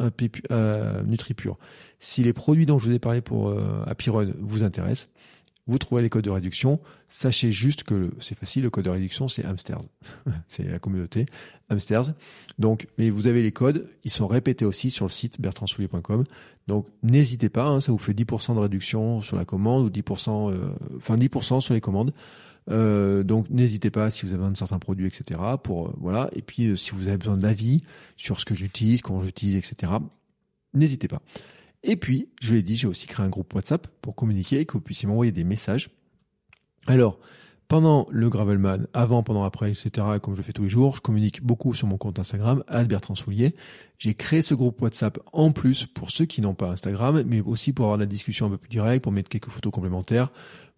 euh, 0.51 1.03
NutriPure, 1.05 1.59
si 2.01 2.25
les 2.25 2.33
produits 2.33 2.67
dont 2.67 2.79
je 2.79 2.87
vous 2.87 2.93
ai 2.93 2.99
parlé 2.99 3.21
pour 3.21 3.51
euh, 3.51 3.85
vous 4.41 4.65
intéressent, 4.65 5.11
vous 5.67 5.79
trouvez 5.79 6.03
les 6.03 6.09
codes 6.09 6.25
de 6.25 6.31
réduction. 6.31 6.81
Sachez 7.09 7.53
juste 7.53 7.85
que 7.85 8.11
c'est 8.19 8.37
facile, 8.37 8.65
le 8.65 8.71
code 8.71 8.85
de 8.85 8.91
réduction, 8.91 9.29
c'est 9.29 9.45
Hamsters. 9.45 9.83
c'est 10.49 10.65
la 10.65 10.79
communauté 10.79 11.27
Hamsters. 11.71 12.15
Donc, 12.59 12.89
mais 12.99 13.11
vous 13.11 13.27
avez 13.27 13.43
les 13.43 13.53
codes, 13.53 13.89
ils 14.05 14.11
sont 14.11 14.27
répétés 14.27 14.65
aussi 14.65 14.91
sur 14.91 15.07
le 15.07 15.11
site 15.11 15.41
bertrandsoulier.com. 15.41 16.25
Donc, 16.67 16.87
n'hésitez 17.03 17.49
pas, 17.49 17.67
hein, 17.67 17.81
ça 17.81 17.93
vous 17.93 17.99
fait 17.99 18.13
10% 18.13 18.55
de 18.55 18.61
réduction 18.61 19.21
sur 19.21 19.37
la 19.37 19.45
commande 19.45 19.85
ou 19.85 19.91
10%, 19.91 20.53
euh, 20.53 20.73
enfin 20.97 21.17
10% 21.17 21.61
sur 21.61 21.75
les 21.75 21.81
commandes. 21.81 22.13
Euh, 22.71 23.25
donc 23.25 23.51
n'hésitez 23.51 23.91
pas 23.91 24.09
si 24.11 24.25
vous 24.25 24.29
avez 24.29 24.39
besoin 24.39 24.53
de 24.53 24.57
certains 24.57 24.79
produits, 24.79 25.07
etc. 25.07 25.41
Pour 25.63 25.89
euh, 25.89 25.95
voilà. 25.99 26.31
Et 26.33 26.43
puis 26.43 26.77
si 26.79 26.93
vous 26.93 27.09
avez 27.09 27.19
besoin 27.19 27.37
d'avis 27.37 27.83
sur 28.17 28.41
ce 28.41 28.45
que 28.45 28.55
j'utilise, 28.55 29.03
comment 29.03 29.21
j'utilise, 29.21 29.57
etc. 29.57 29.93
N'hésitez 30.75 31.09
pas. 31.09 31.23
Et 31.85 31.97
puis, 31.97 32.28
je 32.41 32.55
l'ai 32.55 32.62
dit, 32.62 32.76
j'ai 32.76 32.87
aussi 32.87 33.07
créé 33.07 33.24
un 33.24 33.28
groupe 33.28 33.53
WhatsApp 33.55 33.89
pour 34.01 34.14
communiquer 34.14 34.61
et 34.61 34.66
que 34.66 34.74
vous 34.74 34.80
puissiez 34.80 35.09
m'envoyer 35.09 35.33
des 35.33 35.45
messages. 35.45 35.91
Alors, 36.87 37.18
pendant 37.68 38.07
le 38.11 38.28
Gravelman, 38.28 38.87
avant, 38.93 39.22
pendant, 39.22 39.45
après, 39.45 39.70
etc., 39.70 40.07
comme 40.22 40.35
je 40.35 40.43
fais 40.43 40.53
tous 40.53 40.64
les 40.64 40.68
jours, 40.68 40.97
je 40.97 41.01
communique 41.01 41.43
beaucoup 41.43 41.72
sur 41.74 41.87
mon 41.87 41.97
compte 41.97 42.18
Instagram, 42.18 42.62
Bertrand 42.87 43.14
Soulier. 43.14 43.55
J'ai 43.99 44.14
créé 44.14 44.43
ce 44.43 44.55
groupe 44.55 44.83
WhatsApp 44.83 45.18
en 45.33 45.53
plus 45.53 45.87
pour 45.87 46.11
ceux 46.11 46.26
qui 46.26 46.41
n'ont 46.41 46.55
pas 46.55 46.70
Instagram, 46.70 47.22
mais 47.26 47.41
aussi 47.41 47.72
pour 47.72 47.87
avoir 47.87 47.99
la 47.99 48.07
discussion 48.07 48.47
un 48.47 48.51
peu 48.51 48.59
plus 48.59 48.68
directe, 48.68 49.03
pour 49.03 49.12
mettre 49.12 49.30
quelques 49.30 49.49
photos 49.49 49.72
complémentaires, 49.72 50.33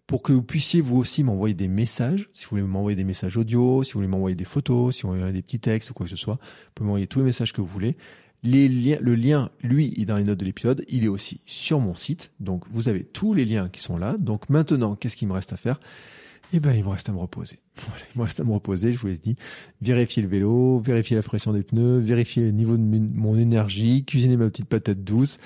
pour 0.07 0.21
que 0.21 0.31
vous 0.31 0.43
puissiez 0.43 0.81
vous 0.81 0.95
aussi 0.95 1.23
m'envoyer 1.23 1.55
des 1.55 1.67
messages, 1.67 2.29
si 2.31 2.45
vous 2.45 2.51
voulez 2.51 2.63
m'envoyer 2.63 2.95
des 2.95 3.03
messages 3.03 3.35
audio, 3.35 3.83
si 3.83 3.91
vous 3.91 3.99
voulez 3.99 4.07
m'envoyer 4.07 4.35
des 4.35 4.45
photos, 4.45 4.95
si 4.95 5.01
vous 5.01 5.09
voulez 5.09 5.33
des 5.33 5.41
petits 5.41 5.59
textes 5.59 5.89
ou 5.89 5.93
quoi 5.93 6.05
que 6.05 6.11
ce 6.11 6.15
soit, 6.15 6.35
vous 6.35 6.71
pouvez 6.75 6.87
m'envoyer 6.87 7.07
tous 7.07 7.19
les 7.19 7.25
messages 7.25 7.51
que 7.51 7.61
vous 7.61 7.67
voulez. 7.67 7.97
Le 8.45 9.15
lien, 9.15 9.49
lui, 9.63 9.93
est 9.97 10.05
dans 10.05 10.17
les 10.17 10.23
notes 10.23 10.39
de 10.39 10.45
l'épisode. 10.45 10.85
Il 10.87 11.03
est 11.03 11.09
aussi 11.09 11.41
sur 11.45 11.79
mon 11.79 11.95
site. 11.95 12.31
Donc, 12.39 12.63
vous 12.69 12.89
avez 12.89 13.03
tous 13.03 13.33
les 13.33 13.43
liens 13.43 13.69
qui 13.69 13.81
sont 13.81 13.97
là. 13.97 14.15
Donc, 14.19 14.49
maintenant, 14.49 14.95
qu'est-ce 14.95 15.17
qu'il 15.17 15.27
me 15.27 15.33
reste 15.33 15.51
à 15.51 15.57
faire? 15.57 15.79
Eh 16.53 16.59
ben, 16.59 16.73
il 16.73 16.83
me 16.83 16.89
reste 16.89 17.09
à 17.09 17.11
me 17.11 17.17
reposer. 17.17 17.59
il 18.15 18.19
me 18.19 18.23
reste 18.23 18.39
à 18.39 18.43
me 18.43 18.51
reposer, 18.51 18.91
je 18.91 18.99
vous 18.99 19.07
l'ai 19.07 19.17
dit. 19.17 19.35
Vérifier 19.81 20.21
le 20.21 20.29
vélo, 20.29 20.79
vérifier 20.79 21.15
la 21.15 21.23
pression 21.23 21.53
des 21.53 21.63
pneus, 21.63 21.99
vérifier 21.99 22.43
le 22.43 22.51
niveau 22.51 22.77
de 22.77 22.83
mon 22.83 23.35
énergie, 23.37 24.05
cuisiner 24.05 24.37
ma 24.37 24.45
petite 24.45 24.67
patate 24.67 25.03
douce. 25.03 25.37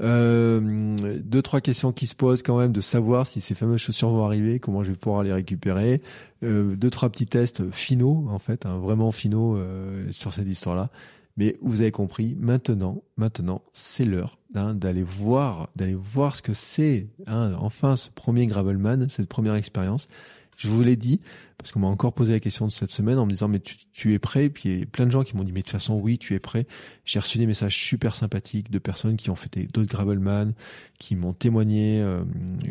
Euh, 0.00 1.18
deux, 1.24 1.42
trois 1.42 1.60
questions 1.60 1.92
qui 1.92 2.06
se 2.06 2.14
posent 2.14 2.42
quand 2.42 2.58
même 2.58 2.72
de 2.72 2.80
savoir 2.80 3.26
si 3.26 3.40
ces 3.40 3.54
fameuses 3.54 3.80
chaussures 3.80 4.10
vont 4.10 4.24
arriver, 4.24 4.60
comment 4.60 4.82
je 4.84 4.90
vais 4.90 4.96
pouvoir 4.96 5.22
les 5.22 5.32
récupérer. 5.32 6.02
Euh, 6.44 6.76
deux, 6.76 6.90
trois 6.90 7.08
petits 7.08 7.26
tests 7.26 7.70
finaux, 7.70 8.26
en 8.30 8.38
fait, 8.38 8.66
hein, 8.66 8.78
vraiment 8.78 9.10
finaux 9.10 9.56
euh, 9.56 10.06
sur 10.10 10.32
cette 10.32 10.48
histoire-là. 10.48 10.90
Mais 11.38 11.56
vous 11.62 11.80
avez 11.82 11.92
compris, 11.92 12.36
maintenant, 12.40 13.04
maintenant, 13.16 13.62
c'est 13.72 14.04
l'heure 14.04 14.38
hein, 14.56 14.74
d'aller 14.74 15.04
voir, 15.04 15.70
d'aller 15.76 15.94
voir 15.94 16.34
ce 16.34 16.42
que 16.42 16.52
c'est, 16.52 17.06
hein, 17.28 17.54
enfin, 17.60 17.94
ce 17.94 18.10
premier 18.10 18.46
Gravelman, 18.46 19.08
cette 19.08 19.28
première 19.28 19.54
expérience. 19.54 20.08
Je 20.56 20.66
vous 20.66 20.82
l'ai 20.82 20.96
dit, 20.96 21.20
parce 21.56 21.70
qu'on 21.70 21.78
m'a 21.78 21.86
encore 21.86 22.12
posé 22.12 22.32
la 22.32 22.40
question 22.40 22.66
de 22.66 22.72
cette 22.72 22.90
semaine 22.90 23.18
en 23.18 23.26
me 23.26 23.30
disant 23.30 23.46
mais 23.46 23.60
tu, 23.60 24.14
es 24.14 24.18
prêt? 24.18 24.48
Puis 24.48 24.68
il 24.68 24.78
y 24.80 24.82
a 24.82 24.86
plein 24.86 25.06
de 25.06 25.12
gens 25.12 25.22
qui 25.22 25.36
m'ont 25.36 25.44
dit 25.44 25.52
mais 25.52 25.60
de 25.60 25.64
toute 25.64 25.72
façon 25.72 25.94
oui 25.94 26.18
tu 26.18 26.34
es 26.34 26.40
prêt. 26.40 26.66
J'ai 27.04 27.20
reçu 27.20 27.38
des 27.38 27.46
messages 27.46 27.76
super 27.76 28.16
sympathiques 28.16 28.70
de 28.70 28.78
personnes 28.80 29.16
qui 29.16 29.30
ont 29.30 29.36
fait 29.36 29.66
d'autres 29.72 29.88
gravelman, 29.88 30.54
qui 30.98 31.14
m'ont 31.14 31.32
témoigné, 31.32 32.00
euh, 32.00 32.24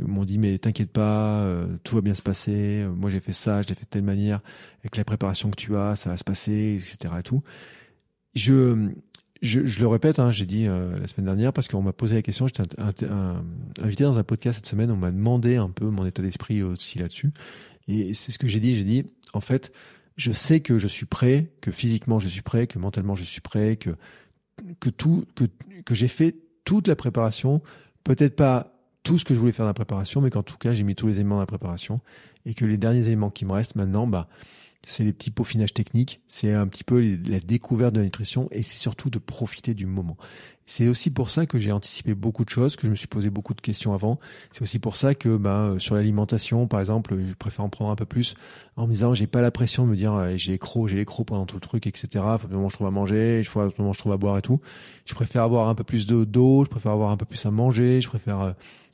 m'ont 0.06 0.26
dit 0.26 0.40
mais 0.40 0.58
t'inquiète 0.58 0.92
pas, 0.92 1.42
euh, 1.44 1.78
tout 1.84 1.96
va 1.96 2.02
bien 2.02 2.14
se 2.14 2.22
passer. 2.22 2.86
Moi 2.94 3.10
j'ai 3.10 3.22
fait 3.22 3.34
ça, 3.34 3.62
je 3.62 3.70
l'ai 3.70 3.76
fait 3.76 3.86
de 3.86 3.90
telle 3.90 4.04
manière. 4.04 4.42
Avec 4.82 4.98
la 4.98 5.06
préparation 5.06 5.50
que 5.50 5.56
tu 5.56 5.76
as, 5.76 5.96
ça 5.96 6.10
va 6.10 6.18
se 6.18 6.26
passer, 6.26 6.76
etc. 6.82 7.14
Et 7.20 7.24
tout. 7.24 7.44
Je 8.38 8.92
je, 9.42 9.66
je, 9.66 9.80
le 9.80 9.88
répète, 9.88 10.20
hein, 10.20 10.32
j'ai 10.32 10.46
dit 10.46 10.68
euh, 10.68 10.98
la 11.00 11.08
semaine 11.08 11.26
dernière 11.26 11.54
parce 11.54 11.68
qu'on 11.68 11.82
m'a 11.82 11.94
posé 11.94 12.16
la 12.16 12.22
question. 12.22 12.48
J'étais 12.48 12.64
invité 13.80 14.04
dans 14.04 14.18
un 14.18 14.24
podcast 14.24 14.58
cette 14.58 14.66
semaine. 14.66 14.90
On 14.90 14.96
m'a 14.98 15.12
demandé 15.12 15.58
un 15.58 15.70
peu 15.70 15.90
mon 15.90 16.06
état 16.06 16.24
d'esprit 16.24 16.64
aussi 16.64 16.98
là-dessus. 16.98 17.32
Et 17.88 18.14
c'est 18.14 18.32
ce 18.32 18.40
que 18.40 18.48
j'ai 18.48 18.60
dit. 18.60 18.76
J'ai 18.76 18.84
dit, 18.84 19.06
en 19.34 19.42
fait, 19.42 19.72
je 20.16 20.32
sais 20.32 20.60
que 20.60 20.78
je 20.78 20.88
suis 20.88 21.06
prêt, 21.06 21.52
que 21.62 21.72
physiquement 21.72 22.20
je 22.20 22.28
suis 22.28 22.42
prêt, 22.42 22.68
que 22.68 22.80
mentalement 22.80 23.16
je 23.16 23.24
suis 23.24 23.42
prêt, 23.42 23.76
que 23.76 23.92
que 24.80 24.90
tout, 24.90 25.26
que 25.36 25.46
que 25.86 25.94
j'ai 25.94 26.08
fait 26.08 26.36
toute 26.66 26.88
la 26.88 26.96
préparation. 26.96 27.62
Peut-être 28.04 28.36
pas 28.36 28.74
tout 29.04 29.18
ce 29.18 29.26
que 29.26 29.36
je 29.36 29.40
voulais 29.40 29.52
faire 29.52 29.66
dans 29.66 29.70
la 29.70 29.74
préparation, 29.76 30.22
mais 30.22 30.32
qu'en 30.32 30.44
tout 30.44 30.58
cas 30.58 30.74
j'ai 30.74 30.84
mis 30.84 30.96
tous 30.96 31.08
les 31.08 31.16
éléments 31.16 31.36
dans 31.36 31.42
la 31.42 31.48
préparation 31.48 32.02
et 32.46 32.54
que 32.54 32.66
les 32.66 32.78
derniers 32.78 33.06
éléments 33.06 33.30
qui 33.30 33.46
me 33.46 33.52
restent 33.52 33.76
maintenant, 33.76 34.08
bah 34.08 34.28
c'est 34.88 35.04
les 35.04 35.12
petits 35.12 35.32
peaufinages 35.32 35.74
techniques, 35.74 36.22
c'est 36.28 36.54
un 36.54 36.66
petit 36.66 36.86
peu 36.86 37.18
la 37.28 37.42
découverte 37.42 37.94
de 37.94 38.00
la 38.00 38.06
nutrition 38.06 38.48
et 38.52 38.64
c'est 38.64 38.78
surtout 38.78 39.10
de 39.10 39.20
profiter 39.20 39.74
du 39.74 39.86
moment. 39.86 40.16
C'est 40.66 40.88
aussi 40.88 41.12
pour 41.12 41.30
ça 41.30 41.46
que 41.46 41.60
j'ai 41.60 41.74
anticipé 41.74 42.14
beaucoup 42.14 42.46
de 42.46 42.50
choses, 42.50 42.78
que 42.78 42.86
je 42.86 42.92
me 42.92 42.96
suis 42.96 43.08
posé 43.08 43.30
beaucoup 43.30 43.54
de 43.54 43.60
questions 43.60 43.94
avant. 43.94 44.18
C'est 44.52 44.62
aussi 44.62 44.80
pour 44.80 44.96
ça 44.96 45.14
que 45.14 45.36
ben, 45.36 45.78
sur 45.78 45.96
l'alimentation, 45.96 46.68
par 46.68 46.80
exemple, 46.80 47.18
je 47.26 47.34
préfère 47.34 47.66
en 47.66 47.70
prendre 47.70 47.92
un 47.92 47.96
peu 47.96 48.06
plus 48.06 48.34
en 48.78 48.88
me 48.88 48.92
disant 48.92 49.14
j'ai 49.14 49.28
pas 49.28 49.42
la 49.42 49.52
pression 49.52 49.86
de 49.86 49.92
me 49.92 49.96
dire 49.96 50.26
eh, 50.26 50.38
j'ai 50.38 50.52
les 50.52 50.58
crocs, 50.58 50.88
j'ai 50.88 50.98
les 50.98 51.06
pendant 51.06 51.46
tout 51.46 51.56
le 51.56 51.62
truc, 51.62 51.86
etc. 51.86 52.08
Faut 52.14 52.30
absolument 52.30 52.70
je 52.70 52.76
trouve 52.76 52.88
à 52.88 52.92
manger, 52.92 53.44
faut 53.44 53.60
absolument 53.60 53.92
je 53.92 54.00
trouve 54.00 54.14
à 54.14 54.18
boire 54.18 54.38
et 54.38 54.42
tout. 54.42 54.62
Je 55.06 55.14
préfère 55.16 55.44
avoir 55.44 55.68
un 55.68 55.76
peu 55.76 55.84
plus 55.84 56.06
d'eau, 56.06 56.64
je 56.64 56.70
préfère 56.70 56.94
avoir 56.94 57.12
un 57.12 57.18
peu 57.18 57.26
plus 57.26 57.46
à 57.46 57.52
manger, 57.52 58.02
je 58.02 58.08
préfère 58.08 58.42
euh, 58.42 58.52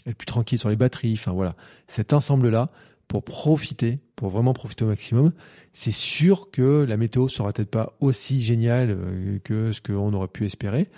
être 0.08 0.18
plus 0.18 0.26
tranquille 0.26 0.58
sur 0.58 0.70
les 0.70 0.76
batteries. 0.76 1.14
Enfin 1.14 1.34
voilà, 1.34 1.56
cet 1.88 2.14
ensemble-là 2.14 2.72
pour 3.14 3.24
profiter, 3.24 4.00
pour 4.16 4.30
vraiment 4.30 4.54
profiter 4.54 4.86
au 4.86 4.88
maximum. 4.88 5.34
C'est 5.72 5.92
sûr 5.92 6.50
que 6.50 6.84
la 6.84 6.98
météo 6.98 7.28
sera 7.28 7.54
peut-être 7.54 7.70
pas 7.70 7.96
aussi 8.00 8.42
géniale 8.42 8.90
euh, 8.90 9.38
que 9.44 9.72
ce 9.72 9.82
qu'on 9.82 10.12
aurait 10.14 10.28
pu 10.28 10.48
espérer 10.48 10.90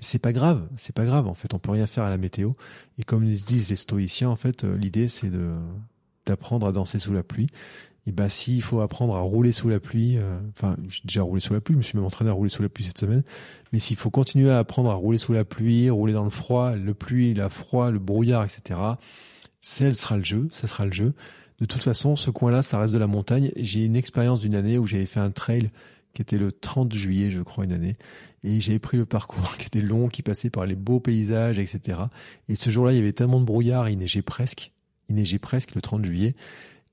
c'est 0.00 0.18
pas 0.18 0.32
grave, 0.32 0.68
c'est 0.76 0.94
pas 0.94 1.06
grave. 1.06 1.28
En 1.28 1.34
fait, 1.34 1.54
on 1.54 1.60
peut 1.60 1.70
rien 1.70 1.86
faire 1.86 2.02
à 2.02 2.10
la 2.10 2.18
météo. 2.18 2.50
Et 2.98 3.04
comme 3.04 3.24
disent 3.24 3.70
les 3.70 3.76
stoïciens, 3.76 4.28
en 4.28 4.34
fait, 4.34 4.64
euh, 4.64 4.76
l'idée 4.76 5.08
c'est 5.08 5.30
de 5.30 5.52
d'apprendre 6.26 6.66
à 6.66 6.72
danser 6.72 6.98
sous 6.98 7.14
la 7.14 7.22
pluie. 7.22 7.46
Et 8.06 8.12
bah, 8.12 8.28
s'il 8.28 8.60
faut 8.60 8.80
apprendre 8.80 9.14
à 9.14 9.20
rouler 9.20 9.52
sous 9.52 9.70
la 9.70 9.80
pluie, 9.80 10.18
euh, 10.18 10.38
enfin, 10.50 10.76
j'ai 10.88 11.00
déjà 11.06 11.22
roulé 11.22 11.40
sous 11.40 11.54
la 11.54 11.62
pluie, 11.62 11.74
je 11.74 11.78
me 11.78 11.82
suis 11.82 11.96
même 11.96 12.04
entraîné 12.04 12.28
à 12.28 12.34
rouler 12.34 12.50
sous 12.50 12.62
la 12.62 12.68
pluie 12.68 12.84
cette 12.84 12.98
semaine. 12.98 13.22
Mais 13.72 13.78
s'il 13.78 13.96
faut 13.96 14.10
continuer 14.10 14.50
à 14.50 14.58
apprendre 14.58 14.90
à 14.90 14.94
rouler 14.94 15.16
sous 15.16 15.32
la 15.32 15.46
pluie, 15.46 15.88
rouler 15.88 16.12
dans 16.12 16.24
le 16.24 16.30
froid, 16.30 16.74
le 16.74 16.92
pluie, 16.92 17.32
la 17.32 17.48
froid, 17.48 17.90
le 17.90 18.00
brouillard, 18.00 18.44
etc. 18.44 18.78
Ça 19.62 19.94
sera 19.94 20.18
le 20.18 20.24
jeu, 20.24 20.48
ça 20.52 20.66
sera 20.66 20.84
le 20.84 20.92
jeu. 20.92 21.14
De 21.60 21.66
toute 21.66 21.82
façon, 21.82 22.16
ce 22.16 22.30
coin-là, 22.30 22.62
ça 22.62 22.78
reste 22.78 22.92
de 22.92 22.98
la 22.98 23.06
montagne. 23.06 23.52
J'ai 23.56 23.84
une 23.84 23.96
expérience 23.96 24.40
d'une 24.40 24.54
année 24.54 24.78
où 24.78 24.86
j'avais 24.86 25.06
fait 25.06 25.20
un 25.20 25.30
trail 25.30 25.70
qui 26.14 26.22
était 26.22 26.38
le 26.38 26.52
30 26.52 26.92
juillet, 26.92 27.30
je 27.30 27.42
crois, 27.42 27.64
une 27.64 27.72
année. 27.72 27.96
Et 28.42 28.60
j'avais 28.60 28.78
pris 28.78 28.96
le 28.96 29.04
parcours 29.04 29.56
qui 29.58 29.66
était 29.66 29.82
long, 29.82 30.08
qui 30.08 30.22
passait 30.22 30.50
par 30.50 30.66
les 30.66 30.76
beaux 30.76 31.00
paysages, 31.00 31.58
etc. 31.58 31.98
Et 32.48 32.54
ce 32.54 32.70
jour-là, 32.70 32.92
il 32.92 32.96
y 32.96 33.00
avait 33.00 33.12
tellement 33.12 33.40
de 33.40 33.44
brouillard, 33.44 33.88
il 33.88 33.98
neigeait 33.98 34.22
presque, 34.22 34.72
il 35.08 35.16
neigeait 35.16 35.38
presque 35.38 35.74
le 35.74 35.80
30 35.80 36.04
juillet, 36.04 36.34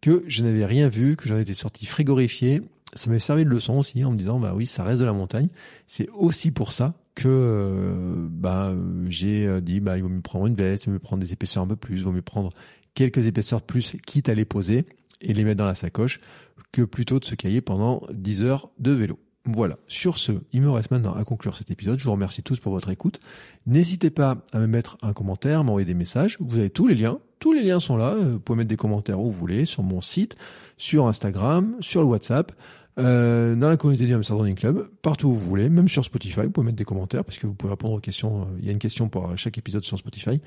que 0.01 0.24
je 0.28 0.43
n'avais 0.43 0.66
rien 0.66 0.89
vu, 0.89 1.16
que 1.16 1.28
j'en 1.28 1.38
étais 1.38 1.53
sorti 1.53 1.86
frigorifié. 1.86 2.62
Ça 2.93 3.09
m'avait 3.09 3.20
servi 3.20 3.45
de 3.45 3.49
leçon 3.49 3.78
aussi 3.78 4.03
en 4.03 4.12
me 4.12 4.18
disant, 4.18 4.39
bah 4.39 4.53
oui, 4.55 4.68
ça 4.68 4.84
reste 4.84 4.99
de 4.99 5.05
la 5.05 5.14
montagne. 5.14 5.47
C'est 5.88 6.09
aussi 6.09 6.51
pour 6.51 6.74
ça 6.74 6.95
que 7.16 7.28
euh, 7.30 8.28
bah, 8.30 8.74
j'ai 9.07 9.62
dit, 9.62 9.80
bah, 9.80 9.97
il 9.97 10.03
vaut 10.03 10.09
mieux 10.09 10.22
prendre 10.22 10.47
une 10.47 10.55
veste, 10.55 10.84
il 10.84 10.88
vaut 10.88 10.93
mieux 10.93 10.99
prendre 10.99 11.22
des 11.22 11.32
épaisseurs 11.32 11.64
un 11.64 11.68
peu 11.68 11.76
plus, 11.76 11.97
il 11.97 12.03
vaut 12.03 12.12
mieux 12.12 12.22
prendre 12.22 12.51
quelques 12.94 13.28
épaisseurs 13.28 13.62
plus, 13.62 13.96
quitte 14.06 14.30
à 14.30 14.34
les 14.34 14.46
poser 14.46 14.86
et 15.22 15.34
les 15.34 15.44
mettre 15.44 15.58
dans 15.58 15.66
la 15.66 15.76
sacoche, 15.76 16.20
que 16.72 16.82
plutôt 16.82 17.20
de 17.20 17.26
se 17.26 17.36
cailler 17.36 17.62
pendant 17.62 18.02
10 18.12 18.44
heures 18.44 18.70
de 18.80 18.92
vélo. 18.92 19.20
Voilà. 19.46 19.78
Sur 19.88 20.20
ce, 20.20 20.34
il 20.52 20.62
me 20.62 20.70
reste 20.70 20.92
maintenant 20.92 21.14
à 21.14 21.24
conclure 21.24 21.56
cet 21.56 21.72
épisode. 21.72 21.98
Je 21.98 22.04
vous 22.04 22.12
remercie 22.12 22.44
tous 22.44 22.60
pour 22.60 22.72
votre 22.72 22.89
écoute. 22.89 23.20
N'hésitez 23.66 24.12
pas 24.12 24.38
à 24.54 24.60
me 24.60 24.68
mettre 24.68 24.98
un 25.02 25.14
commentaire, 25.14 25.64
m'envoyer 25.64 25.86
des 25.86 25.96
messages. 25.96 26.38
Vous 26.39 26.60
avez 26.60 26.70
tous 26.70 26.88
les 26.88 26.96
liens. 26.96 27.20
Tous 27.39 27.52
les 27.52 27.64
liens 27.64 27.80
sont 27.80 27.98
là. 27.98 28.16
Vous 28.16 28.39
pouvez 28.39 28.58
mettre 28.58 28.70
des 28.70 28.78
commentaires 28.78 29.20
où 29.20 29.26
vous 29.26 29.38
voulez, 29.38 29.66
sur 29.66 29.82
mon 29.82 30.00
site, 30.00 30.38
sur 30.78 31.08
Instagram, 31.08 31.76
sur 31.80 32.02
le 32.02 32.08
WhatsApp, 32.08 32.52
euh, 33.00 33.56
dans 33.56 33.70
la 33.70 33.78
communauté 33.78 34.06
du 34.06 34.14
Hamster 34.14 34.38
Running 34.38 34.54
Club, 34.54 34.88
partout 35.02 35.30
où 35.30 35.34
vous 35.34 35.50
voulez, 35.50 35.70
même 35.70 35.88
sur 35.88 36.06
Spotify. 36.06 36.42
Vous 36.42 36.52
pouvez 36.52 36.66
mettre 36.66 36.78
des 36.78 36.86
commentaires 36.86 37.26
parce 37.26 37.39
que 37.39 37.48
vous 37.48 37.56
pouvez 37.56 37.72
répondre 37.72 37.96
aux 37.96 38.00
questions. 38.00 38.48
Il 38.60 38.66
y 38.66 38.70
a 38.70 38.72
une 38.72 38.80
question 38.80 39.10
pour 39.10 39.36
chaque 39.38 39.58
épisode 39.58 39.84
sur 39.84 39.98
Spotify. 39.98 40.39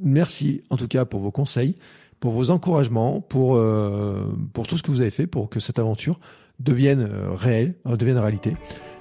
Merci 0.00 0.62
en 0.70 0.76
tout 0.76 0.88
cas 0.88 1.04
pour 1.04 1.20
vos 1.20 1.30
conseils, 1.30 1.74
pour 2.20 2.32
vos 2.32 2.50
encouragements, 2.50 3.20
pour, 3.20 3.56
euh, 3.56 4.32
pour 4.52 4.66
tout 4.66 4.76
ce 4.76 4.82
que 4.82 4.90
vous 4.90 5.00
avez 5.00 5.10
fait 5.10 5.26
pour 5.26 5.48
que 5.48 5.60
cette 5.60 5.78
aventure 5.78 6.18
deviennent 6.58 7.08
euh, 7.10 7.30
réels, 7.32 7.74
euh, 7.86 7.96
deviennent 7.96 8.18
réalité. 8.18 8.56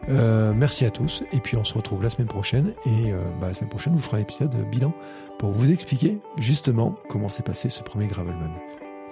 Merci 0.10 0.86
à 0.86 0.92
tous 0.92 1.24
et 1.34 1.40
puis 1.40 1.58
on 1.58 1.66
se 1.66 1.74
retrouve 1.74 2.02
la 2.02 2.10
semaine 2.10 2.30
prochaine 2.30 2.74
et 2.86 3.12
bah, 3.42 3.50
la 3.50 3.54
semaine 3.54 3.70
prochaine 3.70 3.94
vous 3.94 4.00
ferai 4.00 4.18
un 4.18 4.22
épisode 4.22 4.56
bilan 4.72 4.94
pour 5.38 5.52
vous 5.52 5.70
expliquer 5.70 6.20
justement 6.38 6.96
comment 7.10 7.28
s'est 7.28 7.44
passé 7.44 7.70
ce 7.70 7.84
premier 7.84 8.08
Gravelman. 8.08 8.54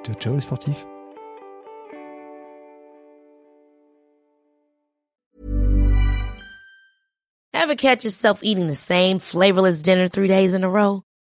Ciao 0.06 0.16
ciao 0.16 0.36
les 0.36 0.42
sportifs? 0.42 0.86